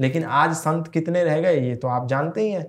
लेकिन 0.00 0.24
आज 0.24 0.52
संत 0.52 0.88
कितने 0.88 1.24
रह 1.24 1.40
गए, 1.40 1.60
ये 1.60 1.76
तो 1.76 1.88
आप 1.88 2.06
जानते 2.06 2.40
ही 2.40 2.50
हैं। 2.50 2.66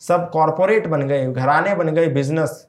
सब 0.00 0.30
कॉरपोरेट 0.30 0.86
बन 0.86 1.02
गए, 1.02 1.32
घराने 1.32 1.74
बन 1.74 1.88
गए, 1.88 2.06
बिज़नेस, 2.06 2.68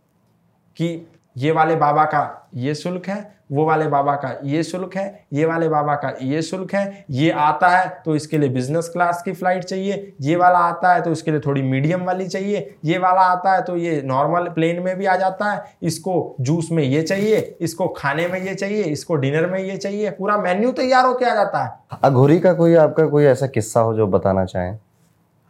कि 0.76 1.08
ये 1.38 1.52
वाले 1.52 1.76
बाबा 1.76 2.06
का 2.06 2.43
ये 2.56 2.76
शुल्क 2.76 3.08
है 3.08 3.36
वो 3.52 3.66
वाले 3.66 3.88
बाबा 3.88 4.16
का 4.16 4.40
ये 4.44 4.64
शुल्क 4.64 4.96
है 4.96 5.26
ये 5.34 5.46
वाले 5.46 5.70
बाबा 5.70 5.96
का 5.96 6.14
ये 6.22 6.42
शुल्क 6.42 6.74
है 6.74 7.06
ये 7.10 7.32
आता 7.32 7.68
है 7.68 8.02
तो 8.06 8.16
इसके 8.16 8.38
लिए 8.38 8.50
बिज़नेस 8.50 8.90
क्लास 8.90 9.22
की 9.24 9.34
फ़्लाइट 9.34 9.64
चाहिए 9.64 10.14
ये 10.22 10.36
वाला 10.36 10.60
आता 10.60 10.94
है 10.94 11.02
तो 11.02 11.12
इसके 11.12 11.32
लिए 11.32 11.40
थोड़ी 11.40 11.62
मीडियम 11.62 12.04
वाली 12.04 12.28
चाहिए 12.28 12.76
ये 12.86 12.98
वाला 12.98 13.22
आता 13.22 13.54
है 13.54 13.62
तो 13.62 13.78
ये 13.78 14.02
नॉर्मल 14.06 14.50
प्लेन 14.50 14.80
में 14.80 14.98
भी 14.98 15.06
आ 15.06 15.16
जाता 15.16 15.52
है 15.52 15.64
इसको 15.84 16.36
जूस 16.42 16.70
में 16.72 16.84
ये 16.84 17.02
चाहिए 17.02 17.58
इसको 17.62 17.88
खाने 17.88 18.28
में 18.28 18.40
ये 18.42 18.56
चाहिए 18.56 18.84
इसको 18.84 19.16
डिनर 19.16 19.50
में 19.50 19.60
ये 19.60 19.78
चाहिए 19.78 20.10
पूरा 20.10 20.38
मेन्यू 20.38 20.72
तैयार 20.72 21.06
होके 21.06 21.26
आ 21.26 21.36
जाता 21.36 21.64
है। 21.64 21.98
अघोरी 22.04 22.40
का 22.40 22.54
कोई 22.54 22.76
आपका 22.76 23.06
कोई 23.06 23.26
ऐसा 23.26 23.48
किस्सा 23.48 23.80
हो 23.80 23.94
जो 23.94 24.08
बताना 24.08 24.46
चाहें? 24.46 24.80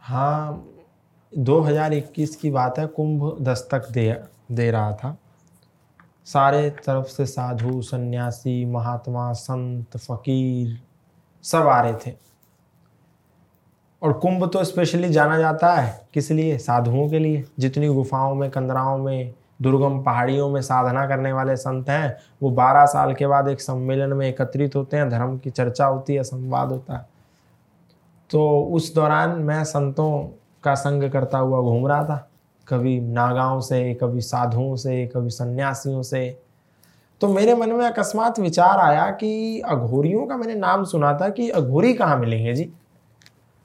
हाँ 0.00 0.66
2021 1.38 2.34
की 2.36 2.50
बात 2.50 2.78
है 2.78 2.86
कुंभ 2.86 3.36
दस्तक 3.40 3.90
दे 3.90 4.16
दे 4.52 4.70
रहा 4.70 4.92
था। 4.92 5.16
सारे 6.24 6.70
तरफ़ 6.70 7.06
से 7.06 7.26
साधु, 7.26 7.82
सन्यासी, 7.82 8.64
महात्मा, 8.64 9.32
संत, 9.32 9.96
फकीर 9.96 10.82
सब 11.42 11.68
आ 11.68 11.80
रहे 11.80 11.94
थे। 11.94 12.16
और 14.02 14.12
कुंभ 14.12 14.50
तो 14.52 14.64
स्पेशली 14.64 15.08
जाना 15.08 15.38
जाता 15.38 15.74
है। 15.74 16.08
किस 16.14 16.30
लिए? 16.30 16.58
साधुओं 16.58 17.08
के 17.08 17.18
लिए। 17.18 17.44
जितनी 17.58 17.88
गुफाओं 17.88 18.34
में, 18.34 18.50
कंदराओं 18.50 18.98
में, 18.98 19.34
दुर्गम 19.62 20.02
पहाड़ियों 20.02 20.50
में 20.50 20.62
साधना 20.62 21.06
करने 21.06 21.32
वाले 21.32 21.56
संत 21.56 21.88
हैं, 21.88 22.16
वो 22.42 22.50
बारह 22.50 22.86
साल 22.86 23.14
के 23.14 23.26
बाद 23.26 23.48
एक 23.48 23.60
सम्मेलन 23.60 24.12
में 24.12 24.28
एकत्रित 24.28 24.76
होते 24.76 24.96
हैं। 24.96 25.10
धर्म 25.10 25.38
की 25.38 25.50
चर्चा 25.50 25.86
होती 25.86 26.14
है, 26.14 26.22
संवाद 26.22 26.68
होता 26.68 26.96
है। 26.96 27.06
तो 28.30 28.64
उस 28.64 28.94
दौरान 28.94 29.30
मैं 29.30 29.64
संतों 29.64 30.38
का 30.64 30.74
संग 30.74 31.10
करता 31.10 31.38
हुआ 31.38 31.60
घूम 31.60 31.86
रहा 31.86 32.04
था। 32.04 32.28
कभी 32.68 33.00
नागाओं 33.00 33.60
से, 33.60 33.94
कभी 33.94 34.20
साधुओं 34.20 34.76
से, 34.76 35.06
कभी 35.06 35.30
सन्यासियों 35.30 36.02
से। 36.02 36.38
तो 37.20 37.28
मेरे 37.28 37.54
मन 37.54 37.72
में 37.72 37.84
अकस्मात 37.86 38.38
विचार 38.40 38.78
आया 38.78 39.10
कि 39.10 39.60
अघोरियों 39.60 40.26
का 40.26 40.36
मैंने 40.36 40.54
नाम 40.54 40.84
सुना 40.84 41.12
था 41.18 41.28
कि 41.28 41.48
अघोरी 41.50 41.92
कहाँ 41.94 42.16
मिलेंगे 42.18 42.54
जी? 42.54 42.72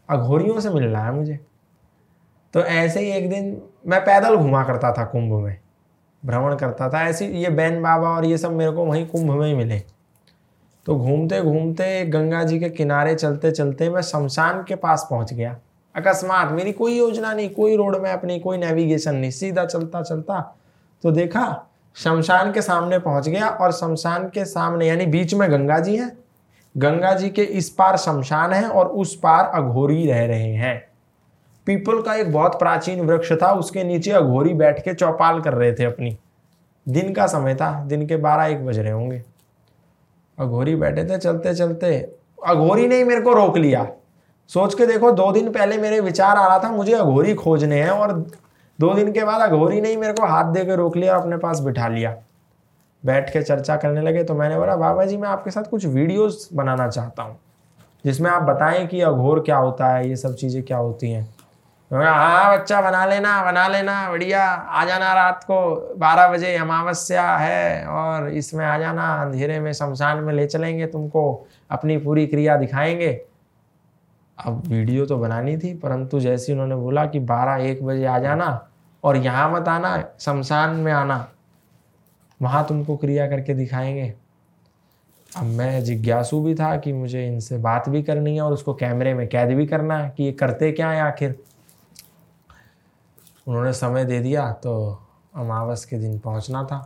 अघोरियों 0.10 0.60
से 0.60 0.70
मिल 0.70 0.84
रहा 0.84 1.06
है 1.06 1.14
मुझे। 1.14 1.40
तो 2.54 2.60
ऐसे 2.60 3.00
ही 3.00 3.12
एक 3.12 3.30
दिन 3.30 3.62
मैं 3.88 4.02
पैदल 4.02 4.36
घुमा 4.36 4.64
करता 4.64 4.92
था 4.92 5.06
कुंभ 5.06 5.34
में, 5.34 5.58
भ्रमण 6.24 6.56
करता 6.56 6.90
था। 6.90 7.04
ऐसे 7.04 7.28
ये 7.28 7.50
बैन 7.50 7.82
बाबा 7.82 8.10
और 8.10 8.26
ये 8.26 8.38
सब 8.38 8.52
मेरे 8.52 8.72
को 8.72 8.86
वहीं 8.86 9.06
कुंभ 9.08 9.32
में 9.32 9.48
ही 9.48 9.54
मिले। 9.54 9.80
तो 10.86 10.96
घूमते 10.96 11.42
घूमते 11.42 12.06
गंगा 12.06 12.44
जी 12.44 12.60
के 12.60 12.70
किनारे 12.70 13.16
चलते 13.16 13.52
चलते 13.52 13.90
मैं 13.90 14.02
शमशान 14.02 14.64
के 14.64 14.76
पास 14.76 15.08
पहुँच 15.10 15.34
गया। 15.34 15.58
अकस्मात, 16.00 16.52
मेरी 16.52 16.72
कोई 16.72 16.98
योजना 16.98 17.34
नहीं, 17.34 17.50
कोई 17.50 17.76
रोड 17.76 17.96
मैप 17.96 18.26
नहीं, 18.26 18.40
कोई 18.40 18.58
नेविगेशन 18.58 19.16
नहीं। 19.16 19.32
सीधा 19.32 19.66
चलता 19.66 20.02
चलता 20.02 20.56
तो 21.04 21.12
देखा, 21.12 21.66
शमशान 21.96 22.52
के 22.52 22.62
सामने 22.62 23.00
पहुँच 23.00 23.30
गया 23.30 23.48
और 23.48 23.72
शमशान 23.72 24.28
के 24.30 24.46
सामने, 24.46 24.88
यानी 24.88 25.06
बीच 25.06 25.34
में 25.34 25.52
गंगा 25.52 25.80
जी 25.80 25.96
है। 25.98 26.12
गंगा 26.78 27.14
जी 27.14 27.30
के 27.30 27.44
इस 27.44 27.70
पार 27.70 27.98
शमशान 27.98 28.54
है 28.54 28.68
और 28.70 28.88
उस 28.88 29.16
पार 29.16 29.46
अघोरी 29.46 30.06
रह 30.08 30.26
रहे 30.26 30.54
हैं। 30.54 30.90
पीपल 31.68 32.02
का 32.02 32.16
एक 32.16 32.32
बहुत 32.34 32.60
प्राचीन 32.60 33.02
वृक्ष 33.02 33.32
था, 33.34 33.52
उसके 33.52 33.84
नीचे 33.84 34.12
अघोरी 34.12 34.54
बैठ 34.54 34.84
के 34.84 34.94
चौपाल 34.94 35.42
कर 35.42 35.54
रहे 35.54 35.74
थे 35.74 35.84
अपनी। 35.84 36.18
दिन 36.90 37.14
का 37.14 37.28
समय 37.28 37.56
था, 37.56 37.84
दिन 37.84 38.08
के 38.08 38.16
बारह 38.16 38.46
एक 38.46 38.66
बज 38.66 38.80
रहे 38.80 38.92
होंगे। 38.92 39.24
अघोरी 40.40 40.76
बैठे 40.76 41.04
थे, 41.04 41.18
चलते 41.18 41.54
चलते, 41.54 41.98
अघोरी 42.46 42.88
ने 42.88 42.96
ही 42.96 43.04
मेरे 43.04 43.22
को 43.22 43.34
रोक 43.34 43.58
लिया। 43.58 43.88
सोच 44.50 44.74
के 44.74 44.86
देखो, 44.86 45.12
दो 45.12 45.32
दिन 45.32 45.52
पहले 45.52 45.78
मेरे 45.78 46.00
विचार 46.00 46.38
आ 46.38 46.46
रहा 46.48 46.60
था, 46.60 46.72
मुझे 46.72 46.94
अघोरी 46.94 47.34
खोजने 47.36 47.82
हैं 47.82 47.90
और 47.92 48.14
दो 48.80 48.94
दिन 48.94 49.12
के 49.12 49.24
बाद 49.24 49.42
अघोरी 49.42 49.82
ने 49.82 49.90
ही 49.90 49.98
मेरे 49.98 50.14
को 50.14 50.26
हाथ 50.26 50.52
दे 50.54 50.64
के 50.66 50.76
रोक 50.76 50.96
लिया 50.98 51.14
और 51.14 51.22
अपने 51.22 51.38
पास 51.38 51.60
बिठा 51.60 51.88
लिया। 51.88 52.16
बैठ 53.04 53.30
के 53.30 53.42
चर्चा 53.42 53.76
करने 53.76 54.02
लगे 54.02 54.24
तो 54.24 54.36
मैंने 54.36 54.58
बोला, 54.58 54.76
बाबा 54.76 55.06
जी, 55.06 55.18
मैं 55.18 55.30
आपके 55.30 55.52
साथ 55.52 55.64
कुछ 55.64 55.86
वीडियोस 55.86 56.50
बनाना 56.54 56.88
चाहता 56.88 57.24
हूँ, 57.24 57.38
जिसमें 58.06 58.30
आप 58.32 58.42
बताएँ 58.44 58.86
कि 58.88 59.02
अघोर 59.02 59.40
क्या 59.40 59.58
होता 59.58 59.88
है, 59.88 60.10
ये 60.10 60.16
सब 60.16 60.36
चीज़ें 60.36 60.64
क्या 60.64 60.78
होती 60.78 61.12
हैं? 61.12 61.24
हाँ 61.92 62.58
बच्चा, 62.58 62.82
बना 62.82 63.06
लेना 63.06 63.42
बना 63.44 63.68
लेना, 63.68 64.10
बढ़िया, 64.12 64.44
आ 64.44 64.86
जाना 64.86 65.14
रात 65.14 65.44
को, 65.44 65.96
बारह 65.98 66.28
बजे 66.28 66.56
अमावस्या 66.56 67.24
है 67.38 67.86
और 67.88 68.30
इसमें 68.32 68.66
आ 68.66 68.78
जाना, 68.78 69.14
अंधेरे 69.16 69.60
में, 69.60 69.72
शमशान 69.74 70.24
में 70.24 70.34
ले 70.34 70.46
चलेंगे 70.48 70.86
तुमको, 70.88 71.48
अपनी 71.72 71.98
पूरी 71.98 72.28
क्रिया 72.28 72.56
दिखाएँगे। 72.58 73.20
अब 74.40 74.64
वीडियो 74.68 75.06
तो 75.06 75.18
बनानी 75.18 75.58
थी, 75.58 75.74
परंतु 75.74 76.20
जैसे 76.20 76.54
उन्होंने 76.54 76.76
बोला 76.76 77.06
कि 77.06 77.20
बारह 77.20 77.64
एक 77.64 77.84
बजे 77.84 78.06
आ 78.06 78.18
जाना 78.20 78.68
और 79.04 79.18
यहाँ 79.18 79.50
मत 79.52 79.68
आना, 79.68 80.04
शमशान 80.20 80.76
में 80.76 80.92
आना, 80.92 81.28
वहाँ 82.40 82.66
तुमको 82.68 82.98
क्रिया 82.98 83.28
करके 83.28 83.54
दिखाएँगे। 83.54 84.14
अब 85.32 85.46
मैं 85.46 85.84
जिज्ञासु 85.84 86.42
भी 86.42 86.54
था 86.56 86.76
कि 86.78 86.94
मुझे 86.94 87.26
इनसे 87.28 87.58
बात 87.58 87.90
भी 87.90 88.02
करनी 88.04 88.36
है 88.36 88.42
और 88.42 88.54
उसको 88.54 88.74
कैमरे 88.74 89.14
में 89.14 89.28
कैद 89.28 89.50
भी 89.50 89.66
करना 89.68 89.98
है 89.98 90.10
कि 90.10 90.24
ये 90.24 90.32
करते 90.32 90.72
क्या 90.72 90.90
है 90.90 91.02
आखिर। 91.02 91.36
उन्होंने 93.48 93.74
समय 93.74 94.06
दे 94.06 94.20
दिया 94.20 94.52
तो 94.54 94.74
अमावस 95.36 95.86
के 95.86 95.98
दिन 95.98 96.18
पहुँचना 96.20 96.64
था। 96.64 96.80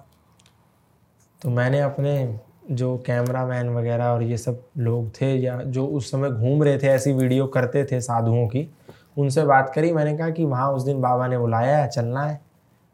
तो 1.41 1.49
मैंने 1.49 1.79
अपने 1.79 2.39
जो 2.71 2.97
कैमरा 2.97 3.45
मैन 3.45 3.69
वगैरह 3.69 4.05
और 4.05 4.23
ये 4.23 4.37
सब 4.37 4.63
लोग 4.77 5.09
थे 5.21 5.35
या 5.35 5.57
जो 5.57 5.87
उस 5.87 6.11
समय 6.11 6.29
घूम 6.29 6.63
रहे 6.63 6.77
थे, 6.77 6.87
ऐसी 6.87 7.13
वीडियो 7.13 7.47
करते 7.47 7.85
थे 7.85 8.01
साधुओं 8.01 8.47
की, 8.47 8.73
उनसे 9.17 9.43
बात 9.43 9.71
करी। 9.75 9.93
मैंने 9.93 10.17
कहा 10.17 10.29
कि 10.29 10.45
वहाँ 10.45 10.71
उस 10.71 10.83
दिन 10.83 11.01
बाबा 11.01 11.27
ने 11.27 11.37
बुलाया 11.37 11.77
है, 11.77 11.89
चलना 11.89 12.23
है। 12.23 12.41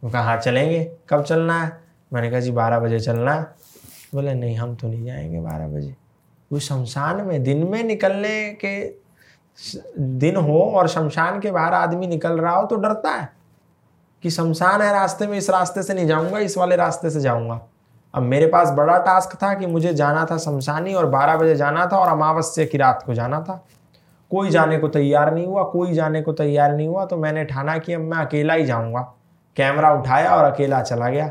वो 0.03 0.09
कहा 0.09 0.21
हाँ 0.21 0.37
चलेंगे। 0.37 0.91
कब 1.09 1.23
चलना 1.23 1.63
है? 1.63 1.77
मैंने 2.13 2.31
कहा, 2.31 2.39
जी, 2.39 2.51
बारह 2.51 2.79
बजे 2.79 2.99
चलना 2.99 3.33
है। 3.33 3.43
बोले, 4.13 4.33
नहीं, 4.33 4.55
हम 4.55 4.75
तो 4.75 4.87
नहीं 4.87 5.05
जाएँगे 5.05 5.39
बारह 5.39 5.67
बजे। 5.67 5.95
वो 6.51 6.59
शमशान 6.59 7.21
में 7.21 7.43
दिन 7.43 7.63
में 7.63 7.83
निकलने 7.83 8.57
के 8.65 8.99
दिन 9.99 10.35
हो 10.35 10.61
और 10.61 10.87
शमशान 10.87 11.39
के 11.39 11.51
बाहर 11.51 11.73
आदमी 11.73 12.07
निकल 12.07 12.39
रहा 12.39 12.55
हो 12.55 12.65
तो 12.65 12.75
डरता 12.75 13.09
है 13.09 13.29
कि 14.23 14.29
शमशान 14.29 14.81
है, 14.81 14.91
रास्ते 14.91 15.27
में 15.27 15.37
इस 15.37 15.49
रास्ते 15.49 15.83
से 15.83 15.93
नहीं 15.93 16.07
जाऊँगा, 16.07 16.39
इस 16.39 16.57
वाले 16.57 16.75
रास्ते 16.75 17.09
से 17.09 17.19
जाऊँगा। 17.19 17.67
अब 18.13 18.23
मेरे 18.23 18.47
पास 18.47 18.69
बड़ा 18.69 18.97
टास्क 18.97 19.35
था 19.43 19.53
कि 19.53 19.65
मुझे 19.65 19.93
जाना 19.93 20.25
था 20.31 20.37
शमशानी 20.37 20.93
और 20.93 21.05
बारह 21.05 21.35
बजे 21.37 21.55
जाना 21.55 21.85
था 21.85 21.97
और 21.97 22.07
अमावस्या 22.07 22.65
की 22.65 22.77
रात 22.77 23.03
को 23.05 23.13
जाना 23.13 23.41
था। 23.41 23.63
कोई 24.31 24.49
जाने 24.49 24.77
को 24.77 24.87
तैयार 24.87 25.33
नहीं 25.33 25.45
हुआ 25.47 25.63
कोई 25.63 25.93
जाने 25.93 26.21
को 26.21 26.33
तैयार 26.33 26.75
नहीं 26.75 26.87
हुआ 26.87 27.05
तो 27.05 27.17
मैंने 27.17 27.43
ठाना 27.45 27.77
कि 27.77 27.93
अब 27.93 28.01
मैं 28.01 28.17
अकेला 28.17 28.53
ही 28.53 28.65
जाऊँगा। 28.65 29.01
कैमरा 29.57 29.93
उठाया 29.93 30.35
और 30.35 30.43
अकेला 30.43 30.81
चला 30.81 31.09
गया। 31.09 31.29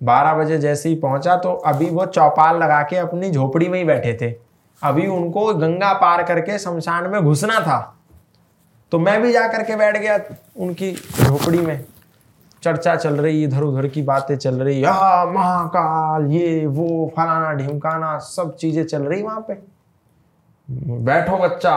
बारह 0.00 0.34
बजे 0.34 0.58
जैसे 0.58 0.88
ही 0.88 0.94
पहुँचा 0.94 1.36
तो 1.36 1.52
अभी 1.66 1.90
वो 1.90 2.06
चौपाल 2.06 2.58
लगा 2.58 2.82
के 2.82 2.96
अपनी 2.96 3.30
झोपड़ी 3.30 3.68
में 3.68 3.78
ही 3.78 3.84
बैठे 3.84 4.16
थे। 4.22 4.34
अभी 4.82 5.06
उनको 5.06 5.52
गंगा 5.54 5.92
पार 5.94 6.22
करके 6.22 6.58
शमशान 6.58 7.10
में 7.10 7.22
घुसना 7.22 7.60
था। 7.60 7.78
तो 8.92 8.98
मैं 8.98 9.20
भी 9.22 9.32
जा 9.32 9.46
करके 9.48 9.76
बैठ 9.76 9.96
गया 9.96 10.18
उनकी 10.56 10.92
झोपड़ी 10.92 11.58
में। 11.58 11.84
चर्चा 12.66 12.96
चल 12.96 13.16
रही 13.16 13.44
इधर 13.44 13.62
उधर 13.62 13.88
की 13.88 14.02
बातें 14.02 14.36
चल 14.36 14.54
रही 14.54 14.84
या 14.84 15.24
महाकाल, 15.24 16.26
ये, 16.26 16.66
वो, 16.66 17.12
फलाना 17.16 17.52
ढिमकाना, 17.52 18.18
सब 18.18 18.56
चीज़ें 18.56 18.84
चल 18.84 19.02
रही 19.02 19.22
वहाँ 19.22 19.44
पे। 19.48 19.54
बैठो 21.04 21.38
बच्चा। 21.38 21.76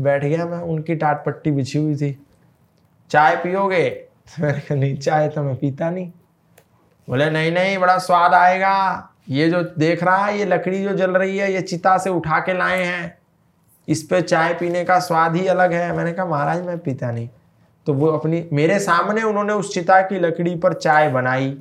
बैठ 0.00 0.24
गया 0.24 0.46
मैं, 0.46 0.58
उनकी 0.58 0.94
टाट 0.94 1.24
पट्टी 1.24 1.50
बिछी 1.50 1.78
हुई 1.78 1.96
थी। 1.96 2.26
चाय 3.10 3.36
पियोगे? 3.36 4.04
मैंने 4.40 4.60
कहा, 4.60 4.74
नहीं, 4.74 4.96
चाय 4.96 5.28
तो 5.28 5.42
मैं 5.42 5.56
पीता 5.56 5.90
नहीं। 5.90 6.10
बोले, 7.08 7.30
नहीं 7.30 7.52
नहीं, 7.52 7.78
बड़ा 7.78 7.98
स्वाद 7.98 8.34
आएगा। 8.34 9.08
ये 9.28 9.48
जो 9.50 9.62
देख 9.62 10.04
रहा 10.04 10.24
है, 10.24 10.38
ये 10.38 10.44
लकड़ी 10.44 10.82
जो 10.82 10.92
जल 10.92 11.10
रही 11.10 11.38
है, 11.38 11.52
ये 11.52 11.60
चिता 11.60 11.98
से 11.98 12.10
उठा 12.10 12.38
के 12.38 12.58
लाए 12.58 12.84
हैं। 12.84 13.18
इस 13.88 14.02
पे 14.02 14.22
चाय 14.22 14.54
पीने 14.54 14.84
का 14.84 14.98
स्वाद 14.98 15.36
ही 15.36 15.46
अलग 15.46 15.72
है। 15.72 15.96
मैंने 15.96 16.12
कहा, 16.12 16.26
महाराज, 16.26 16.64
मैं 16.66 16.78
पीता 16.78 17.10
नहीं। 17.10 17.28
तो 17.86 17.94
वो 17.94 18.06
अपनी, 18.06 18.48
मेरे 18.52 18.78
सामने 18.78 19.22
उन्होंने 19.22 19.52
उस 19.52 19.74
चिता 19.74 20.00
की 20.02 20.18
लकड़ी 20.18 20.56
पर 20.56 20.72
चाय 20.72 21.08
बनाई। 21.08 21.58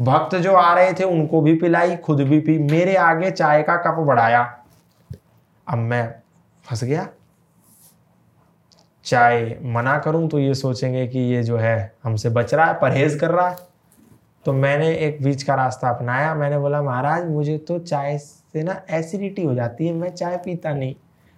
भक्त 0.00 0.36
जो 0.36 0.54
आ 0.54 0.74
रहे 0.74 0.92
थे, 0.92 1.04
उनको 1.04 1.40
भी 1.40 1.54
पिलाई, 1.54 1.96
खुद 1.96 2.20
भी 2.20 2.40
पी, 2.40 2.58
मेरे 2.58 2.96
आगे 2.96 3.30
चाय 3.30 3.62
का 3.62 3.76
कप 3.76 3.94
बढ़ाया। 3.94 4.58
अब 5.68 5.78
मैं 5.78 6.14
फंस 6.70 6.84
गया। 6.84 7.08
चाय 9.04 9.58
मना 9.62 9.98
करूँ 9.98 10.28
तो 10.28 10.38
ये 10.38 10.54
सोचेंगे 10.54 11.06
कि 11.06 11.18
ये 11.18 11.42
जो 11.42 11.56
है, 11.56 11.94
हमसे 12.04 12.28
बच 12.28 12.54
रहा 12.54 12.66
है, 12.66 12.74
परहेज 12.74 13.18
कर 13.20 13.30
रहा 13.30 13.48
है। 13.48 13.56
तो 14.44 14.52
मैंने 14.52 14.94
एक 14.94 15.22
बीच 15.22 15.42
का 15.42 15.54
रास्ता 15.54 15.88
अपनाया। 15.88 16.34
मैंने 16.34 16.58
बोला, 16.58 16.82
महाराज, 16.82 17.24
मुझे 17.24 17.58
तो 17.58 17.78
चाय 17.78 18.18
से 18.18 18.62
ना 18.62 18.82
एसिडिटी 18.90 19.44
हो 19.44 19.54
जाती 19.54 19.86
है, 19.86 19.92
मैं 19.92 20.10
चाय 20.10 20.36
पीता 20.36 20.74
नहीं। 20.74 20.94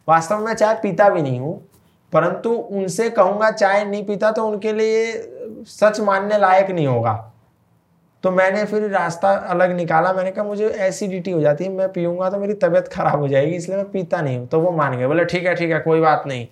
वास्तव 0.09 0.39
में 0.39 0.45
मैं 0.45 0.55
चाय 0.55 0.75
पीता 0.75 1.09
भी 1.09 1.23
नहीं 1.23 1.41
हूँ। 1.41 1.68
परंतु 2.13 2.51
उनसे 2.51 3.09
कहूँगा 3.11 3.51
चाय 3.51 3.85
नहीं 3.85 4.05
पीता 4.07 4.31
तो 4.31 4.47
उनके 4.47 4.73
लिए 4.73 5.13
सच 5.69 6.01
मानने 6.01 6.39
लायक 6.39 6.71
नहीं 6.71 6.87
होगा। 6.87 7.15
तो 8.25 8.31
मैंने 8.31 8.65
फिर 8.65 8.89
रास्ता 8.91 9.31
अलग 9.31 9.73
निकाला। 9.73 10.13
मैंने 10.13 10.31
कहा, 10.31 10.45
मुझे 10.45 10.69
एसिडिटी 10.69 11.31
हो 11.31 11.41
जाती 11.41 11.65
है, 11.65 11.71
मैं 11.71 11.89
पीऊँगा 11.93 12.31
तो 12.31 12.39
मेरी 12.39 12.55
तबीयत 12.55 12.89
खराब 12.89 13.21
हो 13.21 13.29
जाएगी, 13.29 13.57
इसलिए 13.57 13.77
मैं 13.77 13.91
पीता 13.91 14.21
नहीं 14.21 14.39
हूँ। 14.39 14.47
तो 14.47 14.61
वो 14.61 14.71
मान 14.71 14.97
गए। 14.99 15.07
बोले, 15.07 15.25
ठीक 15.25 15.47
है 15.47 15.55
ठीक 15.55 15.71
है, 15.71 15.79
कोई 15.81 16.01
बात 16.01 16.25
नहीं। 16.27 16.47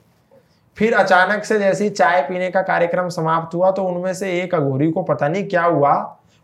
फिर 0.76 0.94
अचानक 0.94 1.44
से 1.44 1.58
जैसे 1.58 1.84
ही 1.84 1.90
चाय 1.90 2.20
पीने 2.22 2.50
का 2.50 2.62
कार्यक्रम 2.62 3.08
समाप्त 3.08 3.54
हुआ 3.54 3.70
तो 3.70 3.84
उनमें 3.84 4.12
से 4.14 4.32
एक 4.40 4.54
अघोरी 4.54 4.90
को 4.90 5.02
पता 5.02 5.28
नहीं 5.28 5.46
क्या 5.48 5.62
हुआ, 5.64 5.94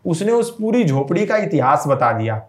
उसने 0.05 0.31
उस 0.31 0.49
पूरी 0.57 0.83
झोपड़ी 0.83 1.25
का 1.25 1.37
इतिहास 1.37 1.83
बता 1.87 2.11
दिया। 2.11 2.41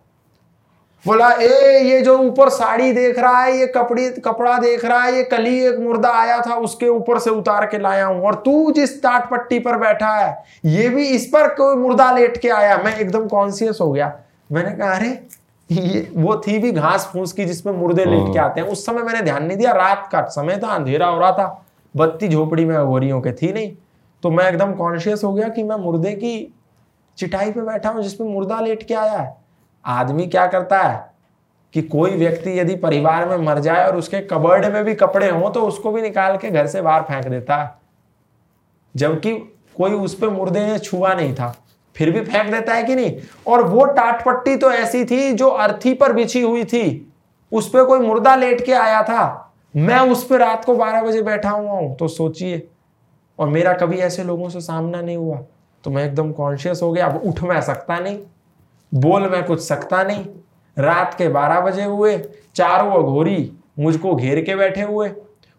बोला 1.05 1.31
ए 1.33 1.81
ये 1.85 2.01
जो 2.01 2.17
ऊपर 2.19 2.49
साड़ी 2.49 2.93
देख 2.93 3.19
रहा 3.19 3.41
है 3.41 3.57
ये 3.59 3.67
कपड़ी 3.67 4.09
कपड़ा 4.21 4.57
देख 4.59 4.85
रहा 4.85 5.03
है 5.03 5.15
ये 5.17 5.23
कल 5.23 5.45
ही 5.45 5.59
एक 5.67 5.79
मुर्दा 5.79 6.11
आया 6.11 6.41
था 6.41 6.55
उसके 6.59 6.89
ऊपर 6.89 7.19
से 7.19 7.31
उतार 7.31 7.67
के 7.67 7.79
लाया 7.79 8.07
हूँ। 8.07 8.23
और 8.23 8.35
तू 8.45 8.71
जिस 8.73 9.03
टाट 9.03 9.29
पट्टी 9.31 9.59
पर 9.59 9.77
बैठा 9.79 10.11
है 10.11 10.31
ये 10.67 10.89
भी 10.89 11.07
इस 11.07 11.27
पर 11.27 11.49
कोई 11.55 11.77
मुर्दा 11.77 12.11
लेट 12.13 12.37
के 12.37 12.49
आया। 12.51 12.77
मैं 12.79 12.97
एकदम 12.97 13.29
कॉन्सियस 13.29 13.79
हो 13.81 13.91
गया। 13.93 14.13
मैंने 14.53 14.73
कहा 14.73 14.95
अरे 14.95 15.09
ये 15.71 16.09
वो 16.17 16.37
थी 16.47 16.59
भी 16.59 16.73
घास 16.73 17.09
फूस 17.13 17.33
की 17.33 17.45
जिसमें 17.45 17.73
मुर्दे 17.73 18.05
लेट 18.05 18.33
के 18.33 18.39
आते 18.39 18.61
हैं। 18.61 18.69
उस 18.69 18.87
समय 18.87 19.03
मैंने 19.03 19.21
ध्यान 19.21 19.45
नहीं 19.45 19.59
दिया। 19.59 19.73
रात 19.73 20.09
का 20.13 20.23
समय 20.31 20.61
था 20.63 20.75
अंधेरा 20.75 21.07
हो 21.07 21.19
रहा 21.21 21.33
था। 21.33 21.65
बत्ती 21.95 22.29
झोपड़ी 22.29 22.65
में 22.65 22.77
गोरियों 22.87 23.21
के 23.21 23.33
थी 23.33 23.53
नहीं। 23.53 23.73
तो 24.23 24.31
मैं 24.31 24.49
एकदम 24.49 24.73
कॉन्शियस 24.75 25.25
हो 25.25 25.33
गया 25.33 25.49
कि 25.49 25.63
मैं 25.63 25.77
मुर्दे 25.77 26.13
की 26.13 26.37
चिटाई 27.19 27.51
पे 27.53 27.61
बैठा 27.61 27.89
हूँ 27.89 28.03
जिसमें 28.03 28.29
मुर्दा 28.29 28.61
लेट 28.61 28.83
के 28.83 28.95
आया 28.95 29.19
है। 29.19 29.44
आदमी 29.85 30.27
क्या 30.27 30.47
करता 30.47 30.79
है 30.79 31.13
कि 31.75 31.83
कोई 31.83 32.11
व्यक्ति 32.11 32.59
यदि 32.59 32.75
परिवार 32.77 33.29
में 33.29 33.37
मर 33.37 33.59
जाए 33.59 33.87
और 33.87 33.97
उसके 33.97 34.21
कबर्ड 34.23 34.67
में 34.67 34.85
भी 34.85 34.95
कपड़े 34.95 35.31
हों 35.31 35.51
तो 35.51 35.63
उसको 35.63 35.93
भी 35.93 36.03
निकाल 36.03 36.37
के 36.37 36.51
घर 36.51 36.67
से 36.67 36.83
बाहर 36.83 37.03
फेंक 37.03 37.27
देता 37.27 37.57
है। 37.57 37.73
जबकि 38.95 39.33
कोई 39.77 39.93
उस 39.93 40.15
पर 40.15 40.29
मुर्दे 40.29 40.67
ने 40.67 40.79
छुआ 40.79 41.15
नहीं 41.15 41.35
था, 41.35 41.55
फिर 41.97 42.11
भी 42.11 42.21
फेंक 42.23 42.51
देता 42.53 42.75
है 42.75 42.83
कि 42.85 42.95
नहीं? 42.95 43.17
और 43.47 43.63
वो 43.65 43.85
टाट 43.87 44.25
पट्टी 44.25 44.57
तो 44.57 44.71
ऐसी 44.73 45.05
थी 45.05 45.33
जो 45.33 45.49
अर्थी 45.49 45.95
पर 45.95 46.13
बिछी 46.13 46.43
हुई 46.43 46.65
थी। 46.65 47.13
उस 47.53 47.69
पर 47.71 47.85
कोई 47.85 47.99
मुर्दा 47.99 48.35
लेट 48.37 48.65
के 48.67 48.73
आया 48.75 49.03
था, 49.03 49.53
मैं 49.75 49.99
उस 50.01 50.27
पर 50.27 50.39
रात 50.39 50.65
को 50.65 50.77
बारह 50.77 51.03
बजे 51.03 51.23
बैठा 51.23 51.51
हुआ 51.51 51.73
हूँ 51.73 51.95
तो 51.97 52.09
सोचिए। 52.09 52.67
और 53.39 53.49
मेरा 53.49 53.73
कभी 53.73 53.97
ऐसे 53.99 54.25
लोगों 54.25 54.49
से 54.49 54.61
सामना 54.61 55.01
नहीं 55.01 55.17
हुआ 55.17 55.39
तो 55.85 55.91
मैं 55.91 56.05
एकदम 56.05 56.31
कॉन्शियस 56.33 56.83
हो 56.83 56.93
गया, 56.93 57.07
अब 57.07 57.23
उठ 57.27 57.43
मैं 57.43 57.61
सकता 57.63 57.99
नहीं। 57.99 58.19
बोल 58.95 59.29
मैं 59.29 59.45
कुछ 59.45 59.61
सकता 59.61 60.03
नहीं। 60.03 60.25
रात 60.77 61.15
के 61.15 61.29
बारह 61.29 61.61
बजे 61.61 61.85
हुए, 61.85 62.19
चारों 62.55 62.93
अघोरी 62.93 63.53
मुझको 63.79 64.15
घेर 64.15 64.45
के 64.45 64.57
बैठे 64.57 64.83
हुए, 64.83 65.11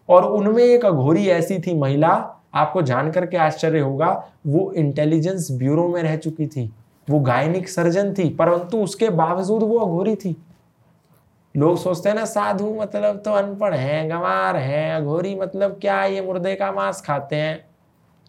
और 0.08 0.24
उनमें 0.24 0.62
एक 0.64 0.84
अघोरी 0.84 1.26
ऐसी 1.28 1.58
थी 1.58 1.74
महिला, 1.74 2.08
आपको 2.54 2.82
जानकर 2.82 3.26
के 3.26 3.36
आश्चर्य 3.36 3.80
होगा, 3.80 4.30
वो 4.46 4.72
इंटेलिजेंस 4.72 5.50
ब्यूरो 5.50 5.88
में 5.88 6.02
रह 6.02 6.16
चुकी 6.16 6.46
थी। 6.46 6.72
वो 7.10 7.18
गायनिक 7.20 7.68
सर्जन 7.68 8.14
थी, 8.14 8.28
परंतु 8.30 8.78
उसके 8.78 9.10
बावजूद 9.10 9.62
वो 9.62 9.78
अघोरी 9.78 10.14
थी। 10.16 10.36
लोग 11.56 11.76
सोचते 11.78 12.08
हैं 12.08 12.16
ना, 12.16 12.24
साधु 12.24 12.74
मतलब 12.80 13.16
तो 13.16 13.32
अनपढ़ 13.32 13.74
हैं, 13.74 14.10
गंवार 14.10 14.56
हैं, 14.56 14.94
अघोरी 14.94 15.34
मतलब 15.34 15.78
क्या 15.80 16.04
ये 16.04 16.20
मुर्दे 16.20 16.54
का 16.54 16.72
मांस 16.72 17.00
खाते 17.00 17.36
हैं। 17.36 17.66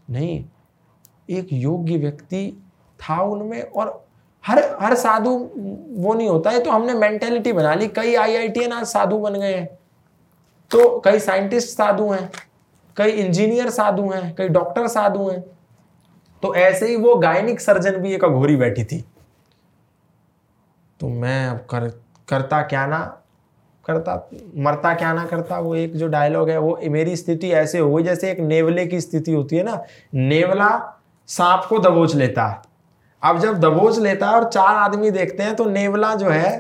नहीं, 0.10 0.44
एक 1.30 1.48
योग्य 1.54 1.98
व्यक्ति 1.98 2.64
था 3.00 3.22
उनमें 3.22 3.62
और 3.62 4.07
हर 4.48 4.60
हर 4.82 4.96
साधु 4.96 5.30
वो 5.98 6.14
नहीं 6.14 6.28
होता 6.30 6.50
है 6.50 6.60
तो 6.60 6.72
हमने 6.72 6.94
मेंटेलिटी 6.94 7.54
बना 7.54 7.74
ली। 7.74 7.88
कई 7.88 8.16
आई 8.16 8.36
आई 8.36 8.68
आज 8.68 8.86
साधु 8.86 9.18
बन 9.18 9.34
गए 9.34 9.54
हैं। 9.54 9.66
तो 10.72 11.00
कई 11.06 11.20
साइंटिस्ट 11.20 11.70
साधु 11.70 12.10
हैं, 12.10 12.30
कई 12.98 13.12
इंजीनियर 13.12 13.70
साधु 13.70 14.10
हैं, 14.10 14.34
कई 14.36 14.50
डॉक्टर 14.50 14.88
साधु 14.88 15.28
हैं। 15.30 15.42
तो 16.44 16.54
ऐसे 16.56 16.88
ही 16.88 16.96
वो 16.96 17.16
गायनिक 17.16 17.62
सर्जन 17.62 17.98
भी 17.98 18.14
एक 18.14 18.24
अघोरी 18.24 18.56
बैठी 18.56 18.84
थी। 18.84 19.04
तो 21.00 21.10
मैं 21.10 21.48
अब 21.48 21.58
कर, 21.70 21.88
करता 22.28 22.62
क्या 22.62 22.86
ना, 22.86 23.00
करता, 23.86 24.30
मरता 24.58 24.94
क्या 24.94 25.14
ना 25.14 25.26
करता, 25.26 25.60
वो 25.60 25.76
एक 25.76 25.96
जो 25.96 26.08
डायलॉग 26.08 26.50
है, 26.50 26.58
वो 26.58 26.80
मेरी 26.84 27.16
स्थिति 27.16 27.52
ऐसे 27.52 27.80
हो 27.80 27.94
गई, 27.96 28.04
जैसे 28.04 28.32
एक 28.32 28.40
नेवले 28.40 28.86
की 28.86 29.02
स्थिति 29.02 29.34
होती 29.34 29.58
है 29.58 29.64
ना। 29.64 29.82
नेवला 30.14 30.70
सांप 31.30 31.66
को 31.70 31.80
दबोच 31.80 32.16
लेता 32.16 32.48
है। 32.48 32.67
अब 33.28 33.40
जब 33.40 33.60
दबोच 33.60 34.00
लेता 34.00 34.28
है 34.28 34.34
और 34.34 34.50
चार 34.50 34.76
आदमी 34.76 35.12
देखते 35.12 35.44
हैं 35.44 35.56
तो 35.56 35.66
नेवला 35.66 36.14
जो 36.16 36.30
है 36.30 36.58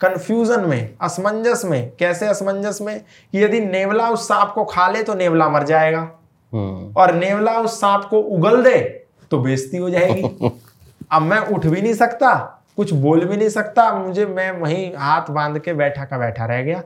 कंफ्यूजन 0.00 0.60
में 0.60 0.94
असमंजस 1.00 1.62
में 1.64 1.92
कैसे 1.98 2.26
असमंजस 2.26 2.78
में? 2.82 3.00
कि 3.32 3.42
यदि 3.42 3.60
नेवला 3.60 4.08
उस 4.10 4.26
सांप 4.28 4.52
को 4.54 4.64
खा 4.64 4.88
ले 4.88 5.02
तो 5.02 5.14
नेवला 5.14 5.48
मर 5.48 5.62
जाएगा। 5.62 6.00
हम्म। 6.52 6.92
और 6.96 7.14
नेवला 7.14 7.58
उस 7.60 7.80
सांप 7.80 8.04
को 8.04 8.18
उगल 8.18 8.62
दे 8.62 8.78
तो 9.30 9.38
बेइज्जती 9.38 9.76
हो 9.76 9.90
जाएगी। 9.90 10.50
अब 11.12 11.22
मैं 11.22 11.38
उठ 11.38 11.66
भी 11.66 11.82
नहीं 11.82 11.94
सकता 11.94 12.34
कुछ 12.76 12.92
बोल 12.92 13.24
भी 13.24 13.36
नहीं 13.36 13.48
सकता 13.48 13.92
मुझे 13.94 14.26
मैं 14.26 14.50
वहीं 14.52 14.90
हाथ 14.96 15.30
बाँध 15.30 15.58
के 15.58 15.72
बैठा 15.72 16.04
का 16.04 16.18
बैठा 16.18 16.44
रह 16.44 16.62
गया। 16.62 16.82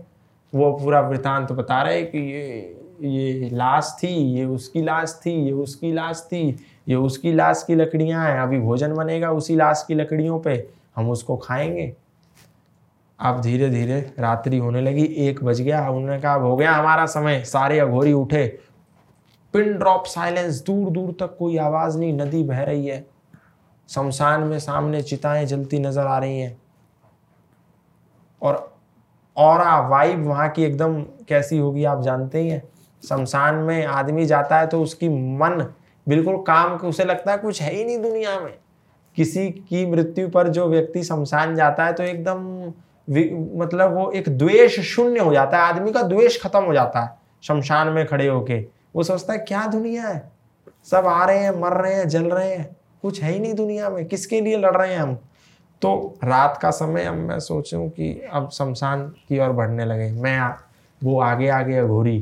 वो 0.52 0.72
पूरा 0.72 1.00
वृतांत 1.00 1.52
बता 1.52 1.82
रहे 1.82 2.02
कि 2.02 2.18
ये 2.32 2.74
ये 3.02 3.48
लाश 3.52 3.96
थी 4.02 4.08
ये 4.34 4.44
उसकी 4.44 4.82
लाश 4.82 5.20
थी 5.26 5.32
ये 5.46 5.52
उसकी 5.52 5.92
लाश 5.92 6.22
थी 6.26 6.40
ये 6.88 6.94
उसकी 6.94 7.32
लाश 7.32 7.64
की 7.66 7.74
लकड़ियाँ 7.74 8.26
हैं, 8.26 8.40
अभी 8.40 8.58
भोजन 8.58 8.94
बनेगा 8.94 9.30
उसी 9.30 9.56
लाश 9.56 9.84
की 9.88 9.94
लकड़ियों 9.94 10.40
पे, 10.40 10.68
हम 10.96 11.10
उसको 11.10 11.36
खाएँगे। 11.36 11.96
अब 13.20 13.40
धीरे 13.40 13.68
धीरे 13.70 14.00
रात्रि 14.18 14.58
होने 14.58 14.80
लगी, 14.80 15.04
एक 15.04 15.44
बज 15.44 15.60
गया, 15.60 15.88
उन्होंने 15.88 16.20
कहा 16.20 16.34
हो 16.34 16.56
गया 16.56 16.72
हमारा 16.72 17.06
समय, 17.06 17.44
सारे 17.44 17.78
अघोरी 17.78 18.12
उठे। 18.12 18.46
पिन 19.54 19.72
ड्रॉप 19.78 20.04
साइलेंस 20.06 20.62
दूर 20.62 20.90
दूर 20.90 21.10
तक 21.20 21.36
कोई 21.38 21.56
आवाज़ 21.56 21.98
नहीं, 21.98 22.12
नदी 22.12 22.42
बह 22.42 22.62
रही 22.62 22.86
है। 22.86 23.06
शमशान 23.88 24.40
में 24.40 24.58
सामने 24.58 25.02
चिताएँ 25.02 25.46
जलती 25.46 25.78
नज़र 25.78 26.06
आ 26.06 26.18
रही 26.18 26.40
हैं। 26.40 26.60
और 28.42 28.78
और 29.36 29.88
वाइब 29.88 30.26
वहाँ 30.26 30.48
की 30.48 30.62
एकदम 30.62 31.00
कैसी 31.28 31.58
होगी, 31.58 31.84
आप 31.84 32.02
जानते 32.02 32.38
ही 32.38 32.48
हैं। 32.48 32.62
शमशान 33.08 33.54
में 33.54 33.86
आदमी 33.86 34.26
जाता 34.26 34.58
है 34.58 34.66
तो 34.66 34.82
उसकी 34.82 35.08
मन 35.08 35.66
बिल्कुल 36.08 36.36
काम 36.42 36.72
उसे 36.78 37.04
लगता 37.04 37.32
है 37.32 37.38
कुछ 37.38 37.62
है 37.62 37.74
ही 37.74 37.84
नहीं 37.84 37.98
दुनिया 37.98 38.38
में। 38.40 38.54
किसी 39.16 39.48
की 39.50 39.84
मृत्यु 39.86 40.28
पर 40.28 40.48
जो 40.48 40.66
व्यक्ति 40.66 41.02
शमशान 41.04 41.54
जाता 41.56 41.84
है 41.84 41.92
तो 41.92 42.02
एकदम 42.02 42.72
मतलब 43.58 43.94
वो 43.94 44.10
एक 44.10 44.28
द्वेष 44.28 44.78
शून्य 44.80 45.20
हो 45.20 45.32
जाता 45.32 45.56
है, 45.56 45.62
आदमी 45.64 45.92
का 45.92 46.02
द्वेष 46.02 46.40
खत्म 46.42 46.62
हो 46.64 46.72
जाता 46.72 47.00
है, 47.00 47.10
शमशान 47.42 47.88
में 47.88 48.06
खड़े 48.06 48.26
होके। 48.26 48.58
वो 48.96 49.02
सोचता 49.02 49.32
है, 49.32 49.38
क्या 49.38 49.66
दुनिया 49.66 50.02
है? 50.02 50.30
सब 50.84 51.06
आ 51.06 51.24
रहे 51.24 51.38
हैं, 51.38 51.50
मर 51.60 51.72
रहे 51.72 51.94
हैं, 51.94 52.08
जल 52.08 52.24
रहे 52.24 52.54
हैं, 52.54 52.76
कुछ 53.02 53.22
है 53.22 53.32
ही 53.32 53.38
नहीं 53.38 53.54
दुनिया 53.54 53.90
में, 53.90 54.04
किसके 54.06 54.40
लिए 54.40 54.58
लड़ 54.58 54.76
रहे 54.76 54.92
हैं 54.92 55.00
हम? 55.00 55.14
तो 55.82 56.14
रात 56.24 56.58
का 56.62 56.70
समय 56.70 57.04
अब 57.04 57.14
मैं 57.14 57.38
सोचूं 57.40 57.88
कि 57.88 58.12
अब 58.32 58.48
शमशान 58.50 59.02
की 59.28 59.38
ओर 59.38 59.52
बढ़ने 59.52 59.84
लगे। 59.84 60.10
मैं 60.12 60.54
वो 61.00 61.20
आगे 61.20 61.48
आगे 61.48 61.76
अघोरी, 61.76 62.18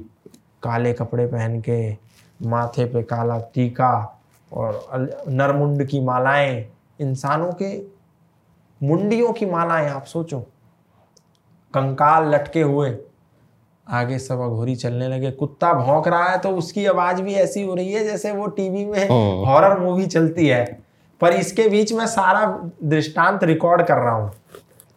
काले 0.63 0.93
कपड़े 0.93 1.27
पहन 1.27 1.61
के 1.61 2.06
माथे 2.41 2.85
पे 2.85 3.03
काला 3.03 3.39
टीका 3.55 4.21
और 4.53 5.25
नरमुंड 5.29 5.85
की 5.85 6.01
मालाएँ। 6.01 6.69
इंसानों 7.01 7.53
के 7.63 7.77
मुंडियों 8.81 9.33
की 9.33 9.47
मालाएँ 9.47 9.89
आप 9.89 10.05
सोचो। 10.05 10.41
कंकाल 11.75 12.35
लटके 12.35 12.63
हुए। 12.63 12.97
आगे 13.87 14.19
सब 14.19 14.41
अघोरी 14.41 14.75
चलने 14.77 15.09
लगे। 15.09 15.31
कुत्ता 15.31 15.73
भौंक 15.75 16.09
रहा 16.09 16.25
है 16.25 16.39
तो 16.39 16.51
उसकी 16.51 16.87
आवाज़ 16.87 17.23
भी 17.23 17.35
ऐसी 17.35 17.63
हो 17.63 17.75
रही 17.75 17.93
है 17.93 18.05
जैसे 18.05 18.33
वो 18.33 18.47
टीवी 18.47 18.85
में 18.85 19.09
हॉरर 19.47 19.71
हाँ। 19.71 19.79
मूवी 19.79 20.07
चलती 20.07 20.47
है। 20.47 20.65
पर 21.21 21.33
इसके 21.33 21.69
बीच 21.69 21.93
में 21.93 22.07
सारा 22.07 22.47
दृष्टांत 22.85 23.45
रिकॉर्ड 23.45 23.83
कर 23.83 23.97
रहा 23.97 24.15
हूँ। 24.15 24.33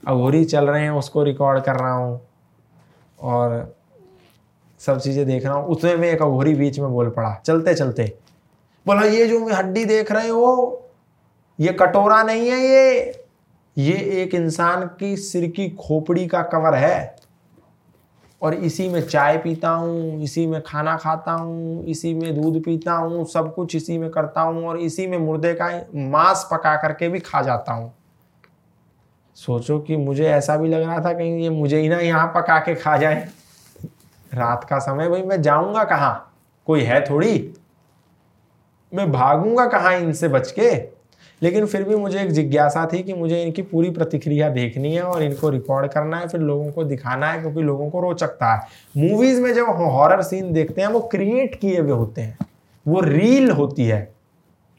अघोरी 0.08 0.46
चल 0.46 0.68
रहे 0.68 0.84
हैं 0.84 0.92
उसको 0.92 1.24
रिकॉर्ड 1.24 1.64
कर 1.64 1.76
रहा 1.76 1.94
हूँ। 1.94 2.22
और 3.20 3.76
सब 4.82 5.00
चीज़ें 5.00 5.26
देख 5.26 5.46
रहा 5.46 5.54
हूँ। 5.54 5.66
उसमें 5.68 5.96
में 5.98 6.08
एक 6.10 6.22
अघोरी 6.22 6.54
बीच 6.56 6.80
में 6.80 6.90
बोल 6.92 7.10
पड़ा, 7.10 7.34
चलते 7.46 7.74
चलते। 7.74 8.14
बोला, 8.86 9.02
ये 9.04 9.28
जो 9.28 9.46
हड्डी 9.48 9.86
देख 9.86 10.12
रहे 10.12 10.28
हो, 10.30 10.82
ये 11.60 11.74
कटोरा 11.74 12.22
नहीं 12.24 12.50
है 12.50 12.60
ये। 12.60 13.26
ये 13.78 13.96
एक 14.22 14.34
इंसान 14.36 14.86
की 15.00 15.16
सिर 15.18 15.48
की 15.48 15.70
खोपड़ी 15.80 16.26
का 16.28 16.42
कवर 16.44 16.76
है 16.76 17.16
और 18.42 18.54
इसी 18.54 18.88
में 18.90 19.02
चाय 19.02 19.38
पीता 19.38 19.70
हूँ, 19.70 20.22
इसी 20.24 20.46
में 20.48 20.62
खाना 20.62 20.96
खाता 20.98 21.32
हूँ, 21.32 21.86
इसी 21.86 22.14
में 22.14 22.42
दूध 22.42 22.62
पीता 22.64 22.94
हूँ, 22.94 23.26
सब 23.26 23.54
कुछ 23.56 23.76
इसी 23.76 23.98
में 23.98 24.10
करता 24.10 24.42
हूँ 24.42 24.66
और 24.68 24.80
इसी 24.80 25.08
में 25.08 25.18
मुर्दे 25.18 25.54
का 25.54 25.68
मांस 26.10 26.48
पका 26.52 26.76
करके 26.76 27.10
भी 27.10 27.20
खा 27.20 27.42
जाता 27.42 27.74
हूँ। 27.74 27.94
सोचो 29.38 29.80
कि 29.80 29.98
मुझे 29.98 30.26
ऐसा 30.28 30.58
भी 30.58 30.70
लग 30.70 30.82
रहा 30.82 31.00
था 31.00 31.14
कहीं 31.14 31.40
ये 31.40 31.50
मुझे 31.50 31.80
ही 31.80 31.90
ना 31.90 32.00
यहाँ 32.00 32.28
पका 32.36 32.60
के 32.60 32.76
खा 32.76 32.98
जाए। 32.98 33.28
रात 34.34 34.64
का 34.64 34.80
समय 34.80 35.10
भाई 35.10 35.22
मैं 35.22 35.42
जाऊँगा 35.42 35.84
कहाँ? 35.84 36.34
कोई 36.66 36.82
है 36.82 37.02
थोड़ी? 37.02 37.54
मैं 38.94 39.12
भागूँगा 39.12 39.66
कहाँ 39.66 39.94
इनसे 39.98 40.28
बच 40.28 40.52
के? 40.52 40.76
लेकिन 41.44 41.66
फिर 41.66 41.84
भी 41.84 41.96
मुझे 41.96 42.22
एक 42.22 42.32
जिज्ञासा 42.32 42.90
थी 42.94 43.04
कि 43.04 43.14
मुझे 43.14 43.44
इनकी 43.44 43.62
पूरी 43.62 43.90
प्रतिक्रिया 43.90 44.50
देखनी 44.50 44.96
है 44.96 45.02
और 45.02 45.24
इनको 45.24 45.50
रिकॉर्ड 45.50 45.92
करना 45.92 46.18
है 46.18 46.28
फिर 46.28 46.42
लोगों 46.42 46.72
को 46.72 46.84
दिखाना 46.84 47.32
है 47.32 47.42
क्योंकि 47.42 47.62
लोगों 47.62 47.90
को 47.90 48.02
रोचकता 48.02 48.54
है। 48.54 48.62
मूवीज़ 48.98 49.42
में 49.42 49.54
जब 49.54 49.66
हॉरर 49.70 50.22
सीन 50.22 50.54
देखते 50.54 50.82
हैं 50.82 50.88
वो 50.88 51.00
क्रिएट 51.00 51.60
किए 51.60 51.80
हुए 51.80 51.92
होते 51.92 52.22
हैं। 52.22 52.38
वो 52.88 53.00
रील 53.00 53.52
होती 53.52 53.86
है। 53.86 54.14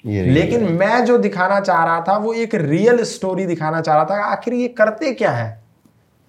लेकिन 0.06 0.64
है। 0.64 0.72
मैं 0.72 1.04
जो 1.04 1.18
दिखाना 1.18 1.60
चाह 1.60 1.84
रहा 1.84 2.00
था 2.00 2.16
वो 2.16 2.32
एक 2.32 2.54
रियल 2.54 3.02
स्टोरी 3.04 3.46
दिखाना 3.46 3.80
चाह 3.80 3.94
रहा 3.94 4.04
था 4.04 4.24
आखिर 4.24 4.54
ये 4.54 4.68
करते 4.68 5.12
क्या 5.12 5.30
है? 5.30 5.62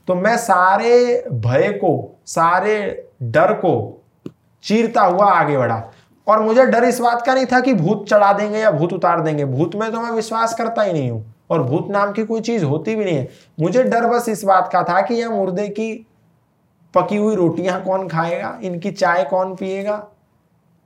तो 0.07 0.15
मैं 0.15 0.37
सारे 0.37 1.25
भय 1.31 1.71
को 1.71 2.19
सारे 2.25 3.07
डर 3.23 3.53
को 3.53 4.01
चीरता 4.63 5.01
हुआ 5.01 5.25
आगे 5.25 5.57
बढ़ा। 5.57 5.91
और 6.27 6.41
मुझे 6.41 6.65
डर 6.65 6.83
इस 6.83 6.99
बात 6.99 7.25
का 7.25 7.33
नहीं 7.33 7.45
था 7.45 7.59
कि 7.59 7.73
भूत 7.73 8.07
चढ़ा 8.09 8.33
देंगे 8.33 8.59
या 8.59 8.71
भूत 8.71 8.93
उतार 8.93 9.21
देंगे। 9.21 9.45
भूत 9.45 9.75
में 9.75 9.91
तो 9.91 10.01
मैं 10.01 10.11
विश्वास 10.11 10.53
करता 10.53 10.81
ही 10.81 10.93
नहीं 10.93 11.11
हूँ 11.11 11.33
और 11.49 11.63
भूत 11.63 11.87
नाम 11.89 12.11
की 12.11 12.25
कोई 12.25 12.41
चीज़ 12.41 12.65
होती 12.65 12.95
भी 12.95 13.05
नहीं 13.05 13.17
है। 13.17 13.29
मुझे 13.59 13.83
डर 13.83 14.05
बस 14.05 14.29
इस 14.29 14.43
बात 14.43 14.69
का 14.73 14.83
था 14.83 15.01
कि 15.01 15.13
यह 15.13 15.29
मुर्दे 15.29 15.67
की 15.67 16.07
पकी 16.93 17.15
हुई 17.15 17.35
रोटियाँ 17.35 17.83
कौन 17.83 18.07
खाएगा? 18.07 18.59
इनकी 18.63 18.91
चाय 18.91 19.23
कौन 19.23 19.55
पिएगा? 19.55 20.07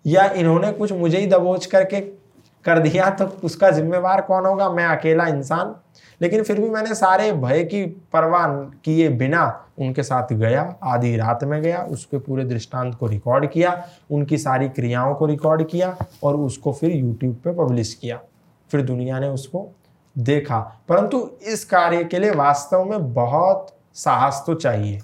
या 0.08 0.26
इन्होंने 0.26 0.72
कुछ 0.72 0.92
मुझे 0.92 1.18
ही 1.18 1.28
दबोच 1.28 1.66
करके 1.66 2.25
कर 2.66 2.80
दिया 2.80 3.10
तो 3.10 3.26
उसका 3.44 3.70
जिम्मेवार 3.70 4.22
कौन 4.22 4.46
होगा? 4.46 4.70
मैं 4.70 4.86
अकेला 4.86 5.28
इंसान। 5.28 5.76
लेकिन 6.22 6.44
फिर 6.44 6.62
भी 6.62 6.70
मैंने 6.70 6.96
सारे 6.96 7.32
भय 7.32 7.64
की 7.64 7.86
परवाह 7.86 8.48
किए 8.58 9.10
बिना 9.10 9.66
उनके 9.80 10.04
साथ 10.04 10.34
गया, 10.34 10.76
आधी 10.84 11.16
रात 11.16 11.44
में 11.44 11.62
गया, 11.62 11.84
उसके 11.84 12.18
पूरे 12.18 12.46
दृष्टांत 12.46 12.96
को 12.96 13.08
रिकॉर्ड 13.08 13.50
किया, 13.50 13.88
उनकी 14.12 14.38
सारी 14.38 14.70
क्रियाओं 14.70 15.16
को 15.16 15.26
रिकॉर्ड 15.26 15.68
किया 15.68 15.98
और 16.24 16.36
उसको 16.36 16.74
फिर 16.74 16.92
यूट्यूब 16.92 17.36
पे 17.36 17.52
पब्लिश 17.52 17.94
किया। 17.94 18.20
फिर 18.72 18.82
दुनिया 18.82 19.20
ने 19.20 19.28
उसको 19.28 19.76
देखा। 20.18 20.60
परंतु 20.90 21.30
इस 21.48 21.66
कार्य 21.66 22.04
के 22.04 22.20
लिए 22.20 22.32
वास्तव 22.32 22.84
में 22.84 23.14
बहुत 23.14 23.76
साहस 23.94 24.44
तो 24.48 24.54
चाहिए। 24.54 25.00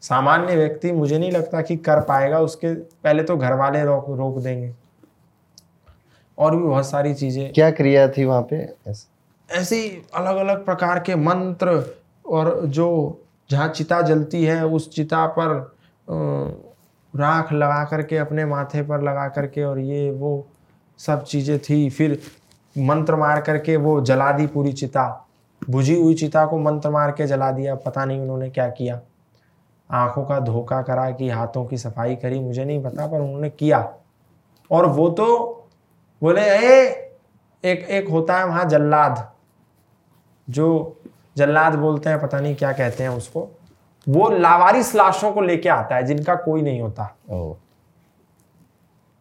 सामान्य 0.00 0.56
व्यक्ति, 0.56 0.92
मुझे 0.92 1.18
नहीं 1.18 1.32
लगता 1.32 1.60
कि 1.60 1.76
कर 1.76 2.00
पाएगा, 2.00 2.38
उसके 2.38 2.74
पहले 2.74 3.22
तो 3.22 3.36
घर 3.36 3.52
वाले 3.52 3.84
रोक 3.84 4.04
रोक 4.08 4.38
देंगे। 4.38 4.74
और 6.40 6.56
भी 6.56 6.62
बहुत 6.62 6.86
सारी 6.86 7.14
चीज़ें। 7.14 7.52
क्या 7.52 7.70
क्रिया 7.70 8.08
थी 8.08 8.24
वहाँ 8.24 8.42
पे? 8.42 8.56
ऐसी। 9.48 9.80
अलग 10.14 10.36
अलग 10.36 10.64
प्रकार 10.64 10.98
के 10.98 11.14
मंत्र 11.16 11.82
और 12.24 12.60
जो 12.66 12.86
जहाँ 13.50 13.68
चिता 13.68 14.00
जलती 14.02 14.44
है 14.44 14.64
उस 14.66 14.90
चिता 14.90 15.26
पर 15.38 15.56
राख 17.14 17.52
लगा 17.52 17.84
करके 17.84 18.16
अपने 18.16 18.44
माथे 18.44 18.82
पर 18.82 19.02
लगा 19.02 19.28
करके 19.28 19.62
और 19.64 19.78
ये 19.78 20.10
वो 20.10 20.46
सब 21.00 21.24
चीज़ें 21.24 21.58
थी। 21.58 21.88
फिर 21.90 22.18
मंत्र 22.76 23.16
मार 23.16 23.40
करके 23.40 23.76
वो 23.76 24.00
जला 24.00 24.30
दी 24.32 24.46
पूरी 24.46 24.72
चिता। 24.72 25.26
बुझी 25.62 26.00
हुई 26.00 26.14
चिता 26.14 26.44
को 26.46 26.58
मंत्र 26.58 26.90
मार 26.90 27.10
के 27.10 27.26
जला 27.26 27.50
दिया। 27.52 27.74
पता 27.74 28.04
नहीं 28.04 28.20
उन्होंने 28.20 28.50
क्या 28.50 28.68
किया। 28.68 29.00
आँखों 29.90 30.24
का 30.24 30.38
धोखा 30.40 30.80
करा 30.82 31.10
कि 31.10 31.28
हाथों 31.28 31.64
की 31.64 31.76
सफ़ाई 31.78 32.16
करी 32.16 32.38
मुझे 32.40 32.64
नहीं 32.64 32.82
पता 32.82 33.06
पर 33.06 33.20
उन्होंने 33.20 33.50
किया। 33.50 33.88
और 34.70 34.86
वो 34.86 35.08
तो 35.10 35.59
बोले 36.22 36.42
ए 36.42 36.88
एक 37.64 37.78
एक 37.80 38.08
होता 38.08 38.36
है 38.38 38.46
वहाँ 38.46 38.64
जल्लाद। 38.64 39.26
जो 40.48 40.96
जल्लाद 41.36 41.74
बोलते 41.74 42.10
हैं 42.10 42.20
पता 42.20 42.40
नहीं 42.40 42.54
क्या 42.54 42.72
कहते 42.72 43.02
हैं 43.02 43.10
उसको। 43.10 43.48
वो 44.06 44.28
लावारिस 44.30 44.94
लाशों 44.94 45.32
को 45.32 45.40
लेके 45.40 45.68
आता 45.68 45.96
है 45.96 46.02
जिनका 46.02 46.34
कोई 46.34 46.62
नहीं 46.62 46.80
होता। 46.80 47.04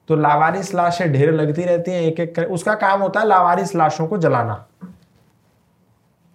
तो 0.09 0.15
लावारिस 0.15 0.73
लाशें 0.73 1.11
ढेर 1.13 1.31
लगती 1.31 1.63
रहती 1.63 1.91
हैं 1.91 2.01
एक 2.01 2.19
एक 2.19 2.35
कर 2.35 2.45
उसका 2.45 2.76
काम 2.76 3.01
होता 3.01 3.19
है 3.19 3.27
लावारिस 3.27 3.76
लाशों 3.76 4.07
को 4.07 4.17
जलाना। 4.17 4.65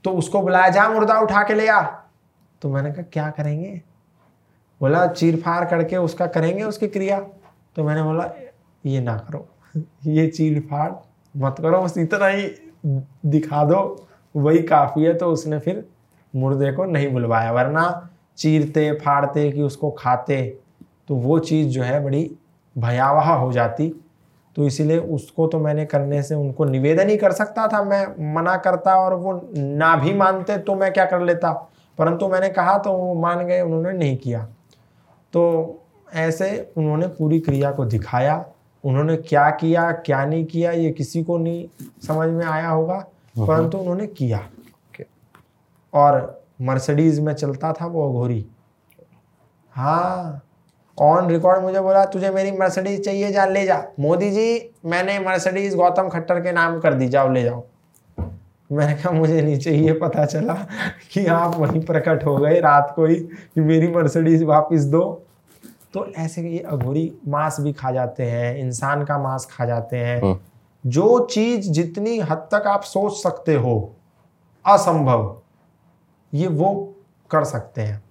तो 0.04 0.10
उसको 0.10 0.40
बुलाया 0.42 0.68
जा 0.68 0.88
मुर्दा 0.88 1.18
उठा 1.20 1.42
के 1.42 1.54
ले 1.54 1.68
आ। 1.68 1.82
तो 2.62 2.68
मैंने 2.68 2.92
कहा 2.92 3.02
क्या 3.12 3.28
करेंगे? 3.30 3.80
बोला 4.80 5.06
चीर 5.06 5.36
फाड़ 5.36 5.64
करके 5.64 5.96
उसका 5.96 6.26
करेंगे 6.26 6.62
उसकी 6.62 6.88
क्रिया? 6.88 7.20
तो 7.76 7.84
मैंने 7.84 8.02
बोला 8.02 8.30
ये 8.86 9.00
ना 9.00 9.16
करो। 9.18 9.46
ये 9.76 10.26
चीर 10.26 10.60
फाड़ 10.60 10.90
मत 11.34 11.56
करो। 11.60 11.82
बस 11.82 11.98
इतना 11.98 12.26
ही 12.26 12.48
दिखा 13.26 13.64
दो, 13.64 14.06
वही 14.34 14.62
काफ़ी 14.62 15.04
है 15.04 15.14
तो 15.14 15.26
उसने 15.26 15.58
फिर 15.58 15.84
मुर्दे 16.34 16.72
को 16.72 16.84
नहीं 16.84 17.12
बुलवाया। 17.12 17.52
वरना 17.52 18.08
चीरते, 18.38 18.92
फाड़ते 18.94 19.50
कि 19.52 19.62
उसको 19.62 19.90
खाते 19.90 20.42
तो 21.08 21.14
वो 21.14 21.38
चीज़ 21.38 21.68
जो 21.68 21.82
है 21.82 22.02
बड़ी 22.04 22.30
भयावह 22.76 23.32
हो 23.32 23.52
जाती। 23.52 23.88
तो 24.56 24.66
इसीलिए 24.66 24.98
उसको 24.98 25.46
तो 25.46 25.58
मैंने 25.58 25.84
करने 25.86 26.22
से 26.22 26.34
उनको 26.34 26.64
निवेदन 26.64 27.08
ही 27.08 27.16
कर 27.16 27.32
सकता 27.32 27.66
था, 27.68 27.82
मैं 27.84 28.34
मना 28.34 28.56
करता 28.56 28.96
और 28.96 29.14
वो 29.14 29.40
ना 29.56 29.94
भी 29.96 30.12
मानते 30.14 30.58
तो 30.58 30.74
मैं 30.74 30.92
क्या 30.92 31.04
कर 31.04 31.20
लेता। 31.20 31.52
परंतु 31.98 32.28
मैंने 32.28 32.48
कहा 32.48 32.76
तो 32.78 32.92
वो 32.92 33.14
मान 33.14 33.46
गए, 33.46 33.60
उन्होंने 33.60 33.92
नहीं 33.92 34.16
किया। 34.16 34.46
तो 35.32 35.82
ऐसे 36.14 36.72
उन्होंने 36.76 37.06
पूरी 37.08 37.40
क्रिया 37.40 37.70
को 37.70 37.84
दिखाया। 37.84 38.44
उन्होंने 38.84 39.16
क्या 39.18 39.48
किया 39.50 39.90
क्या 40.06 40.24
नहीं 40.24 40.44
किया 40.44 40.70
ये 40.72 40.90
किसी 40.90 41.22
को 41.24 41.38
नहीं 41.38 41.68
समझ 42.06 42.28
में 42.28 42.44
आया 42.46 42.68
होगा 42.68 42.98
परंतु 43.38 43.78
उन्होंने 43.78 44.06
किया। 44.08 44.40
और 45.92 46.42
मर्सिडीज 46.62 47.20
में 47.20 47.32
चलता 47.34 47.72
था 47.72 47.86
वो 47.86 48.08
अघोरी 48.08 48.44
हाँ 49.74 50.40
ऑन 50.98 51.28
रिकॉर्ड 51.28 51.62
मुझे 51.62 51.80
बोला 51.80 52.04
तुझे 52.04 52.30
मेरी 52.30 52.50
मर्सिडीज 52.52 53.04
चाहिए 53.04 53.30
जा 53.32 53.44
ले 53.46 53.64
जा। 53.66 53.82
मोदी 54.00 54.30
जी 54.30 54.72
मैंने 54.86 55.18
मर्सिडीज 55.20 55.74
गौतम 55.74 56.08
खट्टर 56.08 56.40
के 56.40 56.52
नाम 56.52 56.78
कर 56.80 56.94
दी 56.94 57.08
जाओ 57.08 57.32
ले 57.32 57.42
जाओ। 57.42 57.62
मैंने 58.70 58.94
कहा 58.94 59.10
मुझे 59.12 59.40
नहीं 59.42 59.58
चाहिए 59.58 59.92
पता 59.92 60.24
चला 60.24 60.54
कि 61.12 61.24
आप 61.26 61.56
वहीं 61.56 61.80
प्रकट 61.84 62.24
हो 62.24 62.36
गए 62.36 62.60
रात 62.60 62.92
को 62.96 63.06
ही 63.06 63.16
कि 63.16 63.60
मेरी 63.60 63.88
मर्सिडीज 63.88 64.42
वापस 64.42 64.84
दो। 64.84 65.02
तो 65.94 66.06
ऐसे 66.18 66.42
ये 66.42 66.58
अघोरी 66.58 67.12
मांस 67.28 67.56
भी 67.60 67.72
खा 67.72 67.90
जाते 67.92 68.22
हैं 68.22 68.56
इंसान 68.56 69.04
का 69.04 69.18
मांस 69.18 69.46
खा 69.50 69.64
जाते 69.64 69.96
हैं। 69.96 70.20
हम्म। 70.22 70.38
जो 70.84 71.18
चीज़ 71.26 71.70
जितनी 71.70 72.18
हद 72.20 72.48
तक 72.52 72.66
आप 72.66 72.82
सोच 72.82 73.12
सकते 73.12 73.54
हो 73.54 73.94
असंभव 74.64 75.36
ये 76.32 76.46
वो 76.46 76.72
कर 77.30 77.44
सकते 77.44 77.82
हैं। 77.82 78.02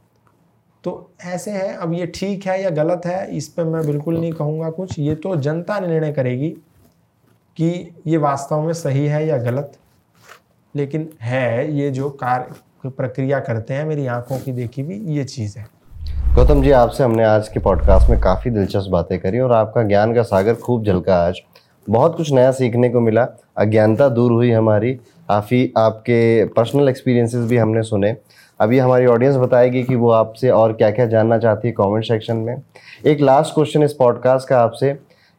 तो 0.84 1.11
ऐसे 1.26 1.51
है 1.51 1.73
अब 1.73 1.93
ये 1.93 2.05
ठीक 2.07 2.45
है 2.45 2.61
या 2.64 2.69
गलत 2.69 3.05
है 3.05 3.35
इस 3.38 3.47
पर 3.47 3.64
मैं 3.64 3.85
बिल्कुल 3.85 4.19
नहीं 4.19 4.31
कहूँगा 4.31 4.69
कुछ। 4.69 4.97
ये 4.99 5.15
तो 5.15 5.35
जनता 5.35 5.80
निर्णय 5.80 6.11
करेगी 6.11 6.49
कि 7.57 7.69
ये 8.07 8.18
वास्तव 8.18 8.61
में 8.61 8.73
सही 8.73 9.05
है 9.05 9.26
या 9.27 9.38
गलत। 9.38 9.77
लेकिन 10.76 11.10
है 11.22 11.73
ये 11.73 11.91
जो 11.91 12.10
कार्य 12.10 12.89
प्रक्रिया 12.89 13.39
करते 13.39 13.73
हैं 13.73 13.85
मेरी 13.85 14.05
आँखों 14.07 14.39
की 14.39 14.51
देखी 14.51 14.81
हुई 14.81 14.99
ये 15.15 15.23
चीज़ 15.23 15.57
है। 15.60 15.68
गौतम 16.35 16.61
जी, 16.61 16.72
आपसे 16.72 17.03
हमने 17.03 17.23
आज 17.23 17.47
के 17.47 17.60
पॉडकास्ट 17.60 18.10
में 18.10 18.19
काफ़ी 18.19 18.51
दिलचस्प 18.51 18.89
बातें 18.91 19.19
करी 19.19 19.39
और 19.39 19.51
आपका 19.51 19.84
ज्ञान 19.84 20.14
का 20.14 20.22
सागर 20.22 20.53
खूब 20.53 20.85
झलका 20.85 21.15
आज। 21.15 21.41
बहुत 21.89 22.18
कुछ 22.18 22.31
नया 22.31 22.51
सीखने 22.51 22.89
को 22.89 22.99
मिला, 22.99 23.27
अज्ञानता 23.57 24.10
दूर 24.10 24.31
हुई 24.31 24.51
हमारी, 24.51 24.93
काफ़ी 24.93 25.73
आपके 25.77 26.45
पर्सनल 26.45 26.89
एक्सपीरियंसेस 26.89 27.45
भी 27.45 27.57
हमने 27.57 27.84
सुने। 27.84 28.15
अभी 28.60 28.80
हमारी 28.80 29.05
ऑडियंस 29.05 29.35
बताएगी 29.35 29.84
कि 29.84 29.95
वो 29.95 30.11
आपसे 30.11 30.49
और 30.49 30.73
क्या 30.73 30.91
क्या 30.91 31.05
जानना 31.05 31.38
चाहती 31.38 31.68
है 31.68 31.73
कमेंट 31.73 32.05
सेक्शन 32.05 32.38
में। 32.38 32.61
एक 33.05 33.22
लास्ट 33.22 33.53
क्वेश्चन 33.53 33.84
इस 33.84 33.93
पॉडकास्ट 33.93 34.47
का 34.47 34.60
आपसे, 34.60 34.93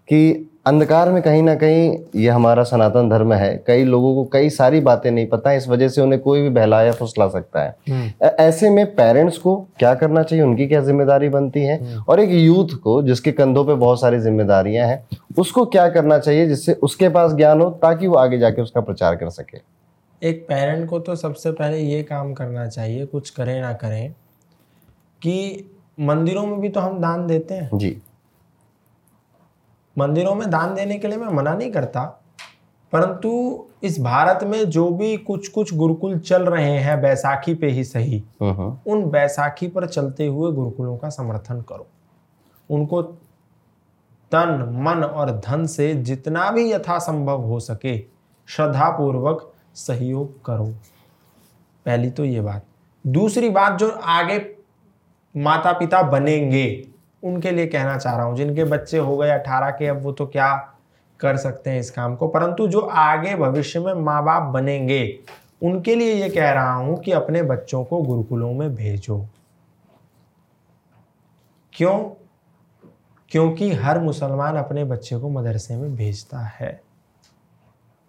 कि 0.08 0.50
अंधकार 0.66 1.10
में 1.12 1.20
कहीं 1.22 1.42
ना 1.42 1.54
कहीं 1.54 1.96
ये 2.16 2.28
हमारा 2.28 2.62
सनातन 2.64 3.08
धर्म 3.08 3.32
है। 3.32 3.56
कई 3.66 3.84
लोगों 3.84 4.14
को 4.14 4.24
कई 4.32 4.50
सारी 4.50 4.80
बातें 4.80 5.10
नहीं 5.10 5.26
पता 5.26 5.52
इस 5.52 5.66
वजह 5.68 5.88
से 5.88 6.00
उन्हें 6.00 6.20
कोई 6.22 6.42
भी 6.42 6.48
बहला 6.50 6.80
या 6.82 6.92
फुसला 6.92 7.28
सकता 7.28 7.62
है। 7.62 8.14
ऐसे 8.38 8.70
में 8.70 8.84
पेरेंट्स 8.94 9.38
को 9.38 9.56
क्या 9.78 9.94
करना 9.94 10.22
चाहिए? 10.22 10.44
उनकी 10.44 10.66
क्या 10.66 10.80
ज़िम्मेदारी 10.80 11.28
बनती 11.28 11.62
है? 11.62 11.78
और 11.98 12.20
एक 12.20 12.30
यूथ 12.30 12.74
को 12.78 13.02
जिसके 13.02 13.32
कंधों 13.32 13.64
पे 13.64 13.74
बहुत 13.74 14.00
सारी 14.00 14.20
जिम्मेदारियाँ 14.20 14.86
हैं 14.88 15.18
उसको 15.38 15.64
क्या 15.66 15.88
करना 15.88 16.18
चाहिए 16.18 16.46
जिससे 16.46 16.72
उसके 16.82 17.08
पास 17.08 17.32
ज्ञान 17.32 17.60
हो 17.60 17.70
ताकि 17.82 18.06
वो 18.06 18.16
आगे 18.16 18.38
जाके 18.38 18.62
उसका 18.62 18.80
प्रचार 18.80 19.16
कर 19.16 19.30
सके? 19.30 19.58
एक 20.22 20.44
पेरेंट 20.48 20.88
को 20.88 20.98
तो 20.98 21.16
सबसे 21.16 21.50
पहले 21.52 21.78
ये 21.78 22.02
काम 22.02 22.32
करना 22.34 22.66
चाहिए 22.66 23.06
कुछ 23.06 23.30
करें 23.30 23.60
ना 23.60 23.72
करें 23.74 24.10
कि 25.22 25.64
मंदिरों 26.00 26.46
में 26.46 26.60
भी 26.60 26.68
तो 26.68 26.80
हम 26.80 27.00
दान 27.00 27.26
देते 27.26 27.54
हैं। 27.54 27.70
जी। 27.74 27.96
मंदिरों 29.98 30.34
में 30.34 30.50
दान 30.50 30.74
देने 30.74 30.98
के 30.98 31.08
लिए 31.08 31.18
मैं 31.18 31.28
मना 31.28 31.54
नहीं 31.54 31.70
करता 31.72 32.04
परंतु 32.92 33.30
इस 33.82 34.00
भारत 34.00 34.44
में 34.44 34.64
जो 34.70 34.88
भी 34.90 35.16
कुछ 35.16 35.48
कुछ 35.48 35.74
गुरुकुल 35.74 36.18
चल 36.18 36.42
रहे 36.42 36.78
हैं 36.78 37.00
बैसाखी 37.00 37.54
पे 37.54 37.66
ही 37.66 37.84
सही 37.84 38.22
उन 38.42 39.04
बैसाखी 39.10 39.68
पर 39.68 39.86
चलते 39.86 40.26
हुए 40.26 40.52
गुरुकुलों 40.52 40.96
का 40.96 41.08
समर्थन 41.08 41.60
करो। 41.60 41.86
उनको 42.70 43.02
तन 44.32 44.68
मन 44.80 45.04
और 45.04 45.30
धन 45.30 45.66
से 45.66 45.92
जितना 45.94 46.50
भी 46.50 46.70
यथासंभव 46.72 47.42
हो 47.42 47.60
सके 47.60 47.98
श्रद्धापूर्वक 48.48 49.52
सहयोग 49.74 50.44
करो। 50.44 50.66
पहली 51.86 52.10
तो 52.10 52.24
ये 52.24 52.40
बात। 52.40 52.64
दूसरी 53.04 53.50
बात 53.50 53.78
जो 53.78 53.88
आगे 53.90 54.38
माता 55.34 55.72
पिता 55.72 56.02
बनेंगे 56.02 56.66
उनके 57.24 57.50
लिए 57.50 57.66
कहना 57.66 57.98
चाह 57.98 58.16
रहा 58.16 58.26
हूँ। 58.26 58.36
जिनके 58.36 58.64
बच्चे 58.64 58.98
हो 58.98 59.16
गए 59.16 59.30
अठारह 59.30 59.70
के, 59.70 59.86
अब 59.86 60.02
वो 60.02 60.12
तो 60.12 60.26
क्या 60.26 60.74
कर 61.20 61.36
सकते 61.36 61.70
हैं 61.70 61.80
इस 61.80 61.90
काम 61.90 62.16
को? 62.16 62.28
परंतु 62.28 62.68
जो 62.68 62.80
आगे 62.80 63.36
भविष्य 63.36 63.80
में 63.80 63.94
माँ 63.94 64.24
बाप 64.24 64.42
बनेंगे, 64.42 65.18
उनके 65.62 65.94
लिए 65.94 66.14
ये 66.14 66.28
कह 66.28 66.50
रहा 66.50 66.74
हूँ 66.74 66.98
कि 66.98 67.12
अपने 67.12 67.42
बच्चों 67.42 67.84
को 67.84 68.02
गुरुकुलों 68.02 68.52
में 68.52 68.74
भेजो। 68.74 69.26
क्यों? 71.72 71.98
क्योंकि 73.28 73.72
हर 73.72 74.00
मुसलमान 74.00 74.56
अपने 74.56 74.84
बच्चे 74.84 75.16
को 75.16 75.28
मदरसे 75.28 75.76
में 75.76 75.96
भेजता 75.96 76.38
है। 76.38 76.80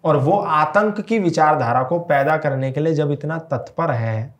और 0.04 0.16
वो 0.16 0.32
आतंक 0.32 1.00
की 1.00 1.18
विचारधारा 1.18 1.82
को 1.82 1.98
पैदा 1.98 2.36
करने 2.36 2.72
के 2.72 2.80
लिए 2.80 2.94
जब 2.94 3.10
इतना 3.10 3.38
तत्पर 3.38 3.90
है 3.90 4.35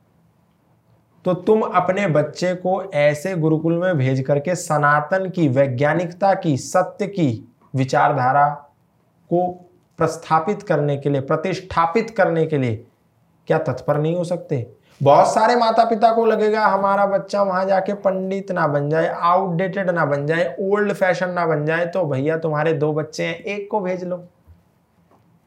तो 1.27 1.33
तुम 1.35 1.63
अपने 1.63 2.07
बच्चे 2.07 2.55
को 2.55 2.83
ऐसे 2.95 3.35
गुरुकुल 3.37 3.79
में 3.79 3.97
भेज 3.99 4.21
करके 4.21 4.55
सनातन 4.55 5.29
की, 5.31 5.49
वैज्ञानिकता 5.49 6.33
की, 6.35 6.57
सत्य 6.57 7.07
की 7.07 7.49
विचारधारा 7.75 8.49
को 9.31 9.47
प्रस्थापित 9.99 10.63
करने 10.63 10.97
के 10.97 11.11
लिए, 11.11 11.21
प्रतिष्ठापित 11.21 12.11
करने 12.11 12.47
के 12.47 12.59
लिए 12.59 12.85
क्या 13.49 13.59
तत्पर 13.59 13.99
नहीं 13.99 14.15
हो 14.17 14.25
सकते? 14.25 14.67
बहुत 15.01 15.35
सारे 15.35 15.57
माता 15.57 15.85
पिता 15.85 16.13
को 16.13 16.27
लगेगा, 16.27 16.67
हमारा 16.67 17.07
बच्चा 17.07 17.43
वहाँ 17.43 17.65
जाके 17.65 17.95
पंडित 17.97 18.53
ना 18.53 18.67
बन 18.69 18.89
जाए 18.91 19.09
आउटडेटेड 19.09 19.91
ना 19.91 20.05
बन 20.05 20.27
जाए 20.27 20.57
ओल्ड 20.61 20.93
फ़ैशन 20.93 21.31
ना 21.31 21.47
बन 21.47 21.67
जाए 21.67 21.87
तो 21.87 22.05
भैया 22.05 22.37
तुम्हारे 22.39 22.73
दो 22.75 22.93
बच्चे 22.93 23.25
हैं, 23.25 23.37
एक 23.37 23.69
को 23.71 23.81
भेज 23.81 24.05
लो। 24.05 24.17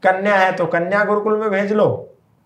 कन्या 0.03 0.35
है 0.35 0.51
तो 0.51 0.65
कन्या 0.65 1.03
गुरुकुल 1.06 1.39
में 1.39 1.49
भेज 1.49 1.73
लो। 1.73 1.88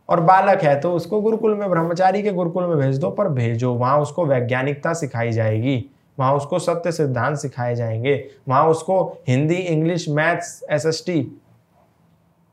और 0.10 0.20
बालक 0.20 0.62
है 0.62 0.80
तो 0.80 0.94
उसको 0.94 1.22
गुरुकुल 1.22 1.56
में, 1.56 1.70
ब्रह्मचारी 1.70 2.24
के 2.24 2.32
गुरुकुल 2.32 2.66
में 2.66 2.78
भेज 2.78 2.98
दो, 2.98 3.10
पर 3.10 3.30
भेजो। 3.30 3.74
वहाँ 3.74 4.00
उसको 4.00 4.26
वैज्ञानिकता 4.26 4.94
सिखाई 4.94 5.32
जाएगी। 5.32 5.86
वहाँ 6.20 6.34
उसको 6.34 6.60
सत्य 6.60 6.92
सिद्धांत 6.92 7.38
सिखाए 7.38 7.76
जाएँगे। 7.76 8.26
वहाँ 8.48 8.68
उसको 8.68 9.18
हिंदी, 9.28 9.56
इंग्लिश, 9.56 10.10
मैथ्स, 10.10 10.64
एसएसटी 10.72 11.42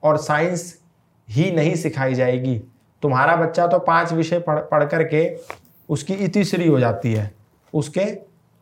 और 0.03 0.17
साइंस 0.17 0.81
ही 1.29 1.51
नहीं 1.51 1.75
सिखाई 1.75 2.15
जाएगी। 2.15 2.63
तुम्हारा 3.03 3.37
बच्चा 3.37 3.67
तो 3.67 3.79
पाँच 3.79 4.13
विषय 4.13 4.39
पढ़ 4.39 4.59
पढ़ 4.59 4.85
करके 4.85 5.39
उसकी 5.89 6.15
इतिश्री 6.15 6.69
हो 6.69 6.81
जाती 6.81 7.15
है। 7.15 7.35
उसके 7.75 8.05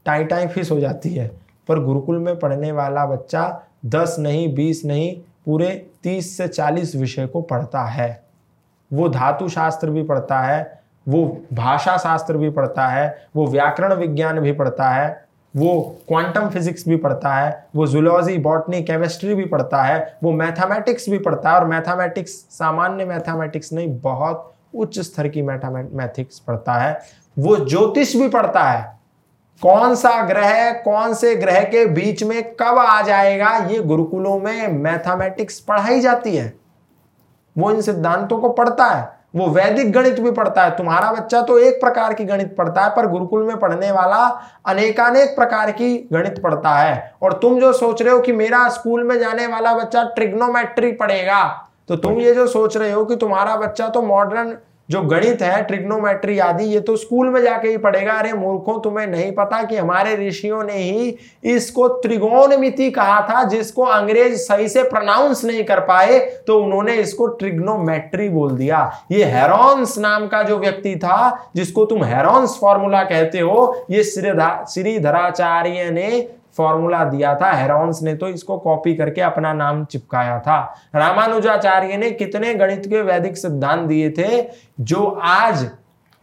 टाई 0.05 0.25
टाई 0.25 0.47
फिस 0.47 0.71
हो 0.71 0.81
जाती 0.81 1.15
है। 1.15 1.31
पर 1.69 1.79
गुरुकुल 1.79 2.19
में 2.19 2.39
पढ़ने 2.39 2.73
वाला 2.73 3.07
बच्चा 3.07 3.63
दस 3.87 4.17
नहीं, 4.19 4.55
बीस 4.55 4.85
नहीं, 4.85 5.21
पूरे 5.47 5.87
तीस 6.03 6.37
से 6.37 6.49
चालीस 6.49 6.97
विषय 6.97 7.27
को 7.27 7.41
पढ़ता 7.41 7.83
है। 7.83 8.28
वो 8.93 9.09
धातु 9.09 9.49
शास्त्र 9.49 9.91
भी 9.91 10.03
पढ़ता 10.03 10.41
है, 10.41 10.81
वो 11.09 11.41
भाषा 11.53 11.97
शास्त्र 11.97 12.37
भी 12.37 12.51
पढ़ता 12.51 12.87
है, 12.87 13.27
वो 13.37 13.47
व्याकरण 13.47 13.95
विज्ञान 13.95 14.41
भी 14.41 14.53
पढ़ता 14.53 14.89
है, 14.89 15.29
वो 15.57 15.99
क्वांटम 16.09 16.49
फिजिक्स 16.49 16.89
भी 16.89 16.97
पढ़ता 16.97 17.35
है, 17.35 17.67
वो 17.77 17.87
जुलॉजी 17.87 18.39
बॉटनी 18.39 18.83
केमिस्ट्री 18.83 19.35
भी 19.35 19.45
पढ़ता 19.45 19.83
है, 19.83 20.19
वो 20.23 20.33
मैथमेटिक्स 20.33 21.09
भी 21.09 21.19
पढ़ता 21.19 21.51
है 21.51 21.57
और 21.57 21.67
मैथमेटिक्स 21.67 22.33
सामान्य 22.33 23.05
मैथमेटिक्स 23.05 23.73
नहीं, 23.73 24.01
बहुत 24.01 24.55
उच्च 24.75 24.99
स्तर 24.99 25.29
की 25.29 25.43
मैथमेटिक्स 25.43 26.39
पढ़ता 26.39 26.73
है। 26.73 27.01
वो 27.39 27.57
ज्योतिष 27.57 28.17
भी 28.17 28.29
पढ़ता 28.29 28.63
है। 28.63 28.99
कौन 29.63 29.95
सा 29.95 30.23
ग्रह 30.23 30.73
कौन 30.73 31.15
से 31.15 31.35
ग्रह 31.37 31.61
के 31.61 31.87
बीच 31.87 32.23
में 32.23 32.43
कब 32.55 32.79
आ 32.79 33.03
जाएगा, 33.03 33.57
ये 33.57 33.79
गुरुकुलों 33.79 34.39
में 34.39 34.69
मैथमेटिक्स 34.69 35.61
पढ़ाई 35.61 36.01
जाती 36.01 36.37
है। 36.37 36.53
वो 37.59 37.71
इन 37.71 37.81
सिद्धांतों 37.81 38.39
को 38.39 38.49
पढ़ता 38.51 38.85
है 38.87 39.17
वो 39.37 39.47
वैदिक 39.47 39.91
गणित 39.93 40.21
भी 40.21 40.31
पढ़ता 40.31 40.63
है। 40.65 40.71
तुम्हारा 40.77 41.11
बच्चा 41.13 41.41
तो 41.43 41.59
एक 41.59 41.81
प्रकार 41.81 42.13
की 42.15 42.25
गणित 42.25 42.55
पढ़ता 42.59 42.83
है 42.83 42.91
पर 42.91 43.07
गुरुकुल 43.07 43.43
में 43.43 43.59
पढ़ने 43.59 43.91
वाला 43.93 44.19
अनेकानेक 44.67 45.35
प्रकार 45.37 45.71
की 45.71 45.97
गणित 46.13 46.41
पढ़ता 46.43 46.71
है। 46.71 47.13
और 47.23 47.33
तुम 47.33 47.59
जो 47.61 47.73
सोच 47.73 48.03
रहे 48.03 48.13
हो 48.13 48.21
कि 48.21 48.33
मेरा 48.33 48.69
स्कूल 48.69 49.03
में 49.05 49.19
जाने 49.19 49.47
वाला 49.47 49.75
बच्चा 49.75 50.05
ट्रिग्नोमेट्री 50.15 50.93
पढ़ेगा 50.93 51.45
तो 51.89 51.97
तुम 51.97 52.19
ये 52.21 52.33
जो 52.35 52.47
सोच 52.47 52.77
रहे 52.77 52.91
हो 52.93 53.05
कि 53.05 53.17
तुम्हारा 53.17 53.57
बच्चा 53.57 53.89
तो 53.89 54.03
मॉडर्न 54.03 54.57
जो 54.89 55.01
गणित 55.03 55.43
है 55.43 55.63
ट्रिग्नोमेट्री 55.65 56.39
आदि, 56.39 56.65
ये 56.65 56.81
तो 56.81 56.97
स्कूल 56.97 57.29
में 57.29 57.41
जाके 57.43 57.69
ही 57.69 57.77
पढ़ेगा। 57.79 58.13
अरे 58.13 58.33
मूर्खों, 58.35 58.79
तुम्हें 58.81 59.07
नहीं 59.07 59.31
पता 59.33 59.63
कि 59.63 59.77
हमारे 59.77 60.15
ऋषियों 60.19 60.63
ने 60.65 60.75
ही 60.75 61.17
इसको 61.47 61.89
त्रिगोणमिति 61.99 62.91
कहा 62.91 63.21
था, 63.23 63.43
जिसको 63.45 63.83
अंग्रेज़ 63.85 64.37
सही 64.39 64.69
से 64.69 64.83
प्रोनाउंस 64.85 65.45
नहीं 65.45 65.65
कर 65.65 65.81
पाए 65.83 66.19
तो 66.47 66.59
उन्होंने 66.61 66.95
इसको 66.97 67.27
ट्रिग्नोमेट्री 67.29 68.29
बोल 68.29 68.51
दिया। 68.53 68.81
ये 69.13 69.25
हेरॉन्स 69.27 69.99
नाम 69.99 70.27
का 70.27 70.43
जो 70.43 70.59
व्यक्ति 70.59 70.95
था, 70.97 71.51
जिसको 71.57 71.85
तुम 71.85 72.05
हेरॉन्स 72.05 72.59
फॉर्मूला 72.61 73.03
कहते 73.05 73.41
हो, 73.41 73.87
ये 73.91 74.03
श्रीधराचार्य 74.05 75.91
ने 75.91 76.29
फॉर्मूला 76.59 77.05
दिया 77.07 77.35
था, 77.35 77.51
हेरॉन्स 77.53 78.03
ने 78.03 78.15
तो 78.15 78.29
इसको 78.29 78.59
कॉपी 78.59 78.95
करके 78.95 79.21
अपना 79.23 79.53
नाम 79.55 79.85
चिपकाया 79.87 80.39
था। 80.41 80.61
रामानुजाचार्य 80.97 81.97
ने 81.97 82.11
कितने 82.13 82.55
गणित 82.55 82.87
के 82.87 83.03
वैदिक 83.03 83.37
सिद्धांत 83.37 83.89
दिए 83.89 84.11
थे, 84.11 84.47
जो 84.81 85.05
आज 85.25 85.69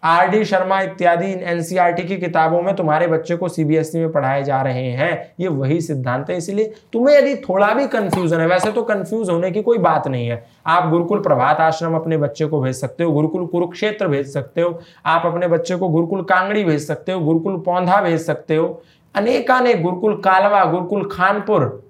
आर 0.03 0.27
डी 0.29 0.43
शर्मा 0.45 0.79
इत्यादि 0.81 1.31
एनसीईआरटी 1.43 2.03
की 2.03 2.17
किताबों 2.17 2.61
में 2.61 2.75
तुम्हारे 2.75 3.05
बच्चे 3.07 3.35
को 3.35 3.47
सीबीएसई 3.47 3.99
में 3.99 4.11
पढ़ाए 4.11 4.43
जा 4.43 4.61
रहे 4.61 4.89
हैं। 4.89 5.33
ये 5.39 5.47
वही 5.47 5.79
सिद्धांत 5.81 6.29
है, 6.29 6.37
इसलिए 6.37 6.73
तुम्हें 6.93 7.15
यदि 7.15 7.35
थोड़ा 7.39 7.71
भी 7.73 7.87
कंफ्यूजन 7.87 8.39
है, 8.39 8.47
वैसे 8.47 8.71
तो 8.71 8.83
कंफ्यूज 8.83 9.29
होने 9.29 9.51
की 9.51 9.61
कोई 9.61 9.77
बात 9.79 10.07
नहीं 10.07 10.27
है। 10.27 10.43
आप 10.67 10.89
गुरुकुल 10.89 11.21
प्रभात 11.21 11.59
आश्रम 11.61 11.95
अपने 11.95 12.17
बच्चे 12.17 12.45
को 12.45 12.61
भेज 12.61 12.75
सकते 12.75 13.03
हो, 13.03 13.11
गुरुकुल 13.11 13.45
कुरुक्षेत्र 13.47 14.07
भेज 14.07 14.27
सकते 14.27 14.61
हो, 14.61 14.79
आप 15.05 15.25
अपने 15.25 15.47
बच्चे 15.47 15.75
को 15.75 15.89
गुरुकुल 15.89 16.21
कांगड़ी 16.23 16.63
भेज 16.63 16.81
सकते 16.81 17.11
हो, 17.11 17.19
गुरुकुल 17.21 17.57
पौधा 17.65 18.01
भेज 18.01 18.21
सकते 18.21 18.55
हो 18.55 18.81
अनेकानेक 19.15 19.81
गुरुकुल 19.83 20.15
कालवा, 20.21 20.63
गुरुकुल 20.65 21.09
खानपुर, 21.11 21.83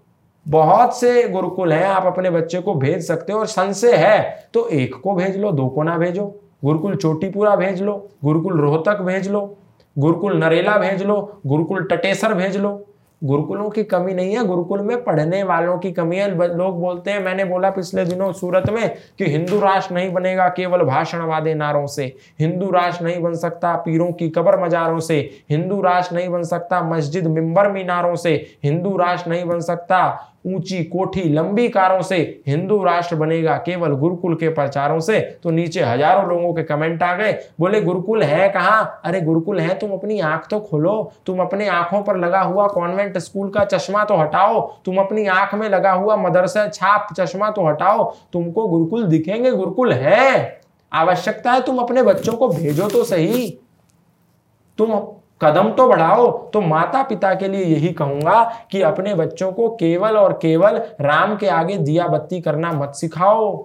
बहुत 0.45 0.99
से 0.99 1.27
गुरुकुल 1.30 1.73
हैं, 1.73 1.85
आप 1.85 2.06
अपने 2.06 2.30
बच्चे 2.30 2.60
को 2.61 2.73
भेज 2.76 3.06
सकते 3.07 3.34
हो 3.34 3.39
और 3.39 3.45
संशय 3.47 3.95
है 3.95 4.49
तो 4.53 4.68
एक 4.69 4.95
को 4.95 5.15
भेज 5.15 5.38
लो, 5.38 5.52
दो 5.52 5.68
को 5.68 5.84
ना 5.84 5.97
भेजो। 5.97 6.26
गुरुकुल 6.65 6.95
चोटीपुरा 6.95 7.56
भेज 7.56 7.81
लो, 7.81 7.93
गुरुकुल 8.23 8.60
रोहतक 8.60 9.02
भेज 9.02 9.27
लो, 9.30 9.57
गुरुकुल 9.95 10.38
नरेला 10.38 10.77
भेज 10.77 11.03
लो, 11.03 11.41
गुरुकुल 11.45 11.84
टटेसर 11.84 12.34
भेज 12.34 12.57
लो। 12.57 12.72
गुरुकुलों 13.24 13.70
की 13.70 13.84
कमी 13.84 14.14
नहीं 14.14 14.36
है, 14.36 14.46
गुरुकुल 14.46 14.82
में 14.82 15.04
पढ़ने 15.04 15.42
वालों 15.44 15.78
की 15.78 15.92
कमी 15.92 16.18
है। 16.18 16.56
लोग 16.56 16.80
बोलते 16.82 17.12
हैं, 17.12 17.24
मैंने 17.24 17.46
बोला 17.46 17.70
पिछले 17.70 18.06
दिनों 18.06 18.32
सूरत 18.34 18.70
में 18.70 18.96
कि 19.18 19.26
हिंदू 19.26 19.60
राष्ट्र 19.60 19.96
नहीं 19.96 20.12
बनेगा 20.14 20.48
केवल 20.50 20.84
भाषण 20.84 21.22
वादे 21.22 21.54
नारों 21.54 21.86
से। 21.88 22.14
हिंदू 22.40 22.70
राष्ट्र 22.72 23.06
नहीं 23.06 23.22
बन 23.22 23.34
सकता 23.34 23.76
पीरों 23.76 24.12
की 24.12 24.30
कबर 24.30 24.60
मजारों 24.64 25.00
से। 25.00 25.20
हिंदू 25.50 25.82
राष्ट्र 25.82 26.16
नहीं 26.16 26.30
बन 26.30 26.44
सकता 26.44 26.82
मस्जिद 26.84 27.28
मिंबर 27.28 27.72
मीनारों 27.72 28.16
से। 28.16 28.36
हिंदू 28.64 28.96
राष्ट्र 28.98 29.30
नहीं 29.30 29.46
बन 29.46 29.60
सकता 29.60 30.32
ऊँची, 30.45 30.84
कोठी, 30.84 31.23
लंबी 31.23 31.67
कारों 31.69 32.01
से 32.01 32.17
हिंदू 32.47 32.84
राष्ट्र 32.84 33.15
बनेगा, 33.15 33.55
केवल 33.57 33.93
गुरुकुल 33.93 34.35
के 34.35 34.49
प्रचारों 34.49 34.99
से। 34.99 35.19
तो 35.43 35.49
नीचे 35.49 35.81
हज़ारों 35.81 36.27
लोगों 36.30 36.53
के 36.53 36.63
कमेंट 36.63 37.03
आ 37.03 37.13
गए। 37.15 37.31
बोले, 37.59 37.81
गुरुकुल 37.81 38.23
है 38.23 38.49
कहाँ? 38.49 39.01
अरे, 39.05 39.22
गुरुकुल 39.22 39.59
है, 39.59 39.77
तुम 39.80 39.91
अपनी 39.91 40.19
आँख 40.19 40.47
तो 40.47 40.59
खोलो। 40.59 41.11
तुम 41.26 41.39
अपने 41.39 41.67
आँखों 41.67 42.01
पर 42.01 42.17
लगा 42.17 42.41
हुआ 42.41 42.67
कॉन्वेंट 42.67 43.17
स्कूल 43.17 43.49
का 43.49 43.65
चश्मा 43.65 44.03
तो 44.03 44.15
हटाओ। 44.15 44.61
तुम 44.85 44.97
अपनी 44.97 45.26
आँख 45.27 45.55
में 45.55 45.67
लगा 45.69 45.91
हुआ 45.91 46.15
मदरसा 46.15 46.67
छाप 46.67 47.07
चश्मा 47.17 47.49
तो 47.49 47.65
हटाओ। 47.67 48.11
तुमको 48.34 48.67
गुरुकुल 48.67 49.03
दिखेंगे, 49.03 49.51
गुरुकुल 49.51 49.93
है। 49.93 50.59
आवश्यकता 50.91 51.51
है 51.51 51.61
तुम 51.61 51.77
अपने 51.77 52.03
बच्चों 52.03 52.34
को 52.34 52.47
भेजो 52.47 52.88
तो 52.88 53.03
सही। 53.03 53.49
तुम 54.77 54.91
कदम 55.45 55.69
तो 55.72 55.88
बढ़ाओ 55.88 56.31
तो 56.53 56.61
माता 56.61 57.03
पिता 57.03 57.34
के 57.35 57.47
लिए 57.47 57.65
यही 57.65 57.93
कहूँगा 57.93 58.43
कि 58.72 58.81
अपने 58.81 59.13
बच्चों 59.15 59.51
को 59.51 59.69
केवल 59.76 60.17
और 60.17 60.34
केवल 60.34 60.81
राम 61.01 61.35
के 61.38 61.47
आगे 61.51 61.77
दिया 61.77 62.07
बत्ती 62.07 62.41
करना 62.41 62.72
मत 62.72 62.93
सिखाओ। 62.95 63.55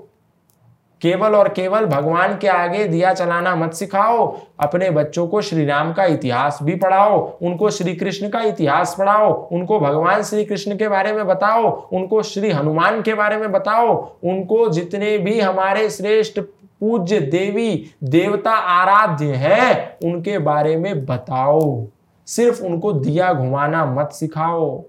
केवल 1.02 1.34
और 1.34 1.48
केवल 1.48 1.86
भगवान 1.86 2.36
के 2.38 2.48
आगे 2.48 2.84
दिया 2.84 3.12
चलाना 3.14 3.54
मत 3.56 3.74
सिखाओ। 3.74 4.26
अपने 4.60 4.90
बच्चों 4.90 5.26
को 5.28 5.40
श्री 5.40 5.64
राम 5.64 5.92
का 5.92 6.04
इतिहास 6.04 6.58
भी 6.62 6.74
पढ़ाओ, 6.74 7.18
उनको 7.42 7.70
श्री 7.70 7.94
कृष्ण 7.94 8.28
का 8.28 8.42
इतिहास 8.42 8.94
पढ़ाओ, 8.98 9.32
उनको 9.52 9.80
भगवान 9.80 10.22
श्री 10.22 10.44
कृष्ण 10.44 10.76
के 10.76 10.88
बारे 10.88 11.12
में 11.12 11.26
बताओ, 11.26 11.70
उनको 11.92 12.22
श्री 12.22 12.50
हनुमान 12.50 13.02
के 13.02 13.14
बारे 13.14 13.36
में 13.36 13.52
बताओ, 13.52 13.96
उनको 14.24 14.68
जितने 14.68 15.16
भी 15.18 15.40
हमारे 15.40 15.88
श्रेष्ठ 15.90 16.40
पूज्य 16.80 17.20
देवी 17.20 17.90
देवता 18.04 18.50
आराध्य 18.50 19.24
है, 19.24 19.98
उनके 20.04 20.38
बारे 20.38 20.76
में 20.76 21.06
बताओ। 21.06 21.86
सिर्फ़ 22.26 22.62
उनको 22.62 22.92
दिया 22.92 23.32
घुमाना 23.32 23.84
मत 23.84 24.10
सिखाओ। 24.12 24.84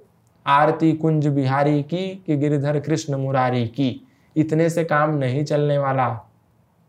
आरती 0.47 0.93
कुंज 0.93 1.27
बिहारी 1.27 1.83
की 1.83 2.23
कि 2.27 2.37
गिरधर 2.37 2.79
कृष्ण 2.79 3.15
मुरारी 3.15 3.67
की, 3.67 4.07
इतने 4.37 4.69
से 4.69 4.83
काम 4.83 5.15
नहीं 5.15 5.43
चलने 5.43 5.77
वाला। 5.77 6.29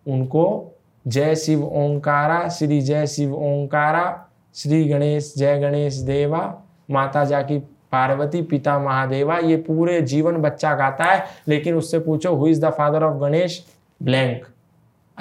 उनको 0.09 0.77
जय 1.07 1.35
शिव 1.35 1.65
ओंकारा, 1.65 2.49
श्री 2.49 2.81
जय 2.81 3.07
शिव 3.07 3.35
ओंकारा, 3.35 4.27
श्री 4.55 4.85
गणेश, 4.85 5.35
जय 5.37 5.59
गणेश 5.59 5.95
देवा, 5.95 6.63
माता 6.91 7.25
जाकी 7.25 7.59
पार्वती, 7.93 8.43
पिता 8.43 8.79
महादेवा, 8.79 9.39
ये 9.39 9.57
पूरे 9.57 10.03
जीवन 10.03 10.37
बच्चा 10.37 10.75
गाता 10.75 11.05
है, 11.05 11.25
लेकिन 11.49 11.75
उससे 11.75 11.99
पूछो 11.99 12.35
who 12.35 12.47
is 12.47 12.67
the 12.67 12.71
father 12.71 13.03
of 13.03 13.17
Ganesh? 13.17 13.67
Blank 14.03 14.47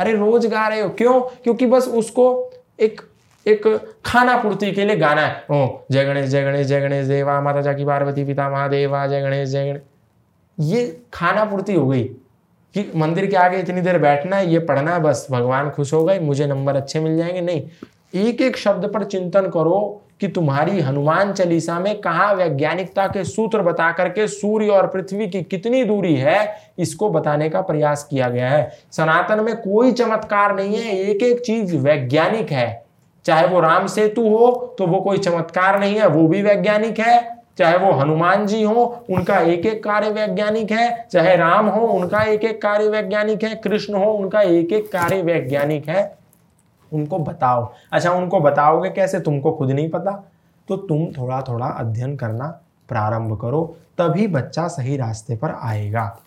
अरे 0.02 0.14
रोज 0.14 0.46
गा 0.46 0.68
रहे 0.68 0.82
हो? 0.82 0.90
क्यों? 0.90 1.22
क्योंकि 1.22 1.66
बस 1.66 1.88
उसको 1.88 2.52
एक 2.80 3.02
एक 3.48 3.68
खाना 4.06 4.38
पूर्ति 4.38 4.72
के 4.72 4.86
लिए 4.86 4.96
गाना 4.96 5.22
है। 5.22 5.46
ओ 5.52 5.80
जय 5.92 6.06
गणेश 6.06 6.26
जय 6.26 6.44
गणेश 6.44 6.68
जय 6.68 6.82
गणेश 6.82 7.06
देवा, 7.06 7.42
माता 7.42 7.62
जाकी 7.62 7.86
पार्वती, 7.86 8.26
पिता 8.26 8.50
महादेवा, 8.50 9.08
जय 9.08 9.22
गणेश 9.22 9.50
जय 9.50 9.70
गणेश। 9.70 9.82
ये 10.60 11.02
खाना 11.14 11.46
पूर्ति 11.46 11.74
हो 11.74 11.88
गई 11.88 12.04
कि 12.74 12.92
मंदिर 12.96 13.26
के 13.26 13.36
आगे 13.36 13.58
इतनी 13.58 13.82
देर 13.82 14.00
बैठना 14.00 14.36
है, 14.36 14.52
ये 14.52 14.60
पढ़ना 14.60 14.94
है, 14.94 15.00
बस, 15.00 15.28
भगवान 15.32 15.70
खुश 15.70 15.94
हो 15.94 16.04
गए, 16.06 16.20
मुझे 16.20 16.48
नंबर 16.48 16.76
अच्छे 16.76 17.00
मिल 17.00 17.18
जाएँगे। 17.18 17.42
नहीं 17.42 17.64
एक 18.16 18.42
एक 18.42 18.58
शब्द 18.58 18.86
पर 18.94 19.04
चिंतन 19.04 19.42
करो 19.42 20.02
कि 20.22 20.28
तुम्हारी 20.28 20.80
हनुमान 20.80 21.32
चालीसा 21.34 21.80
में 21.80 21.96
कहा 22.02 22.32
वैज्ञानिकता 22.32 23.08
के 23.08 23.24
सूत्र 23.24 23.62
बता 23.62 23.92
करके 23.92 24.28
सूर्य 24.28 24.68
और 24.68 24.88
पृथ्वी 24.88 25.28
की 25.28 25.42
कितनी 25.44 25.84
दूरी 25.84 26.16
है, 26.16 26.56
इसको 26.80 27.10
बताने 27.10 27.50
का 27.50 27.62
प्रयास 27.62 28.08
किया 28.10 28.30
गया 28.30 28.50
है। 28.50 28.70
सनातन 28.92 29.44
में 29.44 29.56
कोई 29.56 29.92
चमत्कार 29.92 30.56
नहीं 30.56 30.78
है 30.78 30.98
एक 31.00 31.24
एक 31.24 31.42
चीज़ 31.42 31.76
वैज्ञानिक 31.78 32.52
है। 32.52 32.86
चाहे 33.26 33.48
वो 33.48 33.60
राम 33.60 33.88
सेतु 33.88 34.28
हो 34.30 34.76
तो 34.80 34.88
वो 34.88 35.02
कोई 35.02 35.18
चमत्कार 35.18 35.80
नहीं 35.80 35.96
है, 35.96 36.08
वो 36.08 36.28
भी 36.28 36.42
वैज्ञानिक 36.42 37.00
है। 37.00 37.42
चाहे 37.58 37.78
वो 37.78 37.92
हनुमान 37.92 38.46
जी 38.46 38.64
हो, 38.64 39.06
उनका 39.10 39.40
एक 39.40 39.66
एक 39.66 39.84
कार्य 39.84 40.10
वैज्ञानिक 40.10 40.72
है। 40.72 41.08
चाहे 41.12 41.36
राम 41.36 41.68
हो, 41.68 41.88
उनका 41.88 42.22
एक 42.24 42.44
एक 42.44 42.62
कार्य 42.62 42.88
वैज्ञानिक 42.90 43.44
है। 43.44 43.56
कृष्ण 43.56 43.94
हो, 43.94 44.12
उनका 44.12 44.42
एक 44.42 44.74
एक 44.74 44.92
कार्य 44.92 45.22
वैज्ञानिक 45.22 45.90
है। 45.90 46.21
उनको 46.94 47.20
बताओ। 47.20 47.72
अच्छा 47.92 48.12
उनको 48.12 48.40
बताओगे 48.40 48.90
कैसे? 48.90 49.20
तुमको 49.20 49.52
खुद 49.52 49.72
नहीं 49.72 49.90
पता? 49.90 50.12
तो 50.68 50.78
तुम 50.78 51.06
थोड़ा 51.12 51.42
थोड़ा 51.42 51.66
अध्ययन 51.66 52.16
करना 52.16 52.48
प्रारंभ 52.90 53.40
करो, 53.42 53.64
तभी 53.98 54.28
बच्चा 54.28 54.68
सही 54.68 54.98
रास्ते 54.98 55.36
पर 55.36 55.52
आएगा। 55.52 56.20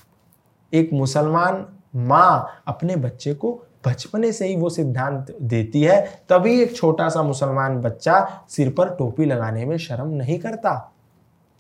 एक 0.73 0.91
मुसलमान 0.93 1.65
माँ 1.97 2.63
अपने 2.67 2.97
बच्चे 2.97 3.35
को 3.35 3.53
बचपने 3.87 4.33
से 4.33 4.47
ही 4.47 4.57
वो 4.57 4.71
सिद्धांत 4.71 5.37
देती 5.43 5.83
है, 5.83 6.01
तभी 6.29 6.61
एक 6.63 6.77
छोटा 6.77 7.09
सा 7.09 7.23
मुसलमान 7.23 7.81
बच्चा 7.81 8.45
सिर 8.49 8.71
पर 8.71 8.89
टोपी 8.89 9.25
लगाने 9.25 9.65
में 9.65 9.77
शर्म 9.79 10.09
नहीं 10.09 10.39
करता। 10.39 10.93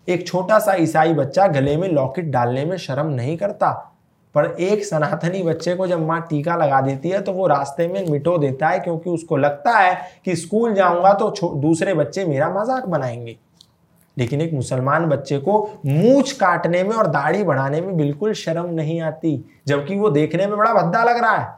एक 0.09 0.27
छोटा 0.27 0.59
सा 0.59 0.75
ईसाई 0.75 1.15
बच्चा 1.15 1.47
गले 1.47 1.77
में 1.77 1.89
लॉकेट 1.89 2.25
डालने 2.25 2.65
में 2.65 2.77
शर्म 2.77 3.07
नहीं 3.07 3.37
करता। 3.37 3.94
पर 4.35 4.45
एक 4.61 4.85
सनातनी 4.85 5.43
बच्चे 5.43 5.75
को 5.75 5.87
जब 5.87 6.07
माँ 6.07 6.21
टीका 6.21 6.57
लगा 6.57 6.81
देती 6.81 7.09
है 7.09 7.21
तो 7.23 7.33
वो 7.33 7.47
रास्ते 7.47 7.87
में 7.89 8.07
मिटो 8.07 8.37
देता 8.39 8.69
है 8.69 8.79
क्योंकि 8.81 9.11
उसको 9.11 9.37
लगता 9.37 9.79
है 9.79 9.97
कि 10.25 10.37
स्कूल 10.37 10.75
जाऊँगा 10.75 11.13
तो 11.15 11.31
दूसरे 11.57 11.95
बच्चे 11.95 12.25
मेरा 12.25 12.49
मज़ाक 12.53 12.87
बनाएँगे। 12.87 13.37
लेकिन 14.17 14.41
एक 14.41 14.53
मुसलमान 14.53 15.07
बच्चे 15.07 15.39
को 15.39 15.59
मूछ 15.87 16.33
काटने 16.33 16.83
में 16.85 16.95
और 16.97 17.07
दाढ़ी 17.07 17.43
बढ़ाने 17.45 17.81
में 17.81 17.97
बिल्कुल 17.97 18.33
शर्म 18.33 18.67
नहीं 18.67 19.01
आती, 19.01 19.45
जबकि 19.67 19.97
वो 19.97 20.11
देखने 20.11 20.47
में 20.47 20.57
बड़ा 20.57 20.73
भद्दा 20.75 21.03
लग 21.05 21.19
रहा 21.19 21.37
है। 21.37 21.49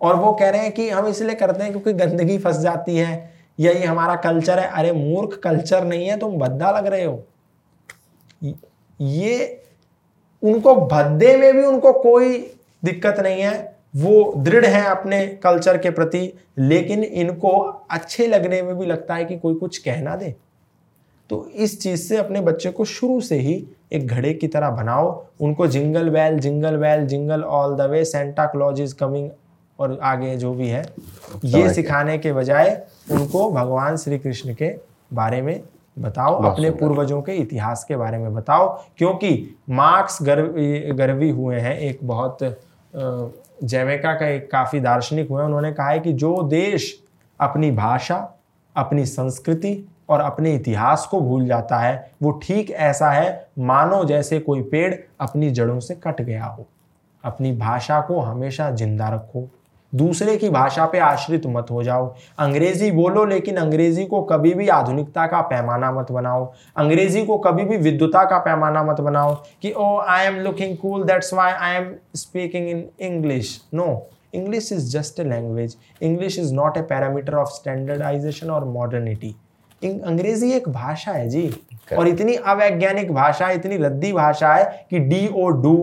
और 0.00 0.16
वो 0.16 0.32
कह 0.32 0.50
रहे 0.50 0.60
हैं 0.60 0.72
कि 0.72 0.88
हम 0.90 1.06
इसलिए 1.06 1.34
करते 1.34 1.62
हैं 1.62 1.72
क्योंकि 1.72 1.92
गंदगी 1.94 2.38
फंस 2.38 2.58
जाती 2.58 2.96
है, 2.96 3.32
यही 3.58 3.82
हमारा 3.82 4.14
कल्चर 4.18 4.58
है। 4.58 4.66
अरे 4.68 4.92
मूर्ख 4.92 5.38
कल्चर 5.44 5.84
नहीं 5.84 6.06
है, 6.06 6.18
तुम 6.18 6.38
भद्दा 6.38 6.70
लग 6.70 6.86
रहे 6.86 7.04
हो। 7.04 7.22
ये 9.00 9.62
उनको 10.42 10.74
भद्दे 10.86 11.36
में 11.36 11.52
भी 11.56 11.62
उनको 11.64 11.92
कोई 11.92 12.38
दिक्कत 12.82 13.20
नहीं 13.20 13.40
है। 13.42 13.58
वो 13.96 14.32
दृढ़ 14.36 14.64
है 14.66 14.84
अपने 14.86 15.26
कल्चर 15.42 15.78
के 15.78 15.90
प्रति 15.90 16.32
लेकिन 16.58 17.02
इनको 17.04 17.50
अच्छे 17.90 18.26
लगने 18.26 18.60
में 18.62 18.78
भी 18.78 18.86
लगता 18.86 19.14
है 19.14 19.24
कि 19.24 19.36
कोई 19.38 19.54
कुछ 19.54 19.78
कहना 19.78 20.14
दे। 20.16 20.34
तो 21.30 21.46
इस 21.56 21.80
चीज़ 21.80 22.00
से 22.00 22.16
अपने 22.16 22.40
बच्चे 22.40 22.70
को 22.70 22.84
शुरू 22.84 23.20
से 23.20 23.38
ही 23.38 23.54
एक 23.92 24.06
घड़े 24.06 24.32
की 24.34 24.48
तरह 24.48 24.70
बनाओ। 24.70 25.26
उनको 25.40 25.66
jingle 25.66 26.08
bell 26.10 26.38
jingle 26.38 26.76
bell 26.76 27.06
jingle 27.06 27.42
all 27.42 27.76
the 27.76 27.90
way 27.90 28.04
Santa 28.04 28.46
Claus 28.46 28.80
is 28.80 28.94
coming 28.94 29.30
और 29.78 29.98
आगे 30.02 30.36
जो 30.36 30.52
भी 30.54 30.68
है 30.68 30.84
ये 31.44 31.72
सिखाने 31.74 32.16
के 32.18 32.32
बजाय 32.32 32.70
उनको 33.10 33.50
भगवान 33.50 33.96
श्री 33.96 34.18
कृष्ण 34.18 34.54
के 34.54 34.74
बारे 35.12 35.42
में 35.42 35.60
बताओ 35.96 36.42
अपने 36.42 36.70
पूर्वजों 36.70 37.20
के 37.22 37.32
इतिहास 37.32 37.84
के 37.84 37.96
बारे 37.96 38.18
में 38.18 38.34
बताओ 38.34 38.68
क्योंकि 38.98 39.56
मार्क्स 39.70 40.18
गर्व 40.22 40.54
गर्वी 40.96 41.30
हुए 41.30 41.56
हैं 41.56 41.76
एक 41.78 41.98
बहुत 42.04 42.38
जैमेका 43.64 44.14
का 44.14 44.26
एक 44.26 44.50
काफ़ी 44.50 44.80
दार्शनिक 44.80 45.28
हुए 45.28 45.44
उन्होंने 45.44 45.72
कहा 45.72 45.88
है 45.88 46.00
कि 46.00 46.12
जो 46.12 46.42
देश 46.42 47.02
अपनी 47.40 47.70
भाषा 47.70 48.16
अपनी 48.76 49.04
संस्कृति 49.06 49.72
और 50.08 50.20
अपने 50.20 50.54
इतिहास 50.54 51.06
को 51.06 51.20
भूल 51.20 51.46
जाता 51.46 51.78
है 51.78 52.12
वो 52.22 52.30
ठीक 52.42 52.70
ऐसा 52.70 53.10
है 53.10 53.48
मानो 53.58 54.04
जैसे 54.04 54.38
कोई 54.40 54.62
पेड़ 54.62 54.94
अपनी 55.20 55.50
जड़ों 55.50 55.78
से 55.80 55.94
कट 55.94 56.20
गया 56.22 56.44
हो। 56.44 56.66
अपनी 57.24 57.52
भाषा 57.52 58.00
को 58.00 58.20
हमेशा 58.20 58.70
ज़िंदा 58.70 59.08
रखो। 59.08 59.48
दूसरे 59.92 60.36
की 60.36 60.48
भाषा 60.50 60.84
पे 60.86 60.98
आश्रित 60.98 61.46
मत 61.46 61.70
हो 61.70 61.82
जाओ। 61.82 62.06
अंग्रेज़ी 62.38 62.90
बोलो 62.90 63.24
लेकिन 63.24 63.56
अंग्रेज़ी 63.56 64.04
को 64.06 64.22
कभी 64.22 64.52
भी 64.54 64.68
आधुनिकता 64.68 65.26
का 65.26 65.40
पैमाना 65.42 65.90
मत 65.92 66.12
बनाओ। 66.12 66.44
अंग्रेज़ी 66.76 67.24
को 67.26 67.38
कभी 67.38 67.64
भी 67.64 67.76
विद्युता 67.78 68.24
का 68.24 68.38
पैमाना 68.38 68.82
मत 68.84 69.00
बनाओ 69.00 69.34
कि 69.62 69.72
ओ 69.72 69.96
I 69.98 70.26
am 70.26 70.38
looking 70.40 70.76
cool 70.76 71.04
that's 71.04 71.34
why 71.34 71.52
I 71.52 71.74
am 71.76 71.92
speaking 72.16 72.68
in 72.68 72.84
English 73.00 73.60
no 73.74 73.86
English 74.34 74.72
is 74.72 74.90
just 74.90 75.20
a 75.20 75.24
language 75.24 75.76
English 76.02 76.38
is 76.38 76.54
not 76.54 76.76
a 76.76 76.82
parameter 76.90 77.34
of 77.34 77.48
standardization 77.50 78.50
और 78.50 78.64
मॉडर्निटी 78.70 79.34
अंग्रेज़ी 79.82 80.52
एक 80.52 80.68
भाषा 80.68 81.12
है 81.12 81.28
जी। 81.28 81.48
Okay. 81.48 81.98
और 81.98 82.08
इतनी 82.08 82.34
अवैज्ञानिक 82.34 83.12
भाषा 83.12 83.48
इतनी 83.50 83.76
रद्दी 83.76 84.12
भाषा 84.12 84.52
है 84.54 84.86
कि 84.90 84.98
डी 85.00 85.26
ओ 85.28 85.48
डू 85.62 85.74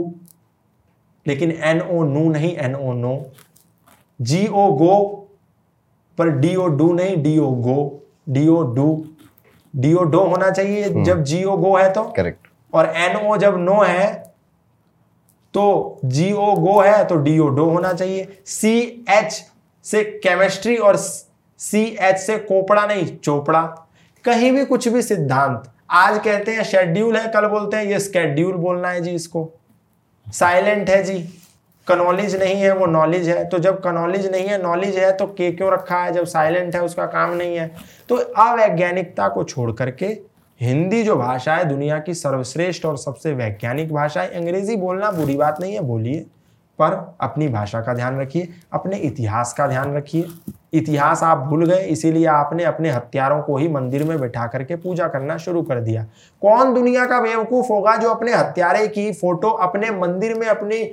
लेकिन 1.25 1.51
एन 1.51 1.81
ओ 1.81 2.03
नू 2.03 2.29
नहीं 2.31 2.55
N 2.57 2.75
O 2.75 2.93
no 2.93 3.13
G 4.19 4.45
O 4.47 4.67
go 4.73 4.95
पर 6.17 6.29
डी 6.29 6.55
ओ 6.55 6.67
डू 6.67 6.91
नहीं 6.93 7.21
D 7.23 7.37
O 7.39 7.49
go 7.51 7.77
D 8.29 8.47
O 8.47 8.61
do. 8.73 9.05
D 9.73 9.93
O 9.93 10.03
do 10.03 10.19
होना 10.19 10.49
चाहिए 10.49 10.83
हम्म। 10.83 11.03
जब 11.03 11.23
जी 11.23 11.43
ओ 11.43 11.57
गो 11.57 11.75
है 11.77 11.91
तो। 11.93 12.03
करेक्ट 12.11 12.47
और 12.73 12.85
एन 12.95 13.15
ओ 13.17 13.37
जब 13.37 13.57
नो 13.59 13.81
है 13.81 14.13
तो 15.53 15.99
जी 16.05 16.31
ओ 16.31 16.53
गो 16.55 16.79
है 16.81 17.03
तो 17.05 17.15
डी 17.17 17.37
ओ 17.39 17.47
डो 17.49 17.65
होना 17.65 17.93
चाहिए। 17.93 18.27
सी 18.45 18.77
एच 19.09 19.43
से 19.85 20.03
केमिस्ट्री 20.23 20.75
और 20.77 20.95
सी 20.95 21.83
एच 22.01 22.17
से 22.17 22.37
कोपड़ा 22.39 22.85
नहीं 22.85 23.05
चोपड़ा। 23.17 23.61
कहीं 24.25 24.51
भी 24.51 24.65
कुछ 24.65 24.87
भी 24.87 25.01
सिद्धांत 25.01 25.71
आज 25.91 26.17
कहते 26.23 26.51
हैं 26.51 26.63
शेड्यूल 26.63 27.17
है 27.17 27.27
कल 27.27 27.47
बोलते 27.47 27.77
हैं 27.77 27.85
ये 27.85 27.99
स्केड्यूल 27.99 28.53
बोलना 28.55 28.89
है 28.89 29.01
जी 29.01 29.11
इसको। 29.11 29.49
साइलेंट 30.25 30.89
है 30.89 31.03
जी। 31.03 31.17
कनॉलेज 31.87 32.35
नहीं 32.35 32.55
है, 32.55 32.73
वो 32.73 32.85
नॉलेज 32.85 33.29
है। 33.29 33.45
तो 33.45 33.59
जब 33.59 33.81
कनॉलेज 33.81 34.31
नहीं 34.31 34.47
है 34.47 34.61
नॉलेज 34.63 34.97
है 34.97 35.11
तो 35.11 35.25
के 35.27 35.51
क्यों 35.51 35.71
रखा 35.71 35.97
है? 35.97 36.11
जब 36.13 36.25
साइलेंट 36.25 36.75
है, 36.75 36.83
उसका 36.83 37.05
काम 37.05 37.33
नहीं 37.33 37.57
है। 37.57 37.71
तो 38.09 38.15
अवैज्ञानिकता 38.15 39.27
को 39.27 39.43
छोड़ 39.43 39.71
करके 39.71 40.05
हिंदी 40.61 41.03
जो 41.03 41.15
भाषा 41.15 41.55
है, 41.55 41.65
दुनिया 41.65 41.99
की 41.99 42.13
सर्वश्रेष्ठ 42.13 42.85
और 42.85 42.97
सबसे 42.97 43.33
वैज्ञानिक 43.33 43.93
भाषा 43.93 44.21
है, 44.21 44.27
अंग्रेज़ी 44.27 44.75
बोलना 44.75 45.11
बुरी 45.11 45.35
बात 45.35 45.61
नहीं 45.61 45.73
है, 45.73 45.81
बोलिए। 45.81 46.25
पर 46.79 47.15
अपनी 47.21 47.47
भाषा 47.47 47.81
का 47.81 47.93
ध्यान 47.93 48.19
रखिए, 48.21 48.47
अपने 48.73 48.97
इतिहास 48.97 49.53
का 49.53 49.67
ध्यान 49.67 49.95
रखिए। 49.95 50.25
इतिहास 50.73 51.23
आप 51.23 51.37
भूल 51.37 51.65
गए, 51.65 51.85
इसीलिए 51.85 52.25
आपने 52.25 52.63
अपने 52.63 52.89
हथियारों 52.89 53.41
को 53.41 53.57
ही 53.57 53.67
मंदिर 53.67 54.03
में 54.03 54.19
बैठा 54.19 54.47
करके 54.47 54.75
पूजा 54.75 55.07
करना 55.07 55.37
शुरू 55.37 55.61
कर 55.61 55.79
दिया। 55.79 56.05
कौन 56.41 56.73
दुनिया 56.73 57.05
का 57.05 57.19
बेवकूफ़ 57.21 57.67
होगा 57.69 57.95
जो 57.95 58.09
अपने 58.09 58.33
हत्यारे 58.33 58.87
की 58.87 59.11
फ़ोटो 59.13 59.49
अपने 59.49 59.91
मंदिर 59.91 60.35
में 60.35 60.47
अपनी 60.47 60.83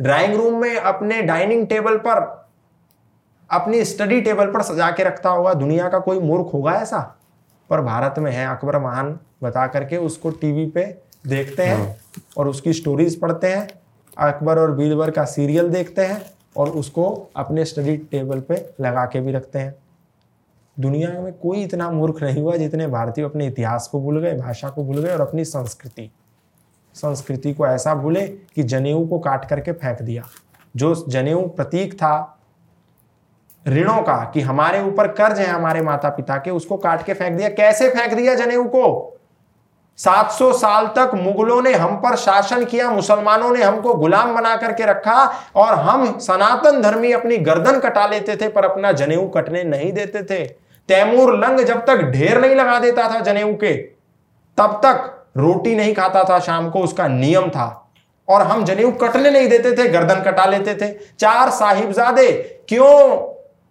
ड्राइंग 0.00 0.34
रूम 0.34 0.60
में 0.60 0.76
अपने 0.76 1.22
डाइनिंग 1.22 1.66
टेबल 1.66 1.96
पर 1.96 2.48
अपनी 3.50 3.84
स्टडी 3.84 4.20
टेबल 4.20 4.46
पर 4.46 4.62
सजा 4.62 4.90
के 4.90 5.04
रखता 5.04 5.30
होगा 5.30 5.54
दुनिया 5.54 5.88
का 5.88 5.98
कोई 5.98 6.20
मूर्ख 6.20 6.54
होगा 6.54 6.72
ऐसा? 6.72 7.16
पर 7.70 7.80
भारत 7.80 8.14
में 8.18 8.32
है 8.32 8.46
अकबर 8.46 8.78
महान 8.78 9.18
बता 9.42 9.66
करके 9.66 9.96
उसको 9.96 10.30
टीवी 10.30 10.66
पे 10.66 10.98
देखते 11.26 11.62
हैं 11.62 11.86
हाँ। 11.86 11.96
और 12.36 12.48
उसकी 12.48 12.72
स्टोरीज 12.72 13.20
पढ़ते 13.20 13.46
हैं। 13.46 13.68
अकबर 14.18 14.58
और 14.58 14.72
बीरबर 14.72 15.10
का 15.10 15.24
सीरियल 15.24 15.68
देखते 15.68 16.02
हैं 16.02 16.22
और 16.56 16.68
उसको 16.68 17.30
अपने 17.36 17.64
स्टडी 17.64 17.96
टेबल 17.96 18.40
पे 18.40 18.74
लगा 18.80 19.04
के 19.04 19.20
भी 19.20 19.32
रखते 19.32 19.58
हैं। 19.58 19.74
दुनिया 20.80 21.20
में 21.20 21.32
कोई 21.32 21.62
इतना 21.62 21.90
मूर्ख 21.90 22.22
नहीं 22.22 22.42
हुआ 22.42 22.56
जितने 22.56 22.86
भारतीय 22.86 23.24
अपने 23.24 23.46
इतिहास 23.46 23.88
को 23.88 24.00
भूल 24.00 24.20
गए 24.20 24.36
भाषा 24.36 24.68
को 24.68 24.84
भूल 24.84 24.98
गए 24.98 25.12
और 25.12 25.20
अपनी 25.20 25.44
संस्कृति। 25.44 26.10
संस्कृति 26.94 27.54
को 27.54 27.66
ऐसा 27.66 27.94
भूले 27.94 28.26
कि 28.26 28.62
जनेऊ 28.62 29.06
को 29.06 29.18
काट 29.18 29.44
करके 29.44 29.72
फेंक 29.72 30.02
दिया। 30.02 30.22
जो 30.76 30.94
जनेऊ 31.08 31.42
प्रतीक 31.48 31.94
था 31.94 32.36
ऋणों 33.68 34.02
का 34.02 34.30
कि 34.34 34.40
हमारे 34.40 34.82
ऊपर 34.82 35.08
कर्ज 35.08 35.38
है 35.38 35.46
हमारे 35.46 35.80
माता 35.80 36.08
पिता 36.08 36.36
के, 36.36 36.50
उसको 36.50 36.76
काट 36.76 37.02
के 37.02 37.14
फेंक 37.14 37.36
दिया। 37.36 37.48
कैसे 37.48 37.90
फेंक 37.90 38.14
दिया 38.14 38.34
जनेऊ 38.34 38.64
को? 38.64 39.16
700 39.96 40.52
साल 40.52 40.86
तक 40.86 41.10
मुगलों 41.14 41.62
ने 41.62 41.74
हम 41.74 41.96
पर 41.96 42.16
शासन 42.16 42.64
किया, 42.64 42.90
मुसलमानों 42.90 43.50
ने 43.50 43.62
हमको 43.62 43.94
गुलाम 43.94 44.34
बना 44.34 44.56
करके 44.56 44.84
रखा 44.84 45.24
और 45.56 45.74
हम 45.74 46.18
सनातन 46.18 46.80
धर्मी 46.82 47.12
अपनी 47.12 47.36
गर्दन 47.36 47.80
कटा 47.80 48.06
लेते 48.06 48.36
थे, 48.36 48.48
पर 48.48 48.64
अपना 48.64 48.92
जनेऊ 48.92 49.28
कटने 49.28 49.64
नहीं 49.64 49.92
देते 49.92 50.22
थे। 50.22 50.44
तैमूर 50.88 51.36
लंग 51.38 51.60
जब 51.60 51.86
तक 51.86 52.02
ढेर 52.02 52.40
नहीं 52.40 52.54
लगा 52.54 52.78
देता 52.78 53.08
था 53.08 53.20
जनेऊ 53.20 53.54
के, 53.54 53.76
तब 54.58 54.80
तक 54.84 55.19
रोटी 55.36 55.76
नहीं 55.76 55.94
खाता 55.94 56.24
था 56.24 56.38
शाम 56.38 56.70
को, 56.70 56.78
उसका 56.78 57.08
नियम 57.08 57.48
था। 57.48 57.90
और 58.28 58.42
हम 58.42 58.64
जनेऊ 58.64 58.92
कटने 58.92 59.30
नहीं 59.30 59.48
देते 59.48 59.72
थे, 59.72 59.88
गर्दन 59.88 60.14
कटा 60.14 60.44
लेते 60.44 60.74
थे। 60.74 60.94
चार 61.18 61.50
साहिबजादे 61.50 62.32
क्यों 62.68 63.18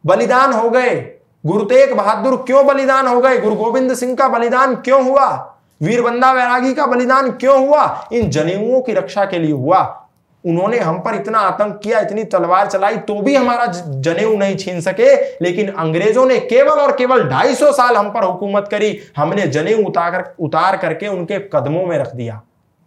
बलिदान 0.05 0.53
हो 0.53 0.69
गए? 0.69 1.15
गुरु 1.45 1.63
तेग 1.63 1.93
बहादुर 1.93 2.43
क्यों 2.47 2.67
बलिदान 2.67 3.07
हो 3.07 3.21
गए? 3.21 3.37
गुरु 3.37 3.55
गोविंद 3.55 3.93
सिंह 3.93 4.15
का 4.15 4.27
बलिदान 4.27 4.75
क्यों 4.75 5.03
हुआ? 5.03 5.55
वीरबंदा 5.81 6.31
वैरागी 6.31 6.73
का 6.73 6.85
बलिदान 6.85 7.31
क्यों 7.31 7.67
हुआ? 7.67 8.09
इन 8.13 8.29
जनेऊओं 8.29 8.81
की 8.81 8.93
रक्षा 8.93 9.25
के 9.25 9.39
लिए 9.39 9.51
हुआ। 9.51 10.08
उन्होंने 10.45 10.79
हम 10.79 10.99
पर 10.99 11.15
इतना 11.15 11.39
आतंक 11.39 11.81
किया, 11.83 11.99
इतनी 11.99 12.23
तलवार 12.23 12.67
चलाई 12.67 12.97
तो 12.97 13.21
भी 13.21 13.35
हमारा 13.35 13.65
जनेऊ 13.87 14.37
नहीं 14.37 14.55
छीन 14.55 14.81
सके। 14.81 15.15
लेकिन 15.15 15.71
अंग्रेज़ों 15.71 16.25
ने 16.25 16.39
केवल 16.39 16.69
और 16.69 16.91
केवल 16.91 17.23
250 17.23 17.71
साल 17.71 17.95
हम 17.95 18.09
पर 18.09 18.23
हुकूमत 18.23 18.67
करी। 18.71 18.99
हमने 19.17 19.47
जनेऊ 19.47 19.85
उतार 19.85 20.35
उतार 20.39 20.77
करके 20.77 21.07
उनके 21.07 21.39
कदमों 21.39 21.85
में 21.85 21.97
रख 21.97 22.15
दिया। 22.15 22.41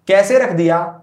कैसे 0.09 0.39
रख 0.39 0.51
दिया? 0.51 1.01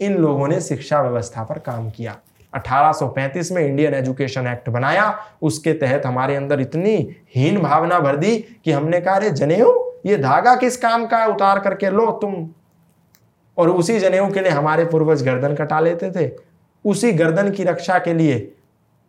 इन 0.00 0.16
लोगों 0.16 0.48
ने 0.48 0.60
शिक्षा 0.60 1.02
व्यवस्था 1.02 1.44
पर 1.44 1.58
काम 1.58 1.90
किया। 1.90 2.16
1835 2.54 3.52
में 3.52 3.66
इंडियन 3.66 3.94
एजुकेशन 3.94 4.46
एक्ट 4.46 4.68
बनाया। 4.68 5.18
उसके 5.42 5.72
तहत 5.72 6.06
हमारे 6.06 6.36
अंदर 6.36 6.60
इतनी 6.60 7.16
हीन 7.36 7.58
भावना 7.58 7.98
भर 7.98 8.16
दी 8.16 8.36
कि 8.64 8.72
हमने 8.72 9.00
कहा, 9.00 9.14
अरे 9.14 9.30
जनेऊ, 9.30 9.92
ये 10.06 10.16
धागा 10.16 10.54
किस 10.56 10.76
काम 10.76 11.06
का 11.06 11.18
है? 11.18 11.28
उतार 11.28 11.58
करके 11.58 11.90
लो 11.90 12.10
तुम। 12.10 12.48
और 13.58 13.70
उसी 13.70 13.98
जनेऊ 13.98 14.30
के 14.30 14.40
लिए 14.40 14.50
हमारे 14.50 14.84
पूर्वज 14.84 15.22
गर्दन 15.22 15.54
कटा 15.54 15.80
लेते 15.80 16.10
थे। 16.10 16.30
उसी 16.84 17.12
गर्दन 17.12 17.50
की 17.50 17.64
रक्षा 17.64 17.98
के 17.98 18.14
लिए, 18.14 18.52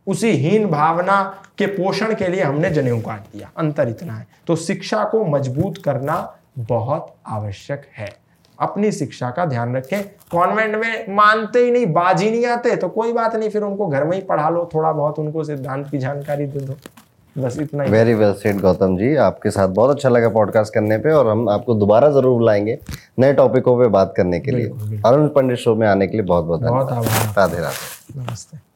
उसी 0.07 0.31
हीन 0.31 0.65
भावना 0.65 1.21
के 1.57 1.65
पोषण 1.65 2.13
के 2.15 2.27
लिए 2.27 2.43
हमने 2.43 2.69
जनेऊ 2.69 2.99
काट 3.01 3.21
दिया। 3.33 3.49
अंतर 3.57 3.89
इतना 3.89 4.13
है। 4.13 4.27
तो 4.47 4.55
शिक्षा 4.55 5.03
को 5.03 5.23
मज़बूत 5.25 5.77
करना 5.77 6.15
बहुत 6.59 7.13
आवश्यक 7.27 7.81
है। 7.97 8.09
अपनी 8.59 8.91
शिक्षा 8.91 9.29
का 9.29 9.45
ध्यान 9.45 9.75
रखें। 9.75 10.03
कॉन्वेंट 10.31 10.75
में 10.75 11.15
मानते 11.15 11.59
ही 11.59 11.71
नहीं, 11.71 11.85
बाजी 11.85 12.29
नहीं 12.31 12.45
आते 12.45 12.75
तो 12.75 12.87
कोई 12.89 13.13
बात 13.13 13.35
नहीं, 13.35 13.49
फिर 13.49 13.61
उनको 13.61 13.87
घर 13.87 14.03
में 14.03 14.15
ही 14.17 14.23
पढ़ा 14.23 14.49
लो, 14.49 14.69
थोड़ा 14.73 14.91
बहुत 14.91 15.19
उनको 15.19 15.43
सिद्धांत 15.43 15.89
की 15.89 15.97
जानकारी 15.97 16.45
दे 16.45 16.59
दो। 16.59 16.77
बस 17.37 17.57
इतना 17.61 17.83
ही। 17.83 17.91
Very 17.91 18.13
well 18.13 18.33
said 18.33 18.59
Gautam 18.61 18.97
ji. 18.97 19.15
आपके 19.15 19.51
साथ 19.51 19.67
बहुत 19.69 19.95
अच्छा 19.95 20.09
लगा 20.09 20.29
पॉडकास्ट 20.29 20.73
करने 20.73 20.97
पे 20.97 21.11
और 21.11 21.27
हम 21.27 21.49
आपको 21.49 21.75
दोबारा 21.75 22.09
ज़रूर 22.09 22.37
बुलाएँगे 22.37 22.77
नए 23.19 23.33
टॉपिकों 23.33 23.77
पे 23.79 23.87
बात 23.89 24.13
करने 24.17 24.39
के 24.39 24.51
लिए। 24.51 25.01
अरुण 25.05 25.27
पंडित 25.27 25.57
शो 25.57 25.75
में 25.75 25.87
आने 25.87 26.07
के 26.07 26.17
लिए 26.17 26.25
बहुत 26.25 26.45
बहुत 26.45 26.61
धन्यवाद। 26.61 27.37
राधे 27.37 27.61
राधे। 27.61 28.19
नमस्ते। 28.19 28.66